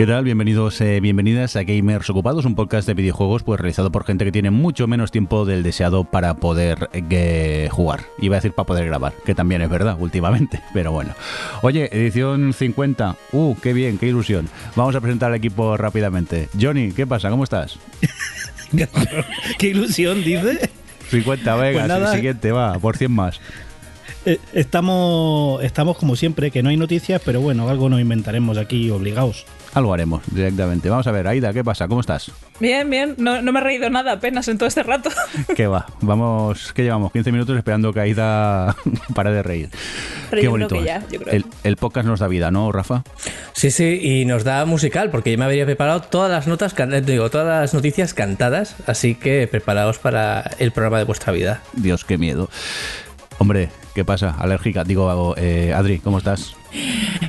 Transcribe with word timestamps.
¿Qué 0.00 0.06
tal? 0.06 0.24
Bienvenidos, 0.24 0.80
eh, 0.80 0.98
bienvenidas 1.00 1.56
a 1.56 1.62
Gamers 1.62 2.08
Ocupados, 2.08 2.46
un 2.46 2.54
podcast 2.54 2.88
de 2.88 2.94
videojuegos 2.94 3.42
pues 3.42 3.60
realizado 3.60 3.92
por 3.92 4.06
gente 4.06 4.24
que 4.24 4.32
tiene 4.32 4.50
mucho 4.50 4.86
menos 4.86 5.10
tiempo 5.10 5.44
del 5.44 5.62
deseado 5.62 6.04
para 6.04 6.32
poder 6.32 6.88
eh, 6.94 7.68
jugar. 7.70 8.04
Iba 8.18 8.36
a 8.36 8.38
decir 8.38 8.54
para 8.54 8.64
poder 8.64 8.86
grabar, 8.86 9.12
que 9.26 9.34
también 9.34 9.60
es 9.60 9.68
verdad 9.68 9.98
últimamente, 10.00 10.62
pero 10.72 10.90
bueno. 10.90 11.12
Oye, 11.60 11.90
edición 11.92 12.54
50. 12.54 13.16
Uh, 13.32 13.54
qué 13.56 13.74
bien, 13.74 13.98
qué 13.98 14.06
ilusión. 14.06 14.48
Vamos 14.74 14.96
a 14.96 15.02
presentar 15.02 15.32
al 15.32 15.36
equipo 15.36 15.76
rápidamente. 15.76 16.48
Johnny, 16.58 16.92
¿qué 16.92 17.06
pasa? 17.06 17.28
¿Cómo 17.28 17.44
estás? 17.44 17.78
qué 19.58 19.66
ilusión, 19.68 20.24
dice. 20.24 20.70
50, 21.10 21.56
venga, 21.56 21.98
pues 21.98 22.10
siguiente, 22.12 22.52
va, 22.52 22.78
por 22.78 22.96
100 22.96 23.12
más. 23.12 23.38
Eh, 24.24 24.38
estamos, 24.54 25.62
estamos 25.62 25.98
como 25.98 26.16
siempre, 26.16 26.50
que 26.50 26.62
no 26.62 26.70
hay 26.70 26.78
noticias, 26.78 27.20
pero 27.22 27.42
bueno, 27.42 27.68
algo 27.68 27.90
nos 27.90 28.00
inventaremos 28.00 28.56
aquí 28.56 28.88
obligados. 28.88 29.44
Algo 29.74 29.94
haremos 29.94 30.22
directamente. 30.32 30.90
Vamos 30.90 31.06
a 31.06 31.12
ver, 31.12 31.28
Aida, 31.28 31.52
¿qué 31.52 31.62
pasa? 31.62 31.86
¿Cómo 31.86 32.00
estás? 32.00 32.32
Bien, 32.58 32.90
bien. 32.90 33.14
No, 33.18 33.40
me 33.40 33.60
he 33.60 33.62
reído 33.62 33.88
nada 33.88 34.12
apenas 34.12 34.48
en 34.48 34.58
todo 34.58 34.66
este 34.66 34.82
rato. 34.82 35.10
¿Qué 35.56 35.66
va? 35.66 35.86
Vamos, 36.00 36.72
¿qué 36.72 36.82
llevamos? 36.82 37.12
15 37.12 37.30
minutos 37.30 37.56
esperando 37.56 37.92
que 37.92 38.00
Aida 38.00 38.74
para 39.14 39.30
de 39.30 39.42
reír. 39.42 39.70
Qué 40.30 40.48
bonito. 40.48 40.82
ya, 40.82 41.02
El, 41.62 41.76
podcast 41.76 42.06
nos 42.06 42.20
da 42.20 42.28
vida, 42.28 42.50
¿no, 42.50 42.70
Rafa? 42.72 43.04
Sí, 43.52 43.70
sí, 43.70 44.00
y 44.02 44.24
nos 44.24 44.44
da 44.44 44.64
musical, 44.64 45.10
porque 45.10 45.32
yo 45.32 45.38
me 45.38 45.44
habría 45.44 45.64
preparado 45.64 46.02
todas 46.02 46.30
las 46.30 46.46
notas, 46.46 46.74
digo, 47.04 47.30
todas 47.30 47.46
las 47.46 47.74
noticias 47.74 48.14
cantadas, 48.14 48.76
así 48.86 49.14
que 49.14 49.48
preparaos 49.48 49.98
para 49.98 50.50
el 50.58 50.72
programa 50.72 50.98
de 50.98 51.04
vuestra 51.04 51.32
vida. 51.32 51.62
Dios, 51.72 52.04
qué 52.04 52.18
miedo. 52.18 52.48
Hombre, 53.40 53.70
¿qué 53.94 54.04
pasa? 54.04 54.36
Alérgica. 54.38 54.84
Digo, 54.84 55.34
eh, 55.38 55.72
Adri, 55.74 55.98
¿cómo 55.98 56.18
estás? 56.18 56.54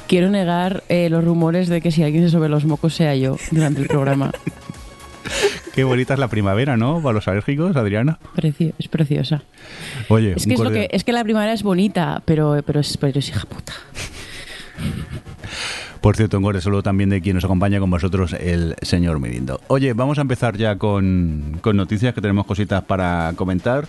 Quiero 0.09 0.29
negar 0.29 0.83
eh, 0.89 1.09
los 1.09 1.23
rumores 1.23 1.69
de 1.69 1.79
que 1.79 1.89
si 1.89 2.03
alguien 2.03 2.25
se 2.25 2.31
sube 2.31 2.49
los 2.49 2.65
mocos 2.65 2.93
sea 2.93 3.15
yo 3.15 3.37
durante 3.49 3.79
el 3.79 3.87
programa. 3.87 4.29
Qué 5.73 5.85
bonita 5.85 6.15
es 6.15 6.19
la 6.19 6.27
primavera, 6.27 6.75
¿no? 6.75 7.01
Para 7.01 7.13
los 7.13 7.29
alérgicos, 7.29 7.77
Adriana. 7.77 8.19
es 8.77 8.87
preciosa. 8.89 9.43
Oye, 10.09 10.33
es 10.35 10.45
que, 10.45 10.55
es, 10.55 10.59
lo 10.59 10.69
que, 10.69 10.89
es 10.91 11.05
que 11.05 11.13
la 11.13 11.23
primavera 11.23 11.53
es 11.53 11.63
bonita, 11.63 12.21
pero, 12.25 12.61
pero, 12.65 12.81
es, 12.81 12.97
pero 12.97 13.17
es 13.17 13.29
hija 13.29 13.45
puta. 13.45 13.71
Por 16.01 16.17
cierto, 16.17 16.37
en 16.37 16.61
solo 16.61 16.83
también 16.83 17.09
de 17.09 17.21
quien 17.21 17.35
nos 17.35 17.45
acompaña 17.45 17.79
con 17.79 17.89
vosotros, 17.89 18.33
el 18.33 18.75
señor 18.81 19.21
Mirindo. 19.21 19.61
Oye, 19.67 19.93
vamos 19.93 20.17
a 20.17 20.21
empezar 20.21 20.57
ya 20.57 20.75
con, 20.77 21.59
con 21.61 21.77
noticias, 21.77 22.13
que 22.13 22.19
tenemos 22.19 22.45
cositas 22.45 22.83
para 22.83 23.31
comentar. 23.37 23.87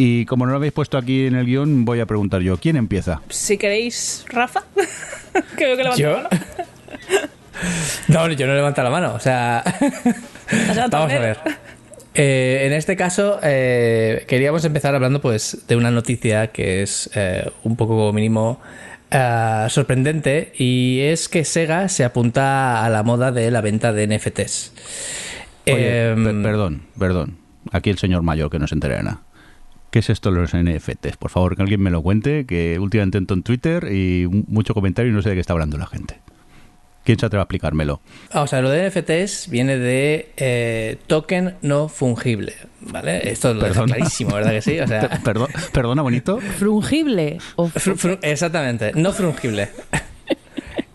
Y 0.00 0.26
como 0.26 0.46
no 0.46 0.52
lo 0.52 0.58
habéis 0.58 0.72
puesto 0.72 0.96
aquí 0.96 1.26
en 1.26 1.34
el 1.34 1.44
guion, 1.44 1.84
voy 1.84 1.98
a 1.98 2.06
preguntar 2.06 2.40
yo, 2.40 2.56
¿quién 2.56 2.76
empieza? 2.76 3.20
Si 3.30 3.58
queréis, 3.58 4.24
Rafa, 4.28 4.62
que 5.56 5.64
que 5.64 5.66
levanta 5.66 6.06
la 6.06 6.12
mano. 6.14 6.28
no, 8.06 8.30
yo 8.30 8.46
no 8.46 8.54
levanto 8.54 8.82
la 8.84 8.90
mano, 8.90 9.14
o 9.14 9.18
sea... 9.18 9.64
Vamos 10.92 11.12
a 11.12 11.18
ver. 11.18 11.38
Eh, 12.14 12.66
en 12.66 12.74
este 12.74 12.96
caso, 12.96 13.40
eh, 13.42 14.24
queríamos 14.28 14.64
empezar 14.64 14.94
hablando 14.94 15.20
pues 15.20 15.64
de 15.66 15.74
una 15.74 15.90
noticia 15.90 16.52
que 16.52 16.82
es 16.82 17.10
eh, 17.16 17.50
un 17.64 17.74
poco 17.74 18.12
mínimo 18.12 18.60
sorprendente 19.68 20.52
y 20.56 21.00
es 21.00 21.28
que 21.28 21.44
Sega 21.44 21.88
se 21.88 22.04
apunta 22.04 22.84
a 22.84 22.88
la 22.88 23.02
moda 23.02 23.32
de 23.32 23.50
la 23.50 23.62
venta 23.62 23.92
de 23.92 24.06
NFTs. 24.06 24.72
Em, 25.66 26.42
perdón, 26.42 26.82
perdón. 26.96 27.38
Aquí 27.72 27.90
el 27.90 27.98
señor 27.98 28.22
mayor 28.22 28.48
que 28.48 28.60
no 28.60 28.68
se 28.68 28.74
entera 28.74 29.02
nada. 29.02 29.22
¿Qué 29.90 30.00
es 30.00 30.10
esto 30.10 30.30
de 30.30 30.40
los 30.40 30.54
NFTs? 30.54 31.16
Por 31.16 31.30
favor, 31.30 31.56
que 31.56 31.62
alguien 31.62 31.80
me 31.80 31.90
lo 31.90 32.02
cuente, 32.02 32.44
que 32.44 32.78
últimamente 32.78 33.18
entro 33.18 33.36
en 33.36 33.42
Twitter 33.42 33.90
y 33.90 34.26
mucho 34.28 34.74
comentario 34.74 35.10
y 35.10 35.14
no 35.14 35.22
sé 35.22 35.30
de 35.30 35.36
qué 35.36 35.40
está 35.40 35.54
hablando 35.54 35.78
la 35.78 35.86
gente. 35.86 36.20
¿Quién 37.04 37.18
se 37.18 37.24
atreve 37.24 37.40
a 37.40 37.44
explicármelo? 37.44 38.02
Ah, 38.32 38.42
o 38.42 38.46
sea, 38.46 38.60
lo 38.60 38.68
de 38.68 38.90
NFTs 38.90 39.48
viene 39.48 39.78
de 39.78 40.30
eh, 40.36 40.98
token 41.06 41.54
no 41.62 41.88
fungible, 41.88 42.54
¿vale? 42.82 43.30
Esto 43.30 43.54
lo 43.54 43.66
es 43.66 43.78
clarísimo, 43.78 44.34
¿verdad 44.34 44.50
que 44.50 44.60
sí? 44.60 44.78
O 44.78 44.86
sea, 44.86 45.08
perdona, 45.72 46.02
bonito. 46.02 46.38
¿Frungible? 46.38 47.38
exactamente, 48.22 48.92
no 48.94 49.12
fungible. 49.12 49.70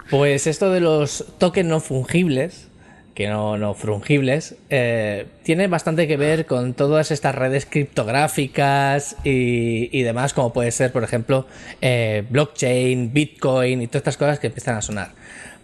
Pues 0.09 0.45
esto 0.45 0.69
de 0.69 0.79
los 0.79 1.25
tokens 1.39 1.67
no 1.67 1.79
fungibles 1.79 2.67
que 3.13 3.27
no, 3.27 3.57
no 3.57 3.73
fungibles, 3.73 4.55
eh, 4.69 5.27
tiene 5.43 5.67
bastante 5.67 6.07
que 6.07 6.17
ver 6.17 6.45
con 6.45 6.73
todas 6.73 7.11
estas 7.11 7.35
redes 7.35 7.65
criptográficas 7.65 9.15
y, 9.23 10.01
demás, 10.01 10.33
como 10.33 10.51
puede 10.51 10.71
ser, 10.71 10.91
por 10.91 11.03
ejemplo, 11.03 11.45
eh, 11.81 12.23
blockchain, 12.29 13.13
bitcoin 13.13 13.81
y 13.81 13.87
todas 13.87 14.01
estas 14.01 14.17
cosas 14.17 14.39
que 14.39 14.47
empiezan 14.47 14.75
a 14.75 14.81
sonar. 14.81 15.11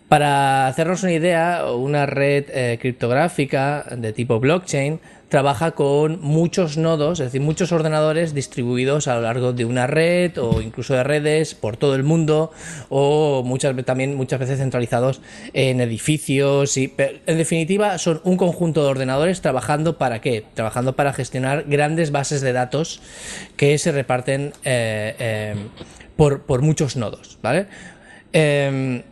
Para 0.10 0.66
hacernos 0.66 1.04
una 1.04 1.14
idea, 1.14 1.72
una 1.72 2.08
red 2.08 2.46
eh, 2.50 2.80
criptográfica 2.82 3.86
de 3.96 4.12
tipo 4.12 4.40
blockchain 4.40 5.00
trabaja 5.30 5.72
con 5.72 6.20
muchos 6.22 6.78
nodos, 6.78 7.20
es 7.20 7.28
decir, 7.28 7.42
muchos 7.42 7.72
ordenadores 7.72 8.34
distribuidos 8.34 9.08
a 9.08 9.14
lo 9.14 9.22
largo 9.22 9.54
de 9.54 9.66
una 9.66 9.86
red 9.86 10.40
o 10.40 10.62
incluso 10.62 10.96
de 10.96 11.04
redes 11.04 11.54
por 11.54 11.78
todo 11.78 11.94
el 11.94 12.04
mundo 12.04 12.52
o 12.90 13.44
muchas 13.46 13.76
también 13.86 14.16
muchas 14.16 14.40
veces 14.40 14.58
centralizados 14.58 15.22
en 15.54 15.80
edificios 15.80 16.76
y 16.78 16.92
en 16.98 17.38
definitiva 17.38 18.00
son 18.00 18.20
un 18.24 18.38
conjunto 18.38 18.84
de 18.84 18.90
ordenadores 18.90 19.42
trabajando 19.42 20.00
para 20.00 20.22
qué? 20.22 20.44
Trabajando 20.56 20.96
para 20.96 21.14
gestionar 21.14 21.66
grandes 21.68 22.10
bases 22.10 22.42
de 22.42 22.52
datos 22.52 23.00
que 23.56 23.78
se 23.78 23.92
reparten 23.92 24.54
eh, 24.66 25.16
eh, 25.20 25.56
por, 26.18 26.62
muchos 26.64 26.96
nodos, 26.98 27.38
¿vale? 27.44 27.68
Em, 28.34 29.04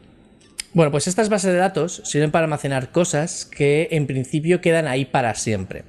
bueno, 0.77 0.91
pues 0.91 1.07
estas 1.07 1.27
bases 1.29 1.53
de 1.53 1.57
datos 1.57 2.03
sirven 2.05 2.29
para 2.29 2.43
almacenar 2.43 2.91
cosas 2.91 3.45
que 3.45 3.87
en 3.89 4.05
principio 4.05 4.61
quedan 4.61 4.87
ahí 4.87 5.05
para 5.05 5.33
siempre. 5.33 5.85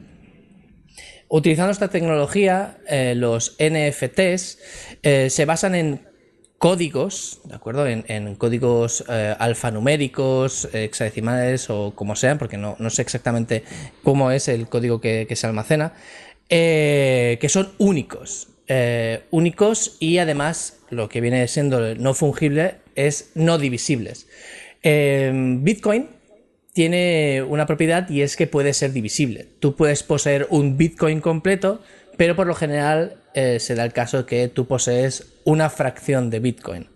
Utilizando 1.29 1.73
esta 1.73 1.89
tecnología, 1.89 2.79
eh, 2.89 3.13
los 3.15 3.55
NFTs 3.59 4.59
eh, 5.03 5.29
se 5.29 5.45
basan 5.45 5.75
en 5.75 6.09
códigos, 6.57 7.43
¿de 7.45 7.55
acuerdo? 7.55 7.87
En, 7.87 8.35
códigos 8.37 9.05
eh, 9.11 9.37
alfanuméricos, 9.39 10.71
hexadecimales 10.73 11.69
o 11.69 11.93
como 11.95 12.17
sean, 12.17 12.39
porque 12.39 12.57
no, 12.57 12.75
sé 12.89 13.03
exactamente 13.03 13.65
cómo 14.03 14.31
es 14.31 14.49
el 14.49 14.71
código 14.71 15.03
que, 15.03 15.29
se 15.31 15.47
almacena, 15.47 15.93
que 16.49 17.47
son 17.51 17.73
únicos. 17.77 18.49
únicos 19.31 19.99
y 20.01 20.17
además 20.17 20.79
lo 20.89 21.11
que 21.11 21.21
viene 21.21 21.47
siendo 21.47 21.95
no 21.95 22.15
fungible 22.15 22.77
es 22.95 23.33
no 23.35 23.59
divisibles. 23.59 24.28
Bitcoin 24.83 26.09
tiene 26.73 27.43
una 27.43 27.67
propiedad 27.67 28.09
y 28.09 28.23
es 28.23 28.37
que 28.37 28.47
puede 28.47 28.73
ser 28.73 28.93
divisible. 28.93 29.49
Tú 29.59 29.75
puedes 29.75 30.03
poseer 30.03 30.47
un 30.51 30.77
Bitcoin 30.77 31.21
completo, 31.21 31.83
pero 32.17 32.37
por 32.37 32.47
lo 32.47 32.55
general 32.55 33.17
eh, 33.35 33.59
se 33.61 33.75
da 33.75 33.85
el 33.85 33.93
caso 33.93 34.27
que 34.27 34.49
tú 34.49 34.67
posees 34.67 35.33
una 35.45 35.71
fracción 35.71 36.31
de 36.31 36.41
Bitcoin. 36.41 36.87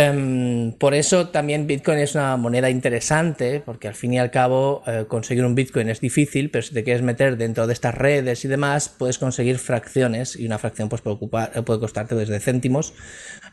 Em, 0.00 0.70
por 0.74 0.94
eso 0.94 1.30
también 1.30 1.66
Bitcoin 1.66 1.98
es 1.98 2.14
una 2.14 2.36
moneda 2.36 2.70
interesante, 2.70 3.60
porque 3.66 3.88
al 3.88 3.94
fin 3.94 4.12
y 4.12 4.20
al 4.20 4.30
cabo 4.30 4.84
eh, 4.86 5.06
conseguir 5.08 5.44
un 5.44 5.56
Bitcoin 5.56 5.88
es 5.88 6.00
difícil, 6.00 6.52
pero 6.52 6.62
si 6.62 6.72
te 6.72 6.84
quieres 6.84 7.02
meter 7.02 7.36
dentro 7.36 7.66
de 7.66 7.72
estas 7.72 7.96
redes 7.96 8.44
y 8.44 8.48
demás, 8.48 8.90
puedes 8.90 9.18
conseguir 9.18 9.58
fracciones 9.58 10.36
y 10.36 10.46
una 10.46 10.58
fracción 10.58 10.88
pues, 10.88 11.02
puede, 11.02 11.16
puede 11.16 11.80
costarte 11.80 12.14
desde 12.14 12.38
céntimos, 12.38 12.94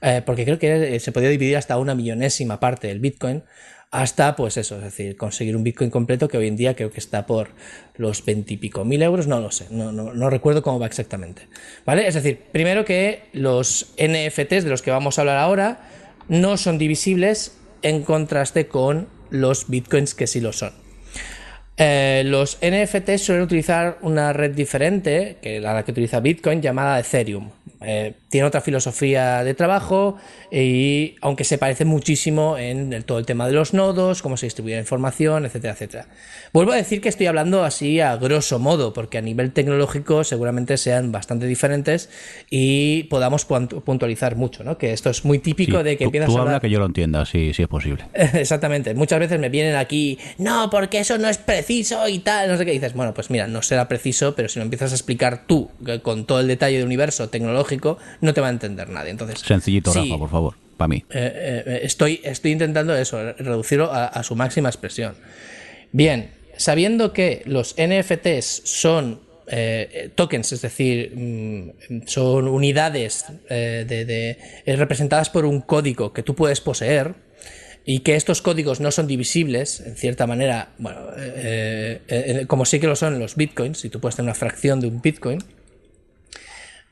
eh, 0.04 0.22
porque 0.24 0.46
creo 0.46 0.60
que 0.60 1.00
se 1.00 1.12
podía 1.12 1.30
dividir 1.30 1.58
hasta 1.58 1.80
una 1.80 1.96
millonésima 1.96 2.60
parte 2.60 2.90
del 2.90 3.00
Bitcoin 3.00 3.42
hasta, 3.90 4.36
pues 4.36 4.58
eso, 4.58 4.76
es 4.76 4.84
decir, 4.84 5.18
conseguir 5.18 5.56
un 5.56 5.64
Bitcoin 5.64 5.90
completo 5.90 6.28
que 6.28 6.38
hoy 6.38 6.48
en 6.48 6.58
día 6.58 6.76
creo 6.76 6.92
que 6.92 7.00
está 7.00 7.26
por 7.26 7.50
los 7.96 8.24
veintipico 8.24 8.86
mil 8.86 9.02
euros, 9.02 9.26
no 9.26 9.40
lo 9.40 9.50
sé, 9.50 9.66
no, 9.72 9.92
no, 9.92 10.30
recuerdo 10.30 10.62
cómo 10.62 10.78
va 10.78 10.86
exactamente. 10.86 11.48
¿Vale? 11.86 12.06
Es 12.06 12.14
decir, 12.14 12.40
primero 12.52 12.86
que 12.86 13.24
los 13.34 13.94
NFTs 13.98 14.64
de 14.64 14.70
los 14.70 14.84
que 14.84 14.92
vamos 14.92 15.18
a 15.18 15.22
hablar 15.22 15.38
ahora 15.38 15.95
no 16.28 16.58
son 16.58 16.78
divisibles 16.78 17.58
en 17.82 18.04
contraste 18.04 18.68
con 18.68 19.08
los 19.30 19.70
Bitcoins 19.70 20.14
que 20.16 20.28
sí 20.28 20.42
lo 20.42 20.54
son. 20.54 20.74
Eh, 21.78 22.24
los 22.26 22.58
NFTs 22.62 23.22
suelen 23.22 23.44
utilizar 23.44 23.98
una 24.02 24.32
red 24.32 24.52
diferente 24.52 25.38
que 25.42 25.60
la 25.60 25.84
que 25.84 25.92
utiliza 25.92 26.22
Bitcoin 26.22 26.62
llamada 26.62 27.00
Ethereum. 27.00 27.50
Eh, 27.82 28.14
tiene 28.36 28.50
otra 28.50 28.60
filosofía 28.60 29.46
de 29.46 29.54
trabajo 29.54 30.18
y 30.52 31.16
aunque 31.22 31.46
se 31.46 31.58
parece 31.58 31.86
muchísimo 31.86 32.58
en 32.58 33.02
todo 33.04 33.18
el 33.18 33.26
tema 33.26 33.48
de 33.48 33.54
los 33.54 33.74
nodos, 33.74 34.22
cómo 34.22 34.36
se 34.36 34.48
distribuye 34.48 34.76
la 34.76 34.82
información, 34.82 35.46
etcétera, 35.46 35.72
etcétera. 35.72 36.08
Vuelvo 36.52 36.74
a 36.74 36.76
decir 36.76 37.00
que 37.00 37.08
estoy 37.08 37.28
hablando 37.28 37.64
así 37.64 38.02
a 38.02 38.18
grosso 38.18 38.60
modo, 38.60 38.92
porque 38.92 39.18
a 39.18 39.22
nivel 39.22 39.54
tecnológico 39.54 40.26
seguramente 40.26 40.76
sean 40.76 41.14
bastante 41.14 41.46
diferentes 41.46 42.10
y 42.50 43.04
podamos 43.04 43.46
puntualizar 43.46 44.36
mucho, 44.36 44.66
¿no? 44.66 44.78
Que 44.78 44.92
esto 44.92 45.12
es 45.12 45.24
muy 45.24 45.40
típico 45.40 45.82
de 45.82 45.96
que 45.96 46.04
tú, 46.04 46.12
tú 46.26 46.38
habla 46.38 46.60
que 46.60 46.70
yo 46.70 46.80
lo 46.80 46.88
entienda, 46.88 47.26
si, 47.26 47.54
si 47.54 47.62
es 47.62 47.70
posible. 47.70 48.04
Exactamente. 48.14 48.94
Muchas 48.96 49.22
veces 49.22 49.40
me 49.40 49.48
vienen 49.48 49.78
aquí, 49.78 50.20
no, 50.40 50.70
porque 50.70 51.00
eso 51.00 51.18
no 51.18 51.30
es 51.30 51.38
preciso 51.38 52.10
y 52.10 52.20
tal, 52.20 52.50
no 52.50 52.58
sé 52.58 52.66
qué. 52.66 52.72
dices, 52.72 52.96
bueno, 52.96 53.14
pues 53.14 53.30
mira, 53.30 53.48
no 53.48 53.62
será 53.62 53.88
preciso, 53.88 54.36
pero 54.36 54.50
si 54.50 54.60
lo 54.60 54.64
empiezas 54.64 54.92
a 54.92 54.96
explicar 54.96 55.48
tú 55.48 55.72
con 56.04 56.26
todo 56.26 56.42
el 56.42 56.50
detalle 56.50 56.76
del 56.76 56.86
universo 56.86 57.30
tecnológico, 57.30 57.98
no 58.26 58.34
te 58.34 58.42
va 58.42 58.48
a 58.48 58.52
entender 58.52 58.90
nadie. 58.90 59.12
Entonces, 59.12 59.40
Sencillito, 59.40 59.94
Rafa, 59.94 60.18
por 60.18 60.30
favor. 60.30 60.56
para 60.78 60.88
mí. 60.90 61.04
Eh, 61.12 61.64
eh, 61.66 61.80
estoy, 61.84 62.20
estoy 62.24 62.52
intentando 62.52 62.96
eso, 62.96 63.34
reducirlo 63.34 63.92
a, 63.92 64.08
a 64.08 64.24
su 64.24 64.36
máxima 64.36 64.68
expresión. 64.70 65.16
Bien, 65.92 66.32
sabiendo 66.58 67.14
que 67.14 67.42
los 67.46 67.76
NFTs 67.78 68.64
son 68.66 69.22
eh, 69.48 70.10
tokens, 70.16 70.52
es 70.54 70.62
decir, 70.62 71.14
mm, 71.16 72.02
son 72.08 72.48
unidades 72.48 73.26
eh, 73.50 73.86
de, 73.88 74.04
de- 74.06 74.76
representadas 74.76 75.30
por 75.30 75.46
un 75.46 75.62
código 75.62 76.12
que 76.14 76.24
tú 76.24 76.34
puedes 76.36 76.62
poseer 76.62 77.14
y 77.88 78.00
que 78.00 78.16
estos 78.16 78.42
códigos 78.42 78.80
no 78.80 78.90
son 78.90 79.06
divisibles, 79.06 79.80
en 79.82 79.96
cierta 79.96 80.26
manera, 80.26 80.70
bueno, 80.80 81.02
eh, 81.18 82.46
como 82.48 82.66
sí 82.66 82.80
que 82.80 82.88
lo 82.88 82.96
son 82.96 83.20
los 83.20 83.36
bitcoins, 83.36 83.86
y 83.86 83.90
tú 83.90 84.00
puedes 84.00 84.16
tener 84.16 84.30
una 84.30 84.34
fracción 84.34 84.80
de 84.80 84.88
un 84.88 85.02
bitcoin. 85.04 85.38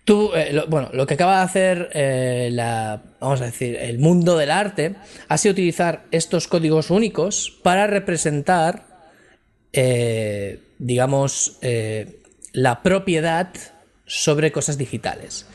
Eh, 0.06 0.52
lo- 0.52 0.68
bueno, 0.68 0.90
lo 0.92 1.06
que 1.08 1.14
acaba 1.14 1.38
de 1.38 1.44
hacer 1.44 1.90
eh, 1.94 2.50
vamos 3.22 3.42
a 3.42 3.46
decir, 3.46 3.78
el 3.78 4.00
mundo 4.00 4.38
del 4.38 4.52
arte 4.52 4.96
ha 5.30 5.38
sido 5.38 5.54
utilizar 5.54 6.04
estos 6.12 6.48
códigos 6.48 6.90
únicos 6.90 7.58
para 7.64 7.88
representar, 7.88 8.86
eh, 9.72 10.60
digamos, 10.78 11.58
la 12.52 12.84
propiedad 12.84 13.50
sobre 14.06 14.52
cosas 14.52 14.78
digitales. 14.78 15.48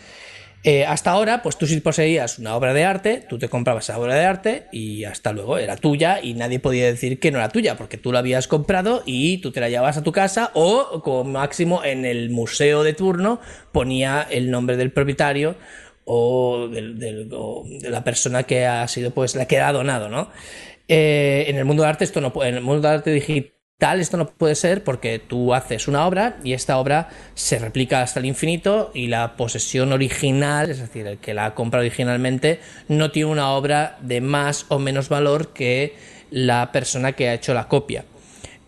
Eh, 0.64 0.84
hasta 0.84 1.12
ahora, 1.12 1.40
pues 1.42 1.56
tú 1.56 1.66
si 1.66 1.80
poseías 1.80 2.40
una 2.40 2.56
obra 2.56 2.74
de 2.74 2.84
arte, 2.84 3.24
tú 3.28 3.38
te 3.38 3.48
comprabas 3.48 3.84
esa 3.84 3.98
obra 3.98 4.16
de 4.16 4.24
arte 4.24 4.66
y 4.72 5.04
hasta 5.04 5.32
luego 5.32 5.56
era 5.56 5.76
tuya 5.76 6.18
y 6.20 6.34
nadie 6.34 6.58
podía 6.58 6.86
decir 6.86 7.20
que 7.20 7.30
no 7.30 7.38
era 7.38 7.48
tuya 7.48 7.76
porque 7.76 7.96
tú 7.96 8.10
la 8.10 8.18
habías 8.18 8.48
comprado 8.48 9.04
y 9.06 9.38
tú 9.38 9.52
te 9.52 9.60
la 9.60 9.68
llevabas 9.68 9.98
a 9.98 10.02
tu 10.02 10.10
casa 10.10 10.50
o 10.54 11.00
como 11.04 11.22
máximo 11.24 11.84
en 11.84 12.04
el 12.04 12.30
museo 12.30 12.82
de 12.82 12.92
turno 12.92 13.40
ponía 13.70 14.26
el 14.28 14.50
nombre 14.50 14.76
del 14.76 14.90
propietario 14.90 15.54
o, 16.04 16.68
de 16.68 17.90
la 17.90 18.02
persona 18.02 18.42
que 18.42 18.66
ha 18.66 18.88
sido 18.88 19.12
pues 19.12 19.36
la 19.36 19.46
que 19.46 19.60
ha 19.60 19.72
donado, 19.72 20.08
¿no? 20.08 20.30
Eh, 20.88 21.44
en 21.48 21.56
el 21.56 21.66
mundo 21.66 21.82
del 21.82 21.90
arte 21.90 22.04
esto 22.04 22.20
no 22.20 22.32
en 22.42 22.56
el 22.56 22.62
mundo 22.62 22.88
del 22.88 22.98
arte 22.98 23.10
digital 23.12 23.57
esto 23.80 24.16
no 24.16 24.28
puede 24.28 24.56
ser 24.56 24.82
porque 24.82 25.20
tú 25.20 25.54
haces 25.54 25.86
una 25.86 26.04
obra 26.04 26.38
y 26.42 26.52
esta 26.52 26.78
obra 26.78 27.10
se 27.34 27.60
replica 27.60 28.02
hasta 28.02 28.18
el 28.18 28.26
infinito 28.26 28.90
y 28.92 29.06
la 29.06 29.36
posesión 29.36 29.92
original, 29.92 30.68
es 30.68 30.80
decir, 30.80 31.06
el 31.06 31.18
que 31.18 31.32
la 31.32 31.46
ha 31.46 31.54
comprado 31.54 31.82
originalmente, 31.82 32.58
no 32.88 33.12
tiene 33.12 33.30
una 33.30 33.50
obra 33.52 33.96
de 34.00 34.20
más 34.20 34.66
o 34.68 34.80
menos 34.80 35.08
valor 35.08 35.52
que 35.52 35.94
la 36.32 36.72
persona 36.72 37.12
que 37.12 37.28
ha 37.28 37.34
hecho 37.34 37.54
la 37.54 37.68
copia. 37.68 38.04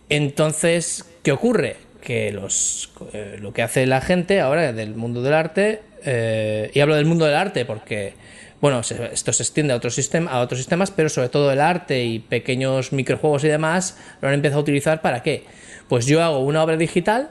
Entonces, 0.08 1.04
¿qué 1.24 1.32
ocurre? 1.32 1.76
Que 2.00 2.30
los, 2.30 2.92
eh, 3.12 3.36
lo 3.40 3.52
que 3.52 3.62
hace 3.62 3.86
la 3.86 4.00
gente 4.00 4.40
ahora 4.40 4.72
del 4.72 4.94
mundo 4.94 5.22
del 5.22 5.34
arte, 5.34 5.82
eh, 6.04 6.70
y 6.72 6.78
hablo 6.78 6.94
del 6.94 7.06
mundo 7.06 7.24
del 7.24 7.34
arte 7.34 7.64
porque, 7.64 8.14
bueno, 8.60 8.80
esto 8.80 9.32
se 9.32 9.42
extiende 9.42 9.72
a, 9.72 9.76
otros 9.76 9.94
sistema, 9.94 10.30
a 10.30 10.40
otros 10.40 10.58
sistemas, 10.58 10.90
pero 10.90 11.08
sobre 11.08 11.30
todo 11.30 11.50
el 11.50 11.60
arte 11.60 12.04
y 12.04 12.18
pequeños 12.18 12.92
microjuegos 12.92 13.44
y 13.44 13.48
demás 13.48 13.96
lo 14.20 14.28
han 14.28 14.34
empezado 14.34 14.60
a 14.60 14.62
utilizar 14.62 15.00
para 15.00 15.22
qué? 15.22 15.44
Pues 15.88 16.06
yo 16.06 16.22
hago 16.22 16.40
una 16.40 16.62
obra 16.62 16.76
digital 16.76 17.30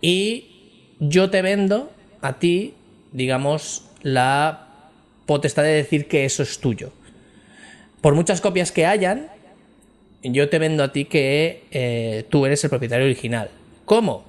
y 0.00 0.94
yo 0.98 1.30
te 1.30 1.42
vendo 1.42 1.92
a 2.22 2.38
ti, 2.38 2.74
digamos, 3.12 3.84
la 4.02 4.68
potestad 5.26 5.62
de 5.62 5.70
decir 5.70 6.08
que 6.08 6.24
eso 6.24 6.42
es 6.42 6.58
tuyo. 6.58 6.92
Por 8.00 8.14
muchas 8.14 8.40
copias 8.40 8.72
que 8.72 8.86
hayan, 8.86 9.28
yo 10.22 10.48
te 10.48 10.58
vendo 10.58 10.84
a 10.84 10.92
ti 10.92 11.04
que 11.04 11.64
eh, 11.70 12.24
tú 12.30 12.46
eres 12.46 12.64
el 12.64 12.70
propietario 12.70 13.04
original. 13.04 13.50
¿Cómo? 13.84 14.24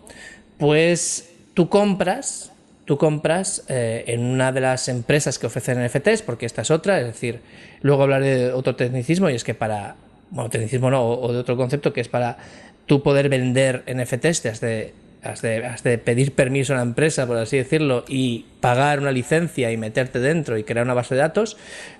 Pues 0.57 1.31
tú 1.53 1.69
compras, 1.69 2.51
tú 2.87 2.97
compras 2.97 3.65
eh, 3.67 4.05
en 4.07 4.23
una 4.23 4.53
de 4.53 4.61
las 4.61 4.87
empresas 4.87 5.37
que 5.37 5.47
ofrecen 5.47 5.85
NFTs, 5.85 6.21
porque 6.21 6.45
esta 6.45 6.61
es 6.61 6.71
otra, 6.71 7.01
es 7.01 7.05
decir, 7.05 7.41
luego 7.81 8.03
hablaré 8.03 8.37
de 8.37 8.53
otro 8.53 8.77
tecnicismo 8.77 9.29
y 9.29 9.35
es 9.35 9.43
que 9.43 9.53
para, 9.53 9.97
bueno, 10.29 10.49
tecnicismo 10.49 10.89
no, 10.89 11.05
o, 11.05 11.33
de 11.33 11.39
otro 11.39 11.57
concepto 11.57 11.91
que 11.91 11.99
es 11.99 12.07
para 12.07 12.37
tú 12.85 13.03
poder 13.03 13.27
vender 13.27 13.83
NFTs, 13.93 14.41
te 14.41 14.49
has 14.49 14.61
de, 14.61 14.93
has 15.21 15.41
de, 15.83 15.97
pedir 15.97 16.33
permiso 16.33 16.71
a 16.71 16.77
la 16.77 16.81
empresa, 16.81 17.27
por 17.27 17.35
así 17.35 17.57
decirlo, 17.57 18.05
y 18.07 18.45
pagar 18.61 19.01
una 19.01 19.11
licencia 19.11 19.69
y 19.69 19.75
meterte 19.75 20.19
dentro 20.19 20.57
y 20.57 20.63
crear 20.63 20.85
una 20.85 20.93
base 20.93 21.13
de 21.13 21.19
datos, 21.19 21.57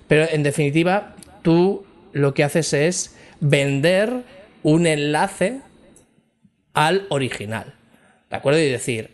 pero 0.08 0.26
en 0.30 0.42
definitiva 0.42 1.16
tú 1.42 1.84
lo 2.14 2.32
que 2.32 2.44
haces 2.44 2.72
es 2.72 3.14
vender 3.40 4.22
un 4.62 4.86
enlace 4.86 5.60
al 6.72 7.04
original. 7.10 7.74
¿De 8.30 8.36
acuerdo? 8.36 8.58
Y 8.58 8.70
decir, 8.70 9.10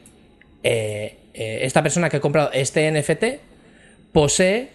eh, 0.62 1.18
eh, 1.34 1.60
esta 1.62 1.82
persona 1.82 2.08
que 2.08 2.18
ha 2.18 2.20
comprado 2.20 2.50
este 2.52 2.90
NFT 2.90 3.24
posee 4.12 4.70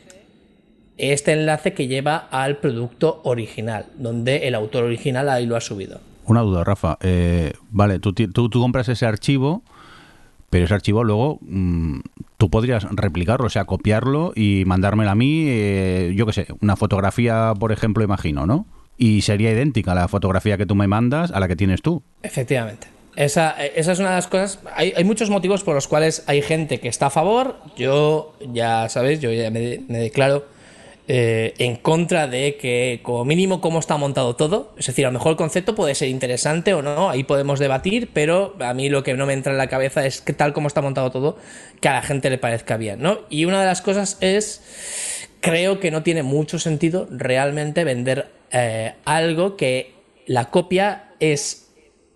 este 0.97 1.31
enlace 1.31 1.73
que 1.73 1.88
lleva 1.88 2.17
al 2.29 2.57
producto 2.57 3.21
original, 3.23 3.85
donde 3.97 4.47
el 4.47 4.56
autor 4.56 4.83
original 4.83 5.29
ahí 5.29 5.45
lo 5.45 5.56
ha 5.56 5.61
subido. 5.61 6.01
Una 6.25 6.41
duda, 6.41 6.63
Rafa. 6.65 6.97
Eh, 7.01 7.53
vale, 7.71 8.00
tú, 8.00 8.13
tú, 8.13 8.50
tú 8.50 8.59
compras 8.59 8.89
ese 8.89 9.06
archivo, 9.06 9.63
pero 10.50 10.65
ese 10.65 10.73
archivo 10.73 11.06
luego 11.06 11.39
mm, 11.41 12.01
tú 12.38 12.50
podrías 12.50 12.83
replicarlo, 12.91 13.47
o 13.47 13.50
sea, 13.50 13.63
copiarlo 13.63 14.33
y 14.35 14.63
mandármelo 14.65 15.09
a 15.09 15.15
mí, 15.15 15.45
eh, 15.47 16.13
yo 16.15 16.25
qué 16.25 16.33
sé, 16.33 16.47
una 16.62 16.75
fotografía, 16.75 17.53
por 17.57 17.71
ejemplo, 17.71 18.03
imagino, 18.03 18.45
¿no? 18.45 18.67
Y 18.97 19.21
sería 19.21 19.51
idéntica 19.51 19.95
la 19.95 20.09
fotografía 20.09 20.57
que 20.57 20.65
tú 20.65 20.75
me 20.75 20.88
mandas 20.88 21.31
a 21.31 21.39
la 21.39 21.47
que 21.47 21.55
tienes 21.55 21.81
tú. 21.81 22.03
Efectivamente. 22.21 22.99
Esa, 23.19 23.51
esa 23.75 23.92
es 23.92 24.00
una 24.00 24.12
de 24.12 24.16
las 24.16 24.27
cosas. 24.27 24.60
Hay, 24.74 24.94
hay 24.95 25.04
muchos 25.04 25.30
motivos 25.30 25.62
por 25.63 25.75
los 25.75 25.89
cuales 25.89 26.24
hay 26.27 26.42
gente 26.42 26.80
que 26.80 26.88
está 26.88 27.07
a 27.07 27.10
favor. 27.10 27.57
Yo, 27.75 28.33
ya 28.53 28.88
sabéis, 28.88 29.20
yo 29.20 29.29
ya 29.34 29.51
me, 29.51 29.60
declaro 29.89 30.46
eh, 31.10 31.53
en 31.58 31.75
contra 31.75 32.27
de 32.27 32.55
que, 32.55 33.01
como 33.03 33.25
mínimo, 33.25 33.60
cómo 33.60 33.79
está 33.79 33.98
montado 33.98 34.38
todo. 34.38 34.72
Es 34.77 34.88
decir, 34.88 35.05
a 35.05 35.10
lo 35.10 35.20
mejor 35.20 35.32
el 35.32 35.36
concepto 35.36 35.75
puede 35.75 35.96
ser 35.96 36.08
interesante 36.08 36.74
o 36.74 36.82
no, 36.82 37.10
ahí 37.10 37.25
podemos 37.25 37.60
debatir, 37.60 38.10
pero 38.13 38.55
a 38.62 38.74
mí 38.74 38.88
lo 38.88 39.03
que 39.03 39.13
no 39.15 39.25
me 39.25 39.34
entra 39.34 39.51
en 39.51 39.58
la 39.58 39.67
cabeza 39.67 40.05
es 40.05 40.22
que 40.22 40.32
tal 40.32 40.53
como 40.53 40.70
está 40.70 40.82
montado 40.82 41.12
todo, 41.12 41.36
que 41.82 41.89
a 41.89 41.96
la 41.96 42.01
gente 42.01 42.29
le 42.29 42.38
parezca 42.38 42.77
bien, 42.77 43.01
¿no? 43.01 43.20
Y 43.29 43.43
una 43.43 43.60
de 43.60 43.65
las 43.65 43.82
cosas 43.82 44.17
es 44.22 44.62
creo 45.41 45.82
que 45.82 45.91
no 45.91 46.03
tiene 46.03 46.24
mucho 46.24 46.58
sentido 46.58 47.05
realmente 47.12 47.84
vender 47.84 48.29
eh, 48.53 48.93
algo 49.03 49.58
que 49.58 49.91
la 50.25 50.51
copia 50.51 51.10
es 51.20 51.68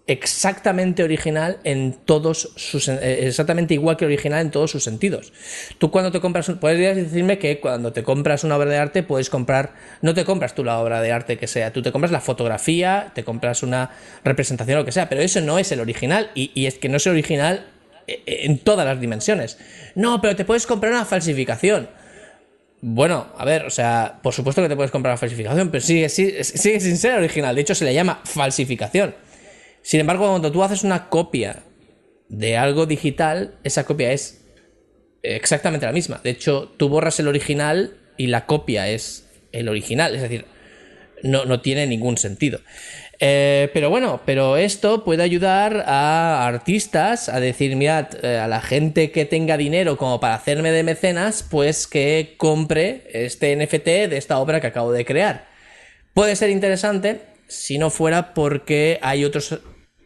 exactamente 0.05 1.01
original 1.01 1.59
en 1.63 1.93
todos 1.93 2.51
sus 2.57 2.89
eh, 2.89 3.27
exactamente 3.27 3.73
igual 3.73 3.95
que 3.95 4.05
original 4.05 4.41
en 4.41 4.51
todos 4.51 4.71
sus 4.71 4.83
sentidos. 4.83 5.31
Tú 5.77 5.91
cuando 5.91 6.11
te 6.11 6.19
compras 6.19 6.49
podrías 6.59 6.97
decirme 6.97 7.37
que 7.37 7.61
cuando 7.61 7.93
te 7.93 8.03
compras 8.03 8.43
una 8.43 8.57
obra 8.57 8.69
de 8.69 8.77
arte 8.77 9.03
puedes 9.03 9.29
comprar 9.29 9.73
no 10.01 10.13
te 10.13 10.25
compras 10.25 10.55
tú 10.55 10.63
la 10.65 10.79
obra 10.79 11.01
de 11.01 11.13
arte 11.13 11.37
que 11.37 11.47
sea, 11.47 11.71
tú 11.71 11.81
te 11.81 11.93
compras 11.93 12.11
la 12.11 12.19
fotografía, 12.19 13.11
te 13.15 13.23
compras 13.23 13.63
una 13.63 13.91
representación 14.25 14.77
lo 14.77 14.85
que 14.85 14.91
sea, 14.91 15.07
pero 15.07 15.21
eso 15.21 15.39
no 15.39 15.57
es 15.57 15.71
el 15.71 15.79
original 15.79 16.31
y, 16.35 16.65
es 16.65 16.75
que 16.75 16.89
no 16.89 16.97
es 16.97 17.07
original 17.07 17.65
eh, 18.07 18.21
en 18.25 18.59
todas 18.59 18.85
las 18.85 18.99
dimensiones. 18.99 19.57
No, 19.95 20.19
pero 20.19 20.35
te 20.35 20.43
puedes 20.43 20.67
comprar 20.67 20.91
una 20.91 21.05
falsificación. 21.05 21.87
Bueno, 22.81 23.27
a 23.37 23.45
ver, 23.45 23.65
o 23.65 23.69
sea, 23.69 24.19
por 24.21 24.33
supuesto 24.33 24.61
que 24.61 24.67
te 24.67 24.75
puedes 24.75 24.91
comprar 24.91 25.13
una 25.13 25.17
falsificación, 25.17 25.71
pero 25.71 25.81
sigue, 25.81 26.09
sigue, 26.09 26.43
sigue 26.43 26.81
sin 26.81 26.97
ser 26.97 27.17
original. 27.17 27.55
De 27.55 27.61
hecho, 27.61 27.75
se 27.75 27.85
le 27.85 27.93
llama 27.93 28.19
falsificación. 28.25 29.15
Sin 29.83 29.99
embargo, 29.99 30.27
cuando 30.27 30.51
tú 30.51 30.63
haces 30.63 30.83
una 30.83 31.09
copia 31.09 31.63
de 32.29 32.57
algo 32.57 32.87
digital, 32.87 33.55
esa 33.63 33.85
copia 33.85 34.11
es 34.11 34.43
exactamente 35.21 35.85
la 35.85 35.91
misma. 35.91 36.19
De 36.23 36.31
hecho, 36.31 36.73
tú 36.77 36.89
borras 36.89 37.19
el 37.19 37.27
original 37.27 37.97
y 38.17 38.27
la 38.27 38.45
copia 38.45 38.89
es 38.89 39.27
el 39.51 39.69
original. 39.69 40.15
Es 40.15 40.21
decir, 40.21 40.45
no, 41.21 41.45
no 41.45 41.61
tiene 41.61 41.85
ningún 41.85 42.17
sentido. 42.17 42.59
Eh, 43.19 43.69
pero 43.73 43.89
bueno, 43.89 44.21
pero 44.25 44.57
esto 44.57 45.03
puede 45.03 45.23
ayudar 45.23 45.85
a 45.87 46.47
artistas 46.47 47.29
a 47.29 47.39
decir, 47.39 47.75
mirad, 47.75 48.07
eh, 48.23 48.37
a 48.37 48.47
la 48.47 48.61
gente 48.61 49.11
que 49.11 49.25
tenga 49.25 49.55
dinero 49.55 49.97
como 49.97 50.19
para 50.19 50.35
hacerme 50.35 50.71
de 50.71 50.83
mecenas, 50.83 51.45
pues 51.49 51.87
que 51.87 52.35
compre 52.37 53.03
este 53.13 53.55
NFT 53.55 53.85
de 54.09 54.17
esta 54.17 54.39
obra 54.39 54.59
que 54.59 54.67
acabo 54.67 54.91
de 54.91 55.05
crear. 55.05 55.47
Puede 56.13 56.35
ser 56.35 56.49
interesante 56.49 57.21
si 57.47 57.77
no 57.77 57.89
fuera 57.89 58.33
porque 58.33 58.99
hay 59.01 59.23
otros 59.23 59.59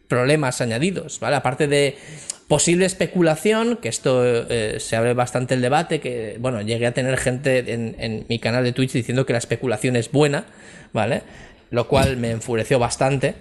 problemas 0.08 0.60
añadidos, 0.60 1.20
¿vale? 1.20 1.36
Aparte 1.36 1.66
de 1.68 1.96
posible 2.48 2.86
especulación, 2.86 3.76
que 3.76 3.88
esto 3.88 4.22
eh, 4.24 4.76
se 4.80 4.96
abre 4.96 5.12
bastante 5.14 5.54
el 5.54 5.60
debate, 5.60 6.00
que, 6.00 6.36
bueno, 6.40 6.62
llegué 6.62 6.86
a 6.86 6.92
tener 6.92 7.16
gente 7.18 7.58
en, 7.72 7.94
en 7.98 8.24
mi 8.28 8.38
canal 8.38 8.64
de 8.64 8.72
Twitch 8.72 8.92
diciendo 8.92 9.26
que 9.26 9.32
la 9.34 9.38
especulación 9.38 9.96
es 9.96 10.10
buena, 10.10 10.46
¿vale? 10.92 11.22
Lo 11.70 11.86
cual 11.88 12.16
me 12.16 12.30
enfureció 12.30 12.78
bastante. 12.78 13.34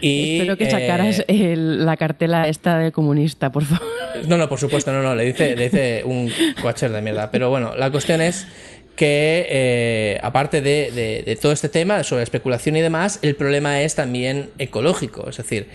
Y, 0.00 0.36
Espero 0.38 0.56
que 0.56 0.64
eh, 0.64 0.70
sacaras 0.70 1.24
el- 1.26 1.84
la 1.84 1.96
cartela 1.96 2.46
esta 2.46 2.78
de 2.78 2.92
comunista, 2.92 3.50
por 3.50 3.64
favor. 3.64 3.84
no, 4.28 4.36
no, 4.36 4.48
por 4.48 4.60
supuesto, 4.60 4.92
no, 4.92 5.02
no, 5.02 5.14
le 5.16 5.24
dice, 5.24 5.56
le 5.56 5.64
dice 5.64 6.02
un 6.04 6.30
coacher 6.62 6.92
de 6.92 7.00
mierda. 7.02 7.32
Pero 7.32 7.50
bueno, 7.50 7.74
la 7.76 7.90
cuestión 7.90 8.20
es 8.20 8.46
que, 8.94 9.46
eh, 9.48 10.20
aparte 10.22 10.60
de, 10.60 10.92
de- 10.92 11.22
de 11.26 11.36
todo 11.36 11.50
este 11.50 11.68
tema 11.68 12.04
sobre 12.04 12.22
especulación 12.22 12.76
y 12.76 12.80
demás, 12.80 13.18
el 13.22 13.34
problema 13.34 13.80
es 13.82 13.96
también 13.96 14.50
ecológico. 14.58 15.28
Es 15.30 15.38
decir, 15.38 15.66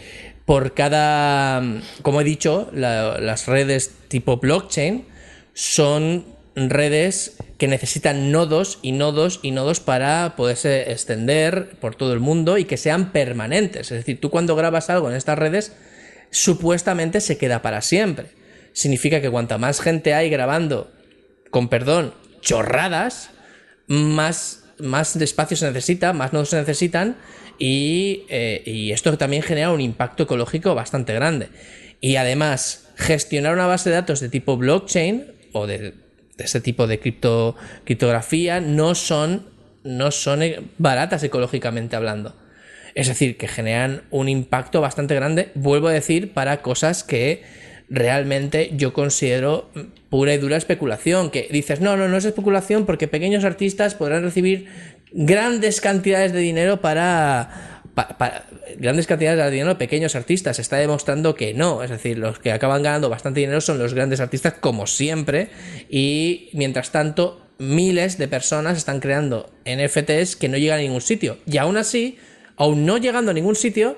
por 0.49 0.73
cada, 0.73 1.61
como 2.01 2.21
he 2.21 2.23
dicho, 2.23 2.71
la- 2.73 3.19
las 3.19 3.45
redes 3.45 3.91
tipo 4.07 4.37
blockchain 4.37 5.05
son 5.53 6.25
redes 6.55 7.37
que 7.59 7.67
necesitan 7.67 8.31
nodos 8.31 8.79
y 8.81 8.93
nodos 8.93 9.41
y 9.43 9.51
nodos 9.51 9.79
para 9.79 10.35
poderse 10.35 10.91
extender 10.91 11.77
por 11.79 11.93
todo 11.93 12.13
el 12.13 12.19
mundo 12.19 12.57
y 12.57 12.65
que 12.65 12.77
sean 12.77 13.11
permanentes. 13.11 13.91
Es 13.91 13.99
decir, 13.99 14.19
tú 14.19 14.31
cuando 14.31 14.55
grabas 14.55 14.89
algo 14.89 15.11
en 15.11 15.17
estas 15.17 15.37
redes, 15.37 15.73
supuestamente 16.31 17.21
se 17.21 17.37
queda 17.37 17.61
para 17.61 17.83
siempre. 17.83 18.31
Significa 18.73 19.21
que 19.21 19.29
cuanta 19.29 19.59
más 19.59 19.79
gente 19.81 20.15
hay 20.15 20.31
grabando, 20.31 20.91
con 21.51 21.69
perdón, 21.69 22.15
chorradas, 22.41 23.29
más, 23.85 24.63
más 24.79 25.15
espacio 25.15 25.55
se 25.55 25.67
necesita, 25.67 26.11
más 26.11 26.33
nodos 26.33 26.49
se 26.49 26.57
necesitan 26.57 27.17
y, 27.59 28.23
eh, 28.29 28.63
y 28.65 28.91
esto 28.91 29.17
también 29.17 29.43
genera 29.43 29.71
un 29.71 29.81
impacto 29.81 30.23
ecológico 30.23 30.73
bastante 30.73 31.13
grande. 31.13 31.49
Y 32.01 32.15
además, 32.15 32.89
gestionar 32.95 33.53
una 33.53 33.67
base 33.67 33.89
de 33.89 33.95
datos 33.95 34.19
de 34.21 34.29
tipo 34.29 34.57
blockchain 34.57 35.25
o 35.51 35.67
de, 35.67 35.93
ese 36.37 36.61
tipo 36.61 36.87
de 36.87 36.99
cripto, 36.99 37.55
criptografía 37.83 38.61
no 38.61 38.95
son, 38.95 39.45
no 39.83 40.11
son 40.11 40.41
baratas 40.77 41.23
ecológicamente 41.23 41.95
hablando. 41.95 42.35
Es 42.95 43.07
decir, 43.07 43.37
que 43.37 43.47
generan 43.47 44.03
un 44.09 44.29
impacto 44.29 44.81
bastante 44.81 45.15
grande, 45.15 45.51
vuelvo 45.55 45.89
a 45.89 45.93
decir, 45.93 46.33
para 46.33 46.61
cosas 46.61 47.03
que 47.03 47.43
realmente 47.89 48.71
yo 48.75 48.93
considero 48.93 49.69
pura 50.09 50.33
y 50.33 50.37
dura 50.37 50.57
especulación. 50.57 51.29
Que 51.29 51.47
dices, 51.51 51.81
no, 51.81 51.97
no, 51.97 52.07
no 52.07 52.17
es 52.17 52.25
especulación 52.25 52.85
porque 52.85 53.07
pequeños 53.07 53.43
artistas 53.43 53.95
podrán 53.95 54.23
recibir 54.23 54.67
grandes 55.11 55.81
cantidades 55.81 56.33
de 56.33 56.39
dinero 56.39 56.81
para, 56.81 57.81
pa- 57.95 58.17
pa- 58.17 58.43
grandes 58.77 59.07
cantidades 59.07 59.43
de 59.43 59.51
dinero 59.51 59.77
pequeños 59.77 60.15
artistas. 60.15 60.59
Está 60.59 60.77
demostrando 60.77 61.35
que 61.35 61.53
no. 61.53 61.83
Es 61.83 61.89
decir, 61.89 62.17
los 62.17 62.39
que 62.39 62.51
acaban 62.51 62.83
ganando 62.83 63.09
bastante 63.09 63.39
dinero 63.39 63.61
son 63.61 63.79
los 63.79 63.93
grandes 63.93 64.19
artistas, 64.19 64.53
como 64.59 64.87
siempre. 64.87 65.49
Y 65.89 66.49
mientras 66.53 66.91
tanto, 66.91 67.45
miles 67.57 68.17
de 68.17 68.27
personas 68.27 68.77
están 68.77 68.99
creando 68.99 69.49
NFTs 69.65 70.35
que 70.35 70.49
no 70.49 70.57
llegan 70.57 70.79
a 70.79 70.81
ningún 70.83 71.01
sitio. 71.01 71.37
Y 71.45 71.57
aún 71.57 71.77
así, 71.77 72.17
aún 72.55 72.85
no 72.85 72.97
llegando 72.97 73.31
a 73.31 73.33
ningún 73.33 73.55
sitio, 73.55 73.97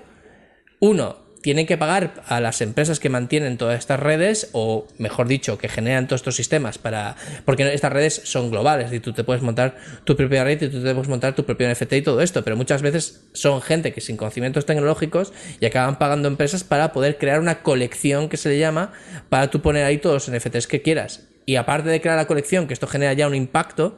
uno, 0.79 1.17
tienen 1.41 1.65
que 1.65 1.77
pagar 1.77 2.23
a 2.27 2.39
las 2.39 2.61
empresas 2.61 2.99
que 2.99 3.09
mantienen 3.09 3.57
todas 3.57 3.79
estas 3.79 3.99
redes, 3.99 4.49
o 4.53 4.87
mejor 4.97 5.27
dicho, 5.27 5.57
que 5.57 5.69
generan 5.69 6.07
todos 6.07 6.21
estos 6.21 6.35
sistemas 6.35 6.77
para. 6.77 7.15
Porque 7.45 7.73
estas 7.73 7.91
redes 7.91 8.21
son 8.25 8.51
globales, 8.51 8.93
y 8.93 8.99
tú 8.99 9.13
te 9.13 9.23
puedes 9.23 9.41
montar 9.41 9.75
tu 10.03 10.15
propia 10.15 10.43
red 10.43 10.61
y 10.61 10.69
tú 10.69 10.83
te 10.83 10.93
puedes 10.93 11.07
montar 11.09 11.35
tu 11.35 11.45
propio 11.45 11.69
NFT 11.71 11.93
y 11.93 12.01
todo 12.01 12.21
esto, 12.21 12.43
pero 12.43 12.55
muchas 12.55 12.81
veces 12.81 13.21
son 13.33 13.61
gente 13.61 13.93
que 13.93 14.01
sin 14.01 14.17
conocimientos 14.17 14.65
tecnológicos 14.65 15.33
y 15.59 15.65
acaban 15.65 15.97
pagando 15.97 16.27
empresas 16.27 16.63
para 16.63 16.93
poder 16.93 17.17
crear 17.17 17.39
una 17.39 17.63
colección 17.63 18.29
que 18.29 18.37
se 18.37 18.49
le 18.49 18.59
llama, 18.59 18.93
para 19.29 19.49
tú 19.49 19.61
poner 19.61 19.85
ahí 19.85 19.97
todos 19.97 20.27
los 20.27 20.37
NFTs 20.37 20.67
que 20.67 20.81
quieras. 20.81 21.27
Y 21.45 21.55
aparte 21.55 21.89
de 21.89 22.01
crear 22.01 22.17
la 22.17 22.27
colección, 22.27 22.67
que 22.67 22.73
esto 22.73 22.87
genera 22.87 23.13
ya 23.13 23.27
un 23.27 23.35
impacto, 23.35 23.97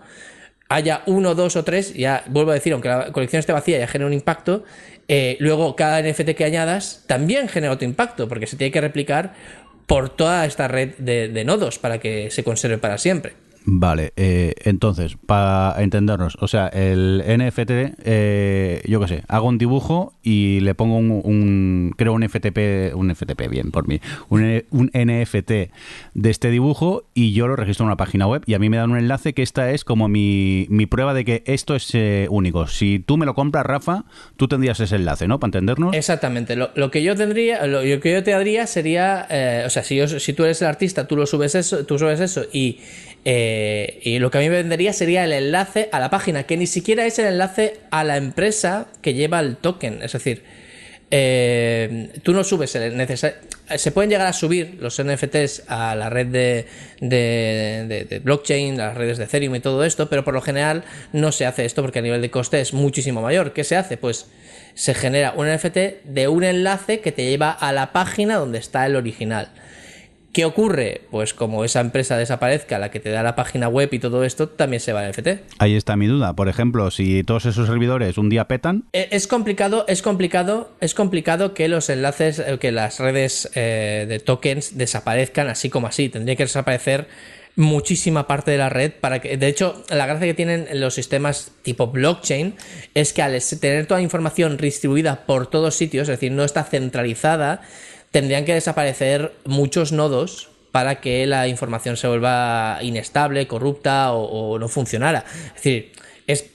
haya 0.73 1.03
uno, 1.05 1.35
dos 1.35 1.55
o 1.55 1.63
tres, 1.63 1.93
ya 1.93 2.23
vuelvo 2.27 2.51
a 2.51 2.55
decir, 2.55 2.73
aunque 2.73 2.89
la 2.89 3.11
colección 3.11 3.39
esté 3.39 3.53
vacía, 3.53 3.79
ya 3.79 3.87
genera 3.87 4.07
un 4.07 4.13
impacto. 4.13 4.63
eh, 5.07 5.37
luego, 5.39 5.75
cada 5.75 6.01
NFT 6.01 6.31
que 6.35 6.45
añadas 6.45 7.03
también 7.07 7.47
genera 7.47 7.73
otro 7.73 7.85
impacto, 7.85 8.27
porque 8.27 8.47
se 8.47 8.57
tiene 8.57 8.71
que 8.71 8.81
replicar 8.81 9.33
por 9.85 10.09
toda 10.09 10.45
esta 10.45 10.67
red 10.67 10.95
de, 10.97 11.27
de 11.27 11.43
nodos 11.43 11.77
para 11.77 11.99
que 11.99 12.31
se 12.31 12.43
conserve 12.43 12.77
para 12.77 12.97
siempre. 12.97 13.33
Vale, 13.65 14.11
eh, 14.17 14.55
entonces, 14.65 15.15
para 15.25 15.81
entendernos, 15.81 16.37
o 16.41 16.49
sea, 16.49 16.67
el 16.67 17.23
NFT, 17.25 17.95
eh, 18.03 18.81
yo 18.85 18.99
qué 18.99 19.07
sé, 19.07 19.23
hago 19.29 19.47
un 19.47 19.57
dibujo 19.57 20.13
y 20.21 20.59
le 20.59 20.75
pongo 20.75 20.97
un, 20.97 21.11
un- 21.23 21.93
creo 21.97 22.11
un 22.13 22.23
FTP, 22.23 22.93
un 22.93 23.09
FTP, 23.15 23.47
bien, 23.49 23.71
por 23.71 23.87
mí, 23.87 24.01
un, 24.27 24.43
N- 24.43 24.65
un 24.71 24.91
NFT 24.93 25.51
de 26.13 26.29
este 26.29 26.49
dibujo 26.51 27.05
y 27.13 27.31
yo 27.31 27.47
lo 27.47 27.55
registro 27.55 27.83
en 27.85 27.87
una 27.87 27.95
página 27.95 28.27
web 28.27 28.43
y 28.45 28.53
a 28.53 28.59
mí 28.59 28.69
me 28.69 28.75
dan 28.75 28.91
un 28.91 28.97
enlace 28.97 29.33
que 29.33 29.43
esta 29.43 29.71
es 29.71 29.85
como 29.85 30.09
mi, 30.09 30.65
mi 30.69 30.85
prueba 30.85 31.13
de 31.13 31.23
que 31.23 31.43
esto 31.45 31.73
es 31.75 31.89
eh, 31.95 32.27
único. 32.29 32.67
Si 32.67 32.99
tú 32.99 33.17
me 33.17 33.25
lo 33.25 33.33
compras, 33.33 33.65
Rafa, 33.65 34.03
tú 34.35 34.49
tendrías 34.49 34.79
ese 34.81 34.97
enlace, 34.97 35.25
¿no? 35.29 35.39
Para 35.39 35.47
entendernos. 35.47 35.95
Exactamente. 35.95 36.57
Lo, 36.57 36.71
lo 36.75 36.91
que 36.91 37.01
yo 37.01 37.15
tendría, 37.15 37.65
lo, 37.65 37.79
que 38.01 38.11
yo 38.11 38.23
te 38.23 38.31
daría 38.31 38.67
sería, 38.67 39.25
eh, 39.29 39.63
o 39.65 39.69
sea, 39.69 39.83
si, 39.83 39.95
yo, 39.95 40.07
si 40.07 40.33
tú 40.33 40.43
eres 40.43 40.61
el 40.61 40.67
artista, 40.67 41.07
tú 41.07 41.15
lo 41.15 41.25
subes 41.25 41.55
eso, 41.55 41.85
tú 41.85 41.97
subes 41.97 42.19
eso 42.19 42.43
y, 42.51 42.79
eh, 43.25 43.51
y 44.01 44.19
lo 44.19 44.31
que 44.31 44.37
a 44.37 44.41
mí 44.41 44.49
me 44.49 44.57
vendería 44.57 44.93
sería 44.93 45.23
el 45.25 45.33
enlace 45.33 45.89
a 45.91 45.99
la 45.99 46.09
página, 46.09 46.43
que 46.43 46.57
ni 46.57 46.67
siquiera 46.67 47.05
es 47.05 47.19
el 47.19 47.25
enlace 47.25 47.79
a 47.91 48.03
la 48.03 48.17
empresa 48.17 48.87
que 49.01 49.13
lleva 49.13 49.39
el 49.39 49.57
token. 49.57 50.01
Es 50.01 50.13
decir, 50.13 50.43
eh, 51.15 52.09
tú 52.23 52.33
no 52.33 52.43
subes 52.43 52.73
el 52.75 52.97
necesario. 52.97 53.37
Se 53.77 53.91
pueden 53.91 54.09
llegar 54.09 54.25
a 54.25 54.33
subir 54.33 54.77
los 54.79 55.01
NFTs 55.01 55.63
a 55.67 55.95
la 55.95 56.09
red 56.09 56.25
de, 56.25 56.65
de, 57.01 58.21
blockchain, 58.23 58.77
las 58.77 58.97
redes 58.97 59.19
de 59.19 59.25
Ethereum 59.25 59.55
y 59.55 59.59
todo 59.59 59.83
esto, 59.85 60.09
pero 60.09 60.23
por 60.23 60.33
lo 60.33 60.41
general 60.41 60.83
no 61.11 61.31
se 61.31 61.45
hace 61.45 61.65
esto 61.65 61.83
porque 61.83 61.99
a 61.99 62.01
nivel 62.01 62.21
de 62.21 62.31
coste 62.31 62.61
es 62.61 62.73
muchísimo 62.73 63.21
mayor. 63.21 63.53
¿Qué 63.53 63.63
se 63.63 63.75
hace? 63.77 63.97
Pues 63.97 64.27
se 64.73 64.95
genera 64.95 65.33
un 65.37 65.47
NFT 65.47 66.03
de 66.03 66.27
un 66.27 66.43
enlace 66.43 66.99
que 66.99 67.11
te 67.11 67.29
lleva 67.29 67.51
a 67.51 67.71
la 67.73 67.93
página 67.93 68.37
donde 68.37 68.57
está 68.57 68.85
el 68.85 68.95
original. 68.95 69.49
¿Qué 70.33 70.45
ocurre? 70.45 71.01
Pues 71.11 71.35
como 71.35 71.63
esa 71.63 71.79
empresa 71.79 72.17
desaparezca, 72.17 72.79
la 72.79 72.89
que 72.89 72.99
te 72.99 73.11
da 73.11 73.21
la 73.21 73.35
página 73.35 73.67
web 73.67 73.89
y 73.91 73.99
todo 73.99 74.23
esto, 74.23 74.49
también 74.49 74.79
se 74.79 74.91
va 74.91 75.05
el 75.05 75.11
NFT. 75.11 75.27
Ahí 75.59 75.75
está 75.75 75.95
mi 75.95 76.07
duda. 76.07 76.33
Por 76.33 76.49
ejemplo, 76.49 76.89
si 76.89 77.23
todos 77.23 77.45
esos 77.45 77.67
servidores 77.67 78.17
un 78.17 78.29
día 78.29 78.47
petan, 78.47 78.85
Eh, 78.93 79.09
Es 79.11 79.27
complicado, 79.27 79.85
es 79.87 80.01
complicado, 80.01 80.71
es 80.81 80.95
complicado 80.95 81.53
que 81.53 81.67
los 81.67 81.87
enlaces, 81.91 82.39
eh, 82.39 82.57
que 82.59 82.71
las 82.71 82.99
redes 82.99 83.47
eh, 83.53 84.07
de 84.09 84.19
tokens 84.19 84.75
desaparezcan 84.75 85.49
así 85.49 85.69
como 85.69 85.85
así. 85.85 86.09
Tendría 86.09 86.35
que 86.35 86.43
desaparecer 86.45 87.07
muchísima 87.55 88.25
parte 88.25 88.49
de 88.49 88.57
la 88.57 88.69
red 88.69 88.91
para 88.99 89.21
que, 89.21 89.37
de 89.37 89.47
hecho, 89.47 89.83
la 89.89 90.07
gracia 90.07 90.25
que 90.25 90.33
tienen 90.33 90.67
los 90.73 90.95
sistemas 90.95 91.51
tipo 91.61 91.87
blockchain 91.87 92.55
es 92.95 93.13
que 93.13 93.21
al 93.21 93.39
tener 93.59 93.85
toda 93.85 93.99
la 93.99 94.03
información 94.03 94.57
distribuida 94.57 95.25
por 95.27 95.45
todos 95.47 95.75
sitios, 95.75 96.09
es 96.09 96.19
decir, 96.19 96.31
no 96.31 96.43
está 96.43 96.63
centralizada, 96.63 97.61
tendrían 98.13 98.45
que 98.45 98.53
desaparecer 98.53 99.33
muchos 99.43 99.91
nodos 99.91 100.49
para 100.71 101.01
que 101.01 101.25
la 101.25 101.47
información 101.47 101.97
se 101.97 102.07
vuelva 102.07 102.77
inestable, 102.83 103.47
corrupta 103.47 104.13
o, 104.13 104.59
no 104.59 104.67
funcionara. 104.67 105.25
Es 105.47 105.55
decir, 105.55 105.91
es, 106.27 106.45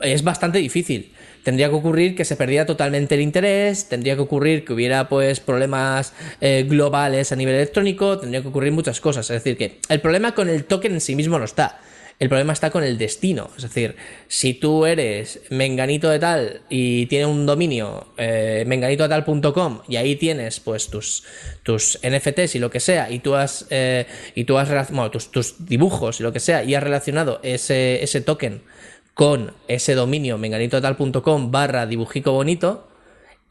es 0.00 0.24
bastante 0.24 0.58
difícil. 0.58 1.12
Tendría 1.44 1.68
que 1.68 1.76
ocurrir 1.76 2.16
que 2.16 2.24
se 2.24 2.34
perdiera 2.34 2.66
totalmente 2.66 3.14
el 3.14 3.20
interés, 3.20 3.88
tendría 3.88 4.16
que 4.16 4.22
ocurrir 4.22 4.64
que 4.64 4.72
hubiera 4.72 5.08
pues 5.08 5.38
problemas 5.38 6.14
eh, 6.40 6.66
globales 6.68 7.30
a 7.30 7.36
nivel 7.36 7.54
electrónico, 7.54 8.18
tendría 8.18 8.42
que 8.42 8.48
ocurrir 8.48 8.72
muchas 8.72 9.00
cosas. 9.00 9.30
Es 9.30 9.44
decir, 9.44 9.56
que 9.56 9.78
el 9.88 10.00
problema 10.00 10.34
con 10.34 10.48
el 10.48 10.64
token 10.64 10.94
en 10.94 11.00
sí 11.00 11.14
mismo 11.14 11.38
no 11.38 11.44
está. 11.44 11.80
El 12.18 12.28
problema 12.28 12.52
está 12.52 12.70
con 12.70 12.84
el 12.84 12.96
destino. 12.96 13.50
Es 13.56 13.64
decir, 13.64 13.96
si 14.28 14.54
tú 14.54 14.86
eres 14.86 15.40
menganito 15.50 16.08
de 16.08 16.18
tal 16.18 16.60
y 16.68 17.06
tiene 17.06 17.26
un 17.26 17.44
dominio 17.44 18.08
eh, 18.16 18.64
menganitodetal.com 18.66 19.80
y 19.88 19.96
ahí 19.96 20.16
tienes 20.16 20.60
pues 20.60 20.88
tus, 20.88 21.24
tus 21.62 21.98
NFTs 22.02 22.54
y 22.54 22.58
lo 22.60 22.70
que 22.70 22.80
sea 22.80 23.10
y 23.10 23.18
tú 23.18 23.34
has, 23.34 23.66
eh, 23.70 24.06
y 24.34 24.44
tú 24.44 24.58
has 24.58 24.90
bueno, 24.90 25.10
tus, 25.10 25.30
tus 25.30 25.66
dibujos 25.66 26.20
y 26.20 26.22
lo 26.22 26.32
que 26.32 26.40
sea 26.40 26.62
y 26.62 26.74
has 26.74 26.82
relacionado 26.82 27.40
ese, 27.42 28.02
ese 28.02 28.20
token 28.20 28.62
con 29.14 29.52
ese 29.68 29.94
dominio 29.94 30.38
menganitotal.com 30.38 31.50
barra 31.50 31.86
dibujico 31.86 32.32
bonito, 32.32 32.88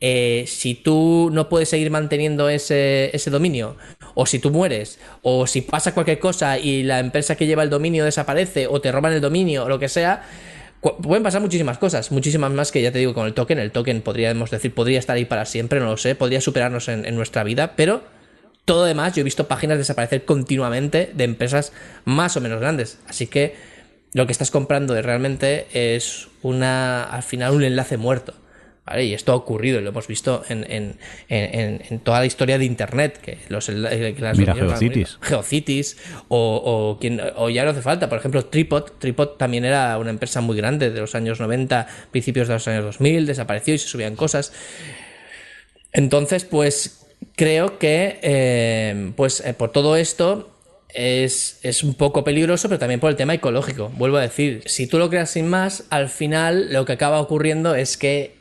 eh, 0.06 0.44
si 0.48 0.76
tú 0.76 1.30
no 1.32 1.48
puedes 1.48 1.70
seguir 1.70 1.90
manteniendo 1.90 2.50
ese, 2.50 3.10
dominio, 3.28 3.78
o 4.16 4.26
si 4.26 4.38
tú 4.38 4.52
mueres, 4.52 5.00
o 5.22 5.48
si 5.48 5.62
pasa 5.62 5.94
cualquier 5.94 6.20
cosa 6.20 6.60
y 6.60 6.84
la 6.84 7.00
empresa 7.00 7.38
que 7.38 7.48
lleva 7.48 7.64
el 7.64 7.70
dominio 7.70 8.04
desaparece, 8.04 8.68
o 8.68 8.82
te 8.82 8.92
roban 8.92 9.14
el 9.14 9.22
dominio, 9.22 9.64
o 9.64 9.70
lo 9.70 9.80
que 9.80 9.88
sea, 9.88 10.24
pueden 10.82 11.24
pasar 11.24 11.40
muchísimas 11.40 11.78
cosas, 11.78 12.12
muchísimas 12.12 12.52
más 12.52 12.74
que 12.74 12.82
ya 12.82 12.92
te 12.92 13.00
digo 13.00 13.14
con 13.14 13.28
el 13.28 13.34
token. 13.34 13.60
El 13.60 13.72
token 13.72 14.02
podríamos 14.02 14.52
decir, 14.52 14.74
podría 14.74 15.00
estar 15.00 15.16
ahí 15.16 15.24
para 15.24 15.46
siempre, 15.46 15.80
no 15.80 15.86
lo 15.86 15.96
sé, 15.96 16.16
podría 16.16 16.42
superarnos 16.42 16.90
en, 16.90 17.06
en 17.06 17.16
nuestra 17.16 17.46
vida, 17.46 17.78
pero 17.78 18.04
todo 18.66 18.82
lo 18.82 18.86
demás, 18.88 19.16
yo 19.16 19.22
he 19.22 19.24
visto 19.24 19.48
páginas 19.48 19.78
desaparecer 19.78 20.26
continuamente 20.26 21.12
de 21.14 21.24
empresas 21.24 21.72
más 22.04 22.36
o 22.36 22.42
menos 22.42 22.60
grandes. 22.60 23.00
Así 23.08 23.28
que 23.28 23.56
lo 24.12 24.26
que 24.26 24.34
estás 24.34 24.52
comprando 24.52 25.02
realmente 25.02 25.68
es 25.72 26.28
una, 26.42 27.06
al 27.06 27.24
final, 27.24 27.54
un 27.54 27.64
enlace 27.64 27.96
muerto. 27.96 28.34
¿Vale? 28.86 29.06
Y 29.06 29.14
esto 29.14 29.32
ha 29.32 29.36
ocurrido, 29.36 29.80
y 29.80 29.84
lo 29.84 29.90
hemos 29.90 30.08
visto 30.08 30.44
en, 30.50 30.66
en- 30.70 30.98
en- 31.30 32.00
toda 32.00 32.20
la 32.20 32.26
historia 32.26 32.58
de 32.58 32.66
Internet. 32.66 33.18
Que 33.22 33.38
los, 33.50 33.70
enla- 33.70 33.90
que 34.16 34.22
las 34.22 34.38
Mira, 34.38 34.54
Geocities. 34.56 35.18
Geocities, 35.22 35.98
o, 36.28 36.56
o, 36.64 37.00
quien- 37.00 37.22
o 37.36 37.50
ya 37.50 37.64
no 37.64 37.72
hace 37.72 37.82
falta. 37.82 38.10
Por 38.10 38.18
ejemplo, 38.20 38.46
Tripod. 38.46 38.84
Tripod 39.00 39.30
también 39.38 39.66
era 39.66 39.98
una 39.98 40.10
empresa 40.10 40.42
muy 40.42 40.58
grande 40.58 40.90
de 40.92 41.00
los 41.00 41.16
años 41.16 41.40
90, 41.40 41.88
principios 42.12 42.48
de 42.48 42.54
los 42.56 42.68
años 42.68 42.84
2000, 42.84 43.26
desapareció 43.26 43.74
y 43.74 43.78
se 43.78 43.88
subían 43.88 44.16
cosas. 44.16 44.52
Entonces, 45.92 46.44
pues 46.46 47.06
creo 47.36 47.78
que 47.80 48.20
eh, 48.22 49.12
pues 49.16 49.42
eh, 49.42 49.54
por 49.54 49.72
todo 49.72 49.96
esto 49.96 50.50
es, 50.90 51.60
es 51.64 51.84
un 51.84 51.94
poco 51.94 52.24
peligroso, 52.24 52.68
pero 52.68 52.80
también 52.80 53.00
por 53.00 53.10
el 53.12 53.16
tema 53.16 53.34
ecológico. 53.34 53.90
Vuelvo 53.96 54.18
a 54.18 54.22
decir, 54.22 54.64
si 54.66 54.88
tú 54.88 54.98
lo 55.00 55.10
creas 55.10 55.30
sin 55.32 55.48
más, 55.48 55.86
al 55.90 56.10
final 56.10 56.74
lo 56.74 56.86
que 56.86 56.94
acaba 56.94 57.20
ocurriendo 57.20 57.76
es 57.76 57.98
que 57.98 58.36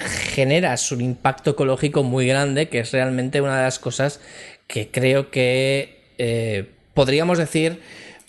generas 0.00 0.90
un 0.92 1.00
impacto 1.00 1.50
ecológico 1.50 2.02
muy 2.02 2.26
grande, 2.26 2.68
que 2.68 2.80
es 2.80 2.92
realmente 2.92 3.40
una 3.40 3.56
de 3.56 3.64
las 3.64 3.78
cosas 3.78 4.20
que 4.66 4.90
creo 4.90 5.30
que 5.30 6.14
eh, 6.18 6.70
podríamos 6.94 7.38
decir 7.38 7.80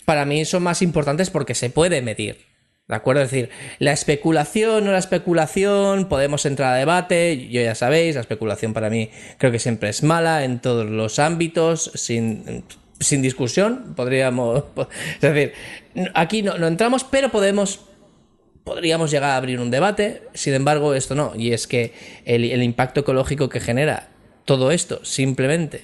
para 0.04 0.26
mí 0.26 0.44
son 0.44 0.62
más 0.62 0.82
importantes 0.82 1.30
porque 1.30 1.54
se 1.54 1.70
puede 1.70 2.02
medir. 2.02 2.54
¿De 2.86 2.94
acuerdo? 2.94 3.22
Es 3.22 3.30
decir, 3.30 3.48
la 3.78 3.92
especulación 3.92 4.86
o 4.86 4.92
la 4.92 4.98
especulación, 4.98 6.06
podemos 6.06 6.44
entrar 6.44 6.74
a 6.74 6.76
debate, 6.76 7.48
yo 7.48 7.62
ya 7.62 7.74
sabéis, 7.74 8.14
la 8.14 8.20
especulación 8.20 8.74
para 8.74 8.90
mí 8.90 9.10
creo 9.38 9.50
que 9.50 9.58
siempre 9.58 9.88
es 9.88 10.02
mala 10.02 10.44
en 10.44 10.60
todos 10.60 10.90
los 10.90 11.18
ámbitos, 11.18 11.90
sin, 11.94 12.64
sin 13.00 13.22
discusión, 13.22 13.94
podríamos... 13.96 14.64
Es 15.14 15.20
decir, 15.20 15.52
aquí 16.12 16.42
no, 16.42 16.58
no 16.58 16.66
entramos, 16.66 17.04
pero 17.04 17.30
podemos 17.30 17.86
podríamos 18.64 19.10
llegar 19.10 19.30
a 19.30 19.36
abrir 19.36 19.60
un 19.60 19.70
debate, 19.70 20.22
sin 20.32 20.54
embargo 20.54 20.94
esto 20.94 21.14
no, 21.14 21.32
y 21.36 21.52
es 21.52 21.66
que 21.66 21.92
el, 22.24 22.62
impacto 22.62 23.00
ecológico 23.00 23.48
que 23.48 23.60
genera 23.60 24.08
todo 24.46 24.70
esto 24.70 25.04
simplemente 25.04 25.82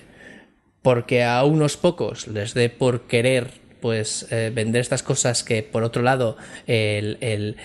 porque 0.82 1.22
a 1.22 1.44
unos 1.44 1.76
pocos 1.76 2.26
les 2.26 2.54
dé 2.54 2.70
por 2.70 3.02
querer 3.02 3.60
pues 3.80 4.26
eh, 4.30 4.50
vender 4.54 4.80
estas 4.80 5.02
cosas 5.02 5.42
que 5.42 5.62
por 5.62 5.84
otro 5.84 6.02
lado 6.02 6.36
el, 6.66 7.56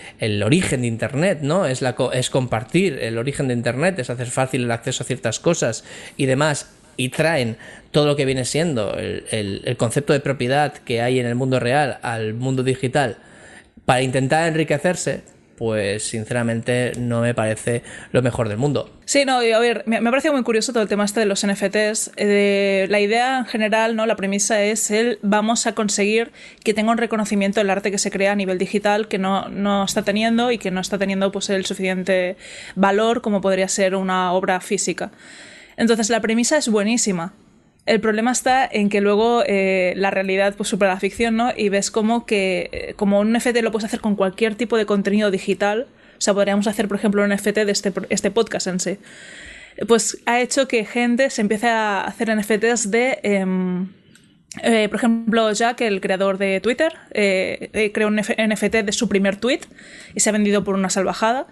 origen 0.44 0.82
de 0.82 0.86
internet 0.86 1.40
no 1.42 1.66
es 1.66 1.82
la 1.82 1.94
es 2.12 2.30
compartir. 2.30 2.98
El 3.00 3.18
origen 3.18 3.48
de 3.48 3.54
internet 3.54 3.98
es 3.98 4.08
hacer 4.08 4.28
fácil 4.28 4.64
el 4.64 4.70
acceso 4.70 5.02
a 5.02 5.06
ciertas 5.06 5.40
cosas 5.40 5.84
y 6.16 6.26
demás. 6.26 6.70
Y 6.98 7.10
traen 7.10 7.58
todo 7.90 8.06
lo 8.06 8.16
que 8.16 8.24
viene 8.24 8.46
siendo 8.46 8.96
el 8.96 9.76
concepto 9.76 10.14
de 10.14 10.20
propiedad 10.20 10.72
que 10.72 11.02
hay 11.02 11.20
en 11.20 11.26
el 11.26 11.34
mundo 11.34 11.60
real 11.60 11.98
al 12.00 12.32
mundo 12.32 12.62
digital 12.62 13.18
para 13.86 14.02
intentar 14.02 14.46
enriquecerse 14.48 15.22
pues 15.56 16.04
sinceramente 16.04 16.92
no 16.98 17.20
me 17.20 17.34
parece 17.34 17.82
lo 18.12 18.22
mejor 18.22 18.48
del 18.48 18.58
mundo. 18.58 18.90
Sí, 19.04 19.24
no, 19.24 19.38
a 19.38 19.58
ver, 19.58 19.84
me, 19.86 20.00
me 20.00 20.10
parece 20.10 20.30
muy 20.30 20.42
curioso 20.42 20.72
todo 20.72 20.82
el 20.82 20.88
tema 20.88 21.04
este 21.04 21.20
de 21.20 21.26
los 21.26 21.46
NFTs. 21.46 22.12
Eh, 22.16 22.86
la 22.90 23.00
idea 23.00 23.38
en 23.38 23.46
general, 23.46 23.96
¿no? 23.96 24.06
La 24.06 24.16
premisa 24.16 24.62
es 24.62 24.90
el 24.90 25.18
vamos 25.22 25.66
a 25.66 25.74
conseguir 25.74 26.32
que 26.62 26.74
tenga 26.74 26.92
un 26.92 26.98
reconocimiento 26.98 27.60
del 27.60 27.70
arte 27.70 27.90
que 27.90 27.98
se 27.98 28.10
crea 28.10 28.32
a 28.32 28.36
nivel 28.36 28.58
digital 28.58 29.08
que 29.08 29.18
no, 29.18 29.48
no 29.48 29.84
está 29.84 30.02
teniendo 30.02 30.50
y 30.52 30.58
que 30.58 30.70
no 30.70 30.80
está 30.80 30.98
teniendo 30.98 31.32
pues 31.32 31.48
el 31.50 31.64
suficiente 31.64 32.36
valor 32.74 33.22
como 33.22 33.40
podría 33.40 33.68
ser 33.68 33.94
una 33.94 34.32
obra 34.32 34.60
física. 34.60 35.10
Entonces 35.76 36.10
la 36.10 36.20
premisa 36.20 36.56
es 36.56 36.68
buenísima. 36.68 37.32
El 37.86 38.00
problema 38.00 38.32
está 38.32 38.68
en 38.70 38.88
que 38.88 39.00
luego 39.00 39.44
eh, 39.46 39.94
la 39.96 40.10
realidad 40.10 40.54
pues, 40.56 40.68
supera 40.68 40.94
la 40.94 41.00
ficción, 41.00 41.36
¿no? 41.36 41.52
Y 41.56 41.68
ves 41.68 41.92
como 41.92 42.26
que 42.26 42.68
eh, 42.72 42.94
como 42.94 43.20
un 43.20 43.32
NFT 43.32 43.62
lo 43.62 43.70
puedes 43.70 43.84
hacer 43.84 44.00
con 44.00 44.16
cualquier 44.16 44.56
tipo 44.56 44.76
de 44.76 44.86
contenido 44.86 45.30
digital. 45.30 45.86
O 46.18 46.20
sea, 46.20 46.34
podríamos 46.34 46.66
hacer, 46.66 46.88
por 46.88 46.96
ejemplo, 46.96 47.22
un 47.22 47.30
NFT 47.30 47.58
de 47.58 47.70
este, 47.70 47.92
este 48.10 48.32
podcast 48.32 48.66
en 48.66 48.80
sí. 48.80 48.98
Pues 49.86 50.18
ha 50.26 50.40
hecho 50.40 50.66
que 50.66 50.84
gente 50.84 51.30
se 51.30 51.42
empiece 51.42 51.68
a 51.68 52.02
hacer 52.02 52.34
NFTs 52.36 52.90
de... 52.90 53.20
Eh, 53.22 53.86
eh, 54.62 54.88
por 54.88 54.96
ejemplo, 54.96 55.52
Jack, 55.52 55.82
el 55.82 56.00
creador 56.00 56.38
de 56.38 56.60
Twitter, 56.60 56.94
creó 57.12 58.08
un 58.08 58.16
NFT 58.16 58.76
de 58.84 58.92
su 58.92 59.06
primer 59.06 59.36
tweet 59.36 59.60
y 60.14 60.20
se 60.20 60.30
ha 60.30 60.32
vendido 60.32 60.64
por 60.64 60.74
una 60.74 60.88
salvajada 60.88 61.46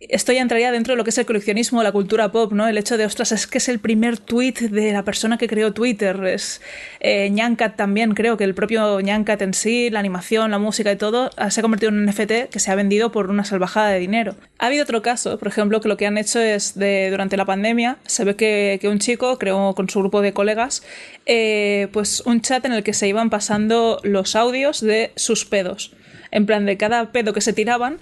esto 0.00 0.32
ya 0.32 0.40
entraría 0.40 0.72
dentro 0.72 0.94
de 0.94 0.96
lo 0.96 1.04
que 1.04 1.10
es 1.10 1.18
el 1.18 1.26
coleccionismo, 1.26 1.82
la 1.82 1.92
cultura 1.92 2.32
pop, 2.32 2.52
¿no? 2.52 2.66
El 2.66 2.78
hecho 2.78 2.96
de, 2.96 3.04
ostras, 3.04 3.32
es 3.32 3.46
que 3.46 3.58
es 3.58 3.68
el 3.68 3.80
primer 3.80 4.18
tweet 4.18 4.54
de 4.70 4.92
la 4.92 5.04
persona 5.04 5.36
que 5.36 5.46
creó 5.46 5.72
Twitter. 5.72 6.24
Es 6.24 6.62
eh, 7.00 7.30
también, 7.76 8.14
creo 8.14 8.36
que 8.36 8.44
el 8.44 8.54
propio 8.54 9.00
Nyancat 9.00 9.42
en 9.42 9.52
sí, 9.52 9.90
la 9.90 10.00
animación, 10.00 10.50
la 10.50 10.58
música 10.58 10.90
y 10.90 10.96
todo, 10.96 11.30
se 11.50 11.60
ha 11.60 11.62
convertido 11.62 11.90
en 11.90 11.98
un 11.98 12.06
NFT 12.06 12.50
que 12.50 12.60
se 12.60 12.70
ha 12.70 12.74
vendido 12.74 13.12
por 13.12 13.28
una 13.28 13.44
salvajada 13.44 13.90
de 13.90 13.98
dinero. 13.98 14.36
Ha 14.58 14.66
habido 14.66 14.84
otro 14.84 15.02
caso, 15.02 15.38
por 15.38 15.48
ejemplo, 15.48 15.80
que 15.80 15.88
lo 15.88 15.96
que 15.96 16.06
han 16.06 16.16
hecho 16.16 16.40
es 16.40 16.78
de 16.78 17.10
durante 17.10 17.36
la 17.36 17.44
pandemia, 17.44 17.98
se 18.06 18.24
ve 18.24 18.36
que, 18.36 18.78
que 18.80 18.88
un 18.88 19.00
chico 19.00 19.38
creó 19.38 19.74
con 19.74 19.90
su 19.90 20.00
grupo 20.00 20.22
de 20.22 20.32
colegas 20.32 20.82
eh, 21.26 21.88
pues 21.92 22.22
un 22.24 22.40
chat 22.40 22.64
en 22.64 22.72
el 22.72 22.82
que 22.82 22.94
se 22.94 23.06
iban 23.06 23.30
pasando 23.30 24.00
los 24.02 24.34
audios 24.34 24.80
de 24.80 25.12
sus 25.16 25.44
pedos 25.44 25.94
en 26.30 26.46
plan 26.46 26.66
de 26.66 26.76
cada 26.76 27.12
pedo 27.12 27.32
que 27.32 27.40
se 27.40 27.52
tiraban, 27.52 27.98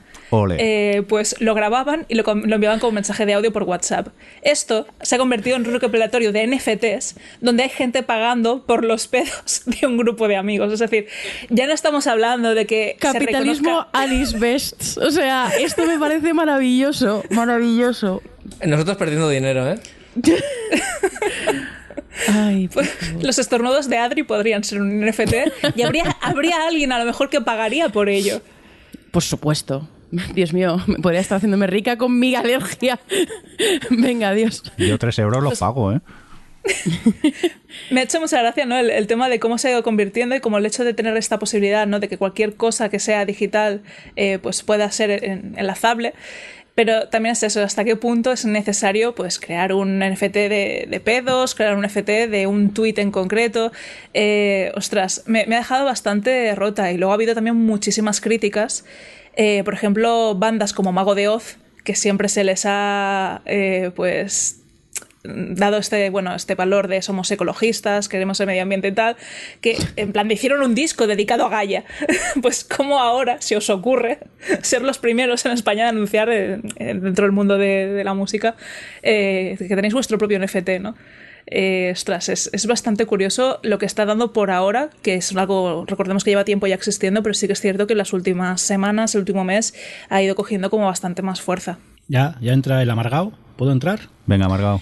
eh, 0.59 1.03
pues 1.09 1.37
lo 1.41 1.55
grababan 1.55 2.07
y 2.09 2.15
lo, 2.15 2.23
lo, 2.23 2.55
enviaban 2.55 2.81
como 2.81 2.93
mensaje 2.93 3.27
de 3.27 3.35
audio 3.35 3.53
por 3.53 3.63
WhatsApp. 3.65 4.09
Esto 4.43 4.87
se 5.01 5.15
ha 5.15 5.19
convertido 5.19 5.57
en 5.57 5.67
un 5.67 5.73
recopilatorio 5.73 6.33
de 6.33 6.47
NFTs 6.47 7.17
donde 7.41 7.63
hay 7.65 7.69
gente 7.69 8.03
pagando 8.03 8.65
por 8.65 8.85
los 8.85 9.09
pedos 9.09 9.63
de 9.67 9.87
un 9.87 9.97
grupo 9.97 10.29
de 10.29 10.37
amigos. 10.37 10.73
Es 10.73 10.81
decir, 10.81 11.07
ya 11.49 11.67
no 11.67 11.73
estamos 11.73 12.07
hablando 12.07 12.55
de 12.55 12.67
que... 12.67 12.97
Capitalismo 12.99 13.69
reconozca... 13.69 13.89
Alice 13.93 14.39
Best. 14.39 14.99
O 14.99 15.11
sea, 15.11 15.51
esto 15.59 15.87
me 15.87 15.99
parece 15.99 16.35
maravilloso, 16.35 17.25
maravilloso. 17.31 18.23
Nosotros 18.65 18.97
perdiendo 18.97 19.29
dinero, 19.29 19.71
¿eh? 19.71 19.79
Ay, 22.29 22.69
pues, 22.69 22.91
los 23.23 23.39
estornudos 23.39 23.89
de 23.89 23.99
Adri 23.99 24.25
podrían 24.25 24.65
ser 24.65 24.81
un 24.81 25.07
NFT 25.07 25.77
y 25.77 25.83
habría, 25.83 26.17
habría 26.21 26.67
alguien 26.67 26.91
a 26.93 26.99
lo 26.99 27.05
mejor 27.05 27.31
que 27.31 27.41
pagaría 27.41 27.91
por 27.91 28.09
ello. 28.09 28.41
Por 29.11 29.23
supuesto. 29.23 29.89
Dios 30.35 30.53
mío, 30.53 30.81
me 30.87 30.97
podría 30.97 31.21
estar 31.21 31.37
haciéndome 31.37 31.67
rica 31.67 31.99
con 31.99 32.19
mi 32.19 32.35
alergia. 32.35 32.99
Venga, 33.91 34.33
Dios. 34.33 34.63
Yo 34.79 34.99
tres 34.99 35.19
euros 35.19 35.43
los 35.43 35.59
pago, 35.59 35.93
¿eh? 35.93 36.01
Me 37.91 38.01
ha 38.01 38.05
hecho 38.05 38.21
mucha 38.21 38.41
gracia 38.41 38.67
¿no? 38.67 38.77
el, 38.77 38.91
el, 38.91 39.07
tema 39.07 39.29
de 39.29 39.39
cómo 39.39 39.59
se 39.59 39.69
ha 39.69 39.71
ido 39.73 39.83
convirtiendo 39.83 40.35
y 40.35 40.41
como 40.41 40.59
el 40.59 40.67
hecho 40.67 40.85
de 40.85 40.93
tener 40.93 41.17
esta 41.17 41.39
posibilidad 41.39 41.87
¿no? 41.87 42.01
de 42.01 42.09
que 42.09 42.19
cualquier 42.19 42.57
cosa 42.57 42.89
que 42.89 42.99
sea 42.99 43.25
digital 43.25 43.83
eh, 44.17 44.39
pues 44.39 44.63
pueda 44.63 44.91
ser 44.91 45.25
en, 45.25 45.55
enlazable. 45.57 46.15
Pero 46.75 47.09
también 47.09 47.33
es 47.33 47.43
eso, 47.43 47.63
hasta 47.63 47.85
qué 47.85 47.97
punto 47.97 48.31
es 48.31 48.45
necesario 48.45 49.13
pues, 49.15 49.41
crear 49.41 49.73
un 49.73 49.99
NFT 49.99 50.35
de, 50.35 50.87
de 50.89 51.01
pedos, 51.01 51.57
crear 51.57 51.75
un 51.75 51.85
NFT 51.85 52.29
de 52.31 52.47
un 52.47 52.73
tweet 52.73 52.95
en 52.99 53.11
concreto. 53.11 53.73
Eh, 54.15 54.71
ostras, 54.77 55.25
me, 55.27 55.45
me, 55.47 55.57
ha 55.57 55.59
dejado 55.59 55.87
bastante 55.87 56.55
rota 56.55 56.93
y 56.93 56.97
luego 56.97 57.11
ha 57.11 57.15
habido 57.15 57.35
también 57.35 57.57
muchísimas 57.57 58.21
críticas. 58.21 58.85
Eh, 59.39 59.63
por 59.65 59.73
ejemplo, 59.73 60.35
bandas 60.35 60.73
como 60.73 60.91
Mago 60.93 61.15
de 61.15 61.29
Oz, 61.29 61.59
que 61.85 61.95
siempre 61.95 62.29
se 62.29 62.43
les 62.43 62.65
ha 62.67 63.41
eh, 63.47 63.93
pues 63.95 64.61
dado 65.23 65.79
este, 65.79 66.11
bueno, 66.11 66.35
este 66.35 66.57
valor 66.57 66.89
de 66.89 67.03
somos 67.03 67.31
ecologistas, 67.31 68.09
queremos 68.09 68.41
el 68.41 68.49
medio 68.49 68.63
ambiente 68.63 68.89
y 68.89 68.93
tal, 68.93 69.17
que 69.61 69.77
en 69.97 70.13
plan 70.13 70.29
hicieron 70.31 70.63
un 70.63 70.75
disco 70.75 71.07
dedicado 71.07 71.47
a 71.47 71.51
Gaia. 71.51 71.85
pues 72.43 72.65
como 72.65 72.99
ahora, 73.01 73.41
si 73.41 73.55
os 73.55 73.71
ocurre, 73.71 74.19
ser 74.63 74.83
los 74.83 74.99
primeros 74.99 75.47
en 75.47 75.53
España 75.53 75.85
de 75.85 75.91
anunciar 75.91 76.29
eh, 76.31 76.61
dentro 76.77 77.25
del 77.25 77.33
mundo 77.33 77.59
de, 77.59 77.87
de 77.87 78.05
la 78.05 78.15
música 78.15 78.57
eh, 79.03 79.57
que 79.59 79.77
tenéis 79.77 79.95
vuestro 79.95 80.19
propio 80.19 80.39
NFT, 80.41 80.81
¿no? 80.81 80.97
Eh, 81.51 81.91
ostras, 81.93 82.29
es, 82.29 82.51
es, 82.53 82.67
bastante 82.67 83.07
curioso 83.07 83.59
lo 83.63 83.79
que 83.79 83.87
está 83.87 84.05
dando 84.05 84.35
por 84.35 84.51
ahora, 84.51 84.91
que 85.03 85.15
es 85.15 85.35
algo, 85.35 85.85
recordemos 85.87 86.23
que 86.23 86.31
lleva 86.31 86.45
tiempo 86.45 86.67
ya 86.67 86.75
existiendo, 86.75 87.23
pero 87.23 87.35
sí 87.35 87.47
que 87.47 87.55
es 87.55 87.61
cierto 87.61 87.87
que 87.87 87.95
en 87.95 87.99
las 87.99 88.13
últimas 88.13 88.61
semanas, 88.61 89.15
el 89.15 89.21
último 89.21 89.45
mes, 89.45 89.75
ha 90.11 90.21
ido 90.21 90.35
cogiendo 90.35 90.69
como 90.69 90.85
bastante 90.87 91.23
más 91.23 91.41
fuerza. 91.41 91.79
Ya, 92.07 92.37
ya 92.41 92.53
entra 92.53 92.83
el 92.83 92.91
amargado. 92.91 93.33
¿Puedo 93.57 93.73
entrar? 93.73 94.01
Venga, 94.27 94.47
amargado. 94.47 94.81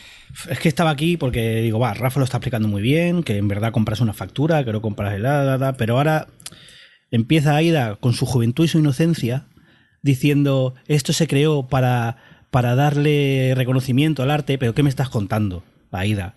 Es 0.50 0.58
que 0.58 0.68
estaba 0.68 0.90
aquí 0.90 1.16
porque 1.16 1.62
digo, 1.62 1.78
va, 1.78 1.94
Rafa 1.94 2.20
lo 2.20 2.24
está 2.24 2.38
explicando 2.38 2.68
muy 2.68 2.82
bien, 2.82 3.22
que 3.22 3.38
en 3.38 3.48
verdad 3.48 3.72
compras 3.72 4.00
una 4.00 4.12
factura, 4.12 4.64
que 4.64 4.72
no 4.72 4.82
compras 4.82 5.14
el 5.14 5.20
helada, 5.20 5.74
pero 5.74 5.96
ahora 5.96 6.26
empieza 7.10 7.56
Aida 7.56 7.96
con 7.96 8.12
su 8.12 8.26
juventud 8.26 8.64
y 8.64 8.68
su 8.68 8.78
inocencia 8.78 9.46
diciendo, 10.02 10.74
esto 10.86 11.12
se 11.12 11.26
creó 11.26 11.68
para, 11.68 12.16
para 12.50 12.74
darle 12.74 13.54
reconocimiento 13.56 14.22
al 14.22 14.30
arte, 14.30 14.58
pero 14.58 14.74
¿qué 14.74 14.82
me 14.82 14.90
estás 14.90 15.08
contando? 15.08 15.64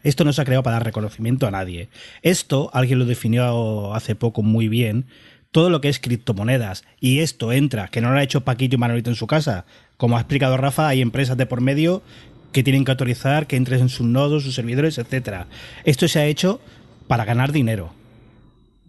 Esto 0.04 0.24
no 0.24 0.34
se 0.34 0.42
ha 0.42 0.46
creado 0.46 0.64
para 0.64 0.76
dar 0.76 0.86
reconocimiento 0.86 1.48
a 1.48 1.52
nadie. 1.52 1.90
Esto, 2.22 2.70
alguien 2.74 3.00
lo 3.00 3.06
definió 3.06 3.94
hace 3.94 4.16
poco 4.16 4.42
muy 4.42 4.68
bien, 4.68 5.06
todo 5.52 5.70
lo 5.70 5.82
que 5.82 5.90
es 5.90 6.00
criptomonedas, 6.00 6.84
y 7.00 7.20
esto 7.20 7.52
entra, 7.52 7.88
que 7.88 8.02
no 8.02 8.12
lo 8.12 8.20
ha 8.20 8.24
hecho 8.24 8.42
Paquito 8.42 8.76
y 8.76 8.78
Manolito 8.78 9.10
en 9.10 9.16
su 9.16 9.28
casa, 9.28 9.66
como 9.98 10.18
ha 10.18 10.22
explicado 10.22 10.58
Rafa, 10.58 10.88
hay 10.88 11.02
empresas 11.02 11.38
de 11.38 11.46
por 11.46 11.62
medio 11.62 12.04
que 12.52 12.64
tienen 12.64 12.86
que 12.86 12.92
autorizar 12.92 13.48
que 13.48 13.56
entres 13.56 13.82
en 13.82 13.90
sus 13.90 14.08
nodos, 14.08 14.44
sus 14.44 14.56
servidores, 14.56 14.98
etc. 14.98 15.46
Esto 15.84 16.08
se 16.08 16.20
ha 16.20 16.26
hecho 16.26 16.62
para 17.08 17.26
ganar 17.26 17.52
dinero. 17.52 17.94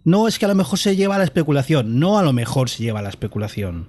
No 0.03 0.27
es 0.27 0.39
que 0.39 0.45
a 0.45 0.47
lo 0.47 0.55
mejor 0.55 0.79
se 0.79 0.95
lleva 0.95 1.15
a 1.15 1.17
la 1.19 1.23
especulación, 1.23 1.99
no 1.99 2.17
a 2.17 2.23
lo 2.23 2.33
mejor 2.33 2.69
se 2.69 2.83
lleva 2.83 2.99
a 2.99 3.03
la 3.03 3.09
especulación. 3.09 3.87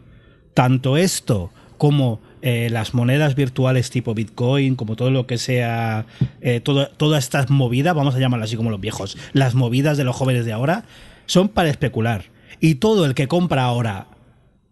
Tanto 0.53 0.97
esto 0.97 1.51
como 1.79 2.21
eh, 2.43 2.69
las 2.71 2.93
monedas 2.93 3.37
virtuales 3.37 3.91
tipo 3.91 4.15
Bitcoin, 4.15 4.75
como 4.75 4.97
todo 4.97 5.13
lo 5.13 5.29
que 5.29 5.39
sea, 5.39 6.07
eh, 6.41 6.61
todas 6.61 7.25
estas 7.25 7.51
movidas, 7.51 7.95
vamos 7.95 8.17
a 8.17 8.19
llamarlas 8.19 8.51
así 8.51 8.57
como 8.57 8.71
los 8.71 8.81
viejos, 8.81 9.17
las 9.33 9.55
movidas 9.55 9.97
de 9.97 10.03
los 10.03 10.17
jóvenes 10.17 10.45
de 10.45 10.53
ahora, 10.53 10.85
son 11.27 11.49
para 11.49 11.71
especular. 11.71 12.25
Y 12.61 12.77
todo 12.77 13.07
el 13.07 13.15
que 13.15 13.29
compra 13.29 13.63
ahora 13.63 14.09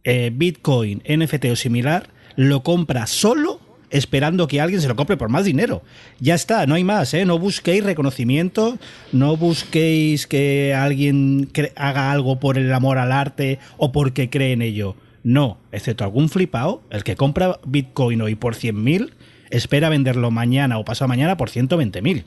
eh, 0.03 0.33
Bitcoin, 0.35 1.03
NFT 1.09 1.47
o 1.53 1.57
similar, 1.57 2.11
lo 2.35 2.63
compra 2.63 3.07
solo 3.07 3.61
esperando 3.91 4.49
que 4.49 4.61
alguien 4.61 4.81
se 4.81 4.89
lo 4.89 4.97
compre 4.97 5.17
por 5.17 5.29
más 5.29 5.45
dinero. 5.45 5.83
Ya 6.19 6.35
está, 6.35 6.67
no 6.67 6.75
hay 6.75 6.85
más, 6.85 7.13
¿eh? 7.15 7.25
No 7.25 7.39
busquéis 7.39 7.85
reconocimiento, 7.85 8.79
no 9.13 9.37
busquéis 9.37 10.27
que 10.27 10.75
alguien 10.75 11.51
haga 11.77 12.11
algo 12.11 12.41
por 12.41 12.59
el 12.59 12.73
amor 12.73 12.99
al 12.99 13.13
arte 13.13 13.59
o 13.77 13.93
porque 13.93 14.31
cree 14.31 14.53
en 14.53 14.63
ello. 14.63 14.97
No, 15.23 15.59
excepto 15.73 16.05
algún 16.05 16.29
flipado, 16.29 16.83
el 16.91 17.05
que 17.05 17.17
compra 17.17 17.61
Bitcoin 17.67 18.23
hoy 18.23 18.35
por 18.35 18.55
100.000 18.55 19.13
espera 19.51 19.89
venderlo 19.89 20.31
mañana 20.31 20.79
o 20.79 20.85
pasado 20.85 21.09
mañana 21.09 21.37
por 21.37 21.51
120.000. 21.51 22.25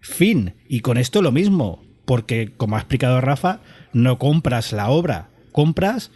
Fin. 0.00 0.54
Y 0.68 0.80
con 0.80 0.98
esto 0.98 1.22
lo 1.22 1.32
mismo. 1.32 1.82
porque, 2.04 2.52
como 2.56 2.74
ha 2.74 2.80
explicado 2.80 3.20
Rafa, 3.20 3.60
no 3.92 4.18
compras 4.18 4.72
la 4.72 4.90
obra, 4.90 5.28
compras, 5.52 6.10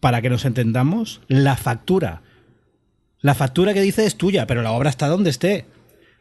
para 0.00 0.22
que 0.22 0.30
nos 0.30 0.46
entendamos, 0.46 1.20
la 1.28 1.54
factura. 1.54 2.22
La 3.20 3.34
factura 3.34 3.74
que 3.74 3.82
dice 3.82 4.06
es 4.06 4.16
tuya, 4.16 4.46
pero 4.46 4.62
la 4.62 4.72
obra 4.72 4.88
está 4.88 5.06
donde 5.06 5.28
esté. 5.28 5.66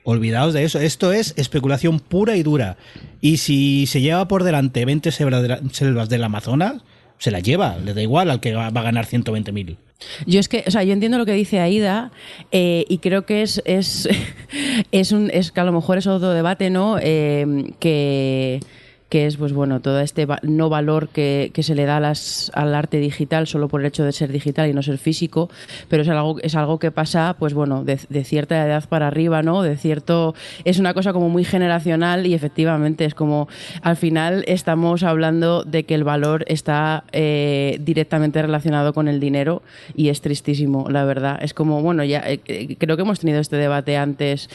Olvidaos 0.04 0.54
de 0.54 0.66
eso. 0.66 0.80
Esto 0.80 1.13
es 1.13 1.34
especulación 1.38 2.00
pura 2.02 2.36
y 2.36 2.44
dura. 2.44 2.78
Y 3.22 3.38
si 3.38 3.88
se 3.88 4.02
lleva 4.02 4.28
por 4.28 4.44
delante 4.44 4.84
20 4.84 5.10
selvas 5.12 6.10
del 6.10 6.24
Amazonas, 6.24 6.84
se 7.18 7.32
la 7.32 7.40
lleva. 7.40 7.78
Le 7.78 7.94
da 7.94 8.02
igual 8.02 8.30
al 8.30 8.40
que 8.40 8.54
va 8.54 8.68
a 8.68 8.72
ganar 8.72 9.06
120.000. 9.06 9.78
Yo 10.26 10.40
es 10.40 10.48
que, 10.48 10.64
o 10.68 10.72
sea, 10.72 10.84
yo 10.84 10.94
entiendo 10.94 11.18
lo 11.18 11.26
que 11.26 11.34
dice 11.34 11.60
Aida 11.60 12.12
eh, 12.52 12.86
y 12.88 13.00
creo 13.00 13.26
que 13.26 13.42
es, 13.42 13.62
es, 13.66 14.08
es, 14.92 15.12
un, 15.12 15.30
es 15.34 15.52
que 15.52 15.60
a 15.60 15.64
lo 15.64 15.72
mejor 15.72 15.98
es 15.98 16.08
otro 16.08 16.32
debate, 16.32 16.70
¿no? 16.70 16.98
Eh, 17.02 17.74
que 17.80 18.60
que 19.10 19.26
es 19.26 19.38
pues 19.38 19.54
bueno 19.54 19.80
todo 19.80 20.00
este 20.00 20.28
no 20.43 20.70
valor 20.70 21.10
que, 21.10 21.52
se 21.58 21.76
le 21.76 21.86
da 21.86 22.00
las, 22.00 22.52
al 22.54 22.76
arte 22.76 22.98
digital 23.00 23.48
solo 23.48 23.67
por 23.67 23.82
el 23.82 23.88
hecho 23.88 24.04
de 24.04 24.12
ser 24.12 24.32
digital 24.32 24.70
y 24.70 24.74
no 24.74 24.84
ser 24.84 24.98
físico 24.98 25.50
pero 25.89 26.04
es 26.04 26.10
algo 26.10 26.38
es 26.41 26.56
algo 26.56 26.80
que 26.80 26.91
pasa 26.91 27.36
pues 27.39 27.54
bueno 27.54 27.84
de, 27.84 27.98
cierta 28.24 28.63
edad 28.65 28.88
para 28.88 29.08
arriba 29.08 29.43
no 29.43 29.62
de 29.62 29.78
cierto 29.78 30.36
es 30.65 30.80
una 30.80 30.93
cosa 30.93 31.13
como 31.13 31.30
muy 31.30 31.43
generacional 31.43 32.26
y 32.26 32.34
efectivamente 32.34 33.06
es 33.06 33.13
como 33.13 33.48
al 33.82 33.96
final 33.96 34.43
estamos 34.48 35.04
hablando 35.04 35.63
de 35.63 35.84
que 35.84 35.96
el 35.96 36.04
valor 36.04 36.43
está 36.48 37.04
eh, 37.12 37.78
directamente 37.82 38.41
relacionado 38.41 38.93
con 38.93 39.08
el 39.08 39.20
dinero 39.20 39.62
y 39.96 40.10
es 40.10 40.22
tristísimo 40.22 40.88
la 40.89 41.06
verdad. 41.06 41.39
Es 41.41 41.54
como 41.54 41.82
bueno 41.82 42.04
ya 42.04 42.20
eh, 42.20 42.39
eh, 42.46 42.76
creo 42.78 42.96
que 42.96 43.04
hemos 43.04 43.20
tenido 43.20 43.39
este 43.39 43.58
debate 43.58 43.98
antes 43.98 44.50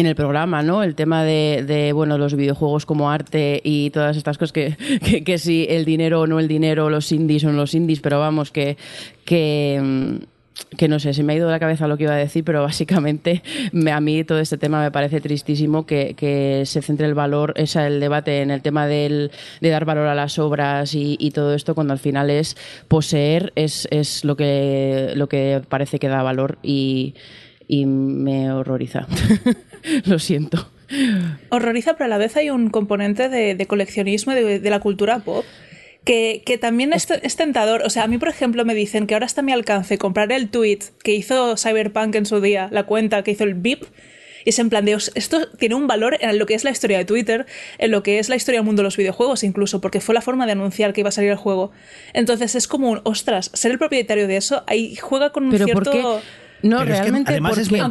en 0.00 0.06
el 0.06 0.14
programa, 0.14 0.62
¿no? 0.62 0.82
El 0.82 0.94
tema 0.94 1.24
de, 1.24 1.90
bueno, 1.94 2.18
los 2.18 2.34
videojuegos 2.34 2.86
como 2.86 3.10
arte 3.10 3.60
y 3.64 3.90
todas 3.90 4.16
estas 4.16 4.38
cosas 4.38 4.52
que, 4.52 5.24
que, 5.24 5.38
si 5.38 5.66
el 5.68 5.84
dinero 5.84 6.20
o 6.20 6.26
no 6.26 6.38
el 6.38 6.48
dinero, 6.48 6.90
los 6.90 7.10
indies 7.12 7.44
o 7.44 7.48
no 7.48 7.54
los 7.54 7.74
indies, 7.74 8.00
pero 8.00 8.20
vamos, 8.20 8.50
que, 8.50 8.76
que, 9.24 9.80
mm, 9.82 10.76
que 10.76 10.88
no 10.88 10.98
sé, 10.98 11.14
se 11.14 11.22
me 11.22 11.32
ha 11.32 11.36
ido 11.36 11.46
de 11.46 11.52
la 11.52 11.60
cabeza 11.60 11.88
lo 11.88 11.96
que 11.96 12.04
iba 12.04 12.12
a 12.12 12.16
decir, 12.16 12.44
pero 12.44 12.62
básicamente 12.62 13.42
a 13.90 14.00
mí 14.00 14.24
todo 14.24 14.38
este 14.38 14.58
tema 14.58 14.82
me 14.82 14.90
parece 14.90 15.20
tristísimo 15.20 15.86
que, 15.86 16.14
que 16.14 16.64
se 16.66 16.82
centre 16.82 17.06
el 17.06 17.14
valor, 17.14 17.54
esa, 17.56 17.86
el 17.86 18.00
debate 18.00 18.42
en 18.42 18.50
el 18.50 18.60
tema 18.62 18.86
del, 18.86 19.30
de 19.60 19.68
dar 19.70 19.86
valor 19.86 20.08
a 20.08 20.14
las 20.14 20.38
obras 20.38 20.94
y, 20.94 21.16
todo 21.30 21.54
esto, 21.54 21.74
cuando 21.74 21.92
al 21.92 21.98
final 21.98 22.30
es 22.30 22.56
poseer, 22.88 23.52
es, 23.56 23.88
es 23.90 24.24
lo, 24.24 24.36
que, 24.36 25.12
lo 25.14 25.28
que 25.28 25.62
parece 25.68 25.98
que 25.98 26.08
da 26.08 26.22
valor 26.22 26.58
y 26.62 27.14
y 27.68 27.86
me 27.86 28.52
horroriza. 28.52 29.06
Lo 30.04 30.18
siento. 30.18 30.70
Horroriza, 31.48 31.94
pero 31.94 32.04
a 32.04 32.08
la 32.08 32.18
vez 32.18 32.36
hay 32.36 32.50
un 32.50 32.70
componente 32.70 33.28
de, 33.28 33.66
coleccionismo 33.66 34.32
de, 34.34 34.60
de, 34.60 34.70
la 34.70 34.80
cultura 34.80 35.18
pop 35.18 35.44
que, 36.06 36.58
también 36.60 36.92
es, 36.92 37.06
tentador. 37.36 37.82
O 37.84 37.90
sea, 37.90 38.04
a 38.04 38.06
mí, 38.06 38.16
por 38.16 38.28
ejemplo, 38.28 38.64
me 38.64 38.74
dicen 38.74 39.06
que 39.06 39.14
ahora 39.14 39.26
está 39.26 39.40
a 39.40 39.44
mi 39.44 39.52
alcance 39.52 39.98
comprar 39.98 40.30
el 40.32 40.48
tweet 40.48 40.78
que 41.02 41.14
hizo 41.14 41.56
Cyberpunk 41.56 42.14
en 42.14 42.26
su 42.26 42.40
día, 42.40 42.68
la 42.70 42.84
cuenta 42.84 43.22
que 43.24 43.32
hizo 43.32 43.44
el 43.44 43.54
VIP. 43.54 43.84
Y 44.44 44.50
es 44.50 44.60
en 44.60 44.70
plan 44.70 44.84
de, 44.84 44.92
esto 44.92 45.48
tiene 45.58 45.74
un 45.74 45.88
valor 45.88 46.16
en 46.20 46.38
lo 46.38 46.46
que 46.46 46.54
es 46.54 46.62
la 46.62 46.70
historia 46.70 46.98
de 46.98 47.04
Twitter, 47.04 47.46
en 47.78 47.90
lo 47.90 48.04
que 48.04 48.20
es 48.20 48.28
la 48.28 48.36
historia 48.36 48.60
del 48.60 48.64
mundo 48.64 48.82
de 48.82 48.84
los 48.84 48.96
videojuegos 48.96 49.42
incluso, 49.42 49.80
porque 49.80 50.00
fue 50.00 50.14
la 50.14 50.20
forma 50.20 50.46
de 50.46 50.52
anunciar 50.52 50.92
que 50.92 51.00
iba 51.00 51.08
a 51.08 51.12
salir 51.12 51.32
el 51.32 51.36
juego. 51.36 51.72
Entonces 52.12 52.54
es 52.54 52.68
como 52.68 52.90
un, 52.90 53.00
ostras, 53.02 53.50
ser 53.54 53.72
el 53.72 53.78
propietario 53.78 54.28
de 54.28 54.36
eso, 54.36 54.62
ahí 54.68 54.94
juega 54.94 55.30
con 55.30 55.46
un 55.46 55.58
cierto... 55.58 56.22
No, 56.62 56.84
realmente, 56.84 57.40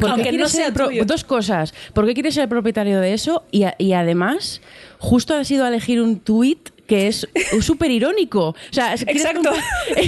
porque, 0.00 0.32
no 0.32 0.48
sea 0.48 0.70
dos 0.70 1.24
cosas. 1.24 1.72
¿Por 1.92 2.06
qué 2.06 2.14
quieres 2.14 2.34
ser 2.34 2.44
el 2.44 2.48
propietario 2.48 3.00
de 3.00 3.14
eso? 3.14 3.44
Y, 3.50 3.64
y 3.78 3.92
además, 3.92 4.60
justo 4.98 5.34
has 5.34 5.50
ido 5.50 5.64
a 5.64 5.68
elegir 5.68 6.00
un 6.00 6.18
tweet 6.20 6.58
que 6.86 7.08
es 7.08 7.28
súper 7.60 7.90
irónico. 7.90 8.48
O 8.48 8.56
sea, 8.70 8.94
Exacto. 8.94 9.52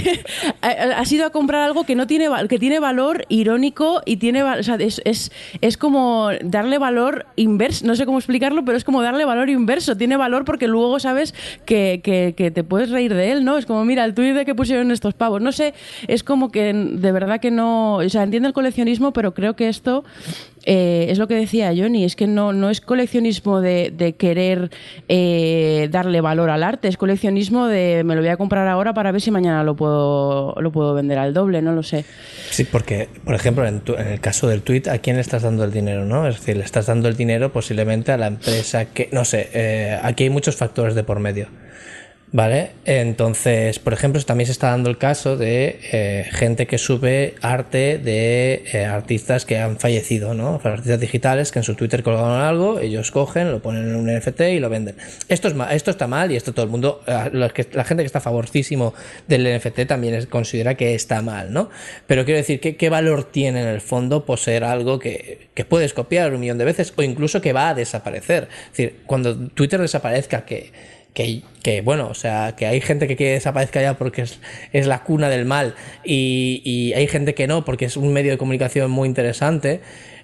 has 0.61 1.11
ido 1.11 1.25
a 1.25 1.29
comprar 1.29 1.61
algo 1.61 1.83
que 1.83 1.95
no 1.95 2.07
tiene 2.07 2.27
que 2.47 2.59
tiene 2.59 2.79
valor 2.79 3.25
irónico 3.29 4.01
y 4.05 4.17
tiene 4.17 4.43
o 4.43 4.63
sea, 4.63 4.75
es, 4.75 5.01
es, 5.05 5.31
es, 5.61 5.77
como 5.77 6.29
darle 6.43 6.77
valor 6.77 7.25
inverso, 7.35 7.85
no 7.85 7.95
sé 7.95 8.05
cómo 8.05 8.17
explicarlo, 8.17 8.65
pero 8.65 8.77
es 8.77 8.83
como 8.83 9.01
darle 9.01 9.25
valor 9.25 9.49
inverso. 9.49 9.97
Tiene 9.97 10.17
valor 10.17 10.45
porque 10.45 10.67
luego 10.67 10.99
sabes 10.99 11.33
que, 11.65 12.01
que, 12.03 12.33
que 12.35 12.51
te 12.51 12.63
puedes 12.63 12.89
reír 12.89 13.13
de 13.13 13.31
él, 13.31 13.45
¿no? 13.45 13.57
Es 13.57 13.65
como, 13.65 13.85
mira, 13.85 14.05
el 14.05 14.13
tuit 14.13 14.33
de 14.33 14.45
que 14.45 14.55
pusieron 14.55 14.91
estos 14.91 15.13
pavos. 15.13 15.41
No 15.41 15.51
sé, 15.51 15.73
es 16.07 16.23
como 16.23 16.51
que 16.51 16.73
de 16.73 17.11
verdad 17.11 17.39
que 17.39 17.51
no. 17.51 17.95
O 17.95 18.09
sea, 18.09 18.23
entiendo 18.23 18.47
el 18.47 18.53
coleccionismo, 18.53 19.13
pero 19.13 19.33
creo 19.33 19.55
que 19.55 19.69
esto 19.69 20.03
eh, 20.71 21.07
es 21.09 21.17
lo 21.17 21.27
que 21.27 21.33
decía 21.33 21.73
Johnny, 21.75 22.05
es 22.05 22.15
que 22.15 22.27
no, 22.27 22.53
no 22.53 22.69
es 22.69 22.79
coleccionismo 22.79 23.59
de, 23.59 24.15
querer 24.19 24.69
eh, 25.07 25.87
darle 25.89 26.21
valor 26.21 26.51
al 26.51 26.61
arte, 26.61 26.87
es 26.87 26.95
coleccionismo 26.95 27.65
de 27.65 28.03
me 28.05 28.13
lo 28.13 28.21
voy 28.21 28.29
a 28.29 28.37
comprar 28.37 28.67
ahora 28.67 28.93
para 28.93 29.11
ver 29.11 29.19
si 29.19 29.31
mañana 29.31 29.63
lo 29.63 29.75
puedo, 29.75 30.53
lo 30.61 30.71
puedo 30.71 30.93
vender 30.93 31.17
al 31.17 31.33
doble, 31.33 31.63
no 31.63 31.71
lo 31.71 31.81
sé. 31.81 32.05
Sí, 32.51 32.65
porque, 32.65 33.09
por 33.25 33.33
ejemplo, 33.33 33.65
en, 33.65 33.81
el 33.97 34.19
caso 34.19 34.47
del 34.47 34.61
tweet, 34.61 34.83
¿a 34.91 34.99
quién 34.99 35.15
le 35.15 35.23
estás 35.23 35.41
dando 35.41 35.63
el 35.63 35.71
dinero? 35.71 36.05
no 36.05 36.27
Es 36.27 36.35
decir, 36.35 36.55
le 36.55 36.65
estás 36.65 36.85
dando 36.85 37.07
el 37.07 37.17
dinero 37.17 37.51
posiblemente 37.51 38.11
a 38.11 38.17
la 38.17 38.27
empresa 38.27 38.85
que, 38.85 39.09
no 39.11 39.25
sé, 39.25 39.49
eh, 39.53 39.97
aquí 40.03 40.25
hay 40.25 40.29
muchos 40.29 40.55
factores 40.55 40.93
de 40.93 41.03
por 41.03 41.19
medio. 41.19 41.47
¿Vale? 42.31 42.73
Entonces, 42.85 43.79
por 43.79 43.91
ejemplo, 43.91 44.21
también 44.21 44.45
se 44.45 44.51
está 44.51 44.69
dando 44.69 44.91
el 44.91 44.99
caso 44.99 45.35
de 45.35 45.79
eh, 45.91 46.25
gente 46.29 46.67
que 46.67 46.77
sube 46.77 47.33
arte 47.41 47.97
de 47.97 48.65
eh, 48.71 48.85
artistas 48.85 49.45
que 49.45 49.57
han 49.57 49.79
fallecido, 49.79 50.35
¿no? 50.35 50.61
Artistas 50.63 50.99
digitales 50.99 51.51
que 51.51 51.57
en 51.57 51.63
su 51.63 51.73
Twitter 51.73 52.03
colgaron 52.03 52.39
algo, 52.39 52.79
ellos 52.79 53.09
cogen, 53.09 53.51
lo 53.51 53.63
ponen 53.63 53.89
en 53.89 53.95
un 53.95 54.15
NFT 54.15 54.41
y 54.41 54.59
lo 54.59 54.69
venden. 54.69 54.95
Esto, 55.27 55.47
es 55.47 55.55
esto 55.71 55.89
está 55.89 56.05
mal 56.05 56.31
y 56.31 56.35
esto 56.35 56.53
todo 56.53 56.65
el 56.65 56.71
mundo, 56.71 57.01
eh, 57.07 57.31
la, 57.33 57.49
gente 57.49 58.03
que 58.03 58.07
está 58.07 58.21
favorcísimo 58.21 58.93
del 59.27 59.57
NFT 59.57 59.87
también 59.87 60.23
considera 60.27 60.75
que 60.75 60.93
está 60.93 61.23
mal, 61.23 61.51
¿no? 61.51 61.71
Pero 62.05 62.25
quiero 62.25 62.37
decir, 62.37 62.59
¿qué, 62.59 62.75
¿qué, 62.75 62.89
valor 62.89 63.23
tiene 63.23 63.63
en 63.63 63.67
el 63.67 63.81
fondo 63.81 64.25
poseer 64.25 64.65
algo 64.65 64.99
que, 64.99 65.49
que 65.55 65.65
puedes 65.65 65.93
copiar 65.95 66.31
un 66.35 66.41
millón 66.41 66.59
de 66.59 66.65
veces 66.65 66.93
o 66.95 67.01
incluso 67.01 67.41
que 67.41 67.53
va 67.53 67.69
a 67.69 67.73
desaparecer? 67.73 68.49
Es 68.65 68.77
decir, 68.77 68.99
cuando 69.07 69.35
Twitter 69.35 69.81
desaparezca, 69.81 70.45
que 70.45 70.98
que, 71.63 71.81
bueno, 71.81 72.07
o 72.07 72.13
sea, 72.13 72.55
que 72.55 72.65
hay 72.65 72.81
gente 72.81 73.07
que 73.07 73.15
quiere 73.15 73.33
desaparezca 73.33 73.81
ya 73.81 73.97
porque 73.97 74.21
es, 74.21 74.87
la 74.87 75.03
cuna 75.03 75.29
del 75.29 75.45
mal 75.45 75.75
y, 76.03 76.61
y, 76.63 76.93
hay 76.93 77.07
gente 77.07 77.33
que 77.33 77.47
no 77.47 77.65
porque 77.65 77.85
es 77.85 77.97
un 77.97 78.13
medio 78.13 78.31
de 78.31 78.37
comunicación 78.37 78.89
muy 78.89 79.07
interesante 79.07 79.81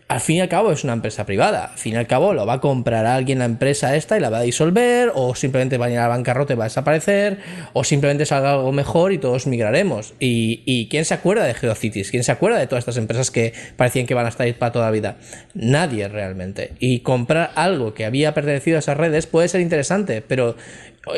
al 0.08 0.20
fin 0.20 0.36
y 0.38 0.42
al 0.42 0.50
cabo 0.50 0.72
es 0.72 0.84
una 0.84 0.94
empresa 0.94 1.26
privada. 1.26 1.72
Al 1.72 1.78
fin 1.80 1.94
y 1.94 1.96
al 1.98 2.06
cabo 2.06 2.34
lo 2.34 2.46
va 2.46 2.54
a 2.54 2.62
comprar 2.62 3.08
alguien 3.08 3.40
la 3.40 3.46
empresa 3.46 3.96
esta 3.96 4.18
y 4.18 4.20
la 4.20 4.30
va 4.30 4.38
a 4.38 4.42
disolver, 4.42 5.12
o 5.16 5.34
simplemente 5.34 5.80
va 5.80 5.88
a 5.88 5.90
ir 5.90 5.98
a 5.98 6.04
la 6.04 6.10
bancarrota 6.10 6.54
y 6.54 6.56
va 6.56 6.66
a 6.66 6.68
desaparecer, 6.68 7.40
o 7.74 7.84
simplemente 7.84 8.28
salga 8.28 8.52
algo 8.52 8.72
mejor 8.72 9.14
y 9.14 9.18
todos 9.18 9.48
migraremos. 9.48 10.14
Y, 10.20 10.62
y 10.66 10.90
¿quién 10.90 11.06
se 11.06 11.16
acuerda 11.16 11.44
de 11.46 11.56
Geocities? 11.56 12.12
¿Quién 12.12 12.24
se 12.24 12.32
acuerda 12.32 12.60
de 12.60 12.68
todas 12.68 12.84
estas 12.84 12.98
empresas 12.98 13.32
que 13.32 13.54
parecían 13.78 14.06
que 14.06 14.14
van 14.14 14.28
a 14.28 14.30
estar 14.30 14.46
ahí 14.46 14.54
para 14.54 14.72
toda 14.72 14.86
la 14.86 14.92
vida? 14.92 15.18
Nadie 15.56 16.08
realmente. 16.08 16.74
Y 16.80 17.00
comprar 17.00 17.52
algo 17.56 17.96
que 17.96 18.06
había 18.06 18.36
pertenecido 18.36 18.78
a 18.78 18.80
esas 18.80 18.98
redes 18.98 19.26
puede 19.26 19.48
ser 19.48 19.62
interesante, 19.62 20.22
pero 20.22 20.56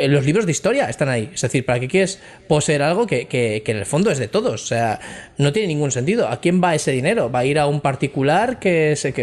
los 0.08 0.26
libros 0.26 0.46
de 0.46 0.52
historia 0.52 0.90
están 0.90 1.10
ahí. 1.10 1.32
Es 1.34 1.42
decir, 1.42 1.66
¿para 1.66 1.80
qué 1.80 1.88
quieres 1.88 2.20
poseer 2.48 2.82
algo 2.82 3.08
que, 3.08 3.28
que, 3.28 3.64
en 3.66 3.78
el 3.78 3.86
fondo 3.86 4.12
es 4.12 4.18
de 4.18 4.28
todos? 4.28 4.64
O 4.64 4.66
sea, 4.68 5.00
no 5.38 5.54
tiene 5.54 5.70
ningún 5.70 5.92
sentido. 5.92 6.28
¿A 6.28 6.42
quién 6.42 6.62
va 6.62 6.76
ese 6.76 6.92
dinero? 6.92 7.32
¿Va 7.32 7.40
a 7.40 7.46
ir 7.46 7.58
a 7.58 7.68
un 7.68 7.82
particular 7.82 8.60
que 8.60 8.92
es 8.92 9.06
el 9.06 9.14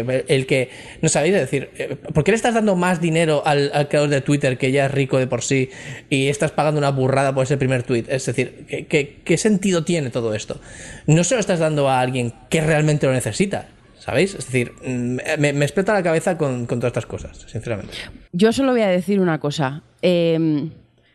que... 0.47 0.69
No 1.01 1.09
sabéis, 1.09 1.35
decir, 1.35 1.69
eh, 1.77 1.95
¿por 2.13 2.23
qué 2.23 2.31
le 2.31 2.35
estás 2.35 2.55
dando 2.55 2.75
más 2.75 2.99
dinero 2.99 3.43
al, 3.45 3.87
creador 3.89 4.09
de 4.09 4.21
Twitter 4.21 4.57
que 4.57 4.71
ya 4.71 4.85
es 4.85 4.91
rico 4.91 5.19
de 5.19 5.27
por 5.27 5.43
sí 5.43 5.69
y 6.09 6.27
estás 6.29 6.51
pagando 6.51 6.79
una 6.79 6.91
burrada 6.91 7.33
por 7.33 7.43
ese 7.43 7.57
primer 7.57 7.83
tweet? 7.83 8.05
Es 8.07 8.25
decir, 8.25 8.65
¿qué, 8.89 9.21
qué 9.23 9.37
sentido 9.37 9.83
tiene 9.83 10.09
todo 10.09 10.33
esto? 10.33 10.59
No 11.05 11.23
se 11.23 11.35
lo 11.35 11.39
estás 11.39 11.59
dando 11.59 11.89
a 11.89 11.99
alguien 11.99 12.33
que 12.49 12.61
realmente 12.61 13.05
lo 13.05 13.13
necesita. 13.13 13.67
¿Sabéis? 14.05 14.35
Es 14.35 14.45
decir, 14.45 14.71
mm, 14.85 15.39
me, 15.39 15.53
me 15.53 15.65
explota 15.65 15.91
la 15.91 16.03
cabeza 16.03 16.37
con, 16.37 16.67
todas 16.67 16.85
estas 16.85 17.07
cosas, 17.07 17.37
sinceramente. 17.47 17.93
Yo 18.33 18.51
solo 18.53 18.71
voy 18.71 18.81
a 18.81 18.87
decir 18.87 19.19
una 19.19 19.39
cosa. 19.39 19.81
Em, 20.03 20.69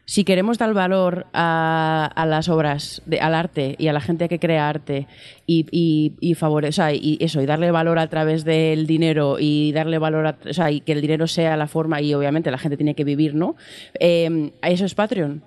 si 0.07 0.24
queremos 0.24 0.59
dar 0.59 0.74
valor 0.74 1.26
a, 1.33 2.24
las 2.26 2.48
obras, 2.48 3.00
al 3.20 3.35
arte 3.37 3.76
y 3.79 3.87
a 3.87 3.92
la 3.92 4.00
gente 4.00 4.29
que 4.29 4.40
crea 4.40 4.68
arte 4.68 5.07
y, 5.46 5.66
y, 5.70 6.14
y 6.20 6.35
y 6.35 7.24
eso, 7.24 7.40
y 7.40 7.46
darle 7.46 7.70
valor 7.70 8.00
a 8.00 8.09
través 8.09 8.44
del 8.44 8.88
dinero 8.88 9.37
y 9.38 9.70
darle 9.70 9.98
valor 9.98 10.26
a, 10.26 10.37
o 10.48 10.53
sea, 10.53 10.72
y 10.72 10.81
que 10.81 10.90
el 10.90 11.00
dinero 11.00 11.29
sea 11.29 11.57
la 11.57 11.68
forma 11.68 12.00
y 12.00 12.12
obviamente 12.12 12.50
la 12.50 12.59
gente 12.59 12.76
tiene 12.76 12.96
que 12.96 13.05
vivir, 13.05 13.37
¿no? 13.37 13.55
Eh, 14.00 14.50
eso 14.62 14.85
es 14.85 14.96
Patreon. 14.96 15.44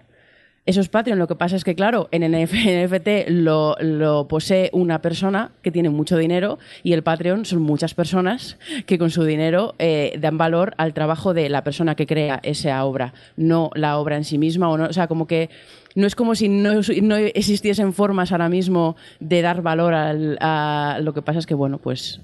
Eso 0.65 0.79
es 0.79 0.87
Patreon. 0.87 1.19
Lo 1.19 1.27
que 1.27 1.35
pasa 1.35 1.57
es 1.57 1.65
que, 1.65 1.75
claro, 1.75 2.07
en 2.11 2.23
NFT 2.31 3.29
lo, 3.29 4.27
posee 4.29 4.69
una 4.71 5.01
persona 5.01 5.51
que 5.61 5.71
tiene 5.71 5.89
mucho 5.89 6.17
dinero 6.17 6.57
y 6.83 6.93
el 6.93 7.03
Patreon 7.03 7.43
son 7.43 7.61
muchas 7.61 7.93
personas 7.93 8.57
que 8.85 8.97
con 8.97 9.09
su 9.09 9.25
dinero 9.25 9.75
eh, 9.77 10.17
dan 10.19 10.37
valor 10.37 10.73
al 10.77 10.93
trabajo 10.93 11.33
de 11.33 11.49
la 11.49 11.65
persona 11.65 11.95
que 11.95 12.07
crea 12.07 12.39
esa 12.43 12.83
obra, 12.85 13.13
no 13.35 13.71
la 13.75 13.97
obra 13.97 14.15
en 14.15 14.23
sí 14.23 14.37
misma. 14.37 14.69
O, 14.69 14.77
no, 14.77 14.93
sea, 14.93 15.07
como 15.07 15.27
que 15.27 15.49
no 15.95 16.07
es 16.07 16.15
como 16.15 16.33
si 16.33 16.47
no, 16.47 16.71
existiesen 17.17 17.91
formas 17.91 18.31
ahora 18.31 18.47
mismo 18.47 18.95
de 19.19 19.41
dar 19.41 19.61
valor 19.61 19.93
al, 19.93 20.37
a 20.39 20.99
lo 21.01 21.13
que 21.13 21.21
pasa 21.21 21.39
es 21.39 21.45
que, 21.45 21.55
bueno, 21.55 21.77
pues. 21.77 22.21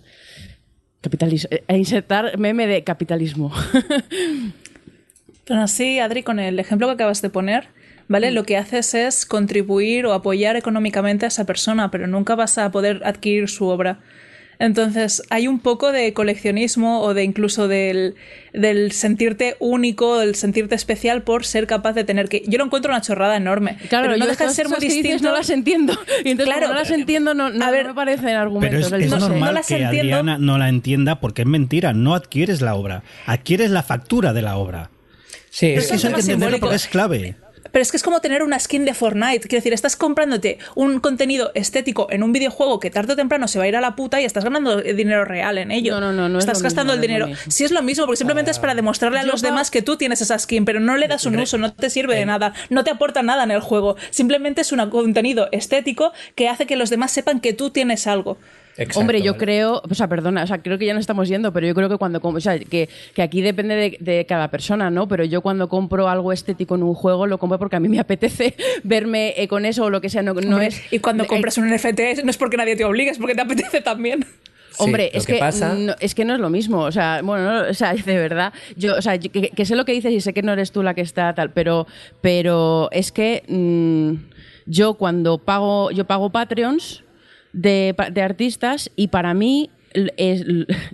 Capitalismo. 1.02 1.50
Eh, 1.52 1.78
insertar 1.78 2.38
meme 2.38 2.68
de 2.68 2.84
capitalismo. 2.84 3.52
Pero 5.46 5.62
así, 5.62 6.00
Adri, 6.00 6.24
con 6.24 6.40
el 6.40 6.60
ejemplo 6.60 6.88
que 6.88 6.94
acabas 6.94 7.22
de 7.22 7.30
poner, 7.30 7.70
¿vale? 8.10 8.32
Lo 8.32 8.44
que 8.44 8.58
haces 8.58 8.94
es 8.94 9.26
contribuir 9.26 10.06
o 10.06 10.12
apoyar 10.14 10.58
económicamente 10.58 11.26
a 11.26 11.30
esa 11.30 11.46
persona, 11.46 11.90
pero 11.92 12.08
nunca 12.08 12.36
vas 12.36 12.58
a 12.58 12.70
poder 12.72 13.02
adquirir 13.06 13.48
su 13.48 13.68
obra. 13.68 14.00
Entonces, 14.62 15.24
hay 15.30 15.48
un 15.48 15.60
poco 15.60 15.94
de 15.94 16.12
coleccionismo 16.14 17.00
o 17.02 17.14
de 17.14 17.24
incluso 17.24 17.70
del, 17.70 18.16
del 18.52 18.92
sentirte 18.92 19.56
único, 19.60 20.18
del 20.20 20.36
sentirte 20.36 20.76
especial 20.76 21.22
por 21.24 21.46
ser 21.46 21.66
capaz 21.66 21.94
de 21.94 22.04
tener 22.04 22.28
que. 22.28 22.44
Yo 22.46 22.58
lo 22.58 22.66
encuentro 22.66 22.92
una 22.92 23.00
chorrada 23.00 23.38
enorme. 23.38 23.78
Claro, 23.88 24.08
pero 24.08 24.18
no 24.18 24.28
deja 24.28 24.48
de 24.48 24.54
ser 24.54 24.68
muy 24.68 24.80
distinto. 24.80 25.24
no 25.24 25.32
las 25.32 25.50
entiendo. 25.50 25.94
Y 26.26 26.32
entonces, 26.32 26.54
Claro, 26.54 26.74
no 26.74 26.74
las 26.78 26.92
entiendo, 26.92 27.34
no, 27.34 27.50
no, 27.50 27.64
a 27.66 27.72
ver, 27.72 27.84
no 27.84 27.90
me 27.92 27.96
parecen 27.96 28.26
Pero 28.26 28.40
argumentos. 28.40 28.92
es, 28.92 28.92
es 28.92 29.12
no 29.12 29.20
normal 29.20 29.40
no 29.40 29.52
las 29.54 29.68
que 29.68 29.76
entiendo. 29.76 30.18
Adriana 30.18 30.38
no 30.38 30.58
la 30.58 30.68
entienda 30.68 31.22
porque 31.22 31.44
es 31.44 31.48
mentira. 31.48 31.94
No 31.94 32.14
adquieres 32.14 32.60
la 32.60 32.76
obra, 32.76 33.04
adquieres 33.28 33.72
la 33.72 33.84
factura 33.84 34.34
de 34.34 34.42
la 34.42 34.58
obra. 34.58 34.90
Sí, 35.52 35.68
Es 35.68 35.88
que 35.88 35.96
eso 35.96 36.08
hay 36.08 36.16
que 36.16 36.20
entenderlo 36.20 36.60
porque 36.60 36.76
es 36.76 36.88
clave. 36.88 37.38
Pero 37.72 37.82
es 37.82 37.92
que 37.92 37.98
es 37.98 38.04
como 38.04 38.20
tener 38.22 38.44
una 38.44 38.60
skin 38.60 38.86
de 38.86 38.94
Fortnite. 38.94 39.48
Quiero 39.48 39.60
decir, 39.60 39.74
estás 39.74 39.96
comprándote 39.96 40.60
un 40.76 41.00
contenido 41.00 41.52
estético 41.54 42.08
en 42.10 42.24
un 42.24 42.32
videojuego 42.32 42.80
que 42.80 42.90
tarde 42.90 43.14
o 43.14 43.16
temprano 43.16 43.48
se 43.48 43.60
va 43.60 43.66
a 43.66 43.68
ir 43.68 43.76
a 43.76 43.82
la 43.82 43.96
puta 43.96 44.22
y 44.22 44.26
estás 44.26 44.44
ganando 44.44 44.82
dinero 44.82 45.26
real 45.26 45.58
en 45.58 45.72
ello. 45.72 45.94
No, 45.94 46.02
no, 46.02 46.12
no, 46.14 46.30
no 46.30 46.40
es 46.40 46.46
Estás 46.46 46.62
gastando 46.62 46.94
mismo, 46.94 47.04
el 47.04 47.08
dinero. 47.08 47.28
mismo. 47.28 47.52
Sí 47.52 47.64
es 47.64 47.72
lo 47.72 47.82
mismo, 47.82 48.06
porque 48.06 48.18
simplemente 48.18 48.52
es 48.52 48.60
para 48.60 48.76
demostrarle 48.76 49.20
a 49.20 49.24
los 49.24 49.42
demás 49.42 49.72
que 49.72 49.82
tú 49.82 49.98
tienes 49.98 50.22
esa 50.22 50.38
skin, 50.40 50.66
pero 50.66 50.80
no 50.80 50.98
le 50.98 51.08
das 51.08 51.26
un 51.26 51.38
uso, 51.40 51.58
no 51.58 51.74
te 51.74 51.90
sirve 51.90 52.16
de 52.16 52.26
nada, 52.26 52.54
no 52.70 52.84
te 52.84 52.92
aporta 52.92 53.24
nada 53.24 53.44
en 53.44 53.52
el 53.52 53.62
juego. 53.62 53.96
Simplemente 54.10 54.62
es 54.62 54.72
un 54.72 54.90
contenido 54.90 55.50
estético 55.52 56.14
que 56.36 56.50
hace 56.50 56.66
que 56.66 56.76
los 56.76 56.90
demás 56.90 57.12
sepan 57.12 57.40
que 57.40 57.54
tú 57.54 57.70
tienes 57.70 58.08
algo. 58.08 58.38
Exacto, 58.78 59.00
Hombre, 59.02 59.22
yo 59.22 59.34
vale. 59.34 59.44
creo, 59.44 59.82
o 59.90 59.94
sea, 59.94 60.08
perdona, 60.08 60.44
o 60.44 60.48
sea, 60.48 60.60
creo 60.62 60.78
que 60.78 60.86
ya 60.86 60.94
no 60.94 61.00
estamos 61.02 61.28
yendo, 61.28 61.52
pero 61.52 61.68
yo 61.68 61.76
creo 61.76 61.90
que 61.90 61.98
cuando, 61.98 62.20
o 62.24 62.40
sea, 62.40 62.58
que, 62.60 62.88
que 63.14 63.22
aquí 63.22 63.42
depende 63.42 63.76
de, 63.76 63.98
de 64.00 64.26
cada 64.26 64.50
persona, 64.50 64.90
¿no? 64.90 65.08
Pero 65.08 65.26
yo 65.26 65.42
cuando 65.42 65.68
compro 65.68 66.08
algo 66.08 66.32
estético 66.32 66.76
en 66.76 66.84
un 66.84 66.94
juego, 66.94 67.28
lo 67.28 67.38
compro 67.40 67.60
porque 67.60 67.76
a 67.76 67.80
mí 67.82 67.90
me 67.90 68.00
apetece 68.00 68.56
verme 68.84 69.34
eh, 69.36 69.48
con 69.50 69.66
eso 69.66 69.84
o 69.86 69.90
lo 69.90 70.00
que 70.00 70.10
sea, 70.10 70.22
no, 70.22 70.34
no 70.34 70.40
Hombre, 70.40 70.68
es... 70.68 70.82
y 70.94 71.00
cuando 71.00 71.26
eh, 71.26 71.28
compras 71.28 71.58
un 71.58 71.70
NFT 71.70 72.24
no 72.24 72.30
es 72.30 72.38
porque 72.38 72.56
nadie 72.58 72.76
te 72.78 72.86
obligue, 72.86 73.10
es 73.12 73.18
porque 73.18 73.36
te 73.36 73.42
apetece 73.42 73.82
también. 73.82 74.26
Sí, 74.72 74.86
Hombre, 74.86 75.12
es 75.14 75.26
que 75.26 75.34
que, 75.34 75.40
pasa- 75.40 75.74
no, 75.74 75.94
es 76.00 76.16
que 76.16 76.24
no 76.24 76.36
es 76.36 76.40
lo 76.40 76.50
mismo. 76.50 76.80
O 76.84 76.92
sea, 76.94 77.20
bueno, 77.22 77.64
no, 77.64 77.70
o 77.70 77.74
sea, 77.74 77.94
de 78.06 78.18
verdad. 78.18 78.54
Yo, 78.78 78.96
o 78.96 79.02
sea, 79.02 79.16
yo- 79.16 79.30
que, 79.30 79.50
que 79.50 79.66
sé 79.66 79.76
lo 79.76 79.84
que 79.84 79.92
dices 79.92 80.14
y 80.14 80.22
sé 80.22 80.32
que 80.34 80.42
no 80.42 80.54
eres 80.54 80.72
tú 80.72 80.84
la 80.84 80.94
que 80.94 81.02
está 81.02 81.34
tal, 81.34 81.52
pero, 81.52 81.86
pero 82.22 82.88
es 82.94 83.12
que 83.12 83.44
mm, 83.50 84.14
yo 84.68 84.94
cuando 84.94 85.38
pago, 85.40 85.92
yo 85.92 86.06
pago 86.06 86.30
Patreons 86.30 87.04
de, 87.54 87.96
de 88.12 88.22
artistas 88.22 88.92
y 88.96 89.08
para 89.10 89.34
mí 89.34 89.70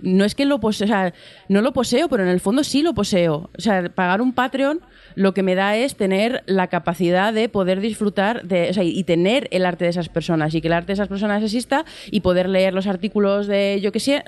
no 0.02 0.24
es 0.24 0.34
que 0.34 0.46
lo 0.46 0.58
poseo, 0.58 1.12
no 1.48 1.60
lo 1.60 1.72
poseo, 1.74 2.08
pero 2.08 2.22
en 2.22 2.30
el 2.30 2.40
fondo 2.40 2.64
sí 2.64 2.82
lo 2.82 2.94
poseo. 2.94 3.50
O 3.56 3.60
sea, 3.60 3.90
pagar 3.90 4.22
un 4.22 4.32
Patreon 4.32 4.80
lo 5.16 5.34
que 5.34 5.42
me 5.42 5.54
da 5.54 5.76
es 5.76 5.96
tener 5.96 6.42
la 6.46 6.68
capacidad 6.68 7.32
de 7.34 7.48
poder 7.50 7.80
disfrutar 7.80 8.44
de, 8.46 8.70
o 8.70 8.72
sea, 8.72 8.84
y 8.84 9.04
tener 9.04 9.48
el 9.50 9.66
arte 9.66 9.84
de 9.84 9.90
esas 9.90 10.08
personas 10.08 10.54
y 10.54 10.60
que 10.62 10.68
el 10.68 10.72
arte 10.74 10.88
de 10.88 10.92
esas 10.94 11.08
personas 11.08 11.42
exista 11.42 11.84
y 12.10 12.20
poder 12.20 12.48
leer 12.48 12.72
los 12.72 12.86
artículos 12.86 13.46
de 13.46 13.78
yo 13.82 13.92
que 13.92 14.00
sé. 14.00 14.24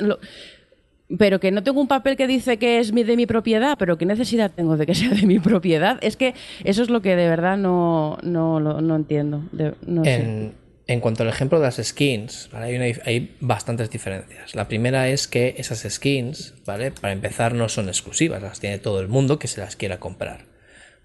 pero 1.17 1.41
que 1.41 1.51
no 1.51 1.63
tengo 1.63 1.81
un 1.81 1.89
papel 1.89 2.17
que 2.17 2.27
dice 2.27 2.59
que 2.59 2.79
es 2.79 2.93
de 2.95 3.17
mi 3.17 3.25
propiedad, 3.27 3.77
pero 3.79 3.97
qué 3.97 4.05
necesidad 4.05 4.51
tengo 4.55 4.77
de 4.77 4.85
que 4.85 4.95
sea 4.95 5.09
de 5.09 5.27
mi 5.27 5.39
propiedad. 5.39 5.97
Es 6.03 6.17
que 6.19 6.35
eso 6.65 6.83
es 6.83 6.91
lo 6.91 7.01
que 7.01 7.17
de 7.17 7.27
verdad 7.29 7.57
no, 7.57 8.19
no, 8.23 8.61
lo- 8.61 8.83
no 8.83 8.97
entiendo. 8.97 9.43
No 9.87 10.05
sé. 10.05 10.53
En, 10.89 11.01
cuanto 11.01 11.23
al 11.23 11.29
ejemplo 11.29 11.61
de 11.61 11.67
las 11.67 11.77
skins, 11.77 12.49
¿vale? 12.51 12.67
hay, 12.67 12.77
una 12.77 12.87
dif- 12.87 13.03
hay 13.05 13.37
bastantes 13.41 13.91
diferencias. 13.91 14.55
La 14.55 14.67
primera 14.67 15.09
es 15.09 15.29
que 15.29 15.55
esas 15.59 15.87
skins, 15.89 16.55
¿vale? 16.67 16.91
Para 16.91 17.13
empezar, 17.13 17.55
no 17.55 17.69
son 17.69 17.89
exclusivas, 17.89 18.43
las 18.43 18.59
tiene 18.59 18.79
todo 18.79 19.01
el 19.01 19.09
mundo 19.09 19.39
que 19.39 19.49
se 19.49 19.61
las 19.61 19.77
quiera 19.77 20.01
comprar. 20.01 20.47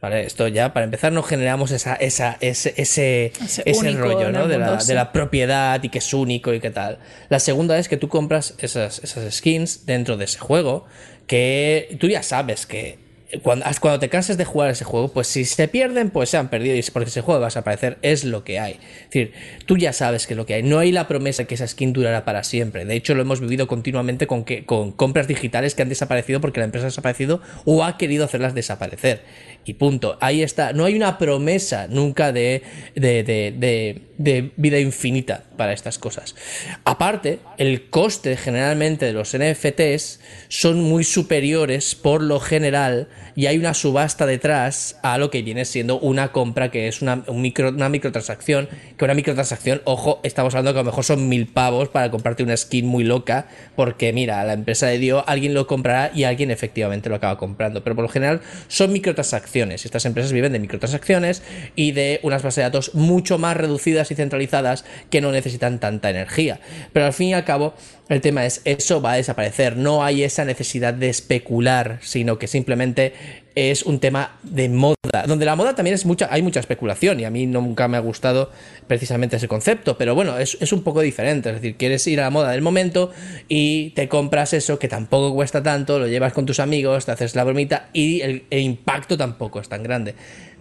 ¿Vale? 0.02 0.26
Esto 0.26 0.50
ya, 0.50 0.74
para 0.74 0.84
empezar, 0.84 1.14
no 1.14 1.24
generamos 1.24 1.72
esa, 1.72 1.96
esa, 1.96 2.38
ese, 2.42 2.74
ese, 2.76 3.32
Ese 3.66 3.92
rollo 3.92 4.32
¿no? 4.34 4.50
de, 4.50 4.58
la, 4.58 4.76
de 4.76 4.94
la 4.96 5.14
propiedad 5.14 5.82
y 5.82 5.88
que 5.88 6.00
es 6.00 6.14
único 6.14 6.54
y 6.54 6.60
qué 6.60 6.72
tal. 6.72 7.00
La 7.30 7.40
segunda 7.40 7.78
es 7.78 7.88
que 7.88 7.96
tú 7.96 8.10
compras 8.10 8.54
esas, 8.58 9.00
esas 9.02 9.34
skins 9.34 9.86
dentro 9.86 10.18
de 10.18 10.26
ese 10.26 10.40
juego 10.40 10.86
que 11.26 11.96
tú 12.02 12.08
ya 12.10 12.22
sabes 12.22 12.66
que 12.66 13.00
cuando, 13.42 14.00
te 14.00 14.10
canses 14.10 14.38
de 14.38 14.46
jugar 14.46 14.70
ese 14.70 14.84
juego, 14.84 15.08
pues 15.08 15.28
si 15.28 15.46
se 15.46 15.68
pierden, 15.68 16.10
pues 16.10 16.30
se 16.30 16.38
han 16.38 16.50
perdido. 16.50 16.76
Y 16.76 16.84
porque 16.92 17.10
ese 17.10 17.22
juego 17.22 17.40
va 17.40 17.48
a 17.48 17.50
desaparecer, 17.50 17.98
es 18.02 18.24
lo 18.24 18.44
que 18.44 18.60
hay. 18.60 18.74
Es 18.74 19.06
decir, 19.06 19.34
tú 19.66 19.78
ya 19.78 19.94
sabes 19.94 20.28
que 20.28 20.34
es 20.34 20.38
lo 20.38 20.46
que 20.46 20.56
hay. 20.56 20.64
No 20.64 20.80
hay 20.80 20.92
la 20.92 21.08
promesa 21.08 21.46
que 21.46 21.56
esa 21.56 21.68
skin 21.68 21.94
durará 21.94 22.26
para 22.26 22.44
siempre. 22.44 22.86
De 22.86 22.96
hecho, 22.96 23.16
lo 23.16 23.22
hemos 23.22 23.40
vivido 23.40 23.68
continuamente 23.68 24.28
con, 24.28 24.46
con 24.66 24.92
compras 24.92 25.28
digitales 25.28 25.76
que 25.76 25.82
han 25.82 25.90
desaparecido 25.90 26.42
porque 26.42 26.60
la 26.60 26.66
empresa 26.66 26.86
ha 26.86 26.90
desaparecido 26.90 27.42
o 27.66 27.84
ha 27.84 27.98
querido 27.98 28.26
hacerlas 28.26 28.54
desaparecer. 28.54 29.22
Y 29.66 29.76
punto. 29.76 30.18
Ahí 30.20 30.44
está. 30.44 30.74
No 30.74 30.86
hay 30.86 30.96
una 30.96 31.18
promesa 31.18 31.88
nunca 31.88 32.32
de, 32.32 32.64
de, 32.96 33.24
de, 33.24 33.54
de, 33.58 34.02
de 34.18 34.52
vida 34.58 34.80
infinita 34.80 35.44
para 35.58 35.74
estas 35.74 35.98
cosas. 35.98 36.36
Aparte, 36.84 37.40
el 37.58 37.90
coste 37.90 38.36
generalmente 38.36 39.06
de 39.06 39.14
los 39.14 39.36
NFTs 39.38 40.20
son 40.50 40.82
muy 40.82 41.04
superiores 41.04 41.96
por 41.96 42.22
lo 42.22 42.40
general 42.40 43.08
y 43.36 43.46
hay 43.46 43.58
una 43.58 43.74
subasta 43.74 44.26
detrás 44.26 45.00
a 45.02 45.18
lo 45.18 45.32
que 45.32 45.42
viene 45.42 45.66
siendo 45.66 46.00
una 46.00 46.32
compra 46.32 46.70
que 46.70 46.88
es 46.88 47.02
una, 47.02 47.24
un 47.28 47.42
micro, 47.42 47.70
una 47.70 47.90
microtransacción. 47.90 48.68
Que 48.98 49.06
una 49.06 49.14
microtransacción, 49.14 49.82
ojo, 49.86 50.20
estamos 50.24 50.54
hablando 50.54 50.74
que 50.74 50.80
a 50.80 50.84
lo 50.84 50.92
mejor 50.92 51.06
son 51.06 51.30
mil 51.30 51.48
pavos 51.48 51.90
para 51.90 52.12
comprarte 52.12 52.44
una 52.44 52.58
skin 52.58 52.86
muy 52.86 53.04
loca 53.04 53.48
porque 53.76 54.12
mira, 54.12 54.44
la 54.44 54.54
empresa 54.54 54.88
le 54.88 55.00
dio, 55.00 55.28
alguien 55.28 55.54
lo 55.54 55.68
comprará 55.68 56.12
y 56.14 56.26
alguien 56.26 56.52
efectivamente 56.52 57.10
lo 57.10 57.16
acaba 57.16 57.38
comprando. 57.38 57.84
Pero 57.84 57.96
por 57.96 58.04
lo 58.04 58.10
general 58.10 58.42
son 58.68 58.92
microtransacciones. 58.92 59.53
Estas 59.54 60.06
empresas 60.06 60.32
viven 60.32 60.52
de 60.52 60.60
microtransacciones 60.60 61.44
y 61.76 61.92
de 61.92 62.20
unas 62.24 62.42
bases 62.42 62.56
de 62.58 62.62
datos 62.64 62.96
mucho 62.96 63.38
más 63.38 63.56
reducidas 63.56 64.10
y 64.10 64.16
centralizadas 64.16 64.84
que 65.12 65.22
no 65.22 65.32
necesitan 65.32 65.80
tanta 65.80 66.10
energía. 66.10 66.60
Pero 66.92 67.06
al 67.06 67.14
fin 67.14 67.30
y 67.30 67.34
al 67.36 67.46
cabo, 67.46 67.76
el 68.10 68.22
tema 68.22 68.46
es, 68.46 68.62
eso 68.66 69.02
va 69.02 69.14
a 69.14 69.18
desaparecer. 69.18 69.78
No 69.78 70.04
hay 70.04 70.24
esa 70.24 70.44
necesidad 70.44 70.94
de 70.96 71.10
especular, 71.10 72.00
sino 72.02 72.40
que 72.40 72.48
simplemente 72.48 73.14
es 73.56 73.84
un 73.84 74.00
tema 74.00 74.38
de 74.44 74.70
moda. 74.70 74.96
Donde 75.28 75.46
la 75.46 75.56
moda 75.56 75.76
también 75.76 75.94
es 75.94 76.06
mucha, 76.06 76.28
hay 76.32 76.42
mucha 76.42 76.60
especulación 76.60 77.20
y 77.20 77.26
a 77.26 77.30
mí 77.30 77.46
nunca 77.46 77.88
me 77.88 77.98
ha 77.98 78.00
gustado 78.00 78.52
precisamente 78.88 79.36
ese 79.36 79.48
concepto. 79.48 79.98
Pero 79.98 80.16
bueno, 80.16 80.38
es, 80.38 80.58
es 80.60 80.74
un 80.74 80.84
poco 80.84 81.02
diferente. 81.02 81.50
Es 81.50 81.56
decir, 81.56 81.76
quieres 81.78 82.06
ir 82.08 82.20
a 82.20 82.24
la 82.24 82.30
moda 82.30 82.52
del 82.52 82.62
momento 82.62 83.12
y 83.48 83.92
te 83.92 84.10
compras 84.10 84.54
eso 84.54 84.80
que 84.80 84.88
tampoco 84.88 85.34
cuesta 85.34 85.62
tanto, 85.62 86.00
lo 86.00 86.08
llevas 86.08 86.34
con 86.34 86.46
tus 86.46 86.60
amigos, 86.60 87.06
te 87.06 87.12
haces 87.12 87.36
la 87.36 87.44
bromita 87.44 87.90
y 87.94 88.22
el, 88.22 88.44
impacto 88.50 89.18
tampoco 89.18 89.60
es 89.60 89.70
tan 89.70 89.84
grande. 89.84 90.16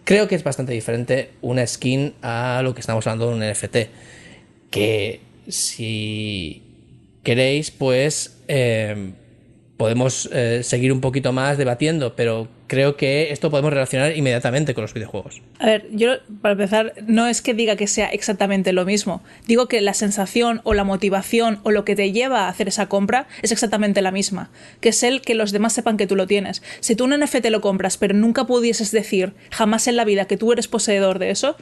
Creo 0.04 0.28
que 0.28 0.34
es 0.34 0.44
bastante 0.44 0.72
diferente 0.72 1.30
una 1.40 1.66
skin 1.66 2.14
a 2.22 2.60
lo 2.62 2.74
que 2.74 2.80
estamos 2.80 3.06
hablando 3.06 3.28
de 3.28 3.34
un 3.34 3.52
NFT. 3.52 3.76
Que 4.70 5.20
si 5.48 6.62
queréis, 7.22 7.70
pues 7.70 8.38
eh, 8.48 9.12
podemos 9.76 10.28
eh, 10.32 10.62
seguir 10.62 10.92
un 10.92 11.00
poquito 11.00 11.32
más 11.32 11.58
debatiendo, 11.58 12.14
pero 12.16 12.48
creo 12.72 12.96
que 12.96 13.32
esto 13.32 13.50
podemos 13.50 13.70
relacionar 13.70 14.16
inmediatamente 14.16 14.72
con 14.72 14.80
los 14.80 14.94
videojuegos. 14.94 15.42
A 15.58 15.66
ver, 15.66 15.88
yo 15.90 16.12
para 16.40 16.52
empezar, 16.52 16.94
no 17.06 17.26
es 17.26 17.42
que 17.42 17.52
diga 17.52 17.76
que 17.76 17.86
sea 17.86 18.06
exactamente 18.06 18.72
lo 18.72 18.86
mismo. 18.86 19.22
Digo 19.46 19.68
que 19.68 19.82
la 19.82 19.92
sensación 19.92 20.62
o 20.64 20.72
la 20.72 20.82
motivación 20.82 21.60
o 21.64 21.70
lo 21.70 21.84
que 21.84 21.94
te 21.94 22.12
lleva 22.12 22.46
a 22.46 22.48
hacer 22.48 22.68
esa 22.68 22.88
compra 22.88 23.26
es 23.42 23.52
exactamente 23.52 24.00
la 24.00 24.10
misma. 24.10 24.50
Que 24.80 24.88
es 24.88 25.02
el 25.02 25.20
que 25.20 25.34
los 25.34 25.52
demás 25.52 25.74
sepan 25.74 25.98
que 25.98 26.06
tú 26.06 26.16
lo 26.16 26.26
tienes. 26.26 26.62
Si 26.80 26.96
tú 26.96 27.04
un 27.04 27.10
NFT 27.10 27.50
lo 27.50 27.60
compras, 27.60 27.98
pero 27.98 28.14
nunca 28.14 28.46
pudieses 28.46 28.90
decir 28.90 29.34
jamás 29.50 29.86
en 29.86 29.96
la 29.96 30.06
vida 30.06 30.24
que 30.24 30.38
tú 30.38 30.50
eres 30.50 30.66
poseedor 30.66 31.18
de 31.18 31.28
eso, 31.28 31.56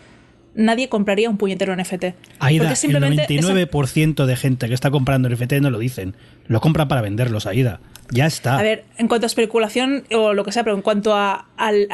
nadie 0.60 0.88
compraría 0.88 1.28
un 1.30 1.36
puñetero 1.36 1.74
NFT. 1.74 2.14
Aida, 2.38 2.62
Porque 2.64 2.76
simplemente 2.76 3.26
el 3.28 3.38
esa- 3.40 3.52
99% 3.52 4.26
de 4.26 4.36
gente 4.36 4.68
que 4.68 4.74
está 4.74 4.90
comprando 4.90 5.28
NFT 5.28 5.54
no 5.60 5.70
lo 5.70 5.78
dicen. 5.78 6.14
Lo 6.46 6.60
compran 6.60 6.88
para 6.88 7.00
venderlos, 7.00 7.46
Aida. 7.46 7.80
Ya 8.12 8.26
está. 8.26 8.58
A 8.58 8.62
ver, 8.62 8.84
en 8.98 9.06
cuanto 9.06 9.26
a 9.26 9.28
especulación 9.28 10.04
o 10.12 10.32
lo 10.34 10.44
que 10.44 10.50
sea, 10.52 10.64
pero 10.64 10.74
en 10.74 10.82
cuanto 10.82 11.14
a, 11.14 11.46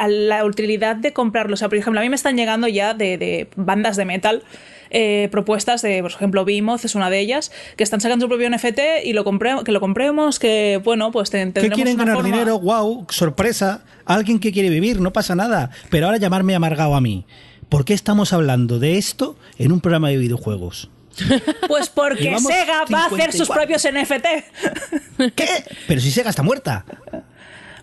la 0.09 0.45
utilidad 0.45 0.95
de 0.95 1.13
comprarlo, 1.13 1.53
o 1.53 1.57
sea, 1.57 1.69
por 1.69 1.77
ejemplo, 1.77 1.99
a 1.99 2.03
mí 2.03 2.09
me 2.09 2.15
están 2.15 2.35
llegando 2.35 2.67
ya 2.67 2.93
de, 2.95 3.17
de 3.19 3.47
bandas 3.55 3.97
de 3.97 4.05
metal 4.05 4.41
eh, 4.89 5.27
propuestas 5.31 5.81
de, 5.81 6.01
por 6.01 6.09
ejemplo, 6.11 6.43
Behemoth 6.45 6.85
es 6.85 6.95
una 6.95 7.09
de 7.09 7.19
ellas, 7.19 7.51
que 7.75 7.83
están 7.83 7.99
sacando 8.01 8.25
su 8.25 8.29
propio 8.29 8.49
NFT 8.49 8.79
y 9.05 9.13
lo 9.13 9.23
compré, 9.25 9.51
que 9.65 9.71
lo 9.73 9.79
compremos, 9.81 10.39
que 10.39 10.79
bueno, 10.83 11.11
pues 11.11 11.29
te- 11.29 11.37
¿Qué 11.39 11.51
tendremos 11.51 11.75
quieren 11.75 11.95
una 11.95 12.05
ganar 12.05 12.15
forma- 12.15 12.29
dinero? 12.35 12.59
¡Wow! 12.59 13.05
¡Sorpresa! 13.09 13.83
Alguien 14.05 14.39
que 14.39 14.51
quiere 14.51 14.69
vivir, 14.69 15.01
no 15.01 15.11
pasa 15.13 15.35
nada. 15.35 15.69
Pero 15.91 16.05
ahora 16.07 16.17
llamarme 16.17 16.55
amargado 16.55 16.95
a 16.95 17.01
mí. 17.01 17.25
¿Por 17.69 17.85
qué 17.85 17.93
estamos 17.93 18.33
hablando 18.33 18.79
de 18.79 18.97
esto 18.97 19.37
en 19.57 19.71
un 19.71 19.81
programa 19.81 20.09
de 20.09 20.17
videojuegos? 20.17 20.89
Pues 21.67 21.89
porque 21.89 22.23
Llevamos 22.25 22.43
Sega 22.51 22.85
va 22.93 23.03
a 23.03 23.05
hacer 23.07 23.33
sus 23.33 23.47
54. 23.47 23.55
propios 23.55 23.83
NFT. 23.91 25.33
¿Qué? 25.35 25.47
Pero 25.87 25.99
si 26.01 26.11
Sega 26.11 26.29
está 26.29 26.43
muerta. 26.43 26.85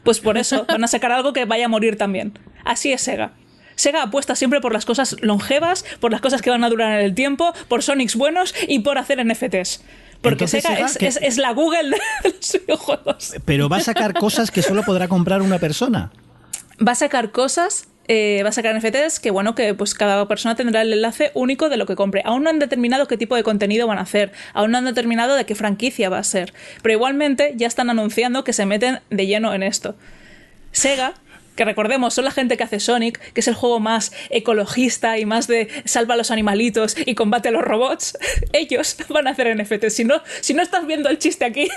Pues 0.05 0.21
por 0.21 0.39
eso 0.39 0.65
van 0.67 0.85
a 0.85 0.87
sacar 0.87 1.13
algo 1.13 1.33
que 1.33 1.45
vaya 1.45 1.67
a 1.67 1.69
morir 1.69 1.97
también. 1.99 2.39
Así 2.65 2.93
es 2.93 3.03
Sega. 3.03 3.33
Sega 3.75 4.03
apuesta 4.03 4.37
siempre 4.37 4.61
por 4.61 4.73
las 4.73 4.85
cosas 4.85 5.17
longevas, 5.21 5.85
por 6.01 6.13
las 6.13 6.21
cosas 6.21 6.43
que 6.43 6.51
van 6.51 6.63
a 6.63 6.71
durar 6.71 6.99
en 7.01 7.05
el 7.05 7.15
tiempo, 7.15 7.53
por 7.69 7.83
Sonics 7.83 8.15
buenos 8.15 8.55
y 8.69 8.79
por 8.81 8.99
hacer 8.99 9.19
NFTs. 9.25 9.83
Porque 10.23 10.45
Entonces, 10.45 10.63
Sega, 10.63 10.77
Sega, 10.77 10.87
es, 10.87 10.99
¿qué? 10.99 11.07
es- 11.09 11.19
es 11.21 11.37
la 11.39 11.53
Google 11.53 11.91
de 12.23 12.29
los 12.31 12.53
videojuegos. 12.53 13.35
Pero 13.45 13.69
va 13.69 13.79
a 13.79 13.81
sacar 13.81 14.15
cosas 14.15 14.51
que 14.53 14.63
solo 14.63 14.85
podrá 14.85 15.09
comprar 15.09 15.43
una 15.43 15.59
persona. 15.59 16.13
va 16.87 16.93
a 16.93 16.97
sacar 16.97 17.33
cosas 17.33 17.89
eh, 18.09 18.41
va 18.43 18.51
a 18.51 18.53
sacar 18.53 18.77
NFTs 18.77 19.21
que 19.21 19.31
bueno 19.31 19.55
que 19.55 19.75
pues 19.75 19.95
cada 19.95 20.27
persona 20.29 20.55
tendrá 20.55 20.83
el 20.83 20.93
enlace 20.93 21.31
único 21.35 21.69
de 21.69 21.77
lo 21.77 21.87
que 21.87 21.97
compre 21.97 22.23
aún 22.25 22.43
no 22.45 22.51
han 22.51 22.59
determinado 22.59 23.07
qué 23.07 23.17
tipo 23.17 23.37
de 23.37 23.43
contenido 23.43 23.87
van 23.87 23.99
a 23.99 24.03
hacer 24.03 24.33
aún 24.53 24.71
no 24.71 24.79
han 24.79 24.85
determinado 24.85 25.35
de 25.35 25.47
qué 25.47 25.55
franquicia 25.55 26.09
va 26.09 26.19
a 26.19 26.25
ser 26.25 26.53
pero 26.83 26.95
igualmente 26.95 27.55
ya 27.57 27.67
están 27.67 27.91
anunciando 27.91 28.45
que 28.45 28.53
se 28.53 28.67
meten 28.67 29.01
de 29.11 29.27
lleno 29.27 29.55
en 29.55 29.63
esto 29.63 29.97
Sega 30.73 31.15
que 31.57 31.65
recordemos 31.65 32.15
son 32.15 32.25
la 32.25 32.31
gente 32.31 32.57
que 32.57 32.65
hace 32.65 32.81
Sonic, 32.81 33.21
que 33.33 33.41
es 33.41 33.49
el 33.49 33.55
juego 33.55 33.81
más 33.81 34.13
ecologista 34.31 35.19
y 35.19 35.25
más 35.25 35.47
de 35.47 35.69
salva 35.85 36.15
a 36.15 36.17
los 36.17 36.31
animalitos 36.31 36.97
y 37.07 37.15
combate 37.15 37.49
a 37.49 37.53
los 37.53 37.63
robots, 37.63 38.19
ellos 38.53 38.97
van 39.09 39.29
a 39.29 39.31
hacer 39.31 39.55
NFTs. 39.57 39.95
Si 39.95 40.05
no, 40.05 40.23
si 40.41 40.55
no 40.55 40.63
estás 40.63 40.87
viendo 40.87 41.09
el 41.09 41.19
chiste 41.19 41.45
aquí. 41.45 41.69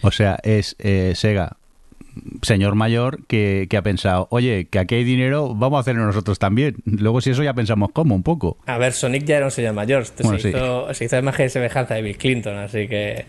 O 0.00 0.10
sea, 0.10 0.38
es 0.42 0.74
eh, 0.78 1.12
Sega, 1.14 1.56
señor 2.42 2.74
mayor, 2.74 3.24
que, 3.26 3.66
que 3.70 3.76
ha 3.76 3.82
pensado, 3.82 4.28
oye, 4.30 4.68
que 4.70 4.78
aquí 4.78 4.96
hay 4.96 5.04
dinero, 5.04 5.54
vamos 5.54 5.78
a 5.78 5.80
hacerlo 5.80 6.04
nosotros 6.04 6.38
también. 6.38 6.76
Luego, 6.84 7.20
si 7.20 7.30
eso 7.30 7.42
ya 7.42 7.54
pensamos 7.54 7.90
cómo, 7.92 8.14
un 8.14 8.22
poco. 8.22 8.58
A 8.66 8.78
ver, 8.78 8.92
Sonic 8.92 9.24
ya 9.24 9.36
era 9.36 9.46
un 9.46 9.50
señor 9.50 9.74
mayor. 9.74 10.04
Bueno, 10.22 10.38
se, 10.38 10.50
sí. 10.50 10.56
hizo, 10.56 10.92
se 10.94 11.04
hizo 11.04 11.18
imagen 11.18 11.46
de 11.46 11.50
semejanza 11.50 11.94
de 11.94 12.02
Bill 12.02 12.16
Clinton, 12.16 12.56
así 12.58 12.88
que. 12.88 13.26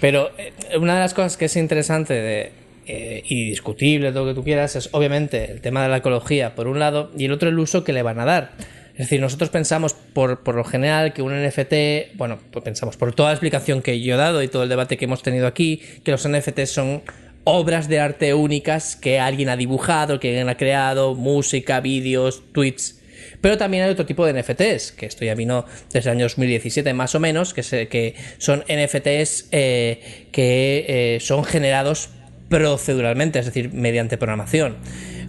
Pero 0.00 0.30
eh, 0.38 0.52
una 0.78 0.94
de 0.94 1.00
las 1.00 1.14
cosas 1.14 1.36
que 1.36 1.46
es 1.46 1.56
interesante 1.56 2.14
de, 2.14 2.52
eh, 2.86 3.22
y 3.26 3.50
discutible, 3.50 4.10
todo 4.10 4.24
lo 4.24 4.30
que 4.32 4.34
tú 4.34 4.44
quieras, 4.44 4.74
es 4.76 4.88
obviamente 4.92 5.52
el 5.52 5.60
tema 5.60 5.82
de 5.82 5.88
la 5.88 5.98
ecología, 5.98 6.54
por 6.54 6.66
un 6.66 6.78
lado, 6.78 7.10
y 7.16 7.26
el 7.26 7.32
otro 7.32 7.48
el 7.48 7.58
uso 7.58 7.84
que 7.84 7.92
le 7.92 8.02
van 8.02 8.18
a 8.18 8.24
dar. 8.24 8.52
Es 8.92 9.06
decir, 9.06 9.20
nosotros 9.20 9.48
pensamos 9.48 9.94
por, 9.94 10.42
por 10.42 10.56
lo 10.56 10.64
general 10.64 11.12
que 11.12 11.22
un 11.22 11.32
NFT, 11.32 12.16
bueno, 12.16 12.38
pues 12.50 12.64
pensamos 12.64 12.96
por 12.96 13.14
toda 13.14 13.30
la 13.30 13.34
explicación 13.34 13.80
que 13.80 14.00
yo 14.00 14.14
he 14.14 14.18
dado 14.18 14.42
y 14.42 14.48
todo 14.48 14.64
el 14.64 14.68
debate 14.68 14.96
que 14.96 15.04
hemos 15.04 15.22
tenido 15.22 15.46
aquí, 15.46 15.80
que 16.04 16.10
los 16.10 16.28
NFTs 16.28 16.70
son 16.70 17.02
obras 17.44 17.88
de 17.88 18.00
arte 18.00 18.34
únicas 18.34 18.96
que 18.96 19.18
alguien 19.18 19.48
ha 19.48 19.56
dibujado, 19.56 20.20
que 20.20 20.28
alguien 20.28 20.48
ha 20.48 20.56
creado, 20.56 21.14
música, 21.14 21.80
vídeos, 21.80 22.42
tweets. 22.52 22.96
Pero 23.40 23.56
también 23.56 23.84
hay 23.84 23.90
otro 23.90 24.04
tipo 24.06 24.26
de 24.26 24.32
NFTs, 24.34 24.92
que 24.92 25.06
esto 25.06 25.24
ya 25.24 25.34
vino 25.34 25.64
desde 25.92 26.10
el 26.10 26.16
año 26.16 26.24
2017 26.26 26.92
más 26.92 27.14
o 27.14 27.20
menos, 27.20 27.54
que, 27.54 27.62
se- 27.62 27.88
que 27.88 28.14
son 28.38 28.60
NFTs 28.68 29.48
eh, 29.52 30.26
que 30.32 30.84
eh, 31.16 31.20
son 31.20 31.44
generados 31.44 32.10
proceduralmente, 32.50 33.38
es 33.38 33.46
decir, 33.46 33.72
mediante 33.72 34.18
programación. 34.18 34.76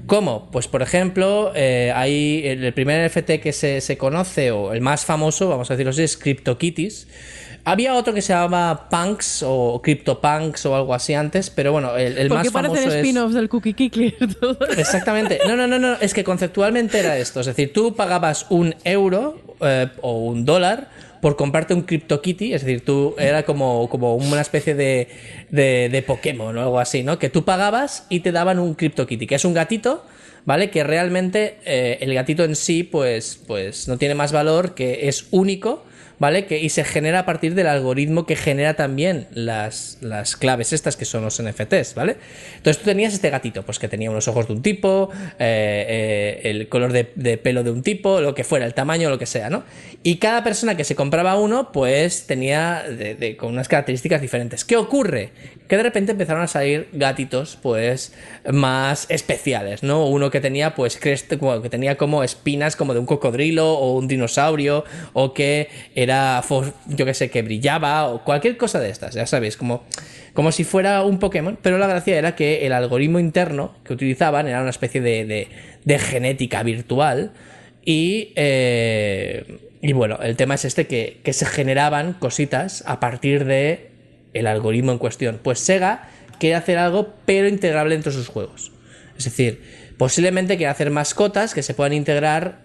¿Cómo? 0.08 0.50
Pues 0.52 0.68
por 0.68 0.82
ejemplo, 0.82 1.54
eh, 1.56 1.94
hay 1.96 2.42
el 2.46 2.74
primer 2.74 3.10
NFT 3.10 3.40
que 3.42 3.54
se, 3.54 3.80
se 3.80 3.98
conoce, 3.98 4.52
o 4.52 4.74
el 4.74 4.82
más 4.82 5.06
famoso, 5.06 5.48
vamos 5.48 5.70
a 5.72 5.76
decirlo 5.76 5.92
así, 5.92 6.04
es 6.04 6.18
CryptoKitties. 6.18 7.08
Había 7.64 7.94
otro 7.94 8.14
que 8.14 8.22
se 8.22 8.34
llamaba 8.34 8.90
Punks 8.90 9.44
o 9.46 9.82
CryptoPunks 9.84 10.66
o 10.66 10.76
algo 10.76 10.94
así 10.94 11.14
antes, 11.14 11.50
pero 11.50 11.72
bueno, 11.72 11.96
el, 11.96 12.18
el 12.18 12.28
¿Por 12.28 12.38
más 12.38 12.52
famoso 12.52 12.82
es... 12.82 12.96
spin-offs 12.96 13.36
del 13.36 13.50
Cookie 13.50 13.74
Kickler? 13.74 14.16
Exactamente. 14.78 15.40
No, 15.48 15.56
no, 15.56 15.68
no, 15.68 15.78
no. 15.78 15.94
Es 15.94 16.14
que 16.14 16.24
conceptualmente 16.24 17.00
era 17.00 17.18
esto. 17.18 17.42
Es 17.42 17.46
decir, 17.46 17.72
tú 17.72 17.96
pagabas 17.96 18.48
un 18.50 18.76
euro 18.84 19.40
eh, 19.62 19.88
o 20.02 20.26
un 20.26 20.44
dólar 20.44 20.90
por 21.22 21.36
comprarte 21.36 21.76
un 21.76 21.84
CryptoKitty. 21.84 22.54
Es 22.54 22.66
decir, 22.66 22.84
tú 22.84 23.16
era 23.20 23.44
como, 23.44 23.88
como 23.90 24.16
una 24.16 24.42
especie 24.42 24.74
de, 24.74 25.08
de, 25.52 25.90
de 25.90 26.02
Pokémon 26.02 26.58
o 26.58 26.62
algo 26.62 26.80
así, 26.80 27.04
¿no? 27.04 27.20
Que 27.20 27.30
tú 27.30 27.46
pagabas 27.46 28.08
y 28.10 28.22
te 28.22 28.32
daban 28.32 28.58
un 28.58 28.74
CryptoKitty, 28.74 29.28
que 29.28 29.36
es 29.36 29.46
un 29.46 29.54
gatito. 29.54 30.06
¿Vale? 30.44 30.72
Que 30.72 30.84
realmente 30.84 31.60
eh, 31.66 32.00
el 32.02 32.16
gatito 32.16 32.44
en 32.44 32.56
sí, 32.56 32.82
pues, 32.82 33.40
pues 33.46 33.88
no 33.88 34.00
tiene 34.00 34.16
más 34.16 34.32
valor, 34.32 34.74
que 34.74 35.08
es 35.08 35.28
único, 35.30 35.86
¿vale? 36.22 36.46
Que, 36.46 36.60
y 36.60 36.70
se 36.70 36.84
genera 36.84 37.18
a 37.22 37.26
partir 37.26 37.56
del 37.56 37.66
algoritmo 37.66 38.28
que 38.28 38.36
genera 38.36 38.76
también 38.76 39.26
las, 39.34 39.98
las 40.02 40.36
claves 40.38 40.72
estas 40.72 40.96
que 40.96 41.04
son 41.06 41.24
los 41.24 41.42
NFTs, 41.42 41.96
¿vale? 41.96 42.18
Entonces 42.58 42.78
tú 42.78 42.86
tenías 42.86 43.12
este 43.16 43.32
gatito, 43.32 43.64
pues 43.64 43.80
que 43.80 43.88
tenía 43.88 44.12
unos 44.12 44.28
ojos 44.28 44.48
de 44.48 44.54
un 44.54 44.62
tipo, 44.62 45.10
eh, 45.40 46.40
eh, 46.46 46.50
el 46.52 46.70
color 46.70 46.94
de, 46.94 47.06
pelo 47.40 47.64
de 47.64 47.72
un 47.72 47.82
tipo, 47.82 48.22
lo 48.22 48.36
que 48.36 48.44
fuera, 48.44 48.68
el 48.68 48.76
tamaño, 48.76 49.10
lo 49.10 49.18
que 49.18 49.26
sea, 49.26 49.50
¿no? 49.50 49.64
Y 50.04 50.18
cada 50.18 50.44
persona 50.44 50.78
que 50.78 50.84
se 50.84 50.94
compraba 50.96 51.40
uno, 51.40 51.72
pues 51.72 52.28
tenía 52.28 52.84
de- 52.88 53.36
con 53.36 53.54
unas 53.54 53.68
características 53.68 54.22
diferentes. 54.22 54.64
¿Qué 54.64 54.78
ocurre? 54.78 55.32
Que 55.68 55.78
de 55.78 55.84
repente 55.84 56.12
empezaron 56.12 56.44
a 56.44 56.48
salir 56.48 56.88
gatitos, 56.94 57.58
pues, 57.64 58.14
más 58.52 59.06
especiales, 59.10 59.82
¿no? 59.84 60.06
Uno 60.06 60.30
que 60.30 60.40
tenía, 60.42 60.76
pues, 60.76 61.02
crest- 61.02 61.62
que 61.62 61.70
tenía 61.70 61.98
como 61.98 62.24
espinas 62.24 62.76
como 62.76 62.94
de 62.94 63.00
un 63.00 63.06
cocodrilo 63.08 63.74
o 63.74 63.96
un 63.98 64.08
dinosaurio, 64.08 64.84
o 65.14 65.34
que 65.34 65.70
era, 65.96 66.11
yo 66.88 67.06
que 67.06 67.14
sé, 67.14 67.30
que 67.30 67.42
brillaba, 67.42 68.08
o 68.08 68.24
cualquier 68.24 68.58
cosa 68.58 68.80
de 68.80 68.90
estas, 68.90 69.14
ya 69.16 69.26
sabéis, 69.28 69.58
como, 69.58 69.84
como 70.34 70.52
si 70.52 70.64
fuera 70.64 71.04
un 71.04 71.20
Pokémon, 71.20 71.58
pero 71.62 71.78
la 71.78 71.88
gracia 71.88 72.18
era 72.18 72.36
que 72.36 72.66
el 72.66 72.74
algoritmo 72.74 73.20
interno 73.20 73.74
que 73.84 73.94
utilizaban 73.94 74.48
era 74.48 74.62
una 74.62 74.70
especie 74.70 75.02
de, 75.02 75.26
de- 75.26 75.48
de 75.84 76.00
genética 76.00 76.64
virtual, 76.64 77.32
y, 77.84 78.34
eh, 78.36 79.60
y 79.82 79.94
bueno, 79.94 80.20
el 80.22 80.36
tema 80.36 80.54
es 80.56 80.66
este 80.66 80.86
que, 80.86 81.20
que 81.24 81.34
se 81.34 81.46
generaban 81.46 82.14
cositas 82.14 82.84
a 82.86 83.00
partir 83.00 83.46
de 83.46 83.90
el 84.34 84.46
algoritmo 84.48 84.92
en 84.92 85.00
cuestión. 85.00 85.40
Pues 85.42 85.60
Sega 85.60 86.08
quiere 86.40 86.56
hacer 86.56 86.78
algo, 86.78 87.16
pero 87.26 87.48
integrable 87.48 87.96
dentro 87.96 88.12
de 88.12 88.18
sus 88.20 88.28
juegos. 88.28 88.72
Es 89.18 89.26
decir, 89.26 89.62
posiblemente 89.98 90.58
quiere 90.58 90.70
hacer 90.70 90.92
mascotas 90.92 91.54
que 91.56 91.64
se 91.64 91.74
puedan 91.74 91.94
integrar 91.94 92.60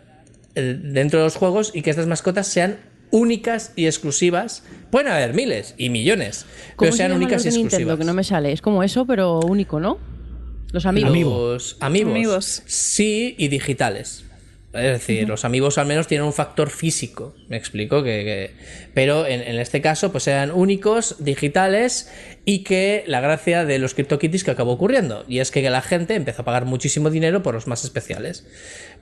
eh, 0.55 0.79
dentro 0.79 1.19
de 1.21 1.25
los 1.25 1.37
juegos 1.37 1.71
y 1.75 1.81
que 1.83 1.89
estas 1.91 2.07
mascotas 2.07 2.47
sean 2.47 2.77
únicas 3.11 3.73
y 3.77 3.87
exclusivas. 3.87 4.62
Pueden 4.90 5.09
haber 5.12 5.35
miles 5.35 5.75
y 5.79 5.90
millones, 5.90 6.45
¿Cómo 6.77 6.77
pero 6.79 6.92
se 6.92 6.99
sean 6.99 7.12
únicas 7.12 7.42
y 7.42 7.51
de 7.51 7.51
Nintendo? 7.57 7.66
exclusivas. 7.66 7.99
Que 7.99 8.05
no 8.05 8.14
me 8.14 8.25
sale. 8.25 8.53
Es 8.53 8.62
como 8.62 8.83
eso, 8.83 9.07
pero 9.07 9.40
único, 9.40 9.81
¿no? 9.81 9.99
Los 10.73 10.87
amigos. 10.87 11.11
Amigos. 11.11 11.77
Amigos. 11.81 12.62
Sí, 12.66 13.35
y 13.38 13.49
digitales. 13.49 14.25
Es 14.77 14.93
decir, 14.93 15.27
los 15.29 15.45
amigos 15.45 15.79
al 15.79 15.87
menos 15.87 16.07
tienen 16.07 16.27
un 16.27 16.33
factor 16.33 16.71
físico, 16.71 17.35
me 17.49 17.57
explico, 17.57 18.03
que, 18.03 18.25
que- 18.25 18.51
pero 18.95 19.27
en, 19.27 19.41
en 19.43 19.59
este 19.59 19.81
caso 19.81 20.12
pues 20.12 20.27
eran 20.29 20.51
únicos, 20.53 21.17
digitales 21.19 22.11
y 22.45 22.62
que 22.62 23.03
la 23.07 23.21
gracia 23.21 23.65
de 23.65 23.79
los 23.79 23.95
CryptoKitties 23.95 24.45
que 24.45 24.51
acabó 24.53 24.73
ocurriendo, 24.73 25.25
y 25.29 25.41
es 25.41 25.51
que 25.51 25.69
la 25.69 25.83
gente 25.83 26.15
empezó 26.15 26.43
a 26.43 26.45
pagar 26.45 26.65
muchísimo 26.65 27.11
dinero 27.11 27.43
por 27.43 27.55
los 27.55 27.67
más 27.67 27.83
especiales, 27.85 28.47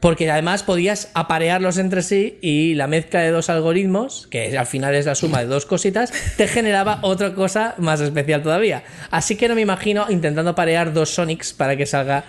porque 0.00 0.30
además 0.30 0.62
podías 0.62 1.10
aparearlos 1.14 1.76
entre 1.78 2.02
sí 2.02 2.38
y 2.40 2.74
la 2.74 2.86
mezcla 2.86 3.20
de 3.20 3.30
dos 3.30 3.50
algoritmos, 3.50 4.26
que 4.28 4.56
al 4.56 4.66
final 4.66 4.94
es 4.94 5.04
la 5.06 5.14
suma 5.14 5.40
de 5.40 5.46
dos 5.46 5.66
cositas, 5.66 6.12
te 6.36 6.48
generaba 6.48 7.00
otra 7.02 7.34
cosa 7.34 7.74
más 7.78 8.00
especial 8.00 8.42
todavía. 8.42 8.82
Así 9.10 9.36
que 9.36 9.48
no 9.48 9.54
me 9.54 9.60
imagino 9.60 10.06
intentando 10.08 10.50
aparear 10.52 10.92
dos 10.94 11.10
Sonics 11.10 11.52
para 11.52 11.76
que 11.76 11.84
salga 11.86 12.24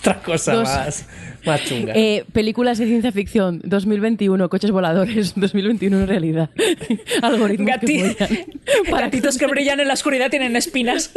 otra 0.00 0.22
cosa 0.22 0.52
Dos- 0.54 0.64
más, 0.68 1.04
más 1.46 1.64
chunga. 1.64 1.92
Eh, 1.94 2.24
películas 2.32 2.78
de 2.78 2.86
ciencia 2.86 3.12
ficción 3.12 3.60
2021, 3.64 4.48
coches 4.48 4.70
voladores 4.70 5.34
2021 5.36 6.00
en 6.00 6.06
realidad. 6.08 6.50
Algoritmos 7.22 7.70
que 7.80 7.86
Gati- 7.86 8.16
follan. 8.16 8.44
Para 8.90 9.06
Gatitos 9.06 9.38
que 9.38 9.46
brillan 9.46 9.80
en 9.80 9.88
la 9.88 9.94
oscuridad 9.94 10.30
tienen 10.30 10.56
espinas. 10.56 11.12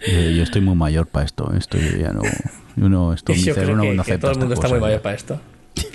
Eh, 0.00 0.34
yo 0.36 0.42
estoy 0.42 0.60
muy 0.60 0.74
mayor 0.74 1.06
para 1.06 1.26
esto. 1.26 1.50
¿eh? 1.54 1.58
Estoy 1.58 1.80
ya 2.00 2.12
no. 2.12 2.22
Yo 2.76 2.88
no, 2.88 3.12
esto, 3.12 3.32
mi 3.32 3.42
Yo 3.42 3.54
creo 3.54 3.66
que, 3.80 3.94
no 3.94 4.04
que 4.04 4.18
todo 4.18 4.30
el 4.32 4.38
mundo 4.38 4.54
está 4.54 4.68
muy 4.68 4.78
cosas 4.78 4.80
mayor 4.80 4.98
ya. 4.98 5.02
para 5.02 5.16
esto. 5.16 5.40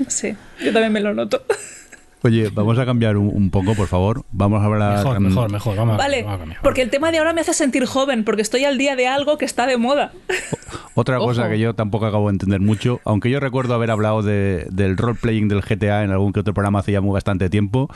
Sí, 0.07 0.35
yo 0.63 0.71
también 0.73 0.91
me 0.93 0.99
lo 1.01 1.13
noto. 1.13 1.43
Oye, 2.23 2.49
vamos 2.53 2.79
a 2.79 2.85
cambiar 2.85 3.17
un, 3.17 3.27
un 3.33 3.49
poco, 3.49 3.75
por 3.75 3.87
favor. 3.87 4.23
Vamos 4.31 4.61
a 4.61 4.65
hablar. 4.65 4.97
Mejor, 4.97 5.19
mm, 5.19 5.23
mejor, 5.23 5.51
mejor. 5.51 5.75
Vamos 5.75 5.95
a- 5.95 5.97
Vale, 5.97 6.23
vamos 6.23 6.35
a 6.35 6.39
cambiar. 6.39 6.61
porque 6.61 6.81
el 6.81 6.89
tema 6.89 7.11
de 7.11 7.17
ahora 7.17 7.33
me 7.33 7.41
hace 7.41 7.53
sentir 7.53 7.85
joven, 7.85 8.23
porque 8.23 8.41
estoy 8.41 8.63
al 8.65 8.77
día 8.77 8.95
de 8.95 9.07
algo 9.07 9.37
que 9.37 9.45
está 9.45 9.67
de 9.67 9.77
moda. 9.77 10.11
Otra 10.95 11.17
cosa 11.19 11.41
Ojo. 11.41 11.49
que 11.51 11.59
yo 11.59 11.73
tampoco 11.75 12.05
acabo 12.05 12.27
de 12.29 12.33
entender 12.35 12.61
mucho, 12.61 13.01
aunque 13.03 13.29
yo 13.29 13.39
recuerdo 13.39 13.73
haber 13.73 13.91
hablado 13.91 14.21
de, 14.21 14.67
del 14.71 14.95
role-playing 14.97 15.47
del 15.49 15.61
GTA 15.61 16.03
en 16.03 16.11
algún 16.11 16.31
que 16.33 16.39
otro 16.39 16.53
programa 16.53 16.79
hace 16.79 16.91
ya 16.93 17.01
muy 17.01 17.13
bastante 17.13 17.49
tiempo, 17.49 17.89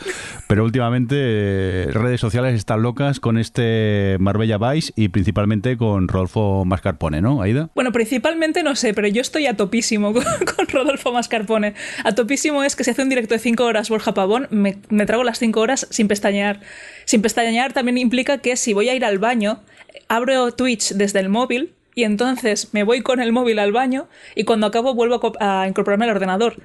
pero 0.48 0.64
últimamente 0.66 1.16
eh, 1.18 1.88
redes 1.92 2.20
sociales 2.20 2.54
están 2.56 2.82
locas 2.82 3.20
con 3.20 3.38
este 3.38 4.18
Marbella 4.20 4.58
Vice 4.58 4.92
y 4.96 5.08
principalmente 5.10 5.78
con 5.78 6.08
Rodolfo 6.08 6.66
Mascarpone, 6.66 7.22
¿no, 7.22 7.42
Aida? 7.42 7.70
Bueno, 7.76 7.92
principalmente 7.92 8.62
no 8.64 8.76
sé, 8.76 8.94
pero 8.94 9.08
yo 9.08 9.22
estoy 9.22 9.48
a 9.48 9.56
topísimo 9.56 10.12
con, 10.14 10.24
con 10.56 10.68
Rodolfo 10.68 11.14
Mascarpone. 11.14 11.74
A 12.04 12.12
topísimo 12.14 12.64
es 12.64 12.76
que 12.76 12.84
si 12.84 12.92
hace 12.92 13.02
un 13.04 13.10
directo 13.10 13.34
de 13.34 13.40
5 13.40 13.64
horas 13.64 13.90
Borja 13.90 14.14
Pavón, 14.18 14.48
me, 14.50 15.06
trago 15.06 15.24
las 15.24 15.38
5 15.38 15.60
horas 15.60 15.86
sin 15.92 16.08
pestañear. 16.08 16.60
Sin 17.06 17.22
pestañear 17.22 17.72
también 17.72 18.00
implica 18.00 18.40
que 18.40 18.56
si 18.56 18.74
voy 18.74 18.90
a 18.90 18.96
ir 18.96 19.06
al 19.06 19.20
baño, 19.20 19.60
abro 20.08 20.52
Twitch 20.54 20.94
desde 20.94 21.20
el 21.20 21.30
móvil 21.30 21.76
y 21.94 22.04
entonces 22.04 22.70
me 22.74 22.82
voy 22.82 23.02
con 23.02 23.22
el 23.22 23.32
móvil 23.32 23.60
al 23.60 23.72
baño 23.72 24.08
y 24.34 24.44
cuando 24.44 24.66
acabo 24.66 24.96
vuelvo 24.96 25.22
a 25.40 25.68
incorporarme 25.68 26.06
al 26.06 26.16
ordenador. 26.16 26.56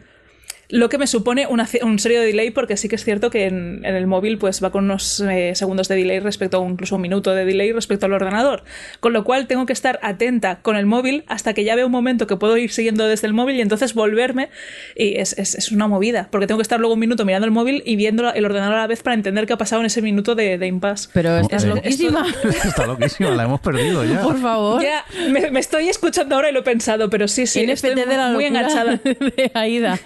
Lo 0.72 0.88
que 0.88 0.96
me 0.96 1.06
supone 1.06 1.46
una, 1.46 1.68
un 1.82 1.98
serio 1.98 2.22
delay 2.22 2.50
porque 2.50 2.78
sí 2.78 2.88
que 2.88 2.96
es 2.96 3.04
cierto 3.04 3.28
que 3.28 3.44
en, 3.44 3.84
el 3.84 4.06
móvil 4.06 4.38
pues 4.38 4.64
va 4.64 4.70
con 4.70 4.84
unos 4.84 5.20
eh, 5.20 5.52
segundos 5.54 5.86
de 5.88 5.96
delay 5.96 6.18
respecto 6.18 6.64
a 6.64 6.66
incluso 6.66 6.96
un 6.96 7.02
minuto 7.02 7.34
de 7.34 7.44
delay 7.44 7.72
respecto 7.72 8.06
al 8.06 8.14
ordenador, 8.14 8.64
con 9.00 9.12
lo 9.12 9.22
cual 9.22 9.46
tengo 9.46 9.66
que 9.66 9.74
estar 9.74 10.00
atenta 10.02 10.60
con 10.62 10.76
el 10.76 10.86
móvil 10.86 11.24
hasta 11.26 11.52
que 11.52 11.64
ya 11.64 11.76
veo 11.76 11.84
un 11.84 11.92
momento 11.92 12.26
que 12.26 12.38
puedo 12.38 12.56
ir 12.56 12.72
siguiendo 12.72 13.06
desde 13.06 13.26
el 13.26 13.34
móvil 13.34 13.56
y 13.56 13.60
entonces 13.60 13.92
volverme 13.92 14.48
y 14.96 15.16
es, 15.18 15.36
es, 15.36 15.54
es 15.54 15.72
una 15.72 15.88
movida, 15.88 16.28
porque 16.32 16.46
tengo 16.46 16.56
que 16.56 16.62
estar 16.62 16.80
luego 16.80 16.94
un 16.94 17.00
minuto 17.00 17.26
mirando 17.26 17.44
el 17.44 17.52
móvil 17.52 17.82
y 17.84 17.96
viendo 17.96 18.32
el 18.32 18.44
ordenador 18.46 18.76
a 18.76 18.80
la 18.80 18.86
vez 18.86 19.02
para 19.02 19.12
entender 19.12 19.46
qué 19.46 19.52
ha 19.52 19.58
pasado 19.58 19.82
en 19.82 19.86
ese 19.86 20.00
minuto 20.00 20.34
de, 20.34 20.56
de 20.56 20.66
impasse. 20.66 21.10
Pero 21.12 21.36
estás 21.36 21.66
loquísima. 21.66 22.26
Está 22.64 22.86
loquísima, 22.86 23.28
la 23.32 23.42
hemos 23.44 23.60
perdido 23.60 24.04
ya. 24.04 24.22
Por 24.22 24.40
favor. 24.40 24.82
Ya, 24.82 25.04
me, 25.28 25.50
me, 25.50 25.60
estoy 25.60 25.90
escuchando 25.90 26.34
ahora 26.34 26.48
y 26.48 26.54
lo 26.54 26.60
he 26.60 26.62
pensado, 26.62 27.10
pero 27.10 27.28
sí, 27.28 27.46
sí, 27.46 27.60
estoy 27.60 27.94
muy, 27.94 28.32
muy 28.32 28.44
enganchada. 28.46 28.96
De 29.04 29.50
Aida. 29.52 30.00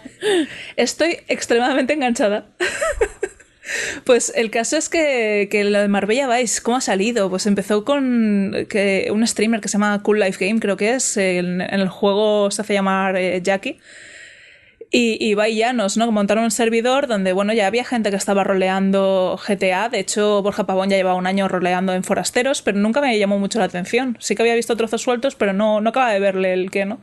Estoy 0.77 1.19
extremadamente 1.29 1.93
enganchada. 1.93 2.47
Pues 4.05 4.33
el 4.37 4.51
caso 4.51 4.77
es 4.77 4.89
que, 4.89 5.49
que, 5.51 5.65
lo 5.65 5.81
de 5.81 5.89
Marbella 5.89 6.29
Vice, 6.29 6.63
¿cómo 6.63 6.77
ha 6.77 6.81
salido? 6.81 7.29
Pues 7.29 7.47
empezó 7.47 7.85
con 7.85 8.55
que 8.69 9.09
un 9.13 9.27
streamer 9.27 9.61
que 9.61 9.69
se 9.69 9.73
llama 9.73 10.03
Cool 10.03 10.21
Life 10.21 10.47
Game, 10.47 10.61
creo 10.61 10.77
que 10.77 10.95
es, 10.95 11.17
en, 11.17 11.61
el 11.61 11.89
juego 11.89 12.51
se 12.51 12.63
hace 12.63 12.75
llamar 12.75 13.17
eh, 13.17 13.41
Jackie. 13.43 13.81
Y, 14.91 15.19
y 15.21 15.57
Llanos, 15.57 15.97
¿no? 15.97 16.11
Montaron 16.13 16.45
un 16.45 16.51
servidor 16.53 17.09
donde, 17.09 17.33
bueno, 17.33 17.53
ya 17.53 17.67
había 17.67 17.85
gente 17.85 18.11
que 18.11 18.17
estaba 18.17 18.45
roleando 18.45 19.39
GTA. 19.47 19.89
De 19.89 19.99
hecho, 19.99 20.43
Borja 20.43 20.65
Pavón 20.65 20.89
ya 20.89 20.97
llevaba 20.97 21.17
un 21.17 21.27
año 21.27 21.49
roleando 21.49 21.93
en 21.93 22.05
Forasteros, 22.05 22.63
pero 22.63 22.79
nunca 22.79 23.01
me 23.01 23.19
llamó 23.19 23.39
mucho 23.39 23.59
la 23.59 23.65
atención. 23.65 24.17
Sí 24.21 24.37
que 24.37 24.43
había 24.43 24.55
visto 24.55 24.77
trozos 24.77 25.03
sueltos, 25.03 25.35
pero 25.35 25.53
no, 25.53 25.81
no 25.81 25.91
acaba 25.91 26.13
de 26.13 26.21
verle 26.21 26.53
el 26.53 26.71
qué, 26.71 26.85
¿no? 26.85 27.01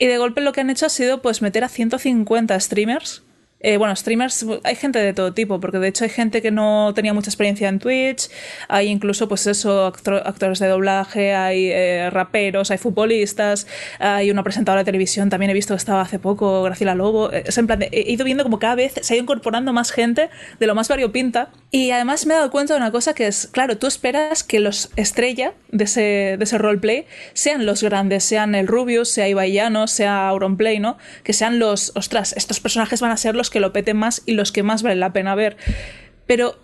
Y 0.00 0.06
de 0.06 0.16
golpe 0.16 0.40
lo 0.40 0.52
que 0.52 0.62
han 0.62 0.70
hecho 0.70 0.86
ha 0.86 0.88
sido 0.88 1.20
pues 1.20 1.42
meter 1.42 1.62
a 1.62 1.68
150 1.68 2.58
streamers 2.58 3.22
eh, 3.60 3.76
bueno, 3.76 3.94
streamers, 3.94 4.46
hay 4.64 4.74
gente 4.74 4.98
de 4.98 5.12
todo 5.12 5.32
tipo, 5.32 5.60
porque 5.60 5.78
de 5.78 5.88
hecho 5.88 6.04
hay 6.04 6.10
gente 6.10 6.40
que 6.40 6.50
no 6.50 6.92
tenía 6.94 7.12
mucha 7.12 7.28
experiencia 7.28 7.68
en 7.68 7.78
Twitch, 7.78 8.30
hay 8.68 8.88
incluso, 8.88 9.28
pues 9.28 9.46
eso, 9.46 9.86
actores 9.86 10.58
de 10.58 10.68
doblaje, 10.68 11.34
hay 11.34 11.70
eh, 11.70 12.08
raperos, 12.10 12.70
hay 12.70 12.78
futbolistas, 12.78 13.66
hay 13.98 14.30
una 14.30 14.42
presentadora 14.42 14.80
de 14.80 14.86
televisión, 14.86 15.28
también 15.28 15.50
he 15.50 15.54
visto 15.54 15.74
que 15.74 15.78
estaba 15.78 16.00
hace 16.00 16.18
poco, 16.18 16.62
Graciela 16.62 16.94
Lobo. 16.94 17.30
Es 17.30 17.58
en 17.58 17.66
plan, 17.66 17.82
he 17.82 18.12
ido 18.12 18.24
viendo 18.24 18.44
como 18.44 18.58
cada 18.58 18.74
vez 18.74 18.94
se 19.00 19.12
ha 19.12 19.16
ido 19.16 19.24
incorporando 19.24 19.72
más 19.72 19.90
gente 19.90 20.30
de 20.58 20.66
lo 20.66 20.74
más 20.74 20.88
variopinta. 20.88 21.50
Y 21.70 21.90
además 21.92 22.26
me 22.26 22.34
he 22.34 22.36
dado 22.36 22.50
cuenta 22.50 22.74
de 22.74 22.78
una 22.78 22.90
cosa 22.90 23.14
que 23.14 23.26
es, 23.26 23.46
claro, 23.46 23.78
tú 23.78 23.86
esperas 23.86 24.42
que 24.42 24.58
los 24.58 24.90
estrella 24.96 25.52
de 25.70 25.84
ese, 25.84 26.36
de 26.38 26.44
ese 26.44 26.58
roleplay 26.58 27.06
sean 27.32 27.66
los 27.66 27.82
grandes, 27.82 28.24
sean 28.24 28.54
el 28.54 28.66
Rubius, 28.66 29.10
sea 29.10 29.28
Ibai 29.28 29.58
sea 29.86 30.28
Auronplay, 30.28 30.80
¿no? 30.80 30.96
Que 31.22 31.32
sean 31.32 31.58
los, 31.58 31.92
ostras, 31.94 32.32
estos 32.36 32.60
personajes 32.60 33.00
van 33.00 33.10
a 33.10 33.16
ser 33.16 33.36
los 33.36 33.49
que 33.50 33.60
lo 33.60 33.72
peten 33.72 33.96
más 33.96 34.22
y 34.26 34.32
los 34.32 34.52
que 34.52 34.62
más 34.62 34.82
vale 34.82 34.96
la 34.96 35.12
pena 35.12 35.34
ver. 35.34 35.56
Pero 36.26 36.56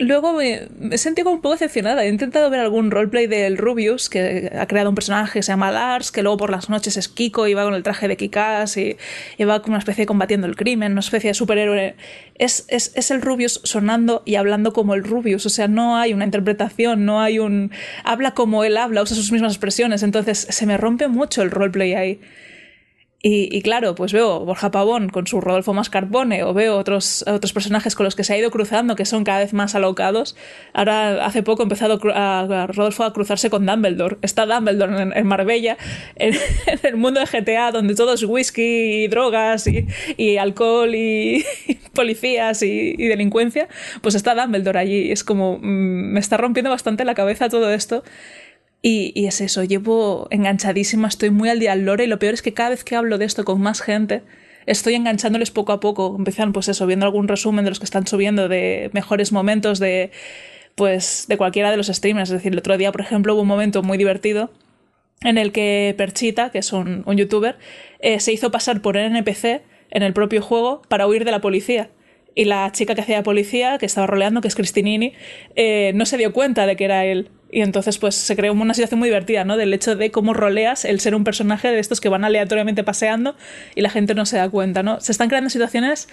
luego 0.00 0.32
me, 0.32 0.68
me, 0.78 0.98
sentí 0.98 1.22
un 1.22 1.40
poco 1.40 1.52
decepcionada. 1.52 2.04
He 2.04 2.08
intentado 2.08 2.50
ver 2.50 2.60
algún 2.60 2.90
roleplay 2.90 3.26
del 3.26 3.58
Rubius, 3.58 4.08
que 4.08 4.50
ha 4.58 4.66
creado 4.66 4.88
un 4.88 4.94
personaje 4.94 5.38
que 5.38 5.42
se 5.42 5.52
llama 5.52 5.70
Lars, 5.70 6.10
que 6.10 6.22
luego 6.22 6.38
por 6.38 6.50
las 6.50 6.70
noches 6.70 6.96
es 6.96 7.08
Kiko 7.08 7.46
y 7.46 7.54
va 7.54 7.64
con 7.64 7.74
el 7.74 7.82
traje 7.82 8.08
de 8.08 8.16
Kikas 8.16 8.76
y, 8.76 8.96
y 9.38 9.44
va 9.44 9.60
como 9.60 9.72
una 9.72 9.78
especie 9.78 10.02
de 10.02 10.06
combatiendo 10.06 10.46
el 10.46 10.56
crimen, 10.56 10.92
una 10.92 11.00
especie 11.00 11.30
de 11.30 11.34
superhéroe. 11.34 11.94
Es, 12.36 12.64
es, 12.68 12.92
es, 12.96 13.10
el 13.10 13.22
Rubius 13.22 13.60
sonando 13.64 14.22
y 14.24 14.36
hablando 14.36 14.72
como 14.72 14.94
el 14.94 15.04
Rubius, 15.04 15.44
o 15.46 15.50
sea, 15.50 15.68
no 15.68 15.96
hay 15.96 16.14
una 16.14 16.24
interpretación, 16.24 17.04
no 17.04 17.20
hay 17.20 17.38
un... 17.38 17.70
habla 18.02 18.32
como 18.32 18.64
él 18.64 18.76
habla, 18.76 19.02
usa 19.02 19.14
sus 19.14 19.30
mismas 19.30 19.52
expresiones, 19.52 20.02
entonces 20.02 20.46
se 20.48 20.66
me 20.66 20.76
rompe 20.76 21.08
mucho 21.08 21.42
el 21.42 21.50
roleplay 21.50 21.94
ahí. 21.94 22.20
Y, 23.22 23.54
y, 23.54 23.60
claro, 23.60 23.94
pues 23.94 24.14
veo 24.14 24.40
Borja 24.46 24.70
Pavón 24.70 25.10
con 25.10 25.26
su 25.26 25.42
Rodolfo 25.42 25.74
Mascarpone 25.74 26.42
o 26.42 26.54
veo 26.54 26.78
otros, 26.78 27.22
otros 27.28 27.52
personajes 27.52 27.94
con 27.94 28.04
los 28.04 28.16
que 28.16 28.24
se 28.24 28.32
ha 28.32 28.38
ido 28.38 28.50
cruzando 28.50 28.96
que 28.96 29.04
son 29.04 29.24
cada 29.24 29.40
vez 29.40 29.52
más 29.52 29.74
alocados. 29.74 30.36
Ahora, 30.72 31.26
hace 31.26 31.42
poco 31.42 31.62
ha 31.62 31.64
empezado 31.64 32.00
a, 32.14 32.66
Rodolfo 32.68 33.04
a 33.04 33.12
cruzarse 33.12 33.50
con 33.50 33.66
Dumbledore. 33.66 34.16
Está 34.22 34.46
Dumbledore 34.46 35.02
en, 35.02 35.12
en 35.14 35.26
Marbella, 35.26 35.76
en, 36.16 36.34
el 36.82 36.96
mundo 36.96 37.20
de 37.20 37.26
GTA, 37.26 37.72
donde 37.72 37.94
todo 37.94 38.14
es 38.14 38.22
whisky 38.22 39.04
y 39.04 39.08
drogas 39.08 39.66
y, 39.66 40.38
alcohol 40.38 40.94
y, 40.94 41.44
policías 41.92 42.62
y, 42.62 42.96
delincuencia. 42.96 43.68
Pues 44.00 44.14
está 44.14 44.34
Dumbledore 44.34 44.78
allí. 44.78 45.12
Es 45.12 45.24
como, 45.24 45.58
mmm, 45.58 46.12
me 46.12 46.20
está 46.20 46.38
rompiendo 46.38 46.70
bastante 46.70 47.04
la 47.04 47.14
cabeza 47.14 47.50
todo 47.50 47.70
esto. 47.70 48.02
Y, 48.82 49.26
es 49.26 49.40
eso, 49.40 49.62
llevo 49.64 50.26
enganchadísima, 50.30 51.08
estoy 51.08 51.30
muy 51.30 51.50
al 51.50 51.60
día 51.60 51.72
al 51.72 51.84
lore 51.84 52.04
y 52.04 52.06
lo 52.06 52.18
peor 52.18 52.34
es 52.34 52.42
que 52.42 52.54
cada 52.54 52.70
vez 52.70 52.82
que 52.82 52.96
hablo 52.96 53.18
de 53.18 53.26
esto 53.26 53.44
con 53.44 53.60
más 53.60 53.82
gente, 53.82 54.22
estoy 54.66 54.94
enganchándoles 54.94 55.50
poco 55.50 55.72
a 55.72 55.80
poco. 55.80 56.14
Empiezan 56.16 56.52
pues 56.52 56.68
eso, 56.68 56.86
viendo 56.86 57.04
algún 57.04 57.28
resumen 57.28 57.64
de 57.64 57.70
los 57.70 57.78
que 57.78 57.84
están 57.84 58.06
subiendo 58.06 58.48
de 58.48 58.90
mejores 58.92 59.32
momentos 59.32 59.78
de 59.78 60.10
pues 60.76 61.26
de 61.28 61.36
cualquiera 61.36 61.70
de 61.70 61.76
los 61.76 61.88
streamers. 61.88 62.30
Es 62.30 62.34
decir, 62.34 62.52
el 62.52 62.58
otro 62.58 62.78
día, 62.78 62.90
por 62.92 63.02
ejemplo, 63.02 63.34
hubo 63.34 63.42
un 63.42 63.48
momento 63.48 63.82
muy 63.82 63.98
divertido 63.98 64.50
en 65.22 65.36
el 65.36 65.52
que 65.52 65.94
Perchita, 65.98 66.50
que 66.50 66.58
es 66.58 66.72
un, 66.72 67.02
un 67.04 67.16
youtuber, 67.16 67.58
eh, 67.98 68.20
se 68.20 68.32
hizo 68.32 68.50
pasar 68.50 68.80
por 68.80 68.96
NPC 68.96 69.62
en 69.90 70.02
el 70.02 70.14
propio 70.14 70.40
juego 70.40 70.80
para 70.88 71.06
huir 71.06 71.26
de 71.26 71.32
la 71.32 71.40
policía. 71.40 71.90
Y 72.34 72.44
la 72.44 72.70
chica 72.72 72.94
que 72.94 73.00
hacía 73.00 73.22
policía, 73.22 73.76
que 73.78 73.86
estaba 73.86 74.06
roleando, 74.06 74.40
que 74.40 74.48
es 74.48 74.54
Cristinini, 74.54 75.12
eh, 75.56 75.92
no 75.94 76.06
se 76.06 76.16
dio 76.16 76.32
cuenta 76.32 76.64
de 76.66 76.76
que 76.76 76.84
era 76.84 77.04
él. 77.04 77.28
Y 77.52 77.62
entonces 77.62 77.98
pues 77.98 78.14
se 78.14 78.36
creó 78.36 78.52
una 78.52 78.74
situación 78.74 79.00
muy 79.00 79.08
divertida, 79.08 79.44
¿no? 79.44 79.56
Del 79.56 79.74
hecho 79.74 79.96
de 79.96 80.12
cómo 80.12 80.32
roleas 80.34 80.84
el 80.84 81.00
ser 81.00 81.16
un 81.16 81.24
personaje 81.24 81.66
de 81.68 81.80
estos 81.80 82.00
que 82.00 82.08
van 82.08 82.24
aleatoriamente 82.24 82.84
paseando 82.84 83.34
y 83.74 83.80
la 83.80 83.90
gente 83.90 84.14
no 84.14 84.24
se 84.26 84.36
da 84.36 84.48
cuenta, 84.48 84.84
¿no? 84.84 85.00
Se 85.00 85.10
están 85.10 85.28
creando 85.28 85.50
situaciones 85.50 86.08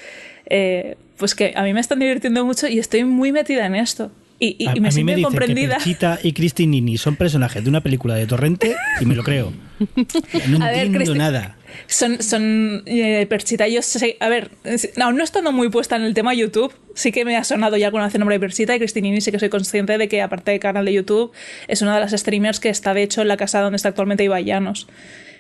eh, 0.50 0.96
pues 1.18 1.36
que 1.36 1.54
a 1.56 1.62
mí 1.62 1.74
me 1.74 1.80
están 1.80 2.00
divirtiendo 2.00 2.44
mucho 2.44 2.68
y 2.68 2.80
estoy 2.80 3.04
muy 3.04 3.32
metida 3.32 3.68
en 3.68 3.76
esto. 3.76 4.12
Y, 4.40 4.56
y, 4.60 4.68
a, 4.68 4.76
y 4.76 4.80
me 4.80 4.90
a 4.90 4.92
mí 4.92 5.04
me 5.04 5.14
siento 5.14 5.14
dicen 5.16 5.24
comprendida. 5.24 5.78
que 5.78 6.28
y 6.28 6.34
Cristinini 6.34 6.98
son 6.98 7.16
personajes 7.16 7.64
de 7.64 7.70
una 7.70 7.82
película 7.82 8.16
de 8.16 8.26
Torrente 8.28 8.76
y 9.00 9.06
me 9.06 9.16
lo 9.16 9.24
creo. 9.24 9.54
No 10.48 10.64
A 10.66 10.72
ver, 10.72 10.86
entiendo 10.88 11.14
Cristi- 11.14 11.18
nada. 11.18 11.57
Son, 11.86 12.22
sé 12.22 12.38
eh, 12.86 13.26
Perchita, 13.28 13.68
yo 13.68 13.82
sé, 13.82 14.18
a 14.20 14.30
ver, 14.30 14.52
no, 14.98 15.14
no 15.14 15.24
estando 15.24 15.52
muy 15.52 15.70
puesta 15.70 15.96
en 15.96 16.04
el 16.04 16.14
tema 16.14 16.34
YouTube, 16.34 16.74
sí 16.96 17.12
que 17.12 17.24
me 17.24 17.38
ha 17.38 17.44
sonado 17.44 17.78
ya 17.78 17.88
alguna 17.88 18.06
vez 18.06 18.16
el 18.16 18.20
nombre 18.20 18.36
de 18.36 18.40
Perchita 18.40 18.76
y 18.76 18.80
Cristinini 18.80 19.22
sí 19.22 19.32
que 19.32 19.40
soy 19.40 19.50
consciente 19.50 19.98
de 19.98 20.08
que 20.08 20.22
aparte 20.22 20.52
de 20.52 20.60
canal 20.60 20.86
de 20.86 20.94
YouTube 20.94 21.32
es 21.68 21.82
una 21.82 21.94
de 21.94 22.02
las 22.02 22.12
streamers 22.12 22.60
que 22.60 22.70
está 22.70 22.94
de 22.94 23.04
hecho 23.04 23.22
en 23.22 23.28
la 23.28 23.38
casa 23.38 23.62
donde 23.62 23.78
está 23.78 23.90
actualmente 23.90 24.24
Ibai. 24.24 24.52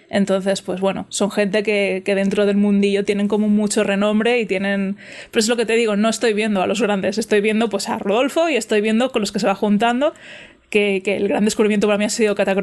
Entonces, 0.09 0.61
pues 0.61 0.79
bueno, 0.79 1.05
son 1.09 1.31
gente 1.31 1.63
que, 1.63 2.01
que, 2.05 2.15
dentro 2.15 2.45
del 2.45 2.55
mundillo 2.55 3.03
tienen 3.03 3.27
como 3.27 3.49
mucho 3.49 3.83
renombre 3.83 4.39
y 4.39 4.45
tienen... 4.45 4.95
Pero 5.31 5.41
es 5.41 5.49
lo 5.49 5.57
que 5.57 5.65
te 5.65 5.73
digo, 5.73 5.97
no 5.97 6.07
estoy 6.07 6.33
viendo 6.33 6.61
a 6.61 6.67
los 6.67 6.81
grandes, 6.81 7.17
estoy 7.17 7.41
viendo 7.41 7.69
pues 7.69 7.89
a 7.89 7.97
Rodolfo 7.97 8.49
y 8.49 8.55
estoy 8.55 8.79
viendo 8.79 9.11
con 9.11 9.21
los 9.21 9.33
que 9.33 9.39
se 9.39 9.47
va 9.47 9.55
juntando, 9.55 10.13
que, 10.69 11.01
que 11.03 11.17
el 11.17 11.27
gran 11.27 11.43
descubrimiento 11.43 11.87
para 11.87 11.97
mí 11.97 12.05
ha 12.05 12.09
sido 12.09 12.35
Cata 12.35 12.55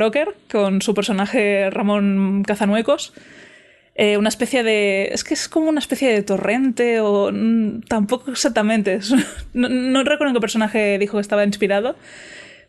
con 0.50 0.80
su 0.80 0.94
personaje 0.94 1.68
Ramón 1.70 2.44
Cazanuecos. 2.46 3.12
Eh, 3.96 4.16
una 4.16 4.28
especie 4.28 4.62
de... 4.62 5.08
Es 5.12 5.22
que 5.24 5.34
es 5.34 5.48
como 5.48 5.68
una 5.68 5.78
especie 5.78 6.12
de 6.12 6.22
torrente 6.22 7.00
o... 7.00 7.30
mm, 7.32 7.82
Tampoco 7.88 8.30
exactamente. 8.30 9.00
No, 9.54 9.68
no 9.68 10.02
recuerdo 10.02 10.30
en 10.30 10.34
qué 10.34 10.40
personaje 10.40 10.98
dijo 10.98 11.16
que 11.16 11.20
estaba 11.22 11.44
inspirado. 11.44 11.96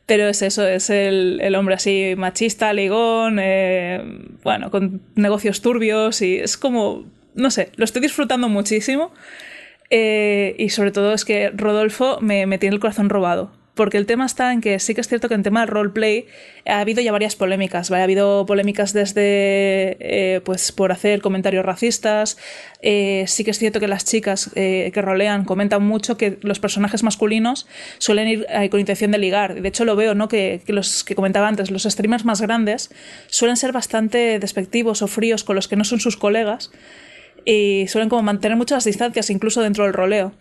Pero 0.06 0.28
es 0.28 0.44
eso, 0.44 0.68
es 0.68 0.92
el, 0.92 1.40
el 1.42 1.56
hombre 1.56 1.74
así 1.76 2.14
machista, 2.16 2.72
ligón, 2.74 3.40
eh, 3.42 4.04
bueno, 4.44 4.70
con 4.70 5.02
negocios 5.16 5.62
turbios 5.62 6.22
y 6.22 6.36
es 6.38 6.58
como, 6.58 7.06
no 7.34 7.50
sé, 7.50 7.72
lo 7.76 7.86
estoy 7.86 8.04
disfrutando 8.04 8.48
muchísimo 8.48 9.12
eh, 9.90 10.56
y 10.60 10.70
sobre 10.70 10.92
todo 10.92 11.12
es 11.14 11.26
que 11.26 11.50
Rodolfo 11.50 12.20
me, 12.22 12.46
me 12.46 12.60
tiene 12.60 12.76
el 12.76 12.80
corazón 12.80 13.10
robado. 13.10 13.52
Porque 13.76 13.98
el 13.98 14.06
tema 14.06 14.26
está 14.26 14.54
en 14.54 14.62
que 14.62 14.80
sí 14.80 14.96
que 14.96 15.02
es 15.02 15.08
cierto 15.08 15.28
que 15.28 15.36
en 15.36 15.44
tema 15.44 15.60
del 15.60 15.70
roleplay 15.70 16.28
ha 16.66 16.80
habido 16.80 17.02
ya 17.02 17.12
varias 17.12 17.36
polémicas. 17.36 17.92
Ha 17.92 18.02
habido 18.02 18.46
polémicas 18.46 18.94
desde, 18.94 19.98
eh, 20.00 20.42
pues, 20.46 20.72
por 20.72 20.94
hacer 20.94 21.22
comentarios 21.22 21.66
racistas. 21.66 22.38
Eh, 22.82 23.26
sí 23.28 23.44
que 23.44 23.52
es 23.52 23.60
cierto 23.60 23.82
que 23.82 23.88
las 23.88 24.06
chicas 24.06 24.50
eh, 24.56 24.92
que 24.94 25.02
rolean 25.02 25.44
comentan 25.44 25.84
mucho 25.84 26.16
que 26.18 26.38
los 26.42 26.60
personajes 26.60 27.04
masculinos 27.04 27.68
suelen 27.98 28.28
ir 28.30 28.48
con 28.72 28.80
intención 28.80 29.12
de 29.12 29.18
ligar. 29.18 29.62
De 29.62 29.68
hecho, 29.68 29.84
lo 29.84 29.98
veo, 29.98 30.16
¿no? 30.16 30.30
Que, 30.30 30.62
que, 30.66 30.72
los 30.72 31.04
que 31.04 31.14
comentaba 31.14 31.50
antes, 31.50 31.70
los 31.70 31.84
streamers 31.84 32.24
más 32.24 32.42
grandes 32.42 32.92
suelen 33.28 33.58
ser 33.58 33.74
bastante 33.74 34.40
despectivos 34.40 35.02
o 35.02 35.08
fríos 35.08 35.44
con 35.44 35.56
los 35.56 35.68
que 35.68 35.76
no 35.76 35.84
son 35.84 36.00
sus 36.00 36.16
colegas 36.16 36.72
y 37.44 37.88
suelen 37.90 38.10
como 38.10 38.24
mantener 38.24 38.58
muchas 38.58 38.86
distancias 38.86 39.30
incluso 39.30 39.62
dentro 39.62 39.84
del 39.84 39.94
roleo. 39.94 40.34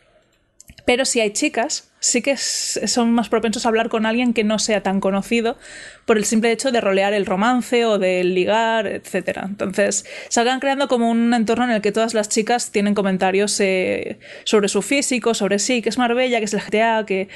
Pero 0.87 1.05
si 1.05 1.21
hay 1.21 1.31
chicas, 1.31 1.91
sí 2.05 2.21
que 2.21 2.37
son 2.37 3.13
más 3.13 3.31
propensos 3.31 3.65
a 3.65 3.71
hablar 3.71 3.89
con 3.89 4.05
alguien 4.05 4.35
que 4.35 4.45
no 4.45 4.59
sea 4.59 4.83
tan 4.83 5.01
conocido 5.01 5.57
por 6.05 6.19
el 6.19 6.27
simple 6.27 6.53
hecho 6.53 6.71
de 6.71 6.83
rolear 6.83 7.15
el 7.15 7.25
romance 7.25 7.87
o 7.87 7.99
de 7.99 8.23
ligar, 8.25 8.87
etc. 8.87 9.39
Entonces, 9.45 10.05
se 10.29 10.45
van 10.45 10.61
creando 10.61 10.87
como 10.87 11.11
un 11.11 11.33
entorno 11.33 11.65
en 11.65 11.71
el 11.71 11.81
que 11.81 11.93
todas 11.93 12.13
las 12.13 12.29
chicas 12.29 12.71
tienen 12.73 12.95
comentarios 12.95 13.59
eh, 13.61 14.19
sobre 14.45 14.69
su 14.69 14.83
físico, 14.83 15.33
sobre 15.33 15.59
sí, 15.59 15.81
que 15.81 15.89
es 15.89 15.97
Marbella, 15.97 16.41
que 16.41 16.45
es 16.45 16.53
el 16.53 16.61
GTA, 16.61 17.07
que, 17.07 17.29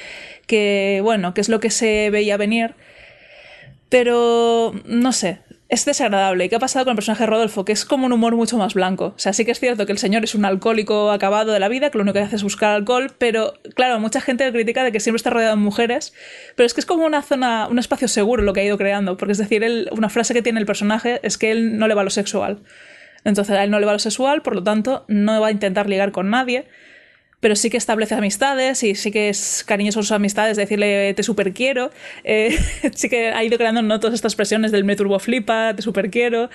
que, 0.45 0.99
bueno, 1.01 1.33
que 1.33 1.41
es 1.41 1.49
lo 1.49 1.59
que 1.59 1.71
se 1.71 2.11
veía 2.11 2.37
venir. 2.37 2.75
Pero, 3.89 4.75
no 4.85 5.11
sé, 5.13 5.39
es 5.69 5.85
desagradable. 5.85 6.45
¿Y 6.45 6.49
qué 6.49 6.55
ha 6.55 6.59
pasado 6.59 6.85
con 6.85 6.91
el 6.91 6.95
personaje 6.95 7.23
de 7.23 7.27
Rodolfo? 7.27 7.63
Que 7.63 7.71
es 7.71 7.85
como 7.85 8.07
un 8.07 8.11
humor 8.11 8.35
mucho 8.35 8.57
más 8.57 8.73
blanco. 8.73 9.13
O 9.15 9.19
sea, 9.19 9.33
sí 9.33 9.45
que 9.45 9.51
es 9.51 9.59
cierto 9.59 9.85
que 9.85 9.91
el 9.91 9.99
señor 9.99 10.23
es 10.23 10.33
un 10.33 10.43
alcohólico 10.43 11.11
acabado 11.11 11.53
de 11.53 11.59
la 11.59 11.69
vida, 11.69 11.91
que 11.91 11.99
lo 11.99 12.01
único 12.01 12.15
que 12.15 12.21
hace 12.21 12.35
es 12.35 12.43
buscar 12.43 12.71
alcohol, 12.71 13.11
pero 13.19 13.53
claro, 13.75 13.99
mucha 13.99 14.19
gente 14.19 14.45
le 14.45 14.51
critica 14.51 14.83
de 14.83 14.91
que 14.91 14.99
siempre 14.99 15.17
está 15.17 15.29
rodeado 15.29 15.55
de 15.55 15.61
mujeres, 15.61 16.13
pero 16.55 16.65
es 16.65 16.73
que 16.73 16.81
es 16.81 16.87
como 16.87 17.05
una 17.05 17.21
zona, 17.21 17.67
un 17.67 17.77
espacio 17.77 18.07
seguro 18.07 18.41
lo 18.41 18.53
que 18.53 18.61
ha 18.61 18.63
ido 18.63 18.79
creando, 18.79 19.15
porque 19.15 19.33
es 19.33 19.37
decir, 19.37 19.63
él, 19.63 19.89
una 19.91 20.09
frase 20.09 20.33
que 20.33 20.41
tiene 20.41 20.59
el 20.59 20.65
personaje 20.65 21.19
es 21.21 21.37
que 21.37 21.51
él 21.51 21.77
no 21.77 21.87
le 21.87 21.93
va 21.93 22.03
lo 22.03 22.09
sexual. 22.09 22.59
Entonces 23.23 23.55
a 23.55 23.63
él 23.63 23.69
no 23.69 23.79
le 23.79 23.85
va 23.85 23.93
lo 23.93 23.99
sexual, 23.99 24.41
por 24.41 24.55
lo 24.55 24.63
tanto 24.63 25.05
no 25.07 25.39
va 25.39 25.47
a 25.47 25.51
intentar 25.51 25.87
ligar 25.87 26.11
con 26.11 26.31
nadie 26.31 26.65
pero 27.39 27.55
sí 27.55 27.69
que 27.69 27.77
establece 27.77 28.15
amistades 28.15 28.83
y 28.83 28.95
sí 28.95 29.11
que 29.11 29.29
es 29.29 29.63
cariñoso 29.65 30.01
sus 30.01 30.11
amistades, 30.11 30.57
decirle 30.57 31.13
te 31.13 31.23
super 31.23 31.53
quiero. 31.53 31.91
Eh, 32.23 32.57
sí 32.95 33.09
que 33.09 33.29
ha 33.29 33.43
ido 33.43 33.57
creando 33.57 33.81
¿no? 33.81 33.99
todas 33.99 34.13
estas 34.13 34.33
expresiones 34.33 34.71
del 34.71 34.83
me 34.83 34.95
turbo 34.95 35.19
flipa, 35.19 35.73
te 35.75 35.81
super 35.81 36.09
quiero. 36.09 36.49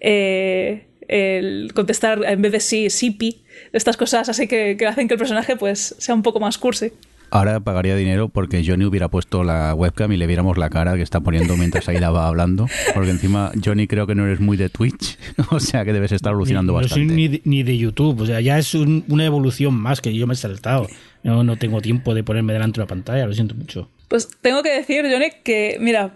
Eh, 0.00 0.84
el 1.08 1.72
contestar 1.74 2.22
en 2.24 2.42
vez 2.42 2.52
de 2.52 2.60
sí, 2.60 2.90
sipi, 2.90 3.42
estas 3.72 3.96
cosas 3.96 4.28
así 4.28 4.46
que, 4.46 4.76
que, 4.76 4.86
hacen 4.86 5.08
que 5.08 5.14
el 5.14 5.18
personaje 5.18 5.56
pues 5.56 5.94
sea 5.98 6.14
un 6.14 6.22
poco 6.22 6.38
más 6.38 6.58
cursi. 6.58 6.92
Ahora 7.30 7.60
pagaría 7.60 7.96
dinero 7.96 8.28
porque 8.28 8.64
Johnny 8.66 8.84
hubiera 8.84 9.08
puesto 9.08 9.44
la 9.44 9.74
webcam 9.74 10.12
y 10.12 10.16
le 10.16 10.26
viéramos 10.26 10.58
la 10.58 10.70
cara 10.70 10.96
que 10.96 11.02
está 11.02 11.20
poniendo 11.20 11.56
mientras 11.56 11.88
Aida 11.88 12.10
va 12.10 12.28
hablando. 12.28 12.66
Porque 12.94 13.10
encima, 13.10 13.52
Johnny, 13.62 13.86
creo 13.86 14.06
que 14.06 14.14
no 14.14 14.26
eres 14.26 14.40
muy 14.40 14.56
de 14.56 14.68
Twitch, 14.68 15.18
o 15.50 15.60
sea 15.60 15.84
que 15.84 15.92
debes 15.92 16.12
estar 16.12 16.32
alucinando 16.32 16.72
ni, 16.72 16.76
bastante. 16.78 17.04
No 17.04 17.08
soy 17.10 17.16
ni 17.16 17.28
de, 17.28 17.42
ni 17.44 17.62
de, 17.62 17.76
YouTube, 17.76 18.20
o 18.20 18.26
sea, 18.26 18.40
ya 18.40 18.58
es 18.58 18.74
un, 18.74 19.04
una 19.08 19.24
evolución 19.24 19.74
más 19.74 20.00
que 20.00 20.14
yo 20.14 20.26
me 20.26 20.34
he 20.34 20.36
saltado. 20.36 20.86
No, 21.22 21.42
no 21.44 21.56
tengo 21.56 21.80
tiempo 21.80 22.14
de 22.14 22.22
ponerme 22.22 22.52
delante 22.52 22.76
de 22.76 22.82
una 22.82 22.88
pantalla, 22.88 23.26
lo 23.26 23.34
siento 23.34 23.54
mucho. 23.54 23.90
Pues 24.08 24.28
tengo 24.40 24.62
que 24.62 24.70
decir, 24.70 25.04
Johnny, 25.10 25.26
que 25.44 25.76
mira, 25.80 26.14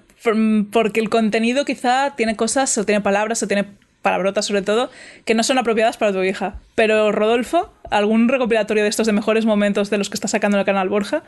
porque 0.71 1.01
el 1.01 1.11
contenido 1.11 1.65
quizá 1.65 2.15
tiene 2.17 2.37
cosas, 2.37 2.77
o 2.79 2.85
tiene 2.85 3.01
palabras, 3.01 3.43
o 3.43 3.47
tiene 3.47 3.67
palabrotas 4.03 4.47
sobre 4.47 4.63
todo, 4.63 4.91
que 5.25 5.35
no 5.35 5.43
son 5.43 5.59
apropiadas 5.59 5.97
para 5.97 6.13
tu 6.13 6.23
hija. 6.23 6.57
Pero 6.75 7.13
Rodolfo, 7.13 7.73
algún 7.91 8.29
recopilatorio 8.29 8.83
de 8.83 8.89
estos 8.89 9.07
de 9.07 9.13
mejores 9.13 9.47
momentos 9.47 9.91
de 9.91 9.99
los 9.99 10.11
que 10.11 10.15
está 10.15 10.29
sacando 10.29 10.59
el 10.59 10.65
canal 10.65 10.89
Borja, 10.89 11.23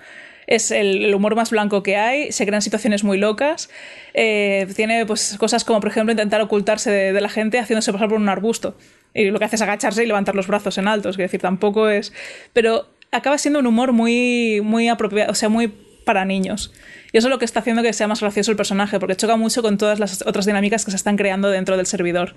es 0.46 0.70
el, 0.70 1.14
humor 1.14 1.36
más 1.36 1.50
blanco 1.50 1.82
que 1.82 1.96
hay, 1.96 2.32
se 2.32 2.44
crean 2.44 2.60
situaciones 2.60 3.04
muy 3.04 3.16
locas, 3.16 3.70
eh, 4.12 4.66
tiene 4.76 5.06
pues 5.06 5.36
cosas 5.38 5.64
como 5.64 5.80
por 5.80 5.88
ejemplo 5.88 6.12
intentar 6.12 6.40
ocultarse 6.42 6.90
de, 6.90 7.12
de, 7.12 7.20
la 7.20 7.30
gente 7.30 7.58
haciéndose 7.58 7.92
pasar 7.92 8.08
por 8.08 8.18
un 8.18 8.28
arbusto. 8.28 8.76
Y 9.14 9.30
lo 9.30 9.38
que 9.38 9.44
hace 9.46 9.56
es 9.56 9.62
agacharse 9.62 10.02
y 10.02 10.06
levantar 10.06 10.34
los 10.34 10.48
brazos 10.48 10.76
en 10.76 10.88
alto, 10.88 11.08
es 11.08 11.16
decir, 11.16 11.40
tampoco 11.40 11.88
es... 11.88 12.12
Pero 12.52 12.88
acaba 13.12 13.38
siendo 13.38 13.60
un 13.60 13.66
humor 13.66 13.92
muy, 13.92 14.60
muy 14.62 14.88
apropiado, 14.88 15.30
o 15.30 15.34
sea, 15.34 15.48
muy 15.48 15.68
para 16.04 16.24
niños. 16.24 16.72
Y 17.14 17.18
eso 17.18 17.28
es 17.28 17.30
lo 17.30 17.38
que 17.38 17.44
está 17.44 17.60
haciendo 17.60 17.80
que 17.84 17.92
sea 17.92 18.08
más 18.08 18.20
gracioso 18.20 18.50
el 18.50 18.56
personaje, 18.56 18.98
porque 18.98 19.14
choca 19.14 19.36
mucho 19.36 19.62
con 19.62 19.78
todas 19.78 20.00
las 20.00 20.22
otras 20.26 20.46
dinámicas 20.46 20.84
que 20.84 20.90
se 20.90 20.96
están 20.96 21.16
creando 21.16 21.48
dentro 21.48 21.76
del 21.76 21.86
servidor. 21.86 22.34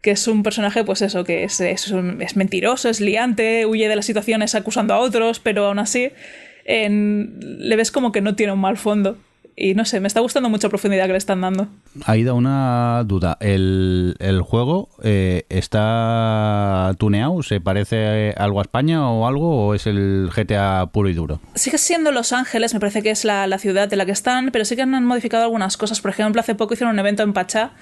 Que 0.00 0.12
es 0.12 0.26
un 0.28 0.42
personaje, 0.42 0.82
pues 0.82 1.02
eso, 1.02 1.24
que 1.24 1.44
es, 1.44 1.60
es, 1.60 1.92
mentiroso, 2.34 2.88
es 2.88 3.02
liante, 3.02 3.66
huye 3.66 3.90
de 3.90 3.96
las 3.96 4.06
situaciones 4.06 4.54
acusando 4.54 4.94
a 4.94 4.98
otros, 4.98 5.40
pero 5.40 5.66
aún 5.66 5.78
así 5.78 6.10
le 6.64 7.76
ves 7.76 7.90
como 7.90 8.12
que 8.12 8.22
no 8.22 8.34
tiene 8.34 8.54
un 8.54 8.60
mal 8.60 8.78
fondo. 8.78 9.18
Y 9.54 9.74
no 9.74 9.84
sé, 9.84 10.00
me 10.00 10.08
está 10.08 10.20
gustando 10.20 10.48
mucho 10.48 10.68
la 10.68 10.70
profundidad 10.70 11.06
que 11.06 11.12
le 11.12 11.18
están 11.18 11.40
dando. 11.40 11.68
Ahí 12.04 12.24
da 12.24 12.32
una 12.32 13.02
duda. 13.04 13.36
¿El, 13.40 14.16
el 14.18 14.40
juego 14.40 14.88
eh, 15.02 15.44
está 15.50 16.94
tuneado? 16.98 17.42
¿Se 17.42 17.60
parece 17.60 18.32
algo 18.36 18.60
a 18.60 18.62
España 18.62 19.08
o 19.10 19.26
algo? 19.26 19.66
¿O 19.66 19.74
es 19.74 19.86
el 19.86 20.30
GTA 20.34 20.86
puro 20.92 21.08
y 21.08 21.14
duro? 21.14 21.40
Sigue 21.54 21.78
siendo 21.78 22.12
Los 22.12 22.32
Ángeles, 22.32 22.72
me 22.74 22.80
parece 22.80 23.02
que 23.02 23.10
es 23.10 23.24
la, 23.24 23.46
la 23.46 23.58
ciudad 23.58 23.88
de 23.88 23.96
la 23.96 24.06
que 24.06 24.12
están, 24.12 24.50
pero 24.52 24.64
sí 24.64 24.74
que 24.76 24.82
han 24.82 25.04
modificado 25.04 25.44
algunas 25.44 25.76
cosas. 25.76 26.00
Por 26.00 26.10
ejemplo, 26.10 26.40
hace 26.40 26.54
poco 26.54 26.74
hicieron 26.74 26.94
un 26.94 26.98
evento 26.98 27.22
en 27.22 27.32
Pachá 27.32 27.72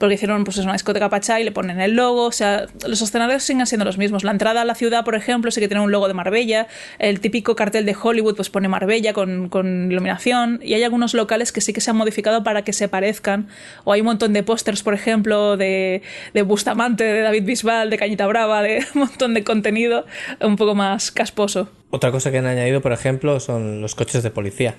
porque 0.00 0.14
hicieron 0.14 0.42
pues, 0.44 0.56
una 0.56 0.72
discoteca 0.72 1.10
Pachá 1.10 1.38
y 1.40 1.44
le 1.44 1.52
ponen 1.52 1.78
el 1.78 1.94
logo. 1.94 2.24
O 2.24 2.32
sea, 2.32 2.66
los 2.88 3.02
escenarios 3.02 3.42
siguen 3.42 3.66
siendo 3.66 3.84
los 3.84 3.98
mismos. 3.98 4.24
La 4.24 4.30
entrada 4.30 4.62
a 4.62 4.64
la 4.64 4.74
ciudad, 4.74 5.04
por 5.04 5.14
ejemplo, 5.14 5.50
sí 5.50 5.60
que 5.60 5.68
tiene 5.68 5.84
un 5.84 5.92
logo 5.92 6.08
de 6.08 6.14
Marbella. 6.14 6.66
El 6.98 7.20
típico 7.20 7.54
cartel 7.54 7.84
de 7.84 7.94
Hollywood 8.00 8.34
pues 8.34 8.48
pone 8.48 8.66
Marbella 8.66 9.12
con, 9.12 9.50
iluminación. 9.90 10.58
Y 10.62 10.72
hay 10.72 10.82
algunos 10.82 11.12
locales 11.12 11.52
que 11.52 11.60
sí 11.60 11.74
que 11.74 11.82
se 11.82 11.90
han 11.90 11.98
modificado 11.98 12.42
para 12.42 12.62
que 12.62 12.72
se 12.72 12.88
parezcan. 12.88 13.48
O 13.84 13.92
hay 13.92 14.00
un 14.00 14.06
montón 14.06 14.32
de 14.32 14.42
pósters, 14.42 14.82
por 14.82 14.94
ejemplo, 14.94 15.58
de, 15.58 16.00
de 16.32 16.42
Bustamante, 16.42 17.04
de 17.04 17.20
David 17.20 17.44
Bisbal, 17.44 17.90
de 17.90 17.98
Cañita 17.98 18.26
Brava, 18.26 18.62
de 18.62 18.78
un 18.94 19.02
montón 19.02 19.34
de 19.34 19.44
contenido 19.44 20.06
un 20.40 20.56
poco 20.56 20.74
más 20.74 21.10
casposo. 21.10 21.68
Otra 21.90 22.10
cosa 22.10 22.30
que 22.30 22.38
han 22.38 22.46
añadido, 22.46 22.80
por 22.80 22.92
ejemplo, 22.92 23.38
son 23.38 23.82
los 23.82 23.94
coches 23.94 24.22
de 24.22 24.30
policía. 24.30 24.76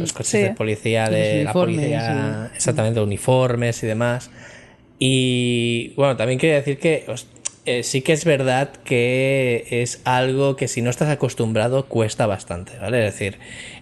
Los 0.00 0.12
coches 0.12 0.30
Sí. 0.30 0.38
de 0.38 0.50
policía, 0.50 1.08
de 1.08 1.44
la 1.44 1.52
policía, 1.52 2.50
exactamente, 2.54 3.00
uniformes 3.00 3.82
y 3.82 3.86
demás. 3.86 4.30
Y 4.98 5.92
bueno, 5.96 6.16
también 6.16 6.38
quería 6.38 6.56
decir 6.56 6.78
que 6.78 7.04
os- 7.08 7.26
eh, 7.64 7.82
sí 7.82 8.02
que 8.02 8.12
es 8.12 8.24
verdad 8.24 8.70
que 8.84 9.66
es 9.70 10.00
algo 10.04 10.56
que 10.56 10.66
si 10.68 10.82
no 10.82 10.90
estás 10.90 11.08
acostumbrado 11.10 11.86
cuesta 11.86 12.26
bastante, 12.26 12.76
¿vale? 12.78 13.06
Es 13.06 13.14
decir, 13.14 13.38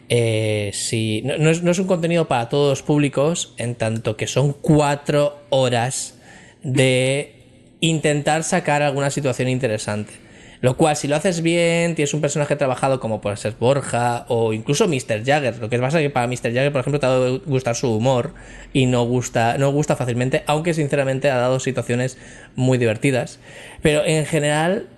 eh, 0.09 0.71
si, 0.75 1.23
no, 1.23 1.39
no 1.39 1.51
es, 1.51 1.63
no 1.63 1.71
es 1.71 1.79
un 1.79 1.87
contenido 1.87 2.29
para 2.29 2.49
todos 2.49 2.71
los 2.71 2.83
públicos, 2.83 3.55
en 3.59 3.75
tanto 3.75 4.17
que 4.17 4.27
son 4.27 4.53
cuatro 4.53 5.39
horas 5.51 6.19
de 6.63 7.35
intentar 7.81 8.43
sacar 8.45 8.83
alguna 8.83 9.11
situación 9.11 9.49
interesante. 9.49 10.13
Lo 10.61 10.77
cual, 10.77 10.95
si 10.95 11.09
lo 11.09 11.17
haces 11.17 11.41
bien, 11.41 11.95
tienes 11.95 12.13
un 12.13 12.21
personaje 12.21 12.55
trabajado 12.55 13.01
como 13.01 13.23
puede 13.23 13.37
ser 13.39 13.55
Borja 13.59 14.27
o 14.29 14.53
incluso 14.53 14.87
Mr. 14.87 15.25
Jagger. 15.25 15.59
Lo 15.59 15.71
que 15.71 15.79
pasa 15.79 16.01
es 16.01 16.07
que 16.07 16.11
para 16.11 16.27
Mr. 16.27 16.53
Jagger, 16.53 16.73
por 16.73 16.81
ejemplo, 16.83 17.01
te 17.01 17.07
ha 17.07 17.11
dado 17.11 17.41
gustar 17.47 17.75
su 17.77 17.91
humor 17.91 18.35
y 18.75 18.85
no 18.85 19.05
gusta, 19.05 19.57
no 19.57 19.73
gusta 19.73 19.97
fácilmente, 19.97 20.43
aunque 20.47 20.75
sinceramente 20.75 21.31
ha 21.31 21.39
dado 21.39 21.61
situaciones 21.61 22.19
muy 22.57 22.77
divertidas. 22.77 23.39
Pero 23.81 24.05
en 24.05 24.27
general, 24.27 24.89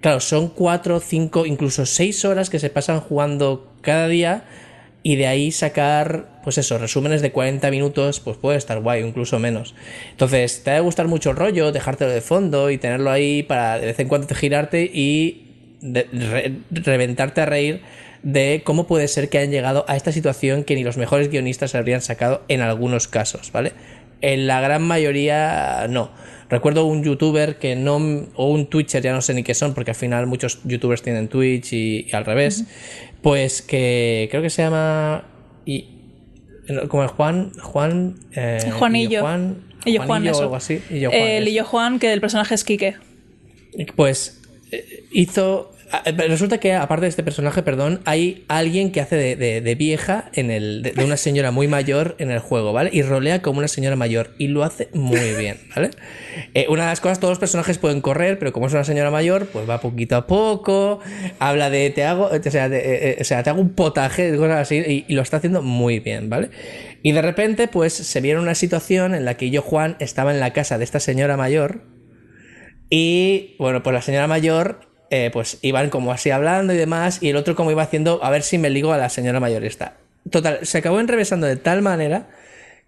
claro, 0.00 0.20
son 0.20 0.48
cuatro, 0.48 1.00
cinco, 1.00 1.46
incluso 1.46 1.84
seis 1.84 2.24
horas 2.24 2.48
que 2.48 2.60
se 2.60 2.70
pasan 2.70 3.00
jugando 3.00 3.72
cada 3.82 4.06
día 4.06 4.44
y 5.02 5.16
de 5.16 5.26
ahí 5.26 5.52
sacar, 5.52 6.40
pues 6.42 6.58
eso, 6.58 6.78
resúmenes 6.78 7.22
de 7.22 7.32
40 7.32 7.70
minutos, 7.70 8.20
pues 8.20 8.36
puede 8.36 8.58
estar 8.58 8.80
guay, 8.80 9.02
incluso 9.02 9.38
menos. 9.38 9.74
Entonces, 10.10 10.62
te 10.64 10.70
ha 10.72 10.74
de 10.74 10.80
gustar 10.80 11.08
mucho 11.08 11.30
el 11.30 11.36
rollo, 11.36 11.72
dejártelo 11.72 12.10
de 12.10 12.20
fondo 12.20 12.70
y 12.70 12.78
tenerlo 12.78 13.10
ahí 13.10 13.42
para 13.42 13.78
de 13.78 13.86
vez 13.86 14.00
en 14.00 14.08
cuando 14.08 14.26
te 14.26 14.34
girarte 14.34 14.82
y 14.82 15.44
reventarte 16.70 17.40
a 17.40 17.46
reír 17.46 17.82
de 18.22 18.62
cómo 18.64 18.86
puede 18.86 19.06
ser 19.08 19.28
que 19.28 19.38
hayan 19.38 19.52
llegado 19.52 19.84
a 19.88 19.96
esta 19.96 20.10
situación 20.10 20.64
que 20.64 20.74
ni 20.74 20.82
los 20.82 20.96
mejores 20.96 21.30
guionistas 21.30 21.74
habrían 21.74 22.02
sacado 22.02 22.42
en 22.48 22.60
algunos 22.60 23.06
casos, 23.06 23.52
¿vale? 23.52 23.72
En 24.20 24.46
la 24.48 24.60
gran 24.60 24.82
mayoría 24.82 25.86
no. 25.88 26.10
Recuerdo 26.50 26.86
un 26.86 27.04
youtuber 27.04 27.58
que 27.58 27.76
no, 27.76 27.96
o 28.34 28.50
un 28.50 28.66
twitcher, 28.66 29.02
ya 29.02 29.12
no 29.12 29.20
sé 29.20 29.34
ni 29.34 29.42
qué 29.42 29.54
son, 29.54 29.74
porque 29.74 29.90
al 29.90 29.96
final 29.96 30.26
muchos 30.26 30.60
youtubers 30.64 31.02
tienen 31.02 31.28
Twitch 31.28 31.74
y 31.74 32.06
al 32.12 32.24
revés, 32.24 32.64
pues 33.22 33.62
que 33.62 34.28
creo 34.30 34.42
que 34.42 34.50
se 34.50 34.62
llama... 34.62 35.24
Y, 35.64 35.88
como 36.88 37.02
el 37.02 37.08
Juan... 37.08 37.52
Juan 37.60 38.16
eh, 38.32 38.70
Juanillo. 38.72 39.20
Juan, 39.20 39.68
Illo 39.84 39.98
Juan, 40.00 40.06
Juanillo 40.08 40.38
o 40.38 40.42
algo 40.42 40.56
así. 40.56 40.82
Illo 40.90 41.10
Juan, 41.10 41.22
el. 41.22 41.48
Illo 41.48 41.64
Juan, 41.64 41.98
que 41.98 42.12
el 42.12 42.20
personaje 42.20 42.54
es 42.54 42.64
Quique. 42.64 42.96
Pues 43.96 44.42
eh, 44.70 45.04
hizo. 45.12 45.72
Resulta 46.28 46.58
que, 46.58 46.74
aparte 46.74 47.04
de 47.04 47.08
este 47.10 47.22
personaje, 47.22 47.62
perdón, 47.62 48.00
hay 48.04 48.44
alguien 48.48 48.92
que 48.92 49.00
hace 49.00 49.16
de, 49.16 49.60
de- 49.60 49.74
vieja 49.74 50.30
en 50.34 50.50
el. 50.50 50.82
De, 50.82 51.04
una 51.04 51.16
señora 51.16 51.50
muy 51.50 51.68
mayor 51.68 52.14
en 52.18 52.30
el 52.30 52.40
juego, 52.40 52.72
¿vale? 52.72 52.90
Y 52.92 53.02
rolea 53.02 53.40
como 53.42 53.58
una 53.58 53.68
señora 53.68 53.96
mayor. 53.96 54.30
Y 54.38 54.48
lo 54.48 54.64
hace 54.64 54.88
muy 54.92 55.34
bien, 55.38 55.56
¿vale? 55.74 55.90
Eh, 56.54 56.66
una 56.68 56.82
de 56.82 56.88
las 56.90 57.00
cosas, 57.00 57.20
todos 57.20 57.32
los 57.32 57.38
personajes 57.38 57.78
pueden 57.78 58.00
correr, 58.00 58.38
pero 58.38 58.52
como 58.52 58.66
es 58.66 58.72
una 58.72 58.84
señora 58.84 59.10
mayor, 59.10 59.46
pues 59.46 59.68
va 59.68 59.80
poquito 59.80 60.16
a 60.16 60.26
poco. 60.26 61.00
Habla 61.38 61.70
de 61.70 61.90
te 61.90 62.04
hago. 62.04 62.26
O 62.26 62.50
sea, 62.50 62.68
de- 62.68 62.78
eh, 62.78 63.10
eh, 63.10 63.16
o 63.20 63.24
sea 63.24 63.42
te 63.42 63.50
hago 63.50 63.60
un 63.60 63.70
potaje, 63.74 64.36
cosas 64.36 64.58
así. 64.58 64.76
Y, 64.76 65.04
y 65.08 65.14
lo 65.14 65.22
está 65.22 65.38
haciendo 65.38 65.62
muy 65.62 66.00
bien, 66.00 66.28
¿vale? 66.28 66.50
Y 67.02 67.12
de 67.12 67.22
repente, 67.22 67.68
pues 67.68 67.92
se 67.94 68.20
vieron 68.20 68.42
una 68.42 68.54
situación 68.54 69.14
en 69.14 69.24
la 69.24 69.34
que 69.36 69.50
yo, 69.50 69.62
Juan, 69.62 69.96
estaba 70.00 70.32
en 70.34 70.40
la 70.40 70.52
casa 70.52 70.76
de 70.78 70.84
esta 70.84 71.00
señora 71.00 71.36
mayor. 71.36 71.82
Y 72.90 73.54
bueno, 73.58 73.82
pues 73.82 73.94
la 73.94 74.02
señora 74.02 74.26
mayor, 74.26 74.87
eh, 75.10 75.30
pues 75.32 75.58
iban 75.62 75.90
como 75.90 76.12
así 76.12 76.30
hablando 76.30 76.72
y 76.72 76.76
demás, 76.76 77.18
y 77.22 77.30
el 77.30 77.36
otro 77.36 77.54
como 77.54 77.70
iba 77.70 77.82
haciendo, 77.82 78.22
a 78.22 78.30
ver 78.30 78.42
si 78.42 78.58
me 78.58 78.70
ligo 78.70 78.92
a 78.92 78.98
la 78.98 79.08
señora 79.08 79.40
mayor 79.40 79.64
esta. 79.64 79.94
Total, 80.30 80.58
se 80.62 80.78
acabó 80.78 81.00
enrevesando 81.00 81.46
de 81.46 81.56
tal 81.56 81.82
manera 81.82 82.28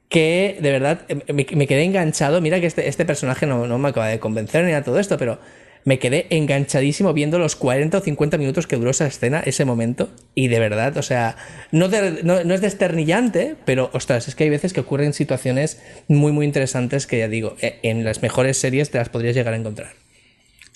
que 0.08 0.58
de 0.60 0.70
verdad 0.72 1.02
eh, 1.08 1.32
me, 1.32 1.66
quedé 1.66 1.84
enganchado. 1.84 2.40
Mira 2.40 2.60
que 2.60 2.66
este, 2.66 2.88
este 2.88 3.04
personaje 3.04 3.46
no, 3.46 3.66
no 3.66 3.78
me 3.78 3.88
acaba 3.88 4.08
de 4.08 4.18
convencer 4.18 4.64
ni 4.64 4.72
de 4.72 4.82
todo 4.82 4.98
esto, 4.98 5.16
pero 5.16 5.38
me 5.84 5.98
quedé 5.98 6.26
enganchadísimo 6.30 7.12
viendo 7.14 7.38
los 7.38 7.56
40 7.56 7.98
o 7.98 8.00
50 8.00 8.36
minutos 8.36 8.66
que 8.66 8.76
duró 8.76 8.90
esa 8.90 9.06
escena, 9.06 9.40
ese 9.46 9.64
momento. 9.64 10.10
Y 10.34 10.48
de 10.48 10.58
verdad, 10.58 10.96
o 10.96 11.02
sea, 11.02 11.36
no, 11.70 11.88
de- 11.88 12.22
no, 12.22 12.44
no 12.44 12.54
es 12.54 12.60
desternillante, 12.60 13.56
pero 13.64 13.88
ostras, 13.94 14.28
es 14.28 14.34
que 14.34 14.44
hay 14.44 14.50
veces 14.50 14.72
que 14.72 14.80
ocurren 14.80 15.14
situaciones 15.14 15.80
muy, 16.08 16.32
muy 16.32 16.44
interesantes 16.44 17.06
que 17.06 17.18
ya 17.18 17.28
digo, 17.28 17.56
eh, 17.62 17.78
en 17.82 18.04
las 18.04 18.20
mejores 18.20 18.58
series 18.58 18.90
te 18.90 18.98
las 18.98 19.08
podrías 19.08 19.34
llegar 19.34 19.54
a 19.54 19.56
encontrar. 19.56 19.92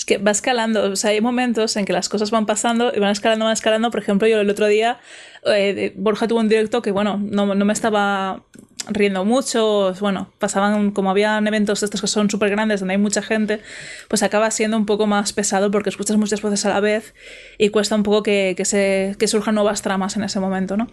Es 0.05 0.07
que 0.07 0.19
va 0.19 0.33
escalando, 0.33 0.83
o 0.93 0.97
sea, 0.97 1.13
hay 1.13 1.23
momentos 1.23 1.79
en 1.79 1.87
que 1.87 1.95
las 1.95 2.11
cosas 2.11 2.31
van 2.31 2.45
pasando 2.45 2.93
y 2.95 3.01
van 3.01 3.11
escalando, 3.11 3.47
van 3.47 3.55
escalando. 3.55 3.91
Por 3.91 4.01
ejemplo, 4.01 4.29
yo 4.29 4.39
el 4.39 4.51
otro 4.51 4.67
día, 4.67 4.99
eh, 5.47 5.95
Borja 5.97 6.29
tuvo 6.29 6.41
un 6.41 6.49
directo 6.51 6.83
que, 6.83 6.91
bueno, 6.91 7.19
no, 7.19 7.47
me 7.47 7.73
estaba 7.73 8.43
riendo 8.91 9.25
mucho, 9.25 9.95
bueno, 10.01 10.31
pasaban, 10.39 10.91
como 10.91 11.09
habían 11.09 11.47
eventos 11.47 11.83
estos 11.83 12.03
que 12.03 12.07
son 12.07 12.29
súper 12.29 12.51
grandes, 12.51 12.81
donde 12.81 12.93
hay 12.93 13.01
mucha 13.01 13.23
gente, 13.23 13.61
pues 14.09 14.23
acaba 14.23 14.51
siendo 14.51 14.77
un 14.77 14.85
poco 14.85 15.07
más 15.07 15.33
pesado 15.33 15.71
porque 15.71 15.89
escuchas 15.89 16.19
muchas 16.19 16.43
voces 16.43 16.67
a 16.67 16.69
la 16.69 16.81
vez 16.81 17.15
y 17.57 17.71
cuesta 17.71 17.95
un 17.95 18.03
poco 18.03 18.23
que, 18.23 18.55
que 18.55 19.27
surjan 19.27 19.55
nuevas 19.55 19.81
tramas 19.81 20.19
en 20.19 20.25
ese 20.25 20.39
momento, 20.39 20.77
¿no? 20.77 20.89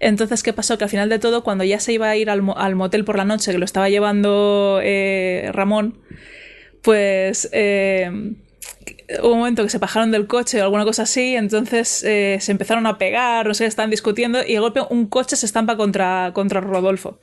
Entonces, 0.00 0.42
¿qué 0.42 0.52
pasó? 0.52 0.76
Que 0.76 0.84
al 0.84 0.90
final 0.90 1.08
de 1.08 1.18
todo, 1.18 1.42
cuando 1.44 1.64
ya 1.64 1.80
se 1.80 1.94
iba 1.94 2.10
a 2.10 2.16
ir 2.16 2.28
al, 2.28 2.42
al 2.56 2.74
motel 2.74 3.06
por 3.06 3.16
la 3.16 3.24
noche, 3.24 3.52
que 3.52 3.58
lo 3.58 3.64
estaba 3.64 3.88
llevando 3.88 4.80
eh, 4.82 5.48
Ramón, 5.54 5.98
pues... 6.82 7.48
Eh, 7.52 8.34
hubo 9.22 9.32
un 9.32 9.38
momento 9.38 9.62
que 9.62 9.70
se 9.70 9.78
bajaron 9.78 10.10
del 10.10 10.26
coche 10.26 10.60
o 10.60 10.64
alguna 10.64 10.84
cosa 10.84 11.02
así, 11.02 11.34
entonces 11.36 12.02
eh, 12.04 12.38
se 12.40 12.52
empezaron 12.52 12.86
a 12.86 12.98
pegar, 12.98 13.46
no 13.46 13.54
sé, 13.54 13.66
están 13.66 13.90
discutiendo 13.90 14.42
y 14.42 14.54
de 14.54 14.58
golpe 14.60 14.80
un 14.88 15.06
coche 15.06 15.36
se 15.36 15.46
estampa 15.46 15.76
contra, 15.76 16.30
contra 16.32 16.60
Rodolfo. 16.60 17.18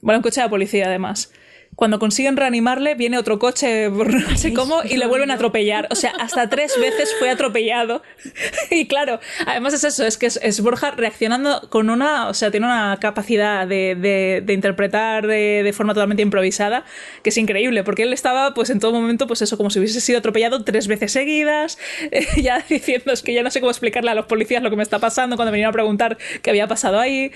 Bueno, 0.00 0.18
un 0.18 0.22
coche 0.22 0.40
de 0.40 0.48
policía 0.48 0.86
además 0.86 1.32
cuando 1.74 1.98
consiguen 1.98 2.36
reanimarle, 2.36 2.94
viene 2.94 3.16
otro 3.16 3.38
coche, 3.38 3.88
no 3.88 4.36
sé 4.36 4.52
cómo, 4.52 4.82
y 4.84 4.98
le 4.98 5.06
vuelven 5.06 5.30
a 5.30 5.34
atropellar. 5.34 5.88
O 5.90 5.94
sea, 5.94 6.12
hasta 6.20 6.50
tres 6.50 6.78
veces 6.78 7.14
fue 7.18 7.30
atropellado. 7.30 8.02
Y 8.70 8.86
claro, 8.86 9.20
además 9.46 9.74
es 9.74 9.84
eso, 9.84 10.04
es 10.06 10.16
que 10.16 10.26
es, 10.26 10.60
Borja 10.62 10.92
reaccionando 10.92 11.68
con 11.68 11.90
una, 11.90 12.28
o 12.28 12.34
sea, 12.34 12.50
tiene 12.50 12.66
una 12.66 12.96
capacidad 13.00 13.66
de, 13.66 14.44
interpretar 14.48 15.26
de, 15.26 15.72
forma 15.74 15.94
totalmente 15.94 16.22
improvisada, 16.22 16.84
que 17.22 17.30
es 17.30 17.36
increíble, 17.36 17.84
porque 17.84 18.04
él 18.04 18.12
estaba, 18.12 18.54
pues 18.54 18.70
en 18.70 18.80
todo 18.80 18.92
momento, 18.92 19.26
pues 19.26 19.42
eso, 19.42 19.56
como 19.56 19.70
si 19.70 19.78
hubiese 19.78 20.00
sido 20.00 20.18
atropellado 20.18 20.64
tres 20.64 20.88
veces 20.88 21.12
seguidas, 21.12 21.78
ya 22.36 22.64
diciendo, 22.68 23.12
es 23.12 23.22
que 23.22 23.34
ya 23.34 23.42
no 23.42 23.50
sé 23.50 23.60
cómo 23.60 23.70
explicarle 23.70 24.10
a 24.10 24.14
los 24.14 24.26
policías 24.26 24.62
lo 24.62 24.70
que 24.70 24.76
me 24.76 24.82
está 24.82 24.98
pasando 24.98 25.36
cuando 25.36 25.52
vinieron 25.52 25.70
a 25.70 25.72
preguntar 25.72 26.16
qué 26.42 26.50
había 26.50 26.66
pasado 26.66 26.98
ahí. 26.98 27.32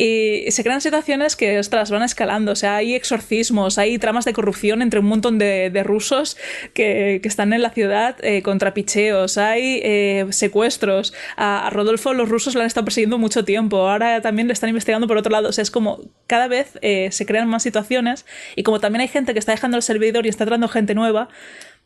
Y 0.00 0.48
se 0.52 0.62
crean 0.62 0.80
situaciones 0.80 1.34
que, 1.34 1.58
ostras, 1.58 1.90
van 1.90 2.04
escalando. 2.04 2.52
O 2.52 2.54
sea, 2.54 2.76
hay 2.76 2.94
exorcismos, 2.94 3.78
hay 3.78 3.98
tramas 3.98 4.24
de 4.24 4.32
corrupción 4.32 4.80
entre 4.80 5.00
un 5.00 5.06
montón 5.06 5.38
de, 5.38 5.82
rusos 5.84 6.36
que, 6.72 7.20
están 7.24 7.52
en 7.52 7.62
la 7.62 7.70
ciudad 7.70 8.16
eh, 8.24 8.42
contra 8.42 8.74
picheos, 8.74 9.38
hay 9.38 9.80
eh, 9.82 10.26
secuestros. 10.30 11.12
A, 11.36 11.68
Rodolfo 11.70 12.14
los 12.14 12.28
rusos 12.28 12.54
lo 12.54 12.60
han 12.60 12.68
estado 12.68 12.84
persiguiendo 12.84 13.18
mucho 13.18 13.44
tiempo. 13.44 13.88
Ahora 13.88 14.22
también 14.22 14.46
le 14.46 14.52
están 14.52 14.68
investigando 14.68 15.08
por 15.08 15.16
otro 15.16 15.32
lado. 15.32 15.48
O 15.48 15.52
sea, 15.52 15.62
es 15.62 15.72
como 15.72 16.00
cada 16.28 16.46
vez 16.46 16.78
eh, 16.80 17.08
se 17.10 17.26
crean 17.26 17.48
más 17.48 17.64
situaciones 17.64 18.24
y 18.54 18.62
como 18.62 18.78
también 18.78 19.00
hay 19.00 19.08
gente 19.08 19.32
que 19.32 19.40
está 19.40 19.50
dejando 19.50 19.76
el 19.76 19.82
servidor 19.82 20.26
y 20.26 20.28
está 20.28 20.44
entrando 20.44 20.68
gente 20.68 20.94
nueva, 20.94 21.28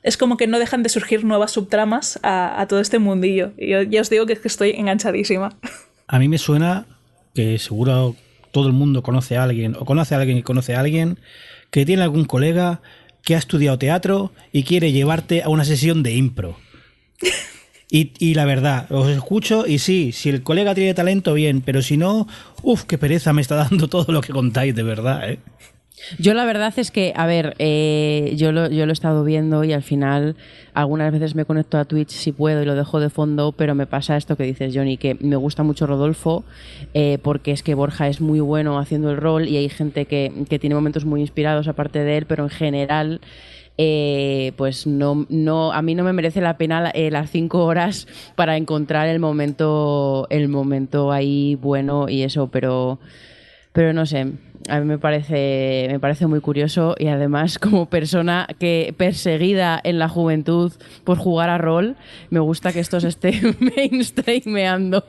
es 0.02 0.18
como 0.18 0.36
que 0.36 0.46
no 0.46 0.58
dejan 0.58 0.82
de 0.82 0.90
surgir 0.90 1.24
nuevas 1.24 1.52
subtramas 1.52 2.20
a, 2.22 2.66
todo 2.68 2.80
este 2.80 2.98
mundillo. 2.98 3.52
Y 3.56 3.70
yo 3.70 3.80
ya 3.80 4.02
os 4.02 4.10
digo 4.10 4.26
que, 4.26 4.34
es 4.34 4.40
que 4.40 4.48
estoy 4.48 4.72
enganchadísima. 4.72 5.56
A 6.08 6.18
mí 6.18 6.28
me 6.28 6.36
suena 6.36 6.86
que 7.34 7.58
seguro 7.58 8.16
todo 8.50 8.66
el 8.66 8.72
mundo 8.72 9.02
conoce 9.02 9.36
a 9.36 9.44
alguien, 9.44 9.76
o 9.78 9.84
conoce 9.84 10.14
a 10.14 10.18
alguien 10.18 10.38
que 10.38 10.44
conoce 10.44 10.74
a 10.74 10.80
alguien, 10.80 11.18
que 11.70 11.86
tiene 11.86 12.02
algún 12.02 12.24
colega 12.24 12.82
que 13.22 13.34
ha 13.34 13.38
estudiado 13.38 13.78
teatro 13.78 14.32
y 14.52 14.64
quiere 14.64 14.92
llevarte 14.92 15.42
a 15.42 15.48
una 15.48 15.64
sesión 15.64 16.02
de 16.02 16.14
impro. 16.14 16.56
Y, 17.94 18.12
y, 18.18 18.32
la 18.32 18.46
verdad, 18.46 18.90
os 18.90 19.06
escucho 19.10 19.66
y 19.66 19.78
sí, 19.78 20.12
si 20.12 20.30
el 20.30 20.42
colega 20.42 20.74
tiene 20.74 20.94
talento, 20.94 21.34
bien, 21.34 21.60
pero 21.60 21.82
si 21.82 21.98
no, 21.98 22.26
uff, 22.62 22.84
qué 22.84 22.96
pereza 22.96 23.34
me 23.34 23.42
está 23.42 23.56
dando 23.56 23.86
todo 23.86 24.10
lo 24.10 24.22
que 24.22 24.32
contáis, 24.32 24.74
de 24.74 24.82
verdad, 24.82 25.30
¿eh? 25.30 25.40
Yo 26.18 26.34
la 26.34 26.44
verdad 26.44 26.72
es 26.76 26.90
que, 26.90 27.12
a 27.16 27.26
ver, 27.26 27.55
eh, 27.59 28.34
yo, 28.36 28.53
lo, 28.53 28.68
yo 28.68 28.86
lo 28.86 28.92
he 28.92 28.94
estado 28.94 29.24
viendo 29.24 29.64
y 29.64 29.72
al 29.72 29.82
final 29.82 30.36
algunas 30.74 31.12
veces 31.12 31.34
me 31.34 31.44
conecto 31.44 31.78
a 31.78 31.84
Twitch 31.84 32.11
si 32.11 32.32
puedo 32.32 32.62
y 32.62 32.64
lo 32.64 32.74
dejo 32.74 33.00
de 33.00 33.11
fondo, 33.11 33.53
pero 33.53 33.74
me 33.74 33.86
pasa 33.86 34.16
esto 34.16 34.36
que 34.36 34.44
dices, 34.44 34.74
Johnny, 34.74 34.96
que 34.96 35.16
me 35.20 35.36
gusta 35.36 35.62
mucho 35.62 35.86
Rodolfo 35.86 36.44
eh, 36.94 37.18
porque 37.22 37.53
es 37.53 37.62
que 37.62 37.74
Borja 37.74 38.09
es 38.09 38.20
muy 38.20 38.40
bueno 38.40 38.78
haciendo 38.78 39.11
el 39.11 39.16
rol 39.16 39.48
y 39.48 39.57
hay 39.57 39.68
gente 39.68 40.07
que, 40.07 40.32
que 40.48 40.59
tiene 40.59 40.74
momentos 40.74 41.05
muy 41.05 41.20
inspirados 41.20 41.68
aparte 41.68 42.00
de 42.00 42.18
él, 42.18 42.26
pero 42.26 42.44
en 42.44 42.50
general... 42.50 43.20
Eh, 43.78 44.53
pues 44.59 44.86
no, 44.86 45.24
no, 45.30 45.72
a 45.72 45.80
mí 45.80 45.94
no 45.94 46.05
me 46.05 46.12
merece 46.12 46.42
la 46.42 46.59
pena 46.59 46.92
las 46.94 47.30
cinco 47.30 47.64
horas 47.64 48.07
para 48.36 48.59
encontrar 48.59 49.09
el 49.09 49.18
momento, 49.18 50.26
el 50.28 50.48
momento 50.48 51.11
ahí 51.11 51.55
bueno 51.55 52.07
y 52.07 52.22
eso, 52.22 52.48
pero, 52.48 52.98
pero 53.72 53.92
no 53.92 54.06
sé, 54.06 54.32
a 54.68 54.80
mí 54.80 54.86
me 54.86 54.98
parece, 54.98 55.88
me 55.90 55.98
parece 55.98 56.26
muy 56.26 56.40
curioso 56.40 56.94
y 56.98 57.08
además 57.08 57.58
como 57.58 57.86
persona 57.86 58.46
que 58.58 58.94
perseguida 58.96 59.80
en 59.82 59.98
la 59.98 60.08
juventud 60.08 60.72
por 61.04 61.18
jugar 61.18 61.50
a 61.50 61.58
rol, 61.58 61.96
me 62.30 62.40
gusta 62.40 62.72
que 62.72 62.80
esto 62.80 63.00
se 63.00 63.08
esté 63.08 63.40
mainstreameando. 63.76 65.04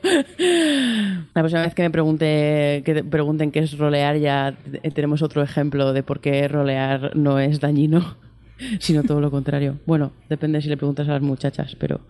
La 1.34 1.42
próxima 1.42 1.62
vez 1.62 1.74
que 1.74 1.82
me 1.82 1.90
pregunte, 1.90 2.82
que 2.84 3.04
pregunten 3.04 3.50
qué 3.50 3.60
es 3.60 3.78
rolear 3.78 4.16
ya 4.16 4.54
tenemos 4.94 5.22
otro 5.22 5.42
ejemplo 5.42 5.92
de 5.92 6.02
por 6.02 6.20
qué 6.20 6.48
rolear 6.48 7.16
no 7.16 7.38
es 7.38 7.60
dañino, 7.60 8.16
sino 8.80 9.02
todo 9.02 9.20
lo 9.20 9.30
contrario. 9.30 9.78
Bueno, 9.86 10.12
depende 10.28 10.60
si 10.62 10.68
le 10.68 10.76
preguntas 10.76 11.08
a 11.08 11.12
las 11.12 11.22
muchachas, 11.22 11.76
pero... 11.78 12.00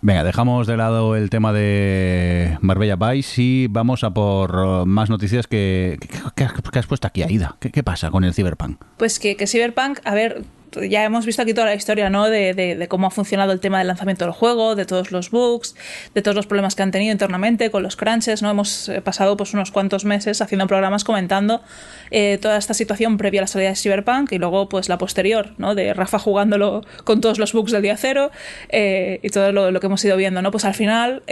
Venga, 0.00 0.22
dejamos 0.22 0.68
de 0.68 0.76
lado 0.76 1.16
el 1.16 1.28
tema 1.28 1.52
de 1.52 2.56
Marbella 2.60 2.94
Vice 2.94 3.42
y 3.42 3.66
vamos 3.66 4.04
a 4.04 4.10
por 4.10 4.86
más 4.86 5.10
noticias 5.10 5.48
que, 5.48 5.98
has 6.36 6.86
puesto 6.86 7.08
aquí, 7.08 7.22
Aida. 7.22 7.56
¿Qué, 7.58 7.70
¿Qué, 7.70 7.82
pasa 7.82 8.10
con 8.10 8.22
el 8.22 8.32
Cyberpunk? 8.32 8.80
Pues 8.96 9.18
que, 9.18 9.36
que 9.36 9.48
Cyberpunk, 9.48 9.98
a 10.04 10.14
ver, 10.14 10.44
ya 10.88 11.04
hemos 11.04 11.26
visto 11.26 11.42
aquí 11.42 11.54
toda 11.54 11.66
la 11.66 11.74
historia, 11.74 12.10
¿no? 12.10 12.28
De, 12.28 12.54
de, 12.54 12.88
cómo 12.88 13.06
ha 13.06 13.10
funcionado 13.10 13.52
el 13.52 13.60
tema 13.60 13.78
del 13.78 13.86
lanzamiento 13.86 14.24
del 14.24 14.32
juego, 14.32 14.74
de 14.74 14.86
todos 14.86 15.12
los 15.12 15.30
bugs, 15.30 15.74
de 16.14 16.22
todos 16.22 16.34
los 16.34 16.46
problemas 16.46 16.74
que 16.74 16.82
han 16.82 16.90
tenido 16.90 17.12
internamente 17.12 17.70
con 17.70 17.82
los 17.82 17.96
crunches, 17.96 18.42
¿no? 18.42 18.50
Hemos 18.50 18.88
eh, 18.88 19.00
pasado 19.00 19.36
pues 19.36 19.54
unos 19.54 19.70
cuantos 19.70 20.04
meses 20.04 20.40
haciendo 20.40 20.66
programas 20.66 21.04
comentando 21.04 21.62
eh, 22.10 22.38
toda 22.40 22.56
esta 22.56 22.74
situación 22.74 23.16
previa 23.16 23.40
a 23.40 23.42
la 23.42 23.46
salida 23.46 23.70
de 23.70 23.76
Cyberpunk 23.76 24.32
y 24.32 24.38
luego 24.38 24.68
pues 24.68 24.88
la 24.88 24.98
posterior, 24.98 25.54
¿no? 25.58 25.74
De 25.74 25.94
Rafa 25.94 26.18
jugándolo 26.18 26.84
con 27.04 27.20
todos 27.20 27.38
los 27.38 27.52
bugs 27.52 27.72
del 27.72 27.82
día 27.82 27.96
cero 27.96 28.30
eh, 28.68 29.20
y 29.22 29.28
todo 29.30 29.52
lo, 29.52 29.80
que 29.80 29.86
hemos 29.86 30.04
ido 30.04 30.16
viendo, 30.16 30.42
¿no? 30.42 30.50
Pues 30.50 30.64
al 30.64 30.74
final, 30.74 31.22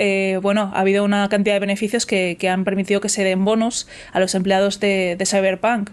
bueno, 0.43 0.70
ha 0.74 0.80
habido 0.80 1.05
una 1.05 1.28
cantidad 1.28 1.55
de 1.55 1.61
beneficios 1.61 2.07
que, 2.07 2.37
que, 2.39 2.49
han 2.49 2.64
permitido 2.64 3.01
que 3.01 3.09
se 3.09 3.24
den 3.24 3.45
bonus 3.45 3.87
a 4.12 4.20
los 4.20 4.34
empleados 4.34 4.78
de 4.80 5.24
Cyberpunk. 5.26 5.91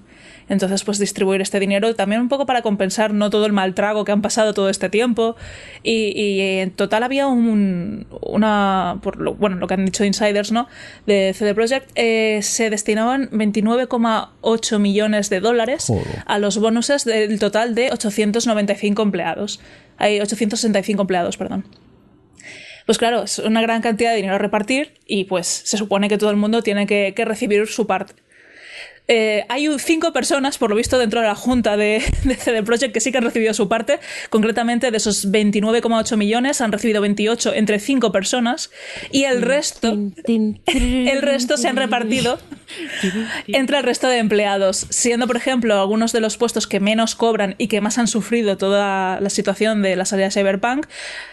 Entonces, 0.49 0.83
pues 0.83 0.99
distribuir 0.99 1.41
este 1.41 1.59
dinero 1.59 1.93
también 1.95 2.21
un 2.21 2.29
poco 2.29 2.45
para 2.45 2.61
compensar 2.61 3.13
no 3.13 3.29
todo 3.29 3.45
el 3.45 3.53
mal 3.53 3.73
trago 3.73 4.05
que 4.05 4.11
han 4.11 4.21
pasado 4.21 4.53
todo 4.53 4.69
este 4.69 4.89
tiempo. 4.89 5.35
Y, 5.83 6.39
en 6.41 6.71
total 6.71 7.03
había 7.03 7.27
un, 7.27 8.07
una, 8.21 8.99
por 9.01 9.17
lo, 9.17 9.35
bueno, 9.35 9.57
lo 9.57 9.67
que 9.67 9.73
han 9.75 9.85
dicho 9.85 10.03
insiders, 10.03 10.51
¿no? 10.51 10.67
De 11.05 11.33
CD 11.33 11.53
Projekt, 11.53 11.91
eh, 11.95 12.39
se 12.41 12.69
destinaban 12.69 13.29
29,8 13.31 14.79
millones 14.79 15.29
de 15.29 15.39
dólares 15.39 15.91
a 16.25 16.39
los 16.39 16.57
bonuses 16.57 17.05
del 17.05 17.39
total 17.39 17.75
de 17.75 17.91
895 17.91 19.01
empleados. 19.01 19.59
Hay 19.97 20.19
865 20.19 21.01
empleados, 21.01 21.37
perdón. 21.37 21.65
Pues 22.85 22.97
claro, 22.97 23.23
es 23.23 23.39
una 23.39 23.61
gran 23.61 23.81
cantidad 23.81 24.09
de 24.09 24.17
dinero 24.17 24.35
a 24.35 24.39
repartir 24.39 24.95
y 25.07 25.23
pues 25.23 25.47
se 25.47 25.77
supone 25.77 26.09
que 26.09 26.17
todo 26.17 26.31
el 26.31 26.35
mundo 26.35 26.61
tiene 26.61 26.85
que 26.85 27.25
recibir 27.25 27.67
su 27.67 27.87
parte. 27.87 28.22
Eh, 29.15 29.45
hay 29.47 29.69
cinco 29.77 30.11
personas, 30.11 30.57
por 30.57 30.71
lo 30.71 30.75
visto, 30.75 30.97
dentro 30.97 31.21
de 31.21 31.27
la 31.27 31.35
junta 31.35 31.77
de, 31.77 32.01
CD 32.39 32.63
Projekt 32.63 32.95
que 32.95 32.99
sí 32.99 33.11
que 33.11 33.19
han 33.19 33.23
recibido 33.23 33.53
su 33.53 33.69
parte. 33.69 33.99
Concretamente, 34.31 34.89
de 34.89 34.97
esos 34.97 35.31
29,8 35.31 36.17
millones, 36.17 36.61
han 36.61 36.71
recibido 36.71 36.99
28 36.99 37.53
entre 37.53 37.77
cinco 37.77 38.11
personas 38.11 38.71
y 39.11 39.25
el 39.25 39.43
resto, 39.43 39.95
el 40.25 41.21
resto 41.21 41.57
se 41.57 41.67
han 41.67 41.75
repartido 41.75 42.39
entre 43.49 43.77
el 43.77 43.83
resto 43.83 44.07
de 44.07 44.17
empleados, 44.17 44.87
siendo, 44.89 45.27
por 45.27 45.37
ejemplo, 45.37 45.79
algunos 45.79 46.11
de 46.11 46.19
los 46.19 46.37
puestos 46.37 46.65
que 46.65 46.79
menos 46.79 47.13
cobran 47.13 47.53
y 47.59 47.67
que 47.67 47.81
más 47.81 47.99
han 47.99 48.07
sufrido 48.07 48.57
toda 48.57 49.19
la 49.21 49.29
situación 49.29 49.83
de 49.83 49.95
la 49.95 50.05
salida 50.05 50.25
de 50.25 50.31
Cyberpunk, 50.31 50.87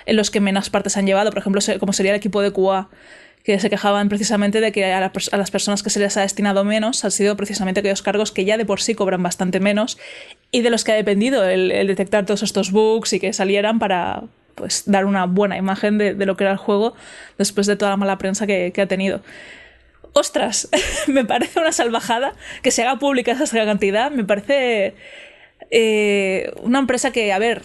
en 0.04 0.16
los 0.16 0.30
que 0.30 0.40
menos 0.40 0.68
partes 0.68 0.98
han 0.98 1.06
llevado, 1.06 1.30
por 1.30 1.38
ejemplo, 1.38 1.62
como 1.78 1.94
sería 1.94 2.12
el 2.12 2.18
equipo 2.18 2.42
de 2.42 2.52
QA 2.52 2.90
que 3.44 3.58
se 3.58 3.70
quejaban 3.70 4.08
precisamente 4.08 4.60
de 4.60 4.72
que 4.72 4.84
a, 4.92 5.00
las 5.00 5.50
personas 5.50 5.82
que 5.82 5.90
se 5.90 6.00
les 6.00 6.16
ha 6.16 6.22
destinado 6.22 6.64
menos 6.64 7.04
han 7.04 7.10
sido 7.10 7.36
precisamente 7.36 7.80
aquellos 7.80 8.02
cargos 8.02 8.32
que 8.32 8.44
ya 8.44 8.58
de 8.58 8.64
por 8.64 8.80
sí 8.80 8.94
cobran 8.94 9.22
bastante 9.22 9.60
menos 9.60 9.98
y 10.50 10.62
de 10.62 10.70
los 10.70 10.84
que 10.84 10.92
ha 10.92 10.96
dependido 10.96 11.44
el, 11.44 11.68
detectar 11.86 12.26
todos 12.26 12.42
estos 12.42 12.70
bugs 12.70 13.12
y 13.12 13.20
que 13.20 13.32
salieran 13.32 13.78
para 13.78 14.24
pues 14.54 14.82
dar 14.86 15.06
una 15.06 15.24
buena 15.24 15.56
imagen 15.56 15.96
de, 15.96 16.14
lo 16.14 16.36
que 16.36 16.44
era 16.44 16.52
el 16.52 16.58
juego 16.58 16.94
después 17.38 17.66
de 17.66 17.76
toda 17.76 17.92
la 17.92 17.96
mala 17.96 18.18
prensa 18.18 18.46
que, 18.46 18.72
que 18.74 18.82
ha 18.82 18.86
tenido. 18.86 19.22
Ostras, 20.12 20.68
me 21.06 21.24
parece 21.24 21.60
una 21.60 21.72
salvajada 21.72 22.34
que 22.62 22.70
se 22.70 22.82
haga 22.82 22.98
pública 22.98 23.32
esa 23.32 23.64
cantidad, 23.64 24.10
me 24.10 24.24
parece 24.24 24.94
eh, 25.72 26.52
una 26.62 26.80
empresa 26.80 27.12
que, 27.12 27.32
a 27.32 27.38
ver, 27.38 27.62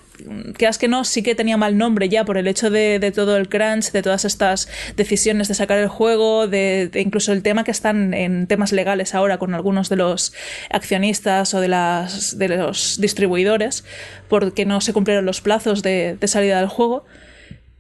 que 0.57 0.69
que 0.79 0.87
no, 0.87 1.03
sí 1.03 1.23
que 1.23 1.33
tenía 1.33 1.57
mal 1.57 1.77
nombre 1.77 2.07
ya 2.07 2.23
por 2.23 2.37
el 2.37 2.47
hecho 2.47 2.69
de, 2.69 3.11
todo 3.13 3.35
el 3.37 3.49
crunch, 3.49 3.91
de 3.91 4.03
todas 4.03 4.25
estas 4.25 4.67
decisiones 4.95 5.47
de 5.47 5.55
sacar 5.55 5.79
el 5.79 5.87
juego, 5.87 6.47
de, 6.47 6.91
incluso 6.95 7.31
el 7.33 7.41
tema 7.41 7.63
que 7.63 7.71
están 7.71 8.13
en 8.13 8.45
temas 8.45 8.71
legales 8.71 9.15
ahora 9.15 9.37
con 9.39 9.55
algunos 9.55 9.89
de 9.89 9.95
los 9.95 10.33
accionistas 10.69 11.53
o 11.55 11.61
de, 11.61 11.67
las, 11.67 12.37
de 12.37 12.49
los 12.49 13.01
distribuidores, 13.01 13.83
porque 14.27 14.65
no 14.65 14.81
se 14.81 14.93
cumplieron 14.93 15.25
los 15.25 15.41
plazos 15.41 15.81
de, 15.81 16.17
salida 16.25 16.59
del 16.59 16.69
juego. 16.69 17.05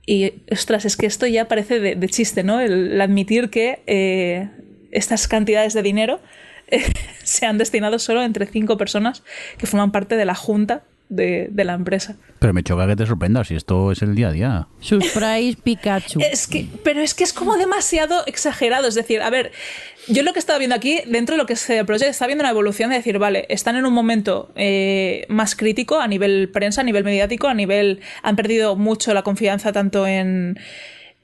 Y, 0.07 0.33
ostras, 0.51 0.85
es 0.85 0.97
que 0.97 1.05
esto 1.05 1.27
ya 1.27 1.47
parece 1.47 1.79
de, 1.79 2.09
chiste, 2.09 2.43
¿no? 2.43 2.59
El, 2.61 2.99
admitir 2.99 3.49
que 3.49 3.83
eh, 3.85 4.49
estas 4.91 5.27
cantidades 5.27 5.73
de 5.73 5.83
dinero 5.83 6.19
se 7.23 7.45
han 7.45 7.57
destinado 7.57 7.99
solo 7.99 8.23
entre 8.23 8.45
cinco 8.45 8.77
personas 8.77 9.23
que 9.57 9.67
forman 9.67 9.91
parte 9.91 10.15
de 10.15 10.25
la 10.25 10.35
junta 10.35 10.83
de, 11.09 11.47
de 11.51 11.63
la 11.63 11.73
empresa. 11.73 12.15
Pero 12.39 12.53
me 12.53 12.63
choca 12.63 12.87
que 12.87 12.95
te 12.95 13.05
sorprenda 13.05 13.43
si 13.43 13.55
esto 13.55 13.91
es 13.91 14.01
el 14.01 14.15
día 14.15 14.29
a 14.29 14.31
día. 14.31 14.67
Surprise 14.79 15.57
Pikachu. 15.63 16.19
Es 16.19 16.47
que, 16.47 16.67
pero 16.83 17.01
es 17.01 17.13
que 17.13 17.23
es 17.23 17.33
como 17.33 17.57
demasiado 17.57 18.25
exagerado. 18.25 18.87
Es 18.87 18.95
decir, 18.95 19.21
a 19.21 19.29
ver, 19.29 19.51
yo 20.07 20.23
lo 20.23 20.33
que 20.33 20.39
estaba 20.39 20.59
viendo 20.59 20.75
aquí, 20.75 21.01
dentro 21.07 21.35
de 21.35 21.37
lo 21.37 21.45
que 21.45 21.53
es 21.53 21.69
el 21.69 21.85
proyecto, 21.85 22.09
está 22.09 22.27
viendo 22.27 22.43
una 22.43 22.51
evolución 22.51 22.89
de 22.89 22.97
decir, 22.97 23.19
vale, 23.19 23.45
están 23.49 23.75
en 23.75 23.85
un 23.85 23.93
momento 23.93 24.51
eh, 24.55 25.25
más 25.29 25.55
crítico 25.55 25.99
a 25.99 26.07
nivel 26.07 26.49
prensa, 26.51 26.81
a 26.81 26.83
nivel 26.83 27.03
mediático, 27.03 27.47
a 27.47 27.53
nivel. 27.53 28.01
han 28.21 28.35
perdido 28.35 28.75
mucho 28.75 29.13
la 29.13 29.23
confianza 29.23 29.71
tanto 29.71 30.05
en 30.07 30.59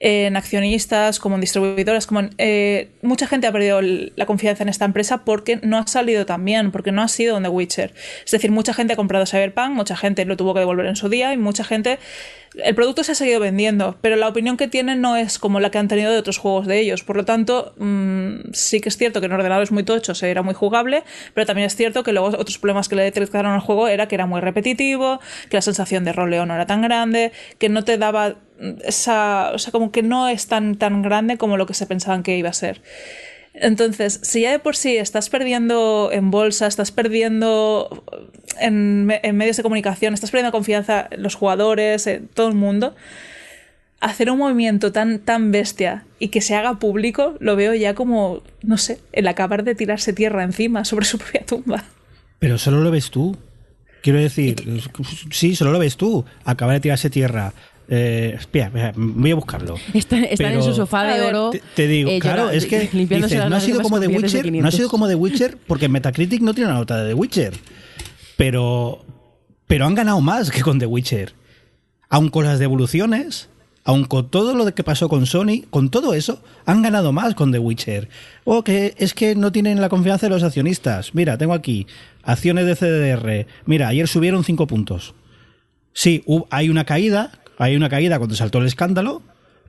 en 0.04 0.36
accionistas, 0.36 1.20
como 1.20 1.36
en 1.36 1.42
distribuidoras, 1.42 2.08
como 2.08 2.22
eh, 2.40 2.90
mucha 3.04 3.28
gente 3.28 3.46
ha 3.46 3.52
perdido 3.52 3.82
la 3.82 4.26
confianza 4.26 4.64
en 4.64 4.70
esta 4.70 4.84
empresa 4.84 5.24
porque 5.24 5.60
no 5.62 5.78
ha 5.78 5.86
salido 5.86 6.26
tan 6.26 6.44
bien, 6.44 6.72
porque 6.72 6.92
no 6.92 7.04
ha 7.04 7.08
sido 7.08 7.40
The 7.40 7.48
Witcher. 7.48 7.94
Es 8.26 8.32
decir, 8.32 8.50
mucha 8.50 8.74
gente 8.74 8.94
ha 8.94 8.96
comprado 8.96 9.28
Cyberpunk, 9.28 9.70
mucha 9.70 9.96
gente 9.96 10.26
lo 10.26 10.36
tuvo 10.38 10.56
que 10.56 10.62
devolver 10.62 10.88
en 10.88 10.96
su 10.96 11.08
día 11.08 11.34
y 11.34 11.38
mucha 11.38 11.64
gente 11.64 12.00
el 12.56 12.76
producto 12.76 13.04
se 13.04 13.14
ha 13.14 13.16
seguido 13.16 13.40
vendiendo, 13.40 13.98
pero 14.02 14.18
la 14.18 14.28
opinión 14.28 14.58
que 14.58 14.68
tienen 14.68 15.00
no 15.00 15.16
es 15.16 15.40
como 15.40 15.60
la 15.60 15.72
que 15.72 15.78
han 15.78 15.88
tenido 15.88 16.12
de 16.12 16.18
otros 16.18 16.38
juegos 16.38 16.68
de 16.68 16.80
ellos. 16.80 17.04
Por 17.04 17.16
lo 17.16 17.24
tanto, 17.24 17.74
mmm, 17.78 18.52
sí 18.52 18.82
que 18.82 18.90
es 18.90 18.98
cierto 18.98 19.22
que 19.22 19.28
en 19.28 19.34
ordenadores 19.34 19.72
muy 19.72 19.84
tochos 19.84 20.22
era 20.24 20.42
muy 20.42 20.54
jugable, 20.54 21.04
pero 21.34 21.46
también 21.46 21.68
es 21.68 21.76
cierto 21.76 22.04
que 22.04 22.12
luego 22.12 22.28
otros 22.28 22.58
problemas 22.58 22.90
que 22.90 22.96
le 22.96 23.04
detectaron 23.04 23.54
al 23.54 23.62
juego 23.62 23.88
era 23.88 24.08
que 24.08 24.16
era 24.16 24.26
muy 24.26 24.42
repetitivo, 24.42 25.22
que 25.50 25.58
la 25.58 25.62
sensación 25.62 26.04
de 26.04 26.12
roleo 26.12 26.46
no 26.46 26.56
era 26.56 26.66
tan 26.66 26.82
grande, 26.82 27.32
que 27.58 27.70
no 27.70 27.86
te 27.86 27.98
daba 27.98 28.36
esa. 28.84 29.52
O 29.54 29.60
sea, 29.60 29.72
como 29.72 29.92
que 29.92 30.04
no 30.04 30.28
es 30.28 30.48
tan, 30.48 30.76
tan 30.76 31.02
grande 31.02 31.38
como 31.38 31.58
lo 31.58 31.66
que 31.66 31.74
se 31.74 31.86
pensaban 31.86 32.24
que 32.24 32.38
iba 32.38 32.50
a 32.50 32.54
ser. 32.54 32.82
Entonces, 33.54 34.20
si 34.24 34.42
ya 34.42 34.52
de 34.52 34.60
por 34.60 34.76
sí 34.76 34.96
estás 34.96 35.30
perdiendo 35.30 36.10
en 36.14 36.32
bolsa, 36.32 36.68
estás 36.68 36.92
perdiendo 36.92 38.04
en, 38.60 39.12
en, 39.24 39.36
medios 39.36 39.58
de 39.58 39.64
comunicación, 39.64 40.14
estás 40.14 40.32
perdiendo 40.32 40.54
confianza 40.54 41.08
en 41.12 41.22
los 41.22 41.36
jugadores, 41.36 42.08
en 42.08 42.28
todo 42.30 42.48
el 42.48 42.56
mundo, 42.56 42.96
hacer 44.02 44.32
un 44.32 44.40
movimiento 44.40 44.92
tan, 44.92 45.20
tan 45.20 45.52
bestia 45.52 46.06
y 46.20 46.30
que 46.30 46.42
se 46.42 46.56
haga 46.56 46.80
público, 46.80 47.36
lo 47.40 47.56
veo 47.56 47.74
ya 47.76 47.94
como, 47.94 48.42
no 48.64 48.78
sé, 48.78 49.00
el 49.14 49.28
acabar 49.28 49.64
de 49.64 49.76
tirarse 49.76 50.12
tierra 50.12 50.44
encima 50.44 50.84
sobre 50.84 51.06
su 51.06 51.18
propia 51.18 51.46
tumba. 51.46 51.86
Pero 52.40 52.58
solo 52.58 52.82
lo 52.82 52.90
ves 52.90 53.12
tú. 53.12 53.38
Quiero 54.02 54.20
decir, 54.20 54.56
sí, 55.30 55.56
solo 55.56 55.72
lo 55.72 55.78
ves 55.78 55.96
tú. 55.96 56.26
Acabar 56.44 56.74
de 56.74 56.80
tirarse 56.80 57.12
tierra. 57.12 57.54
Eh, 57.90 58.36
espera, 58.40 58.94
voy 58.96 59.32
a 59.32 59.36
buscarlo. 59.36 59.76
Están, 59.94 60.24
están 60.24 60.54
en 60.54 60.64
su 60.64 60.74
sofá 60.74 61.04
de 61.04 61.22
oro. 61.22 61.50
Te, 61.50 61.62
te 61.76 61.88
digo, 61.88 62.10
eh, 62.10 62.20
claro, 62.20 62.50
es 62.50 62.66
que 62.66 62.90
dices, 62.92 63.50
no 63.50 63.56
ha 63.56 63.60
sido 63.60 63.82
como 63.82 64.00
The 64.00 64.08
Witcher, 64.08 64.52
no 64.52 64.68
ha 64.68 64.72
sido 64.72 64.90
como 64.90 65.08
The 65.08 65.16
Witcher 65.16 65.58
porque 65.68 65.90
Metacritic 65.90 66.42
no 66.42 66.54
tiene 66.54 66.70
una 66.70 66.80
nota 66.80 67.04
de 67.04 67.10
The 67.10 67.14
Witcher. 67.14 67.54
Pero 68.38 69.06
pero 69.72 69.86
han 69.86 69.96
ganado 69.96 70.20
más 70.20 70.52
que 70.52 70.64
con 70.64 70.80
The 70.80 70.86
Witcher. 70.86 71.34
Aun 72.10 72.28
con 72.28 72.44
las 72.44 72.60
devoluciones, 72.60 73.48
aun 73.86 74.04
con 74.04 74.30
todo 74.30 74.54
lo 74.54 74.76
que 74.76 74.84
pasó 74.84 75.08
con 75.08 75.26
Sony, 75.26 75.64
con 75.70 75.90
todo 75.90 76.14
eso, 76.14 76.44
han 76.66 76.82
ganado 76.82 77.14
más 77.14 77.36
con 77.36 77.54
The 77.54 77.60
Witcher. 77.60 78.10
O 78.44 78.66
que 78.66 78.96
es 78.98 79.14
que 79.14 79.34
no 79.34 79.54
tienen 79.54 79.80
la 79.80 79.88
confianza 79.88 80.26
de 80.26 80.32
los 80.32 80.44
accionistas. 80.44 81.16
Mira, 81.16 81.38
tengo 81.38 81.54
aquí 81.54 81.88
acciones 82.22 82.66
de 82.66 82.76
CDR. 82.76 83.48
Mira, 83.66 83.88
ayer 83.88 84.10
subieron 84.10 84.44
5 84.44 84.68
puntos. 84.68 85.14
Sí, 85.94 86.22
hay 86.50 86.70
una 86.70 86.84
caída, 86.84 87.32
hay 87.62 87.76
una 87.76 87.90
caída 87.90 88.18
cuando 88.18 88.36
saltó 88.36 88.58
el 88.58 88.66
escándalo, 88.66 89.22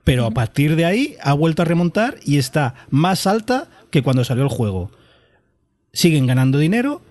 pero 0.02 0.24
a 0.24 0.30
partir 0.30 0.76
de 0.76 0.86
ahí 0.86 1.16
ha 1.20 1.34
vuelto 1.34 1.60
a 1.60 1.66
remontar 1.66 2.16
y 2.24 2.38
está 2.38 2.74
más 2.88 3.26
alta 3.26 3.68
que 3.90 4.02
cuando 4.02 4.24
salió 4.24 4.44
el 4.44 4.48
juego. 4.48 4.90
Siguen 5.92 6.26
ganando 6.26 6.58
dinero, 6.58 7.02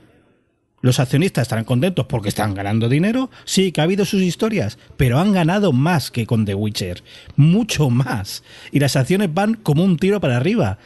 los 0.82 1.00
accionistas 1.00 1.44
estarán 1.44 1.66
contentos 1.66 2.08
porque 2.08 2.30
están 2.30 2.56
ganando 2.56 2.90
dinero, 2.90 3.30
sí, 3.46 3.72
que 3.72 3.82
ha 3.82 3.84
habido 3.84 4.06
sus 4.06 4.24
historias, 4.24 4.80
pero 4.98 5.20
han 5.20 5.34
ganado 5.34 5.72
más 5.72 6.10
que 6.10 6.26
con 6.26 6.46
The 6.46 6.56
Witcher, 6.56 7.04
mucho 7.36 7.92
más. 7.92 8.44
Y 8.72 8.80
las 8.80 8.96
acciones 8.96 9.32
van 9.32 9.54
como 9.54 9.84
un 9.84 9.98
tiro 9.98 10.20
para 10.20 10.38
arriba. 10.38 10.80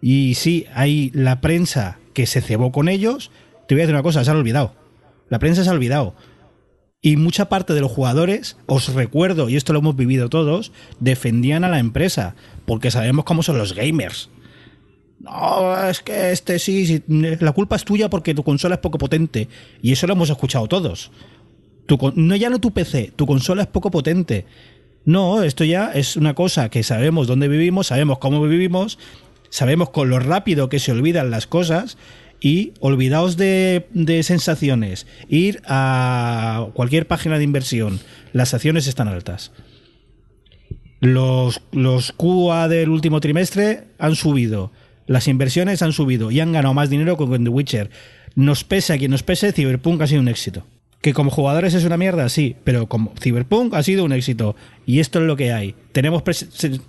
Y 0.00 0.36
sí, 0.36 0.64
hay 0.74 1.10
la 1.12 1.42
prensa 1.42 1.98
que 2.14 2.24
se 2.24 2.40
cebó 2.40 2.72
con 2.72 2.88
ellos. 2.88 3.30
Te 3.68 3.74
voy 3.74 3.82
a 3.82 3.84
decir 3.84 3.94
una 3.94 4.02
cosa, 4.02 4.24
se 4.24 4.30
han 4.30 4.38
olvidado. 4.38 4.74
La 5.28 5.38
prensa 5.38 5.64
se 5.64 5.68
ha 5.68 5.74
olvidado. 5.74 6.14
Y 7.04 7.18
mucha 7.18 7.50
parte 7.50 7.74
de 7.74 7.82
los 7.82 7.92
jugadores, 7.92 8.56
os 8.64 8.94
recuerdo, 8.94 9.50
y 9.50 9.56
esto 9.56 9.74
lo 9.74 9.80
hemos 9.80 9.94
vivido 9.94 10.30
todos, 10.30 10.72
defendían 11.00 11.62
a 11.62 11.68
la 11.68 11.78
empresa, 11.78 12.34
porque 12.64 12.90
sabemos 12.90 13.26
cómo 13.26 13.42
son 13.42 13.58
los 13.58 13.74
gamers. 13.74 14.30
No, 15.20 15.86
es 15.86 16.00
que 16.00 16.32
este 16.32 16.58
sí, 16.58 16.86
sí, 16.86 17.02
la 17.06 17.52
culpa 17.52 17.76
es 17.76 17.84
tuya 17.84 18.08
porque 18.08 18.34
tu 18.34 18.42
consola 18.42 18.76
es 18.76 18.80
poco 18.80 18.96
potente. 18.96 19.50
Y 19.82 19.92
eso 19.92 20.06
lo 20.06 20.14
hemos 20.14 20.30
escuchado 20.30 20.66
todos. 20.66 21.10
No 22.14 22.36
ya 22.36 22.48
no 22.48 22.58
tu 22.58 22.72
PC, 22.72 23.12
tu 23.14 23.26
consola 23.26 23.64
es 23.64 23.68
poco 23.68 23.90
potente. 23.90 24.46
No, 25.04 25.42
esto 25.42 25.62
ya 25.64 25.92
es 25.92 26.16
una 26.16 26.32
cosa 26.32 26.70
que 26.70 26.82
sabemos 26.82 27.26
dónde 27.26 27.48
vivimos, 27.48 27.88
sabemos 27.88 28.16
cómo 28.16 28.40
vivimos, 28.40 28.98
sabemos 29.50 29.90
con 29.90 30.08
lo 30.08 30.20
rápido 30.20 30.70
que 30.70 30.78
se 30.78 30.92
olvidan 30.92 31.30
las 31.30 31.46
cosas 31.46 31.98
y 32.44 32.74
olvidaos 32.78 33.38
de, 33.38 33.86
sensaciones. 34.22 35.06
Ir 35.30 35.62
a 35.64 36.66
cualquier 36.74 37.08
página 37.08 37.38
de 37.38 37.44
inversión. 37.44 38.00
Las 38.34 38.52
acciones 38.52 38.86
están 38.86 39.08
altas. 39.08 39.50
Los, 41.00 41.62
los 41.72 42.12
QA 42.12 42.68
del 42.68 42.90
último 42.90 43.20
trimestre 43.20 43.84
han 43.98 44.14
subido. 44.14 44.72
Las 45.06 45.26
inversiones 45.26 45.80
han 45.80 45.94
subido 45.94 46.30
y 46.30 46.40
han 46.40 46.52
ganado 46.52 46.74
más 46.74 46.90
dinero 46.90 47.16
que 47.16 47.24
con 47.24 47.44
The 47.44 47.48
Witcher. 47.48 47.88
Nos 48.34 48.62
pese 48.62 48.92
a 48.92 48.98
quien 48.98 49.10
nos 49.10 49.22
pese, 49.22 49.52
Cyberpunk 49.52 50.02
ha 50.02 50.06
sido 50.06 50.20
un 50.20 50.28
éxito. 50.28 50.66
Que 51.00 51.14
como 51.14 51.30
jugadores 51.30 51.72
es 51.72 51.84
una 51.84 51.96
mierda, 51.96 52.28
sí, 52.28 52.56
pero 52.62 52.90
como 52.90 53.14
Cyberpunk 53.18 53.72
ha 53.72 53.82
sido 53.82 54.04
un 54.04 54.12
éxito. 54.12 54.54
Y 54.84 55.00
esto 55.00 55.18
es 55.18 55.24
lo 55.24 55.36
que 55.36 55.54
hay. 55.54 55.74
Tenemos 55.92 56.22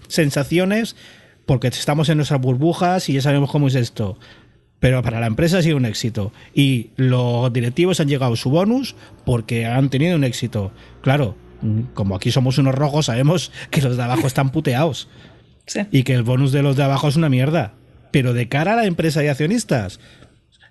sensaciones 0.10 0.98
porque 1.46 1.70
estamos 1.70 2.10
en 2.10 2.18
nuestras 2.18 2.42
burbujas 2.42 3.08
y 3.08 3.14
ya 3.14 3.22
sabemos 3.22 3.52
cómo 3.52 3.70
es 3.70 3.76
esto. 3.76 4.18
Pero 4.80 5.02
para 5.02 5.20
la 5.20 5.28
empresa 5.28 5.60
ha 5.60 5.62
sido 5.62 5.78
un 5.78 5.86
éxito. 5.86 6.32
Y 6.54 6.90
los 6.96 7.52
directivos 7.52 8.00
han 8.00 8.08
llegado 8.08 8.34
a 8.34 8.38
su 8.38 8.50
bonus 8.50 8.96
porque 9.26 9.66
han 9.66 9.90
tenido 9.90 10.16
un 10.16 10.24
éxito. 10.24 10.72
Claro, 11.02 11.36
como 11.94 12.16
aquí 12.16 12.32
somos 12.32 12.58
unos 12.58 12.76
rojos, 12.76 13.08
sabemos 13.08 13.52
que 13.72 13.82
los 13.82 13.98
de 13.98 14.04
abajo 14.04 14.28
están 14.28 14.52
puteados. 14.52 15.08
Sí. 15.66 15.82
Y 15.92 16.04
que 16.04 16.14
el 16.14 16.24
bonus 16.24 16.52
de 16.52 16.62
los 16.62 16.76
de 16.76 16.84
abajo 16.84 17.08
es 17.08 17.16
una 17.16 17.30
mierda. 17.30 17.74
Pero 18.12 18.34
de 18.34 18.48
cara 18.48 18.74
a 18.74 18.76
la 18.76 18.86
empresa 18.86 19.24
y 19.24 19.28
accionistas, 19.28 20.00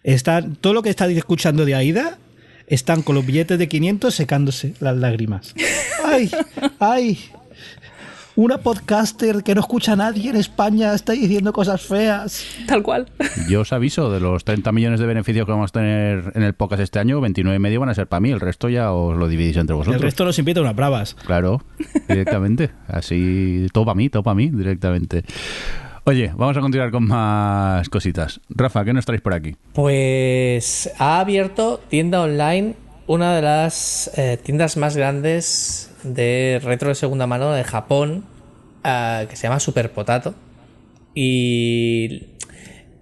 están, 0.03 0.57
todo 0.57 0.75
lo 0.75 0.83
que 0.83 0.91
está 0.91 1.07
escuchando 1.07 1.65
de 1.65 1.75
AIDA 1.75 2.19
están 2.67 3.03
con 3.03 3.15
los 3.15 3.27
billetes 3.27 3.59
de 3.59 3.69
500 3.69 4.15
secándose 4.15 4.75
las 4.81 4.97
lágrimas. 4.97 5.55
¡Ay! 6.05 6.31
¡Ay! 6.79 7.19
Una 8.37 8.59
podcaster 8.59 9.45
que 9.45 9.55
no 9.55 9.61
escucha 9.61 9.93
a 9.93 9.97
nadie 9.97 10.29
en 10.29 10.35
España 10.35 10.93
está 10.93 11.13
diciendo 11.13 11.53
cosas 11.53 11.83
feas. 11.83 12.45
Tal 12.67 12.83
cual. 12.83 13.07
Yo 13.49 13.61
os 13.61 13.73
aviso, 13.73 14.11
de 14.11 14.19
los 14.19 14.45
30 14.45 14.73
millones 14.73 14.99
de 14.99 15.07
beneficios 15.07 15.47
que 15.47 15.53
vamos 15.53 15.71
a 15.71 15.73
tener 15.73 16.33
en 16.35 16.43
el 16.43 16.53
podcast 16.53 16.83
este 16.83 16.99
año, 16.99 17.21
29 17.21 17.55
y 17.55 17.59
medio 17.61 17.79
van 17.79 17.91
a 17.91 17.95
ser 17.95 18.09
para 18.09 18.19
mí, 18.19 18.33
el 18.33 18.41
resto 18.41 18.69
ya 18.69 18.91
os 18.91 19.17
lo 19.17 19.29
dividís 19.29 19.57
entre 19.57 19.77
vosotros. 19.77 19.97
El 19.97 20.03
resto 20.03 20.25
nos 20.25 20.37
invita 20.41 20.59
a 20.59 20.65
unas 20.65 20.75
bravas. 20.75 21.15
Claro, 21.15 21.63
directamente. 22.09 22.71
Así, 22.89 23.69
todo 23.73 23.85
para 23.85 23.95
mí, 23.95 24.09
todo 24.09 24.25
para 24.25 24.35
mí, 24.35 24.51
directamente. 24.51 25.23
Oye, 26.03 26.33
vamos 26.37 26.57
a 26.57 26.61
continuar 26.61 26.91
con 26.91 27.07
más 27.07 27.89
cositas. 27.89 28.41
Rafa, 28.49 28.85
¿qué 28.85 28.93
nos 28.93 29.07
traéis 29.07 29.23
por 29.23 29.33
aquí? 29.33 29.55
Pues 29.75 30.91
ha 30.99 31.21
abierto 31.21 31.81
tienda 31.89 32.21
online 32.21 32.75
una 33.07 33.37
de 33.37 33.43
las 33.43 34.11
eh, 34.17 34.39
tiendas 34.43 34.77
más 34.77 34.97
grandes 34.97 35.94
de 36.05 36.61
retro 36.63 36.91
de 36.91 36.95
segunda 36.95 37.27
mano 37.27 37.53
de 37.53 37.65
Japón, 37.65 38.25
uh, 38.85 39.27
que 39.27 39.37
se 39.37 39.45
llama 39.45 39.61
Super 39.61 39.91
Potato. 39.91 40.35
Y 41.15 42.27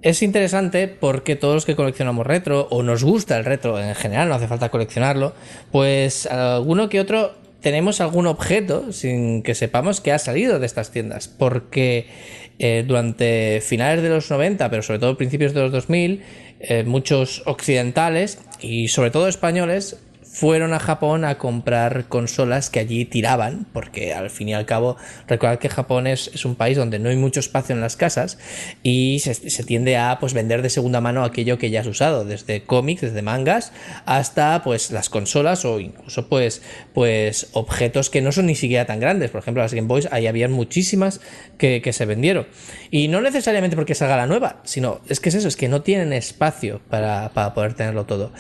es 0.03 0.23
interesante 0.23 0.89
porque 0.89 1.37
todos 1.37 1.55
los 1.55 1.67
que 1.67 1.77
coleccionamos 1.77 2.27
retro, 2.27 2.69
o 2.71 2.83
nos 2.83 3.05
gusta 3.05 3.37
el 3.37 3.45
retro 3.45 3.79
en 3.79 3.95
general, 3.95 4.29
no 4.29 4.35
hace 4.35 4.49
falta 4.49 4.71
coleccionarlo, 4.71 5.35
pues 5.71 6.27
alguno 6.27 6.89
que 6.89 7.01
otro 7.01 7.35
tenemos 7.61 8.01
algún 8.01 8.27
objeto 8.27 8.93
sin 8.93 9.43
que 9.43 9.55
sepamos 9.55 10.01
que 10.01 10.13
ha 10.13 10.19
salido 10.19 10.59
de 10.59 10.67
estas 10.67 10.91
tiendas. 10.91 11.29
Porque 11.29 12.07
eh, 12.59 12.85
durante 12.87 13.61
finales 13.61 14.03
de 14.03 14.09
los 14.09 14.31
90, 14.31 14.69
pero 14.69 14.83
sobre 14.83 14.99
todo 14.99 15.17
principios 15.17 15.55
de 15.55 15.61
los 15.63 15.73
2000, 15.73 16.23
eh, 16.61 16.85
muchos 16.85 17.43
occidentales 17.47 18.39
y 18.61 18.89
sobre 18.89 19.11
todo 19.11 19.29
españoles 19.29 19.99
fueron 20.33 20.73
a 20.73 20.79
Japón 20.79 21.27
a 21.27 21.37
comprar 21.37 22.07
consolas 22.09 22.71
que 22.71 22.81
allí 22.81 23.05
tiraban, 23.05 23.67
porque 23.75 24.15
al 24.15 24.31
fin 24.31 24.49
y 24.49 24.55
al 24.55 24.65
cabo, 24.65 24.97
recordad 25.29 25.59
que 25.59 25.69
Japón 25.69 26.07
es, 26.07 26.31
es 26.33 26.47
un 26.47 26.55
país 26.55 26.79
donde 26.79 26.99
no 26.99 27.11
hay 27.11 27.17
mucho 27.17 27.39
espacio 27.39 27.75
en 27.75 27.83
las 27.83 27.97
casas 27.97 28.39
y 28.83 29.19
se, 29.21 29.35
tiende 29.65 29.99
a 29.99 30.17
pues 30.21 30.33
vender 30.33 30.63
de 30.63 30.71
segunda 30.71 31.03
mano 31.03 31.23
aquello 31.23 31.59
que 31.59 31.69
ya 31.69 31.83
has 31.83 31.87
usado, 31.87 32.25
desde 32.25 32.63
cómics, 32.63 33.03
desde 33.03 33.21
mangas, 33.21 33.73
hasta 34.07 34.63
pues 34.63 34.91
las 34.91 35.11
consolas 35.11 35.67
o 35.67 35.81
incluso 35.81 36.29
pues, 36.29 36.63
pues 36.95 37.49
objetos 37.53 38.09
que 38.09 38.23
no 38.23 38.33
son 38.33 38.47
ni 38.47 38.55
siquiera 38.55 38.87
tan 38.87 39.01
grandes. 39.01 39.31
Por 39.31 39.43
ejemplo, 39.43 39.63
las 39.63 39.75
Game 39.75 39.87
Boys, 39.87 40.09
ahí 40.13 40.27
habían 40.27 40.51
muchísimas 40.51 41.21
que, 41.59 41.83
que 41.83 41.93
se 41.93 42.07
vendieron. 42.07 42.47
Y 42.91 43.09
no 43.09 43.21
necesariamente 43.21 43.77
porque 43.77 43.95
salga 43.95 44.17
la 44.17 44.27
nueva, 44.27 44.61
sino 44.65 45.03
es 45.11 45.21
que 45.21 45.29
es 45.29 45.35
eso, 45.35 45.49
es 45.49 45.57
que 45.57 45.69
no 45.69 45.83
tienen 45.83 46.15
espacio 46.15 46.81
para, 46.89 47.33
para 47.35 47.53
poder 47.53 47.75
tenerlo 47.75 48.07
todo. 48.07 48.33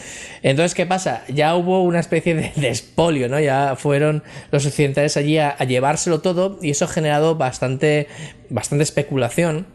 Entonces, 0.43 0.75
¿qué 0.75 0.87
pasa? 0.87 1.25
Ya 1.29 1.55
hubo 1.55 1.82
una 1.83 2.01
especie 2.01 2.35
de, 2.35 2.53
de 2.57 2.69
espolio, 2.69 3.29
¿no? 3.29 3.39
Ya 3.41 3.77
fueron 3.77 4.23
los 4.51 4.67
occidentales 4.67 5.17
allí 5.17 5.39
a, 5.39 5.51
a, 5.51 5.65
llevárselo 5.65 6.21
todo 6.21 6.59
y 6.63 6.71
eso 6.71 6.85
ha 6.85 6.89
generado 6.89 7.37
bastante, 7.37 8.09
bastante 8.51 8.83
especulación. 8.85 9.67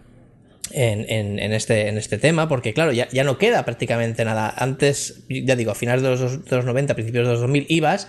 En, 0.72 1.54
este, 1.54 1.88
en 1.88 1.98
este 1.98 2.18
tema, 2.18 2.48
porque 2.48 2.74
claro, 2.74 2.92
ya, 2.92 3.08
ya, 3.10 3.24
no 3.24 3.38
queda 3.38 3.66
prácticamente 3.66 4.26
nada. 4.26 4.54
Antes, 4.56 5.24
ya 5.30 5.56
digo, 5.56 5.72
a 5.72 5.76
finales 5.76 6.04
de 6.04 6.10
los, 6.10 6.46
de 6.46 6.56
los 6.56 6.66
90, 6.66 6.94
principios 6.94 7.26
de 7.26 7.32
los 7.34 7.42
2000, 7.42 7.66
ibas 7.70 8.08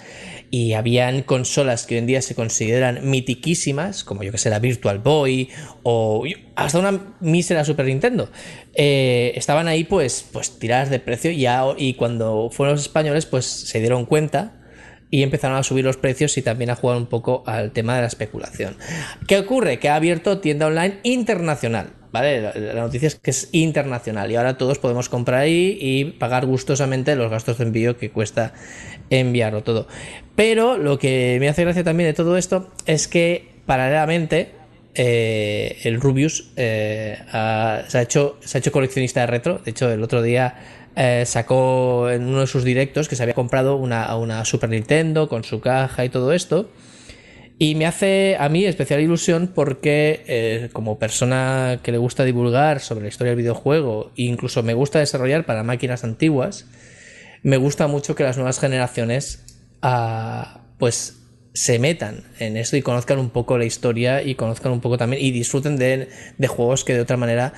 y 0.50 0.72
habían 0.72 1.22
consolas 1.22 1.86
que 1.86 1.94
hoy 1.94 1.98
en 1.98 2.06
día 2.06 2.22
se 2.22 2.34
consideran 2.34 3.08
mitiquísimas, 3.08 4.02
como 4.02 4.22
yo 4.22 4.32
que 4.32 4.38
sé, 4.38 4.50
la 4.50 4.58
Virtual 4.58 4.98
Boy 4.98 5.50
o 5.82 6.24
hasta 6.54 6.78
una 6.78 7.14
mísera 7.20 7.64
Super 7.64 7.86
Nintendo. 7.86 8.30
Eh, 8.74 9.32
estaban 9.36 9.68
ahí 9.68 9.84
pues, 9.84 10.24
pues 10.32 10.58
tiradas 10.58 10.90
de 10.90 11.00
precio 11.00 11.30
y 11.30 11.94
cuando 11.94 12.50
fueron 12.50 12.76
los 12.76 12.82
españoles 12.82 13.26
pues 13.26 13.44
se 13.44 13.80
dieron 13.80 14.06
cuenta 14.06 14.57
y 15.10 15.22
empezaron 15.22 15.56
a 15.56 15.62
subir 15.62 15.84
los 15.84 15.96
precios 15.96 16.36
y 16.38 16.42
también 16.42 16.70
a 16.70 16.76
jugar 16.76 16.96
un 16.96 17.06
poco 17.06 17.42
al 17.46 17.72
tema 17.72 17.94
de 17.94 18.02
la 18.02 18.06
especulación. 18.06 18.76
¿Qué 19.26 19.38
ocurre? 19.38 19.78
Que 19.78 19.88
ha 19.88 19.96
abierto 19.96 20.38
tienda 20.38 20.66
online 20.66 20.98
internacional. 21.02 21.90
¿Vale? 22.10 22.40
La 22.40 22.80
noticia 22.80 23.06
es 23.06 23.16
que 23.16 23.30
es 23.30 23.50
internacional 23.52 24.30
y 24.30 24.36
ahora 24.36 24.56
todos 24.56 24.78
podemos 24.78 25.10
comprar 25.10 25.40
ahí 25.40 25.76
y 25.78 26.06
pagar 26.06 26.46
gustosamente 26.46 27.14
los 27.16 27.30
gastos 27.30 27.58
de 27.58 27.64
envío 27.64 27.98
que 27.98 28.10
cuesta 28.10 28.54
enviarlo 29.10 29.62
todo. 29.62 29.86
Pero 30.34 30.78
lo 30.78 30.98
que 30.98 31.36
me 31.38 31.50
hace 31.50 31.64
gracia 31.64 31.84
también 31.84 32.08
de 32.08 32.14
todo 32.14 32.38
esto 32.38 32.70
es 32.86 33.08
que 33.08 33.50
paralelamente 33.66 34.52
eh, 34.94 35.78
el 35.84 36.00
Rubius 36.00 36.50
eh, 36.56 37.18
se, 37.88 37.98
ha 37.98 38.02
hecho, 38.02 38.38
se 38.40 38.56
ha 38.56 38.60
hecho 38.60 38.72
coleccionista 38.72 39.20
de 39.20 39.26
retro. 39.26 39.60
De 39.64 39.70
hecho, 39.70 39.90
el 39.90 40.02
otro 40.02 40.22
día 40.22 40.87
eh, 41.00 41.24
sacó 41.26 42.10
en 42.10 42.26
uno 42.26 42.40
de 42.40 42.48
sus 42.48 42.64
directos 42.64 43.08
que 43.08 43.14
se 43.14 43.22
había 43.22 43.34
comprado 43.34 43.76
una, 43.76 44.16
una 44.16 44.44
Super 44.44 44.68
Nintendo 44.68 45.28
con 45.28 45.44
su 45.44 45.60
caja 45.60 46.04
y 46.04 46.08
todo 46.08 46.32
esto. 46.32 46.72
Y 47.56 47.76
me 47.76 47.86
hace 47.86 48.36
a 48.38 48.48
mí 48.48 48.64
especial 48.64 49.00
ilusión 49.00 49.52
porque 49.54 50.24
eh, 50.26 50.70
como 50.72 50.98
persona 50.98 51.78
que 51.84 51.92
le 51.92 51.98
gusta 51.98 52.24
divulgar 52.24 52.80
sobre 52.80 53.02
la 53.02 53.08
historia 53.08 53.30
del 53.30 53.38
videojuego 53.38 54.10
e 54.16 54.22
incluso 54.24 54.64
me 54.64 54.74
gusta 54.74 54.98
desarrollar 54.98 55.46
para 55.46 55.62
máquinas 55.62 56.02
antiguas, 56.02 56.66
me 57.44 57.58
gusta 57.58 57.86
mucho 57.86 58.16
que 58.16 58.24
las 58.24 58.36
nuevas 58.36 58.58
generaciones 58.58 59.44
ah, 59.82 60.62
pues 60.78 61.14
se 61.54 61.78
metan 61.78 62.24
en 62.40 62.56
esto 62.56 62.76
y 62.76 62.82
conozcan 62.82 63.20
un 63.20 63.30
poco 63.30 63.56
la 63.56 63.64
historia 63.64 64.22
y 64.22 64.34
conozcan 64.34 64.72
un 64.72 64.80
poco 64.80 64.98
también 64.98 65.24
y 65.24 65.30
disfruten 65.30 65.76
de, 65.76 66.08
de 66.38 66.46
juegos 66.48 66.84
que 66.84 66.94
de 66.94 67.00
otra 67.00 67.16
manera 67.16 67.52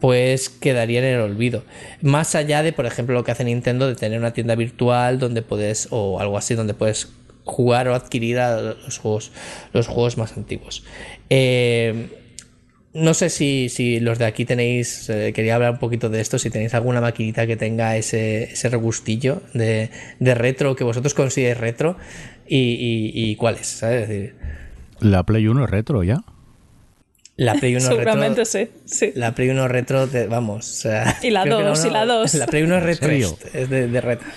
pues 0.00 0.48
quedarían 0.48 1.04
en 1.04 1.14
el 1.14 1.20
olvido. 1.20 1.64
Más 2.02 2.34
allá 2.34 2.62
de, 2.62 2.72
por 2.72 2.86
ejemplo, 2.86 3.14
lo 3.14 3.24
que 3.24 3.32
hace 3.32 3.44
Nintendo 3.44 3.86
de 3.88 3.94
tener 3.94 4.18
una 4.18 4.32
tienda 4.32 4.54
virtual 4.54 5.18
donde 5.18 5.42
puedes, 5.42 5.88
o 5.90 6.20
algo 6.20 6.38
así, 6.38 6.54
donde 6.54 6.74
puedes 6.74 7.08
jugar 7.44 7.88
o 7.88 7.94
adquirir 7.94 8.38
los 8.38 8.98
juegos, 8.98 9.32
los 9.72 9.86
juegos 9.86 10.18
más 10.18 10.36
antiguos. 10.36 10.84
Eh, 11.30 12.08
no 12.92 13.12
sé 13.12 13.28
si, 13.28 13.68
si, 13.68 14.00
los 14.00 14.18
de 14.18 14.24
aquí 14.24 14.44
tenéis, 14.44 15.10
eh, 15.10 15.32
quería 15.34 15.54
hablar 15.54 15.72
un 15.72 15.78
poquito 15.78 16.08
de 16.08 16.20
esto, 16.20 16.38
si 16.38 16.48
tenéis 16.48 16.72
alguna 16.74 17.00
maquinita 17.00 17.46
que 17.46 17.56
tenga 17.56 17.96
ese, 17.96 18.44
ese 18.44 18.70
regustillo 18.70 19.42
de, 19.52 19.90
de, 20.18 20.34
retro, 20.34 20.74
que 20.76 20.82
vosotros 20.82 21.12
consideréis 21.12 21.58
retro, 21.58 21.98
y, 22.48 22.56
y, 22.56 23.30
y 23.30 23.36
cuáles, 23.36 23.66
¿sabes? 23.66 24.08
Decir, 24.08 24.34
¿La 25.00 25.24
Play 25.24 25.46
1 25.46 25.64
es 25.64 25.70
retro 25.70 26.02
ya? 26.04 26.22
La 27.36 27.54
Play 27.54 27.76
1 27.76 27.86
Seguramente 27.86 28.44
retro. 28.44 28.44
sí, 28.46 28.68
sí. 28.86 29.12
La 29.14 29.34
Play 29.34 29.50
1 29.50 29.68
retro, 29.68 30.06
de, 30.06 30.26
vamos. 30.26 30.68
O 30.70 30.74
sea, 30.74 31.18
y 31.22 31.30
la 31.30 31.44
2, 31.44 31.48
no, 31.48 31.74
no, 31.74 31.86
y 31.86 31.90
la 31.90 32.06
2. 32.06 32.34
La 32.34 32.46
Play 32.46 32.62
1 32.62 32.78
es 32.78 32.82
retro, 32.82 33.10
es 33.52 33.70
de, 33.70 33.88
de 33.88 34.00
retro. 34.00 34.28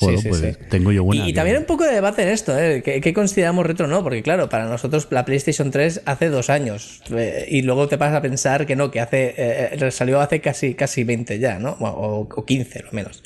Bueno, 0.00 0.18
sí, 0.18 0.22
sí, 0.22 0.28
pues 0.28 0.40
sí. 0.40 0.64
tengo 0.68 0.92
yo 0.92 1.04
buena. 1.04 1.26
Y, 1.26 1.30
y, 1.30 1.32
también 1.32 1.58
un 1.58 1.64
poco 1.64 1.84
de 1.84 1.92
debate 1.92 2.22
en 2.22 2.28
esto, 2.28 2.56
¿eh? 2.58 2.82
¿Qué, 2.84 3.00
¿Qué, 3.00 3.12
consideramos 3.12 3.66
retro 3.66 3.86
no? 3.86 4.02
Porque 4.02 4.22
claro, 4.22 4.48
para 4.48 4.66
nosotros 4.66 5.08
la 5.10 5.24
PlayStation 5.24 5.70
3 5.70 6.02
hace 6.04 6.28
dos 6.28 6.50
años. 6.50 7.02
Eh, 7.16 7.46
y 7.48 7.62
luego 7.62 7.88
te 7.88 7.98
pasas 7.98 8.16
a 8.16 8.22
pensar 8.22 8.66
que 8.66 8.76
no, 8.76 8.90
que 8.90 9.00
hace 9.00 9.34
eh, 9.36 9.90
salió 9.90 10.20
hace 10.20 10.40
casi, 10.40 10.74
casi 10.74 11.04
20 11.04 11.38
ya, 11.38 11.58
¿no? 11.58 11.76
O, 11.80 12.28
o 12.30 12.44
15, 12.44 12.82
lo 12.82 12.92
menos. 12.92 13.22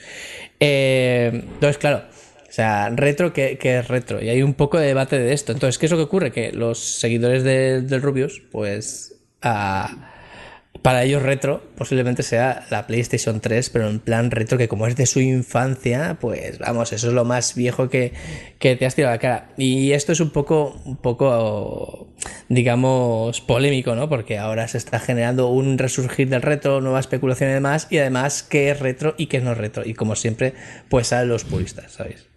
Eh, 0.61 1.30
entonces, 1.33 1.78
claro. 1.78 2.05
O 2.49 2.55
sea, 2.55 2.91
retro, 2.91 3.33
¿qué, 3.33 3.57
¿qué, 3.59 3.78
es 3.78 3.89
retro? 3.89 4.22
Y 4.22 4.28
hay 4.28 4.43
un 4.43 4.53
poco 4.53 4.78
de 4.78 4.87
debate 4.87 5.18
de 5.18 5.33
esto. 5.33 5.53
Entonces, 5.53 5.78
¿qué 5.78 5.87
es 5.87 5.93
lo 5.93 5.99
que 5.99 6.05
ocurre? 6.05 6.33
Que 6.33 6.53
los 6.53 6.78
seguidores 6.78 7.45
del 7.45 7.89
de 7.89 7.99
Rubius, 7.99 8.43
pues... 8.51 9.12
Para 9.43 11.05
ellos 11.05 11.22
retro 11.22 11.62
posiblemente 11.76 12.24
sea 12.24 12.66
la 12.70 12.88
PlayStation 12.88 13.40
3, 13.40 13.70
pero 13.70 13.88
en 13.88 14.01
plan 14.01 14.32
retro 14.32 14.59
que 14.59 14.66
como 14.66 14.88
es 14.88 14.97
de 14.97 15.07
su 15.07 15.20
infancia, 15.20 16.16
pues 16.20 16.59
vamos, 16.59 16.93
eso 16.93 17.07
es 17.07 17.12
lo 17.12 17.24
más 17.24 17.55
viejo 17.55 17.88
que, 17.88 18.12
que 18.59 18.74
te 18.74 18.84
has 18.84 18.97
tirado 18.97 19.12
a 19.12 19.16
la 19.16 19.20
cara. 19.20 19.49
Y 19.57 19.93
esto 19.93 20.11
es 20.11 20.18
un 20.18 20.30
poco, 20.30 20.80
un 20.84 20.97
poco, 20.97 22.09
digamos, 22.49 23.40
polémico, 23.43 23.95
¿no? 23.95 24.09
Porque 24.09 24.38
ahora 24.38 24.66
se 24.66 24.78
está 24.78 24.99
generando 24.99 25.49
un 25.49 25.78
resurgir 25.78 26.28
del 26.28 26.43
retro, 26.43 26.80
nueva 26.80 26.99
especulación 26.99 27.51
y 27.51 27.53
demás, 27.53 27.86
y 27.90 27.99
además 27.99 28.43
qué 28.43 28.70
es 28.70 28.80
retro 28.80 29.14
y 29.16 29.26
qué 29.26 29.40
no 29.40 29.53
es 29.53 29.59
retro. 29.59 29.84
Y 29.86 29.95
como 29.95 30.16
siempre, 30.16 30.55
pues 30.88 31.09
salen 31.09 31.28
los 31.28 31.45
puristas, 31.45 31.93
¿sabéis? 31.93 32.32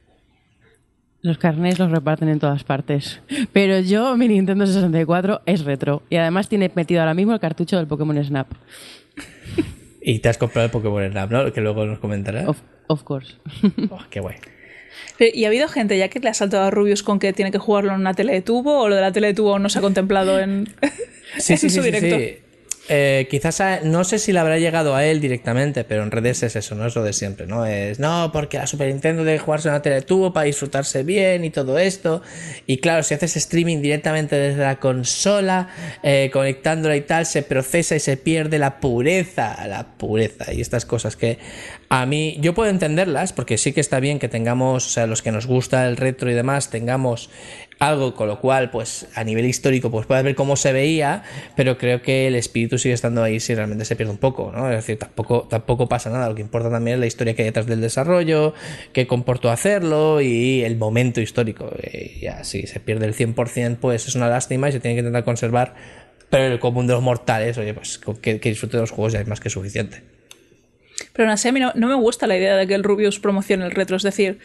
Los 1.26 1.40
carnés 1.40 1.80
los 1.80 1.90
reparten 1.90 2.30
en 2.30 2.40
todas 2.40 2.64
partes. 2.64 3.20
Pero 3.52 3.80
yo, 3.80 4.16
mi 4.16 4.28
Nintendo 4.28 4.68
64 4.68 5.42
es 5.48 5.66
retro. 5.66 6.04
Y 6.08 6.18
además 6.18 6.48
tiene 6.50 6.72
metido 6.76 7.02
ahora 7.02 7.16
mismo 7.16 7.34
el 7.34 7.40
cartucho 7.40 7.78
del 7.78 7.88
Pokémon 7.88 8.24
Snap. 8.24 8.48
Y 10.08 10.20
te 10.20 10.30
has 10.30 10.38
comprado 10.38 10.66
el 10.66 10.72
Pokémon 10.72 11.10
Snap, 11.10 11.32
¿no? 11.32 11.52
Que 11.52 11.62
luego 11.62 11.84
nos 11.88 11.98
comentarás. 11.98 12.48
Of, 12.48 12.60
of 12.86 13.02
course. 13.02 13.38
Oh, 13.90 13.98
qué 14.12 14.20
guay. 14.20 14.36
¿Y 15.18 15.46
ha 15.46 15.48
habido 15.48 15.68
gente 15.68 15.98
ya 15.98 16.10
que 16.10 16.20
le 16.20 16.30
ha 16.30 16.36
saltado 16.36 16.66
a 16.66 16.70
Rubius 16.70 17.02
con 17.02 17.18
que 17.18 17.34
tiene 17.34 17.52
que 17.52 17.58
jugarlo 17.58 17.92
en 17.92 18.02
una 18.02 18.14
tele 18.14 18.34
de 18.34 18.44
tubo 18.44 18.82
o 18.82 18.88
lo 18.88 18.94
de 18.94 19.02
la 19.02 19.12
tele 19.12 19.28
de 19.28 19.34
tubo 19.34 19.58
no 19.58 19.68
se 19.70 19.80
ha 19.80 19.82
contemplado 19.82 20.40
en, 20.40 20.70
sí, 21.40 21.54
en 21.54 21.58
sí, 21.58 21.70
su 21.72 21.82
sí, 21.82 21.82
directo? 21.82 22.20
Sí, 22.20 22.38
eh, 22.88 23.28
quizás 23.30 23.84
no 23.84 24.04
sé 24.04 24.20
si 24.20 24.32
le 24.32 24.40
habrá 24.40 24.60
llegado 24.60 24.96
a 24.96 25.06
él 25.06 25.20
directamente, 25.20 25.84
pero 25.84 26.04
en 26.04 26.12
redes 26.12 26.44
es 26.44 26.56
eso, 26.56 26.76
no 26.76 26.86
es 26.86 26.96
lo 26.96 27.04
de 27.04 27.14
siempre, 27.14 27.48
¿no? 27.48 27.66
Es 27.66 28.00
no, 28.00 28.30
porque 28.32 28.58
la 28.58 28.68
Super 28.68 28.88
Nintendo 28.88 29.24
debe 29.24 29.40
jugarse 29.40 29.68
en 29.68 29.74
una 29.74 29.82
tele 29.82 30.02
tubo 30.02 30.34
para 30.34 30.46
disfrutarse 30.46 31.04
bien 31.04 31.46
y 31.46 31.50
todo 31.50 31.80
esto. 31.80 32.22
Y 32.68 32.78
claro, 32.78 33.04
si 33.04 33.14
haces 33.14 33.36
streaming 33.38 33.82
directamente 33.82 34.36
desde 34.36 34.62
la 34.62 34.80
consola, 34.80 35.70
eh, 36.04 36.30
conectándola 36.32 36.96
y 36.96 37.02
tal, 37.02 37.26
se 37.26 37.42
procesa 37.42 37.96
y 37.96 38.00
se 38.00 38.18
pierde 38.18 38.60
la 38.60 38.80
pureza, 38.80 39.68
la 39.68 39.86
pureza 39.98 40.54
y 40.54 40.62
estas 40.62 40.86
cosas 40.86 41.16
que 41.16 41.40
a 41.90 42.06
mí 42.06 42.38
yo 42.42 42.54
puedo 42.54 42.70
entenderlas 42.70 43.34
porque 43.34 43.58
sí 43.58 43.74
que 43.74 43.82
está 43.82 44.00
bien 44.00 44.20
que 44.20 44.28
tengamos, 44.28 44.86
o 44.86 44.90
sea, 44.90 45.08
los 45.08 45.22
que 45.22 45.32
nos 45.32 45.48
gusta 45.48 45.88
el 45.88 45.98
retro 45.98 46.30
y 46.30 46.34
demás, 46.34 46.70
tengamos 46.70 47.30
algo 47.80 48.16
con 48.16 48.28
lo 48.28 48.40
cual, 48.40 48.72
pues 48.72 49.08
a 49.16 49.24
nivel 49.24 49.46
histórico, 49.46 49.92
pues 49.92 50.06
puedes 50.06 50.24
ver 50.24 50.36
cómo 50.36 50.56
se 50.56 50.72
veía, 50.72 51.24
pero 51.56 51.78
creo 51.78 52.02
que 52.02 52.28
el 52.28 52.36
espíritu 52.36 52.78
sigue 52.78 52.94
estando 52.94 53.22
ahí 53.22 53.40
si 53.40 53.54
realmente 53.54 53.86
se 53.86 53.96
pierde 53.96 54.12
un 54.12 54.18
poco, 54.18 54.52
¿no? 54.56 54.70
Es 54.70 54.78
decir, 54.78 54.98
tampoco, 54.98 55.48
tampoco 55.50 55.88
pasa 55.90 56.10
nada, 56.10 56.30
lo 56.30 56.36
que 56.36 56.42
importa 56.42 56.70
también 56.70 56.96
es 56.96 57.00
la 57.02 57.06
historia 57.08 57.34
que 57.36 57.42
hay 57.42 57.50
detrás 57.50 57.68
del 57.68 57.82
desarrollo, 57.82 58.54
qué 58.94 59.08
comportó 59.08 59.52
hacerlo 59.52 60.22
y 60.22 60.64
el 60.64 60.78
momento 60.78 61.22
histórico. 61.22 61.72
Y 61.92 62.22
ya, 62.22 62.44
si 62.44 62.68
se 62.68 62.80
pierde 62.80 63.06
el 63.06 63.16
100%, 63.16 63.78
pues 63.78 64.08
es 64.08 64.16
una 64.16 64.30
lástima 64.30 64.70
y 64.70 64.72
se 64.72 64.80
tiene 64.80 64.96
que 64.96 65.00
intentar 65.00 65.24
conservar, 65.24 65.76
pero 66.30 66.46
el 66.54 66.60
común 66.60 66.88
de 66.88 66.94
los 66.94 67.02
mortales, 67.02 67.58
oye, 67.58 67.74
pues 67.74 68.00
que, 68.22 68.40
que 68.40 68.50
disfrute 68.50 68.78
de 68.78 68.82
los 68.82 68.92
juegos 68.92 69.14
ya 69.14 69.20
es 69.20 69.28
más 69.28 69.40
que 69.40 69.50
suficiente. 69.50 70.02
Pero 71.14 71.28
no 71.28 71.36
sé, 71.36 71.50
a 71.50 71.52
mí 71.52 71.60
no, 71.60 71.74
no 71.76 71.88
me 71.88 71.96
gusta 71.96 72.26
la 72.26 72.38
idea 72.38 72.56
de 72.56 72.68
que 72.68 72.74
el 72.74 72.84
Rubius 72.84 73.20
promocione 73.20 73.66
el 73.66 73.72
retro, 73.72 73.98
es 73.98 74.04
decir, 74.04 74.40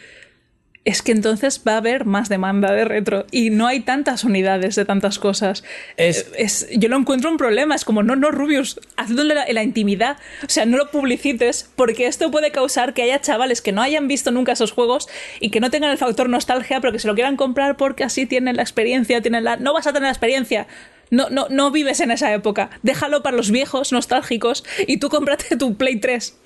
es 0.83 1.03
que 1.03 1.11
entonces 1.11 1.61
va 1.67 1.73
a 1.73 1.77
haber 1.77 2.05
más 2.05 2.27
demanda 2.27 2.71
de 2.71 2.85
retro 2.85 3.25
y 3.29 3.51
no 3.51 3.67
hay 3.67 3.81
tantas 3.81 4.23
unidades 4.23 4.75
de 4.75 4.83
tantas 4.83 5.19
cosas. 5.19 5.63
Es, 5.95 6.31
es, 6.37 6.67
yo 6.75 6.89
lo 6.89 6.97
encuentro 6.97 7.29
un 7.29 7.37
problema, 7.37 7.75
es 7.75 7.85
como, 7.85 8.01
no, 8.01 8.15
no, 8.15 8.31
Rubius, 8.31 8.79
hazlo 8.95 9.21
en 9.21 9.27
la, 9.27 9.43
en 9.43 9.55
la, 9.55 9.63
intimidad, 9.63 10.17
o 10.43 10.49
sea, 10.49 10.65
no 10.65 10.77
lo 10.77 10.89
publicites 10.89 11.69
porque 11.75 12.07
esto 12.07 12.31
puede 12.31 12.51
causar 12.51 12.95
que 12.95 13.03
haya 13.03 13.21
chavales 13.21 13.61
que 13.61 13.71
no 13.71 13.81
hayan 13.81 14.07
visto 14.07 14.31
nunca 14.31 14.53
esos 14.53 14.71
juegos 14.71 15.07
y 15.39 15.51
que 15.51 15.59
no 15.59 15.69
tengan 15.69 15.91
el 15.91 15.99
factor 15.99 16.29
nostalgia, 16.29 16.81
pero 16.81 16.91
que 16.91 16.99
se 16.99 17.07
lo 17.07 17.13
quieran 17.13 17.37
comprar 17.37 17.77
porque 17.77 18.03
así 18.03 18.25
tienen 18.25 18.55
la 18.55 18.63
experiencia, 18.63 19.21
tienen 19.21 19.43
la... 19.43 19.57
No 19.57 19.73
vas 19.73 19.85
a 19.85 19.93
tener 19.93 20.07
la 20.07 20.11
experiencia. 20.11 20.67
No, 21.11 21.29
no, 21.29 21.47
no 21.49 21.71
vives 21.71 21.99
en 21.99 22.09
esa 22.09 22.33
época. 22.33 22.71
Déjalo 22.81 23.21
para 23.21 23.37
los 23.37 23.51
viejos 23.51 23.91
nostálgicos 23.91 24.63
y 24.87 24.97
tú 24.97 25.09
cómprate 25.09 25.57
tu 25.57 25.75
Play 25.75 25.97
3. 25.97 26.37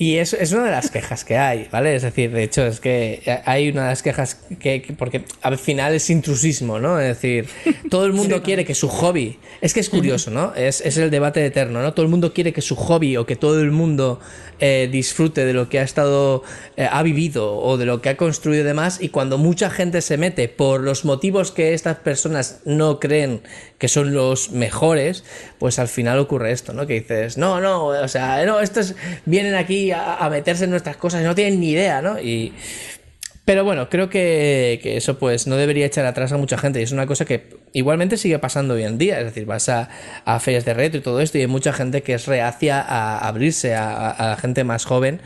Y 0.00 0.18
es, 0.18 0.32
es 0.32 0.52
una 0.52 0.66
de 0.66 0.70
las 0.70 0.92
quejas 0.92 1.24
que 1.24 1.36
hay, 1.36 1.66
¿vale? 1.72 1.96
Es 1.96 2.02
decir, 2.02 2.30
de 2.30 2.44
hecho, 2.44 2.64
es 2.64 2.78
que 2.78 3.20
hay 3.44 3.68
una 3.68 3.82
de 3.82 3.88
las 3.88 4.02
quejas 4.04 4.36
que, 4.60 4.80
que- 4.80 4.92
porque 4.92 5.24
al 5.42 5.58
final 5.58 5.92
es 5.92 6.08
intrusismo, 6.08 6.78
¿no? 6.78 7.00
Es 7.00 7.08
decir, 7.08 7.48
todo 7.90 8.06
el 8.06 8.12
mundo 8.12 8.40
quiere 8.44 8.64
que 8.64 8.76
su 8.76 8.88
hobby, 8.88 9.40
es 9.60 9.74
que 9.74 9.80
es 9.80 9.90
curioso, 9.90 10.30
¿no? 10.30 10.54
Es, 10.54 10.80
es 10.82 10.98
el 10.98 11.10
debate 11.10 11.44
eterno, 11.44 11.82
¿no? 11.82 11.94
Todo 11.94 12.04
el 12.04 12.10
mundo 12.10 12.32
quiere 12.32 12.52
que 12.52 12.60
su 12.60 12.76
hobby 12.76 13.16
o 13.16 13.26
que 13.26 13.34
todo 13.34 13.60
el 13.60 13.72
mundo 13.72 14.20
eh, 14.60 14.88
disfrute 14.90 15.44
de 15.44 15.52
lo 15.52 15.68
que 15.68 15.80
ha 15.80 15.82
estado, 15.82 16.44
eh, 16.76 16.86
ha 16.88 17.02
vivido 17.02 17.56
o 17.56 17.76
de 17.76 17.84
lo 17.84 18.00
que 18.00 18.10
ha 18.10 18.16
construido 18.16 18.62
y 18.62 18.66
demás, 18.66 18.98
y 19.00 19.08
cuando 19.08 19.36
mucha 19.36 19.68
gente 19.68 20.00
se 20.00 20.16
mete 20.16 20.48
por 20.48 20.80
los 20.80 21.04
motivos 21.04 21.50
que 21.50 21.74
estas 21.74 21.96
personas 21.96 22.60
no 22.64 23.00
creen 23.00 23.40
que 23.78 23.88
son 23.88 24.12
los 24.12 24.50
mejores, 24.50 25.24
pues 25.58 25.78
al 25.78 25.88
final 25.88 26.18
ocurre 26.18 26.52
esto, 26.52 26.72
¿no? 26.72 26.86
Que 26.86 26.94
dices, 26.94 27.38
no, 27.38 27.60
no, 27.60 27.86
o 27.86 28.08
sea, 28.08 28.44
no, 28.44 28.60
estos 28.60 28.94
vienen 29.24 29.54
aquí 29.54 29.92
a, 29.92 30.28
meterse 30.30 30.64
en 30.64 30.70
nuestras 30.70 30.96
cosas 30.96 31.22
y 31.22 31.24
no 31.24 31.34
tienen 31.34 31.60
ni 31.60 31.70
idea, 31.70 32.02
¿no? 32.02 32.20
Y, 32.20 32.52
pero 33.44 33.64
bueno, 33.64 33.88
creo 33.88 34.10
que, 34.10 34.80
que 34.82 34.96
eso 34.96 35.18
pues 35.18 35.46
no 35.46 35.56
debería 35.56 35.86
echar 35.86 36.04
atrás 36.04 36.32
a 36.32 36.36
mucha 36.36 36.58
gente 36.58 36.80
y 36.80 36.82
es 36.82 36.92
una 36.92 37.06
cosa 37.06 37.24
que 37.24 37.56
igualmente 37.72 38.16
sigue 38.16 38.38
pasando 38.38 38.74
hoy 38.74 38.82
en 38.82 38.98
día, 38.98 39.20
es 39.20 39.26
decir, 39.26 39.46
vas 39.46 39.68
a, 39.68 39.88
a 40.24 40.40
ferias 40.40 40.64
de 40.64 40.74
retro 40.74 40.98
y 40.98 41.02
todo 41.02 41.20
esto 41.20 41.38
y 41.38 41.42
hay 41.42 41.46
mucha 41.46 41.72
gente 41.72 42.02
que 42.02 42.14
es 42.14 42.26
reacia 42.26 42.80
a 42.80 43.26
abrirse 43.26 43.74
a, 43.74 44.10
a 44.10 44.30
la 44.30 44.36
gente 44.36 44.64
más 44.64 44.84
joven 44.84 45.20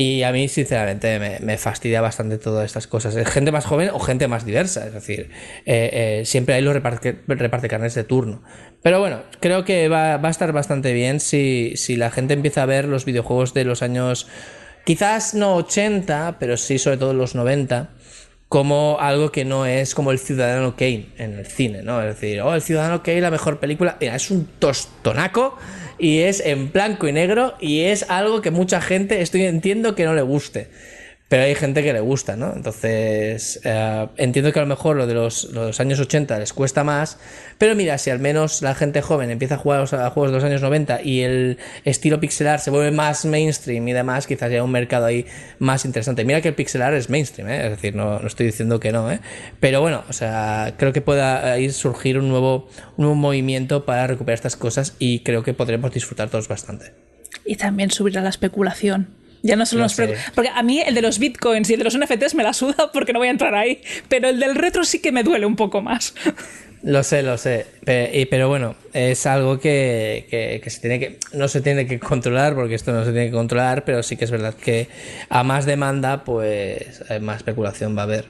y 0.00 0.22
a 0.22 0.30
mí 0.30 0.46
sinceramente 0.46 1.40
me, 1.40 1.58
fastidia 1.58 2.00
bastante 2.00 2.38
todas 2.38 2.66
estas 2.66 2.86
cosas, 2.86 3.16
gente 3.28 3.50
más 3.50 3.66
joven 3.66 3.90
o 3.92 3.98
gente 3.98 4.28
más 4.28 4.44
diversa, 4.44 4.86
es 4.86 4.94
decir, 4.94 5.30
eh, 5.66 6.20
eh, 6.20 6.22
siempre 6.24 6.54
hay 6.54 6.62
los 6.62 6.72
reparte, 6.72 7.18
reparte 7.26 7.66
de 7.96 8.04
turno. 8.04 8.40
Pero 8.80 9.00
bueno, 9.00 9.24
creo 9.40 9.64
que 9.64 9.88
va, 9.88 10.16
va 10.18 10.28
a 10.28 10.30
estar 10.30 10.52
bastante 10.52 10.92
bien 10.92 11.18
si, 11.18 11.72
si 11.74 11.96
la 11.96 12.12
gente 12.12 12.34
empieza 12.34 12.62
a 12.62 12.66
ver 12.66 12.84
los 12.84 13.06
videojuegos 13.06 13.54
de 13.54 13.64
los 13.64 13.82
años 13.82 14.28
quizás 14.84 15.34
no 15.34 15.56
80, 15.56 16.36
pero 16.38 16.56
sí 16.56 16.78
sobre 16.78 16.98
todo 16.98 17.12
los 17.12 17.34
90, 17.34 17.90
como 18.48 18.96
algo 19.00 19.30
que 19.30 19.44
no 19.44 19.66
es 19.66 19.94
como 19.94 20.10
el 20.10 20.18
Ciudadano 20.18 20.74
Kane 20.74 21.08
en 21.18 21.34
el 21.34 21.46
cine, 21.46 21.82
¿no? 21.82 22.00
Es 22.00 22.14
decir, 22.14 22.40
oh, 22.40 22.54
el 22.54 22.62
Ciudadano 22.62 23.02
Kane, 23.02 23.20
la 23.20 23.30
mejor 23.30 23.60
película, 23.60 23.98
mira, 24.00 24.16
es 24.16 24.30
un 24.30 24.46
tostonaco 24.58 25.58
y 25.98 26.20
es 26.20 26.40
en 26.40 26.72
blanco 26.72 27.08
y 27.08 27.12
negro 27.12 27.54
y 27.60 27.80
es 27.82 28.08
algo 28.08 28.40
que 28.40 28.50
mucha 28.50 28.80
gente, 28.80 29.20
estoy 29.20 29.44
entiendo 29.44 29.94
que 29.94 30.04
no 30.04 30.14
le 30.14 30.22
guste. 30.22 30.68
Pero 31.28 31.42
hay 31.42 31.54
gente 31.54 31.82
que 31.82 31.92
le 31.92 32.00
gusta, 32.00 32.36
¿no? 32.36 32.54
Entonces, 32.56 33.60
eh, 33.62 34.06
entiendo 34.16 34.50
que 34.50 34.60
a 34.60 34.62
lo 34.62 34.68
mejor 34.68 34.96
lo 34.96 35.06
de 35.06 35.12
los, 35.12 35.44
los 35.52 35.78
años 35.78 36.00
80 36.00 36.38
les 36.38 36.54
cuesta 36.54 36.84
más, 36.84 37.18
pero 37.58 37.74
mira, 37.74 37.98
si 37.98 38.08
al 38.08 38.18
menos 38.18 38.62
la 38.62 38.74
gente 38.74 39.02
joven 39.02 39.30
empieza 39.30 39.56
a 39.56 39.58
jugar 39.58 39.80
a 39.82 40.10
juegos 40.10 40.30
de 40.30 40.36
los 40.36 40.44
años 40.44 40.62
90 40.62 41.02
y 41.02 41.20
el 41.20 41.58
estilo 41.84 42.18
pixelar 42.18 42.60
se 42.60 42.70
vuelve 42.70 42.92
más 42.92 43.26
mainstream 43.26 43.86
y 43.88 43.92
demás, 43.92 44.26
quizás 44.26 44.44
haya 44.44 44.64
un 44.64 44.70
mercado 44.70 45.04
ahí 45.04 45.26
más 45.58 45.84
interesante. 45.84 46.24
Mira 46.24 46.40
que 46.40 46.48
el 46.48 46.54
pixelar 46.54 46.94
es 46.94 47.10
mainstream, 47.10 47.50
¿eh? 47.50 47.64
es 47.64 47.70
decir, 47.72 47.94
no, 47.94 48.18
no 48.20 48.26
estoy 48.26 48.46
diciendo 48.46 48.80
que 48.80 48.90
no, 48.90 49.12
¿eh? 49.12 49.20
pero 49.60 49.82
bueno, 49.82 50.04
o 50.08 50.12
sea, 50.14 50.76
creo 50.78 50.94
que 50.94 51.02
pueda 51.02 51.58
ir 51.58 51.74
surgir 51.74 52.18
un 52.18 52.30
nuevo, 52.30 52.68
un 52.96 53.18
movimiento 53.18 53.84
para 53.84 54.06
recuperar 54.06 54.36
estas 54.36 54.56
cosas 54.56 54.94
y 54.98 55.20
creo 55.20 55.42
que 55.42 55.52
podremos 55.52 55.92
disfrutar 55.92 56.30
todos 56.30 56.48
bastante. 56.48 56.94
Y 57.44 57.56
también 57.56 57.90
subirá 57.90 58.22
la 58.22 58.30
especulación. 58.30 59.17
Ya 59.42 59.56
no 59.56 59.64
solo 59.66 59.80
Lo 59.80 59.84
nos 59.84 59.94
preocupa- 59.94 60.32
Porque 60.34 60.50
a 60.54 60.62
mí 60.62 60.80
el 60.80 60.94
de 60.94 61.02
los 61.02 61.18
bitcoins 61.18 61.70
y 61.70 61.74
el 61.74 61.78
de 61.80 61.84
los 61.84 61.96
NFTs 61.96 62.34
me 62.34 62.42
la 62.42 62.52
suda 62.52 62.90
porque 62.92 63.12
no 63.12 63.18
voy 63.18 63.28
a 63.28 63.30
entrar 63.30 63.54
ahí. 63.54 63.80
Pero 64.08 64.28
el 64.28 64.40
del 64.40 64.54
retro 64.54 64.84
sí 64.84 65.00
que 65.00 65.12
me 65.12 65.22
duele 65.22 65.46
un 65.46 65.56
poco 65.56 65.80
más. 65.82 66.14
Lo 66.84 67.02
sé, 67.02 67.24
lo 67.24 67.36
sé. 67.38 67.66
Y- 68.12 68.26
Pero, 68.26 68.48
bueno, 68.48 68.76
es 68.92 69.26
algo 69.26 69.58
que, 69.58 70.26
que- 70.30 70.60
que 70.62 70.70
se 70.70 70.80
tiene 70.80 71.00
que. 71.00 71.18
No 71.32 71.48
se 71.48 71.60
tiene 71.60 71.88
que 71.88 71.98
controlar, 71.98 72.54
porque 72.54 72.76
esto 72.76 72.92
no 72.92 73.04
se 73.04 73.10
tiene 73.10 73.26
que 73.26 73.32
controlar, 73.32 73.84
pero 73.84 74.00
sí 74.04 74.16
que 74.16 74.24
es 74.24 74.30
verdad 74.30 74.54
que 74.54 74.86
a 75.28 75.42
más 75.42 75.66
demanda, 75.66 76.22
pues 76.22 77.02
eh, 77.10 77.18
más 77.18 77.38
especulación 77.38 77.96
va 77.96 78.02
a 78.02 78.04
haber. 78.04 78.26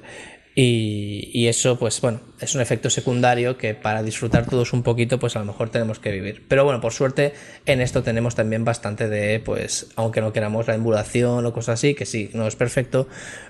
Y, 0.60 1.30
y 1.32 1.46
eso, 1.46 1.78
pues 1.78 2.00
bueno, 2.00 2.18
es 2.40 2.56
un 2.56 2.60
efecto 2.60 2.90
secundario 2.90 3.56
que 3.56 3.74
para 3.74 4.02
disfrutar 4.02 4.44
todos 4.44 4.72
un 4.72 4.82
poquito, 4.82 5.20
pues 5.20 5.36
a 5.36 5.38
lo 5.38 5.44
mejor 5.44 5.70
tenemos 5.70 6.00
que 6.00 6.10
vivir. 6.10 6.42
Pero 6.48 6.64
bueno, 6.64 6.80
por 6.80 6.92
suerte, 6.92 7.32
en 7.64 7.80
esto 7.80 8.02
tenemos 8.02 8.34
también 8.34 8.64
bastante 8.64 9.08
de, 9.08 9.38
pues, 9.38 9.86
aunque 9.94 10.20
no 10.20 10.32
queramos 10.32 10.66
la 10.66 10.74
emulación 10.74 11.46
o 11.46 11.52
cosas 11.52 11.74
así, 11.74 11.94
que 11.94 12.06
sí, 12.06 12.30
no 12.32 12.44
es 12.48 12.56
perfecto, 12.56 13.06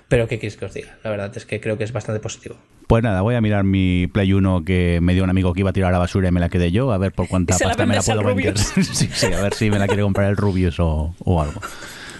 pero 0.07 0.27
¿qué 0.27 0.37
quieres 0.37 0.55
que 0.55 0.65
os 0.65 0.73
diga? 0.75 0.99
La 1.03 1.09
verdad 1.09 1.35
es 1.35 1.47
que 1.47 1.59
creo 1.59 1.79
que 1.79 1.83
es 1.83 1.93
bastante 1.93 2.19
positivo. 2.19 2.57
Pues 2.85 3.01
nada, 3.01 3.21
voy 3.21 3.33
a 3.33 3.41
mirar 3.41 3.63
mi 3.63 4.05
Play 4.05 4.31
1 4.31 4.63
que 4.63 4.99
me 5.01 5.15
dio 5.15 5.23
un 5.23 5.31
amigo 5.31 5.55
que 5.55 5.61
iba 5.61 5.71
a 5.71 5.73
tirar 5.73 5.89
a 5.89 5.93
la 5.93 5.97
basura 5.97 6.27
y 6.27 6.31
me 6.31 6.39
la 6.39 6.49
quedé 6.49 6.71
yo, 6.71 6.91
a 6.91 6.99
ver 6.99 7.11
por 7.11 7.27
cuánta 7.27 7.57
pasta 7.57 7.87
me 7.87 7.95
la 7.95 8.03
puedo 8.03 8.23
vender. 8.23 8.55
Sí, 8.59 9.09
sí, 9.11 9.33
a 9.33 9.41
ver 9.41 9.55
si 9.55 9.71
me 9.71 9.79
la 9.79 9.87
quiere 9.87 10.03
comprar 10.03 10.29
el 10.29 10.37
Rubius 10.37 10.79
o, 10.79 11.15
o 11.17 11.41
algo. 11.41 11.59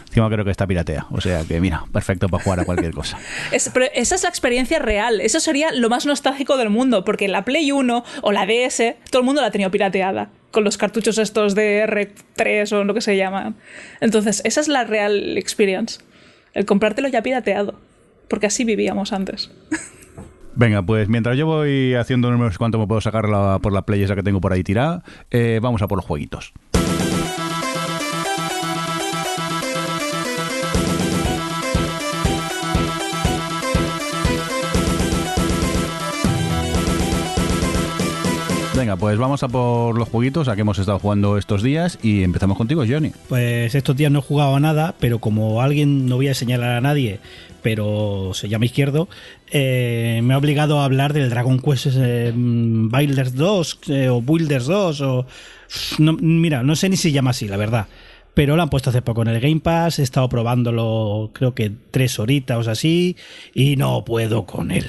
Encima 0.10 0.28
creo 0.30 0.43
que 0.43 0.51
está 0.51 0.66
piratea, 0.68 1.05
o 1.12 1.22
sea 1.22 1.43
que 1.45 1.62
mira, 1.62 1.84
perfecto 1.93 2.28
para 2.30 2.43
jugar 2.43 2.60
a 2.62 2.66
cualquier 2.66 2.93
cosa. 2.93 3.18
Es- 3.51 3.70
pero 3.74 3.86
esa 3.93 4.16
es 4.16 4.24
la 4.24 4.30
experiencia 4.30 4.80
real. 4.80 5.22
Eso 5.22 5.39
sería 5.39 5.72
lo 5.72 5.88
más 5.89 6.05
nostálgico 6.05 6.57
del 6.57 6.70
mundo. 6.70 7.05
Porque 7.05 7.28
la 7.28 7.45
Play 7.45 7.72
1 7.72 8.03
o 8.24 8.32
la 8.32 8.45
DS, 8.47 8.95
todo 9.12 9.22
el 9.22 9.26
mundo 9.26 9.41
la 9.41 9.47
ha 9.47 9.51
tenido 9.51 9.70
pirateada. 9.72 10.30
Con 10.51 10.64
los 10.64 10.78
cartuchos 10.78 11.20
estos 11.20 11.53
de 11.53 11.86
R3 11.86 12.72
o 12.74 12.84
lo 12.84 12.93
que 12.95 13.01
se 13.01 13.16
llaman. 13.16 13.55
Entonces, 14.01 14.41
esa 14.45 14.62
es 14.62 14.68
la 14.68 14.84
real 14.84 15.38
experience. 15.38 15.99
El 16.55 16.66
comprártelo 16.66 17.07
ya 17.07 17.22
pirateado. 17.22 17.80
Porque 18.28 18.47
así 18.47 18.64
vivíamos 18.64 19.14
antes. 19.14 19.51
Venga, 20.55 20.82
pues 20.82 21.07
mientras 21.07 21.38
yo 21.38 21.45
voy 21.45 21.93
haciendo 21.95 22.32
números 22.32 22.57
cuánto 22.57 22.80
me 22.80 22.88
puedo 22.88 22.99
sacar 22.99 23.30
la- 23.30 23.60
por 23.62 23.72
la 23.72 23.84
Play 23.84 24.03
esa 24.03 24.16
que 24.16 24.24
tengo 24.24 24.41
por 24.41 24.51
ahí 24.51 24.64
tirada, 24.64 25.03
eh, 25.32 25.60
vamos 25.62 25.82
a 25.82 25.88
por 25.88 25.97
los 25.99 26.05
jueguitos. 26.05 26.51
Venga, 38.80 38.96
pues 38.96 39.18
vamos 39.18 39.44
a 39.44 39.50
por 39.50 39.98
los 39.98 40.08
jueguitos 40.08 40.48
a 40.48 40.56
que 40.56 40.62
hemos 40.62 40.80
estado 40.80 41.00
jugando 41.00 41.38
estos 41.38 41.62
días 41.62 42.00
y 42.02 42.24
empezamos 42.24 42.58
contigo, 42.58 42.86
Johnny. 42.88 43.12
Pues 43.28 43.76
estos 43.76 43.98
días 43.98 44.10
no 44.10 44.20
he 44.20 44.22
jugado 44.22 44.56
a 44.56 44.62
nada, 44.62 44.96
pero 45.02 45.20
como 45.20 45.62
alguien, 45.62 46.06
no 46.06 46.16
voy 46.16 46.30
a 46.30 46.34
señalar 46.34 46.78
a 46.78 46.80
nadie, 46.80 47.20
pero 47.62 48.32
se 48.34 48.48
llama 48.48 48.64
Izquierdo, 48.64 49.10
eh, 49.52 50.22
me 50.24 50.34
ha 50.34 50.38
obligado 50.38 50.80
a 50.80 50.86
hablar 50.86 51.12
del 51.12 51.30
Dragon 51.30 51.60
Quest 51.60 51.88
eh, 51.94 52.32
Builders 52.34 53.36
2 53.36 53.80
eh, 53.90 54.08
o 54.08 54.22
Builders 54.22 54.68
2 54.68 55.02
o... 55.02 55.28
no, 55.98 56.14
mira, 56.14 56.64
no 56.64 56.78
sé 56.78 56.88
ni 56.88 56.96
si 56.96 57.12
llama 57.12 57.32
así, 57.32 57.50
la 57.50 57.58
verdad. 57.58 57.88
Pero 58.34 58.56
lo 58.56 58.62
han 58.62 58.70
puesto 58.70 58.92
hace 58.92 59.02
poco 59.02 59.24
en 59.24 59.28
el 59.28 59.42
Game 59.42 59.60
Pass, 59.60 60.00
he 60.00 60.04
estado 60.04 60.30
probándolo 60.30 61.32
creo 61.34 61.54
que 61.54 61.70
tres 61.92 62.18
horitas 62.18 62.66
o 62.66 62.72
así 62.72 63.18
y 63.54 63.76
no 63.76 64.06
puedo 64.06 64.46
con 64.46 64.72
él. 64.72 64.86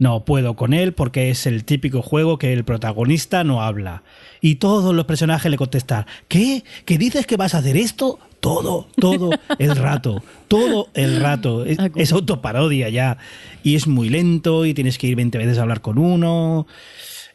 No 0.00 0.24
puedo 0.24 0.56
con 0.56 0.72
él 0.72 0.94
porque 0.94 1.28
es 1.28 1.44
el 1.44 1.64
típico 1.64 2.00
juego 2.00 2.38
que 2.38 2.54
el 2.54 2.64
protagonista 2.64 3.44
no 3.44 3.62
habla. 3.62 4.02
Y 4.40 4.54
todos 4.54 4.94
los 4.94 5.04
personajes 5.04 5.50
le 5.50 5.58
contestan, 5.58 6.06
¿qué? 6.26 6.64
¿Qué 6.86 6.96
dices 6.96 7.26
que 7.26 7.36
vas 7.36 7.54
a 7.54 7.58
hacer 7.58 7.76
esto? 7.76 8.18
Todo, 8.40 8.88
todo 8.96 9.28
el 9.58 9.76
rato, 9.76 10.22
todo 10.48 10.88
el 10.94 11.20
rato. 11.20 11.66
Es, 11.66 11.76
es 11.96 12.12
autoparodia 12.12 12.88
ya. 12.88 13.18
Y 13.62 13.76
es 13.76 13.86
muy 13.86 14.08
lento 14.08 14.64
y 14.64 14.72
tienes 14.72 14.96
que 14.96 15.06
ir 15.06 15.16
20 15.16 15.36
veces 15.36 15.58
a 15.58 15.62
hablar 15.62 15.82
con 15.82 15.98
uno. 15.98 16.66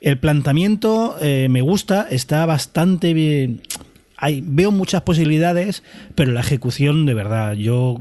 El 0.02 0.18
planteamiento 0.18 1.18
eh, 1.22 1.46
me 1.52 1.62
gusta, 1.62 2.08
está 2.10 2.48
bastante 2.48 3.14
bien. 3.14 3.62
Hay, 4.18 4.42
veo 4.44 4.72
muchas 4.72 5.04
posibilidades, 5.04 5.84
pero 6.16 6.32
la 6.32 6.40
ejecución 6.40 7.06
de 7.06 7.14
verdad, 7.14 7.54
yo 7.54 8.00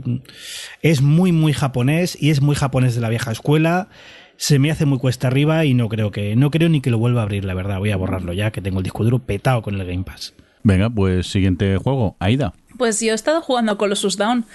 es 0.80 1.02
muy 1.02 1.32
muy 1.32 1.52
japonés 1.52 2.16
y 2.18 2.30
es 2.30 2.40
muy 2.40 2.56
japonés 2.56 2.94
de 2.94 3.02
la 3.02 3.10
vieja 3.10 3.30
escuela. 3.30 3.88
Se 4.36 4.58
me 4.58 4.70
hace 4.70 4.84
muy 4.84 4.98
cuesta 4.98 5.28
arriba 5.28 5.64
y 5.64 5.74
no 5.74 5.88
creo 5.88 6.10
que 6.10 6.36
no 6.36 6.50
creo 6.50 6.68
ni 6.68 6.80
que 6.80 6.90
lo 6.90 6.98
vuelva 6.98 7.20
a 7.20 7.24
abrir, 7.24 7.44
la 7.44 7.54
verdad. 7.54 7.78
Voy 7.78 7.90
a 7.90 7.96
borrarlo 7.96 8.32
ya, 8.32 8.50
que 8.50 8.60
tengo 8.60 8.78
el 8.78 8.84
disco 8.84 9.04
duro 9.04 9.20
petado 9.20 9.62
con 9.62 9.80
el 9.80 9.86
Game 9.86 10.04
Pass. 10.04 10.34
Venga, 10.64 10.88
pues 10.90 11.26
siguiente 11.26 11.76
juego, 11.76 12.16
Aida. 12.18 12.54
Pues 12.78 12.98
yo 13.00 13.12
he 13.12 13.14
estado 13.14 13.40
jugando 13.42 13.72
a 13.72 13.78
Colossus 13.78 14.16
Down. 14.16 14.46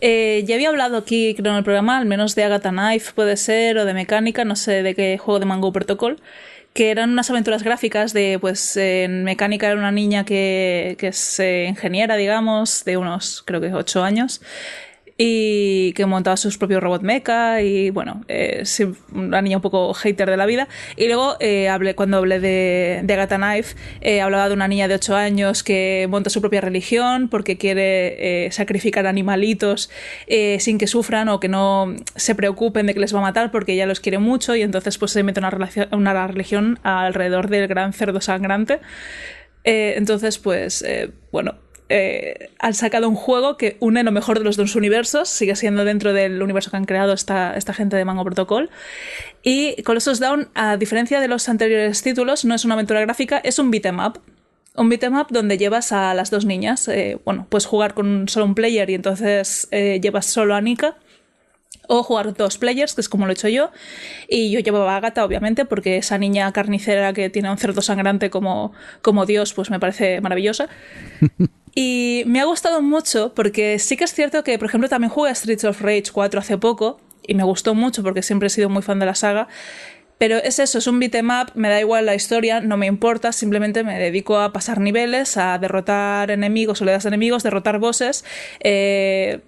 Eh, 0.00 0.44
ya 0.46 0.54
había 0.54 0.68
hablado 0.68 0.96
aquí, 0.96 1.34
creo, 1.34 1.52
en 1.52 1.58
el 1.58 1.64
programa, 1.64 1.98
al 1.98 2.06
menos 2.06 2.34
de 2.34 2.44
Agatha 2.44 2.70
Knife, 2.70 3.12
puede 3.14 3.36
ser, 3.36 3.76
o 3.76 3.84
de 3.84 3.92
mecánica, 3.92 4.44
no 4.44 4.56
sé 4.56 4.82
de 4.82 4.94
qué 4.94 5.18
juego 5.18 5.40
de 5.40 5.46
Mango 5.46 5.72
Protocol, 5.72 6.18
que 6.72 6.90
eran 6.90 7.10
unas 7.10 7.28
aventuras 7.30 7.62
gráficas 7.64 8.12
de, 8.12 8.38
pues, 8.40 8.76
en 8.76 9.24
mecánica 9.24 9.66
era 9.66 9.76
una 9.76 9.92
niña 9.92 10.24
que, 10.24 10.96
que 10.98 11.08
es 11.08 11.40
eh, 11.40 11.66
ingeniera, 11.68 12.16
digamos, 12.16 12.84
de 12.84 12.96
unos, 12.96 13.42
creo 13.44 13.60
que 13.60 13.74
8 13.74 14.04
años, 14.04 14.40
y 15.18 15.92
que 15.94 16.04
montaba 16.04 16.36
sus 16.36 16.58
propios 16.58 16.82
robot 16.82 17.02
mecha 17.02 17.62
y 17.62 17.90
bueno, 17.90 18.24
eh, 18.28 18.64
una 19.12 19.40
niña 19.40 19.56
un 19.56 19.62
poco 19.62 19.94
hater 19.94 20.28
de 20.28 20.36
la 20.36 20.46
vida. 20.46 20.68
Y 20.96 21.06
luego 21.06 21.36
eh, 21.40 21.68
hablé, 21.68 21.94
cuando 21.94 22.18
hablé 22.18 22.38
de, 22.40 23.00
de 23.02 23.14
Agatha 23.14 23.36
Knife, 23.36 23.76
eh, 24.02 24.20
hablaba 24.20 24.48
de 24.48 24.54
una 24.54 24.68
niña 24.68 24.88
de 24.88 24.94
8 24.94 25.16
años 25.16 25.62
que 25.62 26.06
monta 26.10 26.28
su 26.28 26.40
propia 26.40 26.60
religión 26.60 27.28
porque 27.28 27.56
quiere 27.56 28.46
eh, 28.46 28.52
sacrificar 28.52 29.06
animalitos 29.06 29.90
eh, 30.26 30.58
sin 30.60 30.76
que 30.76 30.86
sufran 30.86 31.28
o 31.28 31.40
que 31.40 31.48
no 31.48 31.94
se 32.14 32.34
preocupen 32.34 32.86
de 32.86 32.94
que 32.94 33.00
les 33.00 33.14
va 33.14 33.20
a 33.20 33.22
matar 33.22 33.50
porque 33.50 33.72
ella 33.72 33.86
los 33.86 34.00
quiere 34.00 34.18
mucho 34.18 34.54
y 34.54 34.62
entonces 34.62 34.98
pues 34.98 35.12
se 35.12 35.22
mete 35.22 35.40
una, 35.40 35.50
una 35.92 36.26
religión 36.26 36.78
alrededor 36.82 37.48
del 37.48 37.68
gran 37.68 37.92
cerdo 37.92 38.20
sangrante. 38.20 38.80
Entonces, 39.68 40.38
pues, 40.38 40.84
bueno, 41.32 41.56
eh, 41.88 42.50
han 42.58 42.74
sacado 42.74 43.08
un 43.08 43.14
juego 43.14 43.56
que 43.56 43.76
une 43.80 44.02
lo 44.02 44.10
mejor 44.10 44.38
de 44.38 44.44
los 44.44 44.56
dos 44.56 44.74
universos, 44.74 45.28
sigue 45.28 45.54
siendo 45.54 45.84
dentro 45.84 46.12
del 46.12 46.42
universo 46.42 46.70
que 46.70 46.76
han 46.76 46.84
creado 46.84 47.12
esta, 47.12 47.56
esta 47.56 47.72
gente 47.72 47.96
de 47.96 48.04
Mango 48.04 48.24
Protocol. 48.24 48.70
Y 49.42 49.80
Colossus 49.82 50.18
Down, 50.18 50.48
a 50.54 50.76
diferencia 50.76 51.20
de 51.20 51.28
los 51.28 51.48
anteriores 51.48 52.02
títulos, 52.02 52.44
no 52.44 52.54
es 52.54 52.64
una 52.64 52.74
aventura 52.74 53.00
gráfica, 53.00 53.38
es 53.38 53.58
un 53.58 53.70
beat'em 53.70 54.00
up. 54.00 54.20
Un 54.74 54.88
beat'em 54.88 55.16
up 55.16 55.28
donde 55.30 55.58
llevas 55.58 55.92
a 55.92 56.12
las 56.14 56.30
dos 56.30 56.44
niñas. 56.44 56.88
Eh, 56.88 57.18
bueno, 57.24 57.46
puedes 57.48 57.66
jugar 57.66 57.94
con 57.94 58.28
solo 58.28 58.46
un 58.46 58.54
player 58.54 58.90
y 58.90 58.94
entonces 58.94 59.68
eh, 59.70 60.00
llevas 60.02 60.26
solo 60.26 60.54
a 60.54 60.60
Nika 60.60 60.96
o 61.88 62.02
jugar 62.02 62.34
dos 62.34 62.58
players, 62.58 62.94
que 62.94 63.00
es 63.00 63.08
como 63.08 63.26
lo 63.26 63.32
he 63.32 63.34
hecho 63.34 63.48
yo. 63.48 63.70
Y 64.28 64.50
yo 64.50 64.58
llevaba 64.58 64.94
a 64.94 64.96
Agatha, 64.96 65.24
obviamente, 65.24 65.64
porque 65.64 65.98
esa 65.98 66.18
niña 66.18 66.52
carnicera 66.52 67.12
que 67.12 67.30
tiene 67.30 67.48
un 67.48 67.58
cerdo 67.58 67.80
sangrante 67.80 68.28
como, 68.28 68.72
como 69.02 69.24
Dios, 69.24 69.54
pues 69.54 69.70
me 69.70 69.78
parece 69.78 70.20
maravillosa. 70.20 70.68
y 71.78 72.24
me 72.26 72.40
ha 72.40 72.44
gustado 72.46 72.80
mucho 72.80 73.34
porque 73.34 73.78
sí 73.78 73.98
que 73.98 74.04
es 74.04 74.14
cierto 74.14 74.42
que, 74.42 74.58
por 74.58 74.66
ejemplo, 74.66 74.88
también 74.88 75.10
jugué 75.10 75.28
a 75.30 75.34
Streets 75.34 75.64
of 75.64 75.82
Rage 75.82 76.04
4 76.10 76.40
hace 76.40 76.56
poco 76.56 76.98
y 77.26 77.34
me 77.34 77.44
gustó 77.44 77.74
mucho 77.74 78.02
porque 78.02 78.22
siempre 78.22 78.46
he 78.46 78.50
sido 78.50 78.70
muy 78.70 78.80
fan 78.80 78.98
de 78.98 79.04
la 79.04 79.14
saga. 79.14 79.46
Pero 80.16 80.38
es 80.38 80.58
eso, 80.58 80.78
es 80.78 80.86
un 80.86 80.98
beat'em 80.98 81.28
up, 81.28 81.52
me 81.54 81.68
da 81.68 81.78
igual 81.78 82.06
la 82.06 82.14
historia, 82.14 82.62
no 82.62 82.78
me 82.78 82.86
importa, 82.86 83.32
simplemente 83.32 83.84
me 83.84 83.98
dedico 83.98 84.38
a 84.38 84.54
pasar 84.54 84.80
niveles, 84.80 85.36
a 85.36 85.58
derrotar 85.58 86.30
enemigos, 86.30 86.80
oleadas 86.80 87.02
de 87.02 87.08
enemigos, 87.08 87.42
derrotar 87.42 87.78
bosses, 87.78 88.24
eh, 88.60 89.40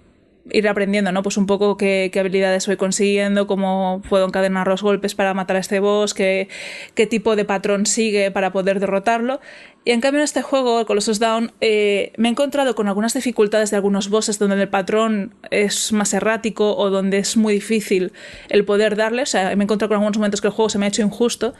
ir 0.50 0.68
aprendiendo, 0.68 1.12
¿no? 1.12 1.22
Pues 1.22 1.36
un 1.36 1.46
poco 1.46 1.76
qué, 1.76 2.10
qué, 2.12 2.20
habilidades 2.20 2.66
voy 2.66 2.76
consiguiendo, 2.76 3.46
cómo 3.46 4.02
puedo 4.08 4.26
encadenar 4.26 4.66
los 4.66 4.82
golpes 4.82 5.14
para 5.14 5.34
matar 5.34 5.56
a 5.56 5.60
este 5.60 5.80
boss, 5.80 6.14
qué, 6.14 6.48
qué 6.94 7.06
tipo 7.06 7.36
de 7.36 7.44
patrón 7.44 7.86
sigue 7.86 8.30
para 8.30 8.52
poder 8.52 8.80
derrotarlo. 8.80 9.40
Y 9.84 9.92
en 9.92 10.00
cambio 10.00 10.20
en 10.20 10.24
este 10.24 10.42
juego, 10.42 10.84
Colossus 10.84 11.18
Down, 11.18 11.52
eh, 11.62 12.12
me 12.18 12.28
he 12.28 12.30
encontrado 12.30 12.74
con 12.74 12.88
algunas 12.88 13.14
dificultades 13.14 13.70
de 13.70 13.76
algunos 13.76 14.10
bosses 14.10 14.38
donde 14.38 14.60
el 14.60 14.68
patrón 14.68 15.34
es 15.50 15.92
más 15.92 16.12
errático 16.12 16.76
o 16.76 16.90
donde 16.90 17.18
es 17.18 17.36
muy 17.38 17.54
difícil 17.54 18.12
el 18.50 18.64
poder 18.66 18.96
darle. 18.96 19.22
O 19.22 19.26
sea, 19.26 19.56
me 19.56 19.62
he 19.62 19.64
encontrado 19.64 19.88
con 19.88 19.96
algunos 19.96 20.18
momentos 20.18 20.40
que 20.42 20.48
el 20.48 20.52
juego 20.52 20.68
se 20.68 20.78
me 20.78 20.84
ha 20.84 20.88
hecho 20.88 21.02
injusto 21.02 21.54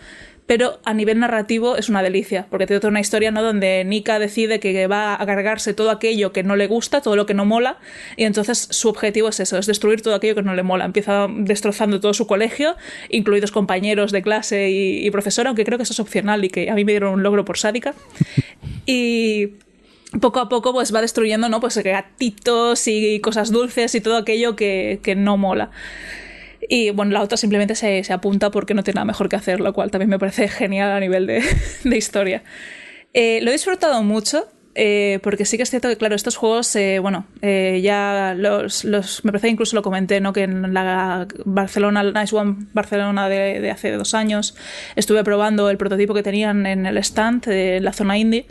pero 0.49 0.81
a 0.87 0.95
nivel 0.95 1.21
narrativo 1.21 1.77
es 1.77 1.91
una 1.91 2.03
delicia, 2.03 2.47
porque 2.49 2.67
te 2.67 2.81
toda 2.81 2.89
una 2.89 3.01
historia 3.01 3.31
¿no? 3.31 3.43
donde 3.43 3.85
Nika 3.85 4.19
decide 4.19 4.61
que 4.61 4.87
va 4.87 5.15
a 5.21 5.27
cargarse 5.27 5.75
todo 5.75 5.91
aquello 5.91 6.33
que 6.33 6.43
no 6.43 6.57
le 6.57 6.67
gusta, 6.67 7.03
todo 7.03 7.17
lo 7.17 7.27
que 7.27 7.35
no 7.35 7.45
mola, 7.45 7.77
y 8.17 8.25
entonces 8.25 8.67
su 8.71 8.89
objetivo 8.89 9.29
es 9.29 9.41
eso, 9.41 9.59
es 9.59 9.67
destruir 9.67 10.01
todo 10.01 10.15
aquello 10.15 10.35
que 10.35 10.43
no 10.43 10.55
le 10.55 10.63
mola. 10.63 10.87
Empieza 10.87 11.27
destrozando 11.29 12.01
todo 12.01 12.15
su 12.15 12.27
colegio, 12.27 12.77
incluidos 13.11 13.53
compañeros 13.53 14.11
de 14.11 14.23
clase 14.23 14.71
y, 14.71 15.07
y 15.07 15.11
profesora, 15.11 15.51
aunque 15.51 15.67
creo 15.67 15.77
que 15.77 15.83
eso 15.83 15.93
es 15.93 16.01
opcional 16.01 16.43
y 16.43 16.49
que 16.49 16.71
a 16.71 16.75
mí 16.75 16.83
me 16.83 16.93
dieron 16.93 17.13
un 17.13 17.23
logro 17.23 17.45
por 17.45 17.59
sádica. 17.59 17.95
y 18.87 19.53
poco 20.23 20.41
a 20.41 20.49
poco 20.49 20.73
pues 20.73 20.95
va 20.95 21.03
destruyendo 21.03 21.51
¿no? 21.51 21.61
pues 21.61 21.77
gatitos 21.77 22.89
y 22.89 23.21
cosas 23.21 23.51
dulces 23.51 23.95
y 23.95 24.01
todo 24.01 24.17
aquello 24.17 24.57
que, 24.57 25.01
que 25.03 25.15
no 25.15 25.37
mola. 25.37 25.71
Y 26.69 26.91
bueno, 26.91 27.13
la 27.13 27.23
otra 27.23 27.37
simplemente 27.37 27.75
se, 27.75 28.05
se, 28.05 28.13
apunta 28.13 28.51
porque 28.51 28.75
no 28.75 28.85
tiene 28.85 28.97
nada 28.97 29.07
mejor 29.07 29.29
que 29.29 29.37
hacer, 29.37 29.61
lo 29.61 29.73
cual 29.73 29.91
también 29.91 30.11
me 30.11 30.19
parece 30.19 30.49
genial 30.49 30.91
a 30.91 31.01
nivel 31.01 31.27
de, 31.27 31.43
de 31.85 31.97
historia. 31.97 32.43
Eh, 33.15 33.41
lo 33.43 33.51
he 33.51 33.53
disfrutado 33.53 34.03
mucho. 34.03 34.49
Eh, 34.81 35.19
porque 35.25 35.45
sí 35.45 35.57
que 35.57 35.65
es 35.65 35.71
cierto 35.71 35.89
que, 35.89 35.97
claro, 35.97 36.15
estos 36.15 36.37
juegos, 36.37 36.77
eh, 36.77 37.01
bueno, 37.01 37.27
eh, 37.43 37.81
ya 37.83 38.33
los, 38.39 38.85
los, 38.85 39.25
me 39.25 39.33
parece 39.33 39.49
incluso 39.49 39.75
lo 39.75 39.83
comenté, 39.83 40.21
¿no? 40.21 40.33
Que 40.33 40.45
en 40.45 40.73
la 40.73 41.27
Barcelona, 41.45 42.05
Nice 42.05 42.37
One 42.37 42.69
Barcelona 42.75 43.29
de, 43.29 43.61
de, 43.61 43.71
hace 43.73 43.91
dos 43.91 44.15
años, 44.15 44.55
estuve 44.95 45.25
probando 45.25 45.69
el 45.69 45.79
prototipo 45.79 46.15
que 46.15 46.23
tenían 46.23 46.65
en 46.65 46.87
el 46.87 46.97
stand 46.99 47.47
de 47.47 47.81
la 47.81 47.93
zona 47.93 48.19
indie. 48.19 48.47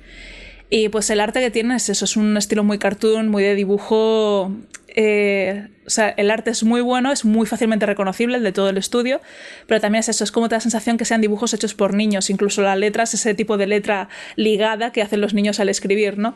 Y 0.70 0.90
pues 0.90 1.10
el 1.10 1.20
arte 1.20 1.40
que 1.40 1.52
tienen 1.52 1.74
es 1.74 1.90
eso, 1.90 2.06
es 2.06 2.18
un 2.18 2.36
estilo 2.36 2.64
muy 2.64 2.78
cartoon, 2.78 3.30
muy 3.30 3.44
de 3.44 3.56
dibujo 3.56 4.52
eh, 5.00 5.68
o 5.86 5.92
sea, 5.92 6.10
el 6.10 6.32
arte 6.32 6.50
es 6.50 6.64
muy 6.64 6.82
bueno, 6.82 7.12
es 7.12 7.24
muy 7.24 7.46
fácilmente 7.46 7.86
reconocible, 7.86 8.38
el 8.38 8.44
de 8.44 8.52
todo 8.52 8.70
el 8.70 8.78
estudio, 8.80 9.22
pero 9.68 9.80
también 9.80 10.00
es 10.00 10.10
eso, 10.10 10.24
es 10.24 10.32
como 10.32 10.50
te 10.50 10.56
da 10.56 10.58
la 10.58 10.62
sensación 10.62 10.98
que 10.98 11.06
sean 11.06 11.22
dibujos 11.22 11.54
hechos 11.54 11.76
por 11.76 11.94
niños, 11.94 12.32
incluso 12.32 12.64
la 12.64 12.76
letra 12.76 13.04
es 13.04 13.14
ese 13.14 13.36
tipo 13.36 13.58
de 13.58 13.68
letra 13.68 14.10
ligada 14.36 14.92
que 14.92 15.04
hacen 15.04 15.22
los 15.22 15.36
niños 15.36 15.60
al 15.60 15.70
escribir, 15.70 16.18
¿no? 16.18 16.36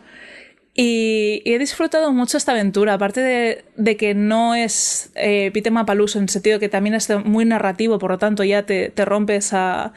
Y, 0.75 1.41
y 1.43 1.53
he 1.55 1.59
disfrutado 1.59 2.13
mucho 2.13 2.37
esta 2.37 2.51
aventura, 2.51 2.93
aparte 2.93 3.21
de, 3.21 3.65
de 3.77 3.97
que 3.97 4.13
no 4.13 4.53
es 4.53 5.11
eh, 5.15 5.49
Pitema 5.51 5.87
Paluso, 5.87 6.19
en 6.19 6.25
el 6.25 6.29
sentido 6.29 6.59
que 6.59 6.69
también 6.69 6.93
es 6.93 7.09
muy 7.25 7.45
narrativo, 7.45 7.97
por 7.97 8.11
lo 8.11 8.19
tanto 8.19 8.43
ya 8.43 8.63
te, 8.63 8.89
te 8.89 9.05
rompe 9.05 9.37
esa 9.37 9.91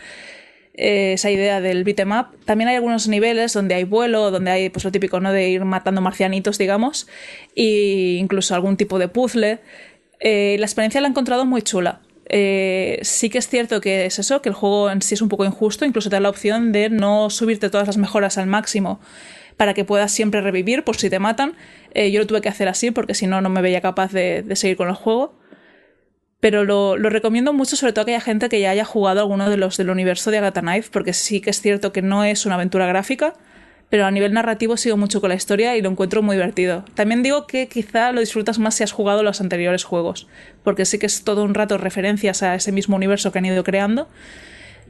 eh, 0.77 1.13
esa 1.13 1.31
idea 1.31 1.61
del 1.61 1.85
beat'em 1.85 2.11
up. 2.13 2.27
También 2.45 2.69
hay 2.69 2.77
algunos 2.77 3.07
niveles 3.07 3.53
donde 3.53 3.77
hay 3.77 3.85
vuelo, 3.85 4.31
donde 4.33 4.51
hay 4.51 4.71
pues 4.71 4.85
lo 4.85 4.91
típico 4.91 5.21
¿no? 5.21 5.33
de 5.33 5.49
ir 5.49 5.65
matando 5.65 6.01
marcianitos, 6.01 6.59
digamos, 6.59 7.07
e 7.55 8.17
incluso 8.19 8.55
algún 8.55 8.77
tipo 8.77 8.99
de 8.99 9.09
puzzle. 9.09 9.61
Eh, 10.19 10.57
la 10.59 10.67
experiencia 10.67 11.01
la 11.01 11.07
he 11.07 11.11
encontrado 11.11 11.47
muy 11.47 11.63
chula. 11.63 12.01
Eh, 12.29 12.99
sí 13.03 13.31
que 13.31 13.39
es 13.39 13.49
cierto 13.49 13.81
que 13.81 14.07
es 14.07 14.19
eso, 14.19 14.43
que 14.43 14.49
el 14.49 14.55
juego 14.55 14.91
en 14.91 15.01
sí 15.03 15.15
es 15.15 15.23
un 15.23 15.29
poco 15.29 15.45
injusto, 15.45 15.85
incluso 15.85 16.11
te 16.11 16.17
da 16.17 16.21
la 16.21 16.31
opción 16.31 16.73
de 16.73 16.91
no 16.91 17.31
subirte 17.31 17.71
todas 17.71 17.87
las 17.87 17.97
mejoras 17.97 18.39
al 18.39 18.47
máximo 18.47 19.01
para 19.57 19.75
que 19.75 19.85
puedas 19.85 20.11
siempre 20.11 20.41
revivir 20.41 20.83
por 20.83 20.97
si 20.97 21.09
te 21.09 21.21
matan. 21.21 21.55
Yo 21.95 22.19
lo 22.19 22.27
tuve 22.27 22.41
que 22.41 22.49
hacer 22.49 22.67
así 22.67 22.91
porque 22.91 23.15
si 23.15 23.29
no, 23.29 23.41
no 23.41 23.51
me 23.51 23.63
veía 23.63 23.81
capaz 23.81 24.13
de 24.13 24.45
seguir 24.57 24.77
con 24.77 24.89
el 24.89 24.97
juego 24.97 25.37
pero 26.45 26.63
lo, 26.63 26.99
lo, 26.99 27.09
recomiendo 27.09 27.55
mucho, 27.55 27.75
sobre 27.75 27.95
todo 27.95 28.03
a 28.03 28.05
aquella 28.05 28.21
gente 28.21 28.51
que 28.51 28.61
ya 28.61 28.69
haya 28.69 28.85
jugado 28.85 29.21
alguno 29.21 29.49
de 29.49 29.57
los 29.57 29.79
del 29.79 29.89
universo 29.89 30.31
de 30.31 30.37
Agatha 30.37 30.61
Knife, 30.61 30.91
porque 30.93 31.15
sí 31.15 31.41
que 31.41 31.49
es 31.49 31.63
cierto 31.63 31.91
que 31.91 32.03
no 32.03 32.23
es 32.23 32.45
una 32.45 32.57
aventura 32.57 32.87
gráfica, 32.87 33.33
pero 33.89 34.05
a 34.05 34.11
nivel 34.11 34.35
narrativo 34.35 34.77
sigo 34.77 34.99
mucho 34.99 35.23
con 35.23 35.31
la 35.31 35.37
historia 35.37 35.75
y 35.75 35.81
lo 35.81 35.89
encuentro 35.89 36.21
muy 36.21 36.37
divertido. 36.37 36.85
También 36.93 37.23
digo 37.23 37.47
que 37.47 37.67
quizá 37.69 38.13
lo 38.13 38.21
disfrutas 38.21 38.59
más 38.59 38.75
si 38.75 38.83
has 38.83 38.93
jugado 38.93 39.23
los 39.23 39.41
anteriores 39.41 39.85
juegos, 39.85 40.27
porque 40.63 40.85
sí 40.85 40.99
que 40.99 41.07
es 41.07 41.25
todo 41.25 41.45
un 41.45 41.55
rato 41.55 41.79
referencias 41.79 42.43
a 42.43 42.55
ese 42.55 42.73
mismo 42.73 42.95
universo 42.95 43.33
que 43.33 43.39
han 43.39 43.47
ido 43.47 43.65
creando. 43.65 44.07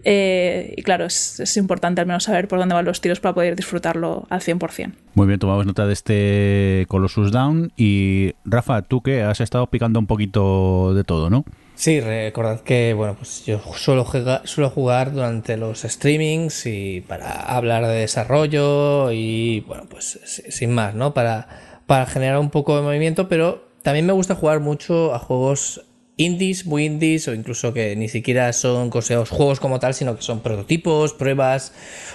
Eh, 0.04 0.74
y 0.76 0.82
claro, 0.82 1.06
es, 1.06 1.40
es, 1.40 1.56
importante 1.56 2.00
al 2.00 2.06
menos 2.06 2.24
saber 2.24 2.46
por 2.46 2.58
dónde 2.58 2.74
van 2.74 2.84
los 2.84 3.00
tiros 3.00 3.20
para 3.20 3.34
poder 3.34 3.56
disfrutarlo 3.56 4.26
al 4.28 4.40
100%. 4.40 4.92
Muy 5.14 5.26
bien, 5.26 5.38
tomamos 5.38 5.64
nota 5.64 5.86
de 5.86 5.92
este 5.94 6.84
Colossus 6.88 7.32
Down. 7.32 7.72
Y 7.76 8.34
Rafa, 8.44 8.82
tú 8.82 9.02
que 9.02 9.22
has 9.22 9.40
estado 9.40 9.66
picando 9.68 9.98
un 9.98 10.06
poquito 10.06 10.94
de 10.94 11.04
todo, 11.04 11.30
¿no? 11.30 11.44
Sí, 11.74 12.00
recordad 12.00 12.60
que 12.60 12.94
bueno, 12.94 13.16
pues 13.16 13.44
yo 13.46 13.60
suelo 13.74 14.04
jugar, 14.04 14.42
suelo 14.44 14.70
jugar 14.70 15.12
durante 15.12 15.56
los 15.56 15.82
streamings 15.82 16.66
y 16.66 17.00
para 17.00 17.32
hablar 17.32 17.86
de 17.86 17.94
desarrollo 17.94 19.10
y 19.10 19.60
bueno, 19.66 19.84
pues 19.90 20.20
sin 20.24 20.72
más, 20.72 20.94
¿no? 20.94 21.14
Para, 21.14 21.48
para 21.86 22.06
generar 22.06 22.38
un 22.38 22.50
poco 22.50 22.76
de 22.76 22.82
movimiento, 22.82 23.28
pero 23.28 23.68
también 23.82 24.06
me 24.06 24.12
gusta 24.12 24.36
jugar 24.36 24.60
mucho 24.60 25.14
a 25.14 25.18
juegos 25.18 25.84
indies, 26.16 26.64
muy 26.64 26.84
indies, 26.84 27.26
o 27.26 27.34
incluso 27.34 27.74
que 27.74 27.96
ni 27.96 28.08
siquiera 28.08 28.52
son 28.52 28.90
considerados 28.90 29.30
juegos 29.30 29.58
como 29.58 29.80
tal, 29.80 29.94
sino 29.94 30.16
que 30.16 30.22
son 30.22 30.40
prototipos, 30.40 31.12
pruebas 31.12 31.72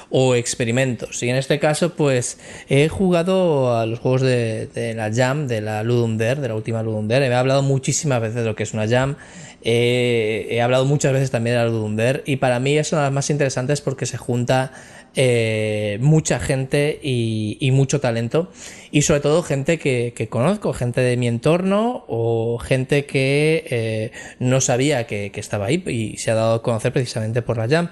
o 0.09 0.35
experimentos. 0.35 1.21
Y 1.21 1.29
en 1.29 1.35
este 1.35 1.59
caso, 1.59 1.95
pues 1.95 2.37
he 2.69 2.87
jugado 2.87 3.77
a 3.77 3.85
los 3.85 3.99
juegos 3.99 4.21
de, 4.21 4.93
la 4.95 5.11
Jam, 5.13 5.47
de 5.47 5.61
la 5.61 5.83
Ludum 5.83 6.17
Dare, 6.17 6.39
de 6.41 6.47
la 6.47 6.55
última 6.55 6.81
Ludum 6.81 7.07
Dare. 7.07 7.27
He 7.27 7.33
hablado 7.33 7.61
muchísimas 7.61 8.21
veces 8.21 8.35
de 8.35 8.45
lo 8.45 8.55
que 8.55 8.63
es 8.63 8.73
una 8.73 8.87
Jam. 8.87 9.17
He 9.61 10.61
hablado 10.63 10.85
muchas 10.85 11.11
veces 11.11 11.31
también 11.31 11.57
de 11.57 11.63
la 11.63 11.69
Ludum 11.69 11.97
Dare. 11.97 12.23
Y 12.25 12.37
para 12.37 12.59
mí 12.59 12.77
es 12.77 12.93
una 12.93 13.01
de 13.01 13.07
las 13.07 13.13
más 13.13 13.29
interesantes 13.29 13.81
porque 13.81 14.05
se 14.05 14.17
junta 14.17 14.71
eh, 15.15 15.97
mucha 16.01 16.39
gente 16.39 16.99
y, 17.01 17.69
mucho 17.71 17.99
talento 17.99 18.51
y 18.91 19.01
sobre 19.03 19.21
todo 19.21 19.43
gente 19.43 19.79
que, 19.79 20.13
que, 20.15 20.27
conozco, 20.29 20.73
gente 20.73 21.01
de 21.01 21.17
mi 21.17 21.27
entorno 21.27 22.05
o 22.07 22.57
gente 22.59 23.05
que 23.05 23.65
eh, 23.69 24.11
no 24.39 24.61
sabía 24.61 25.07
que, 25.07 25.31
que, 25.31 25.39
estaba 25.39 25.67
ahí 25.67 25.83
y 25.87 26.17
se 26.17 26.31
ha 26.31 26.35
dado 26.35 26.55
a 26.55 26.63
conocer 26.63 26.93
precisamente 26.93 27.41
por 27.41 27.57
la 27.57 27.67
Jam. 27.67 27.89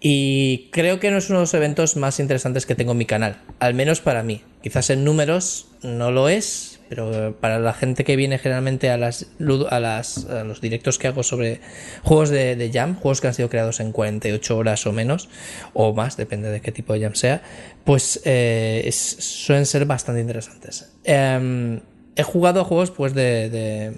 Y 0.00 0.68
creo 0.70 1.00
que 1.00 1.10
no 1.10 1.18
es 1.18 1.28
uno 1.28 1.40
de 1.40 1.42
los 1.42 1.54
eventos 1.54 1.96
más 1.96 2.20
interesantes 2.20 2.66
que 2.66 2.74
tengo 2.74 2.92
en 2.92 2.98
mi 2.98 3.06
canal, 3.06 3.42
al 3.58 3.74
menos 3.74 4.00
para 4.00 4.22
mí. 4.22 4.42
Quizás 4.62 4.90
en 4.90 5.04
números 5.04 5.68
no 5.82 6.12
lo 6.12 6.28
es, 6.28 6.77
pero 6.88 7.36
para 7.40 7.58
la 7.58 7.72
gente 7.72 8.04
que 8.04 8.16
viene 8.16 8.38
generalmente 8.38 8.90
a 8.90 8.96
las 8.96 9.26
a, 9.70 9.80
las, 9.80 10.26
a 10.26 10.44
los 10.44 10.60
directos 10.60 10.98
que 10.98 11.08
hago 11.08 11.22
sobre 11.22 11.60
juegos 12.02 12.30
de, 12.30 12.56
de, 12.56 12.70
Jam, 12.72 12.94
juegos 12.94 13.20
que 13.20 13.28
han 13.28 13.34
sido 13.34 13.48
creados 13.48 13.80
en 13.80 13.92
48 13.92 14.56
horas 14.56 14.86
o 14.86 14.92
menos, 14.92 15.28
o 15.74 15.92
más, 15.94 16.16
depende 16.16 16.50
de 16.50 16.60
qué 16.60 16.72
tipo 16.72 16.92
de 16.92 17.00
Jam 17.00 17.14
sea, 17.14 17.42
pues 17.84 18.20
eh, 18.24 18.82
es, 18.84 18.96
suelen 18.96 19.66
ser 19.66 19.84
bastante 19.84 20.20
interesantes. 20.20 20.92
Eh, 21.04 21.80
he 22.16 22.22
jugado 22.22 22.60
a 22.60 22.64
juegos 22.64 22.90
pues 22.90 23.14
de... 23.14 23.48
de 23.50 23.92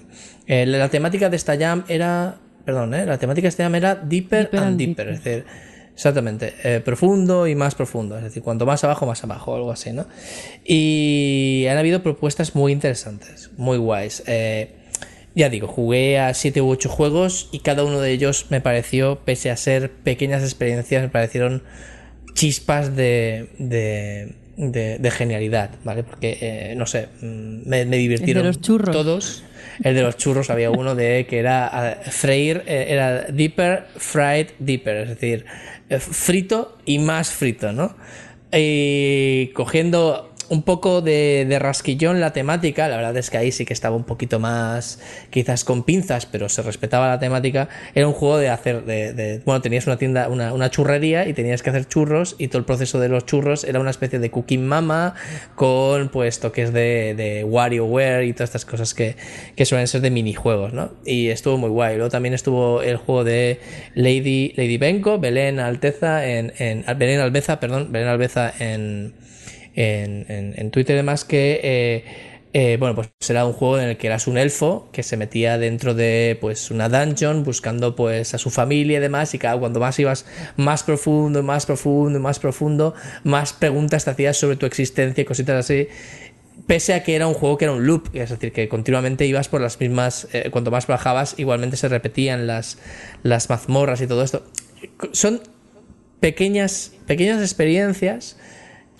eh, 0.47 0.65
la 0.65 0.89
temática 0.89 1.29
de 1.29 1.37
esta 1.37 1.57
Jam 1.57 1.83
era... 1.87 2.37
Perdón, 2.65 2.91
la 2.91 3.17
temática 3.17 3.45
de 3.45 3.49
esta 3.49 3.63
Jam 3.63 3.75
era 3.75 3.95
Deeper, 3.95 4.43
deeper 4.43 4.59
and, 4.59 4.67
and 4.67 4.77
Deeper, 4.77 5.07
deeper. 5.07 5.09
es 5.09 5.23
decir 5.23 5.70
Exactamente, 6.01 6.55
eh, 6.63 6.81
profundo 6.83 7.45
y 7.45 7.53
más 7.53 7.75
profundo, 7.75 8.17
es 8.17 8.23
decir, 8.23 8.41
cuanto 8.41 8.65
más 8.65 8.83
abajo, 8.83 9.05
más 9.05 9.23
abajo, 9.23 9.55
algo 9.55 9.71
así, 9.71 9.91
¿no? 9.91 10.07
Y 10.65 11.67
han 11.69 11.77
habido 11.77 12.01
propuestas 12.01 12.55
muy 12.55 12.71
interesantes, 12.71 13.51
muy 13.55 13.77
guays. 13.77 14.23
Eh, 14.25 14.71
ya 15.35 15.49
digo, 15.49 15.67
jugué 15.67 16.17
a 16.17 16.33
7 16.33 16.59
u 16.59 16.71
8 16.71 16.89
juegos 16.89 17.49
y 17.51 17.59
cada 17.59 17.83
uno 17.83 17.99
de 17.99 18.13
ellos 18.13 18.47
me 18.49 18.61
pareció, 18.61 19.19
pese 19.25 19.51
a 19.51 19.57
ser 19.57 19.91
pequeñas 19.91 20.41
experiencias, 20.41 21.03
me 21.03 21.09
parecieron 21.09 21.61
chispas 22.33 22.95
de, 22.95 23.49
de, 23.59 24.33
de, 24.57 24.97
de 24.97 25.11
genialidad, 25.11 25.69
¿vale? 25.83 26.01
Porque, 26.01 26.35
eh, 26.41 26.73
no 26.75 26.87
sé, 26.87 27.09
mm, 27.21 27.69
me, 27.69 27.85
me 27.85 27.97
divirtieron 27.97 28.47
los 28.47 28.59
churros. 28.59 28.91
todos. 28.91 29.43
El 29.83 29.95
de 29.95 30.01
los 30.01 30.17
churros 30.17 30.49
había 30.49 30.69
uno 30.69 30.95
de 30.95 31.25
que 31.27 31.39
era 31.39 31.67
ah, 31.67 31.95
freír, 32.09 32.63
eh, 32.65 32.87
era 32.89 33.23
deeper, 33.23 33.85
fried, 33.97 34.47
deeper, 34.59 34.97
es 34.97 35.09
decir, 35.09 35.45
frito 35.99 36.77
y 36.85 36.99
más 36.99 37.31
frito, 37.31 37.71
¿no? 37.73 37.95
Y 38.53 39.47
cogiendo 39.53 40.30
un 40.51 40.63
poco 40.63 41.01
de, 41.01 41.45
de 41.47 41.59
rasquillón 41.59 42.19
la 42.19 42.33
temática, 42.33 42.89
la 42.89 42.97
verdad 42.97 43.15
es 43.15 43.29
que 43.29 43.37
ahí 43.37 43.53
sí 43.53 43.63
que 43.63 43.71
estaba 43.71 43.95
un 43.95 44.03
poquito 44.03 44.37
más 44.37 44.99
quizás 45.29 45.63
con 45.63 45.83
pinzas, 45.83 46.25
pero 46.25 46.49
se 46.49 46.61
respetaba 46.61 47.07
la 47.07 47.19
temática, 47.19 47.69
era 47.95 48.05
un 48.05 48.11
juego 48.11 48.37
de 48.37 48.49
hacer, 48.49 48.83
de, 48.83 49.41
bueno, 49.45 49.61
tenías 49.61 49.87
una 49.87 49.95
tienda, 49.95 50.27
una, 50.27 50.53
una 50.53 50.69
churrería 50.69 51.25
y 51.25 51.31
tenías 51.31 51.63
que 51.63 51.69
hacer 51.69 51.87
churros 51.87 52.35
y 52.37 52.49
todo 52.49 52.57
el 52.57 52.65
proceso 52.65 52.99
de 52.99 53.07
los 53.07 53.25
churros 53.25 53.63
era 53.63 53.79
una 53.79 53.91
especie 53.91 54.19
de 54.19 54.29
cooking 54.29 54.67
mama 54.67 55.15
con 55.55 56.09
pues 56.09 56.41
toques 56.41 56.73
de, 56.73 57.13
de 57.15 57.45
WarioWare 57.45 58.25
y 58.25 58.33
todas 58.33 58.49
estas 58.49 58.65
cosas 58.65 58.93
que, 58.93 59.15
que 59.55 59.63
suelen 59.63 59.87
ser 59.87 60.01
de 60.01 60.11
minijuegos, 60.11 60.73
¿no? 60.73 60.91
Y 61.05 61.29
estuvo 61.29 61.57
muy 61.57 61.69
guay. 61.69 61.95
Luego 61.95 62.09
también 62.09 62.33
estuvo 62.33 62.81
el 62.81 62.97
juego 62.97 63.23
de 63.23 63.61
Lady, 63.95 64.53
Lady 64.57 64.77
Benko, 64.77 65.17
Belén 65.17 65.61
Alteza 65.61 66.27
en, 66.27 66.51
en 66.57 66.83
Belén 66.97 67.21
Albeza, 67.21 67.61
perdón, 67.61 67.93
Belén 67.93 68.09
Albeza 68.09 68.53
en 68.59 69.13
en, 69.75 70.25
en- 70.57 70.71
Twitter 70.71 70.95
y 70.95 70.97
demás 70.97 71.25
que 71.25 71.59
eh, 71.63 72.03
eh, 72.53 72.77
bueno 72.79 72.95
pues 72.95 73.09
era 73.29 73.45
un 73.45 73.53
juego 73.53 73.79
en 73.79 73.89
el 73.89 73.97
que 73.97 74.07
eras 74.07 74.27
un 74.27 74.37
elfo 74.37 74.89
que 74.91 75.03
se 75.03 75.15
metía 75.17 75.57
dentro 75.57 75.93
de 75.93 76.37
pues 76.41 76.69
una 76.71 76.89
dungeon 76.89 77.43
buscando 77.43 77.95
pues 77.95 78.33
a 78.33 78.37
su 78.37 78.49
familia 78.49 78.97
y 78.97 79.01
demás 79.01 79.33
y 79.33 79.37
cada 79.39 79.57
cuando 79.57 79.79
más 79.79 79.97
ibas 79.99 80.25
más 80.57 80.83
profundo 80.83 81.43
más 81.43 81.65
profundo 81.65 82.19
más 82.19 82.39
profundo 82.39 82.93
más 83.23 83.53
preguntas 83.53 84.03
te 84.05 84.11
hacías 84.11 84.37
sobre 84.37 84.57
tu 84.57 84.65
existencia 84.65 85.21
y 85.21 85.25
cositas 85.25 85.65
así 85.65 85.87
pese 86.67 86.93
a 86.93 87.03
que 87.03 87.15
era 87.15 87.27
un 87.27 87.33
juego 87.33 87.57
que 87.57 87.65
era 87.65 87.73
un 87.73 87.85
loop, 87.85 88.09
es 88.13 88.29
decir, 88.29 88.51
que 88.53 88.69
continuamente 88.69 89.25
ibas 89.25 89.49
por 89.49 89.61
las 89.61 89.79
mismas, 89.79 90.27
eh, 90.33 90.49
cuanto 90.51 90.71
más 90.71 90.87
bajabas, 90.87 91.35
igualmente 91.37 91.75
se 91.77 91.89
repetían 91.89 92.47
las, 92.47 92.77
las 93.23 93.49
mazmorras 93.49 94.01
y 94.01 94.07
todo 94.07 94.23
esto. 94.23 94.45
Son 95.11 95.41
pequeñas, 96.19 96.93
pequeñas 97.07 97.41
experiencias 97.41 98.37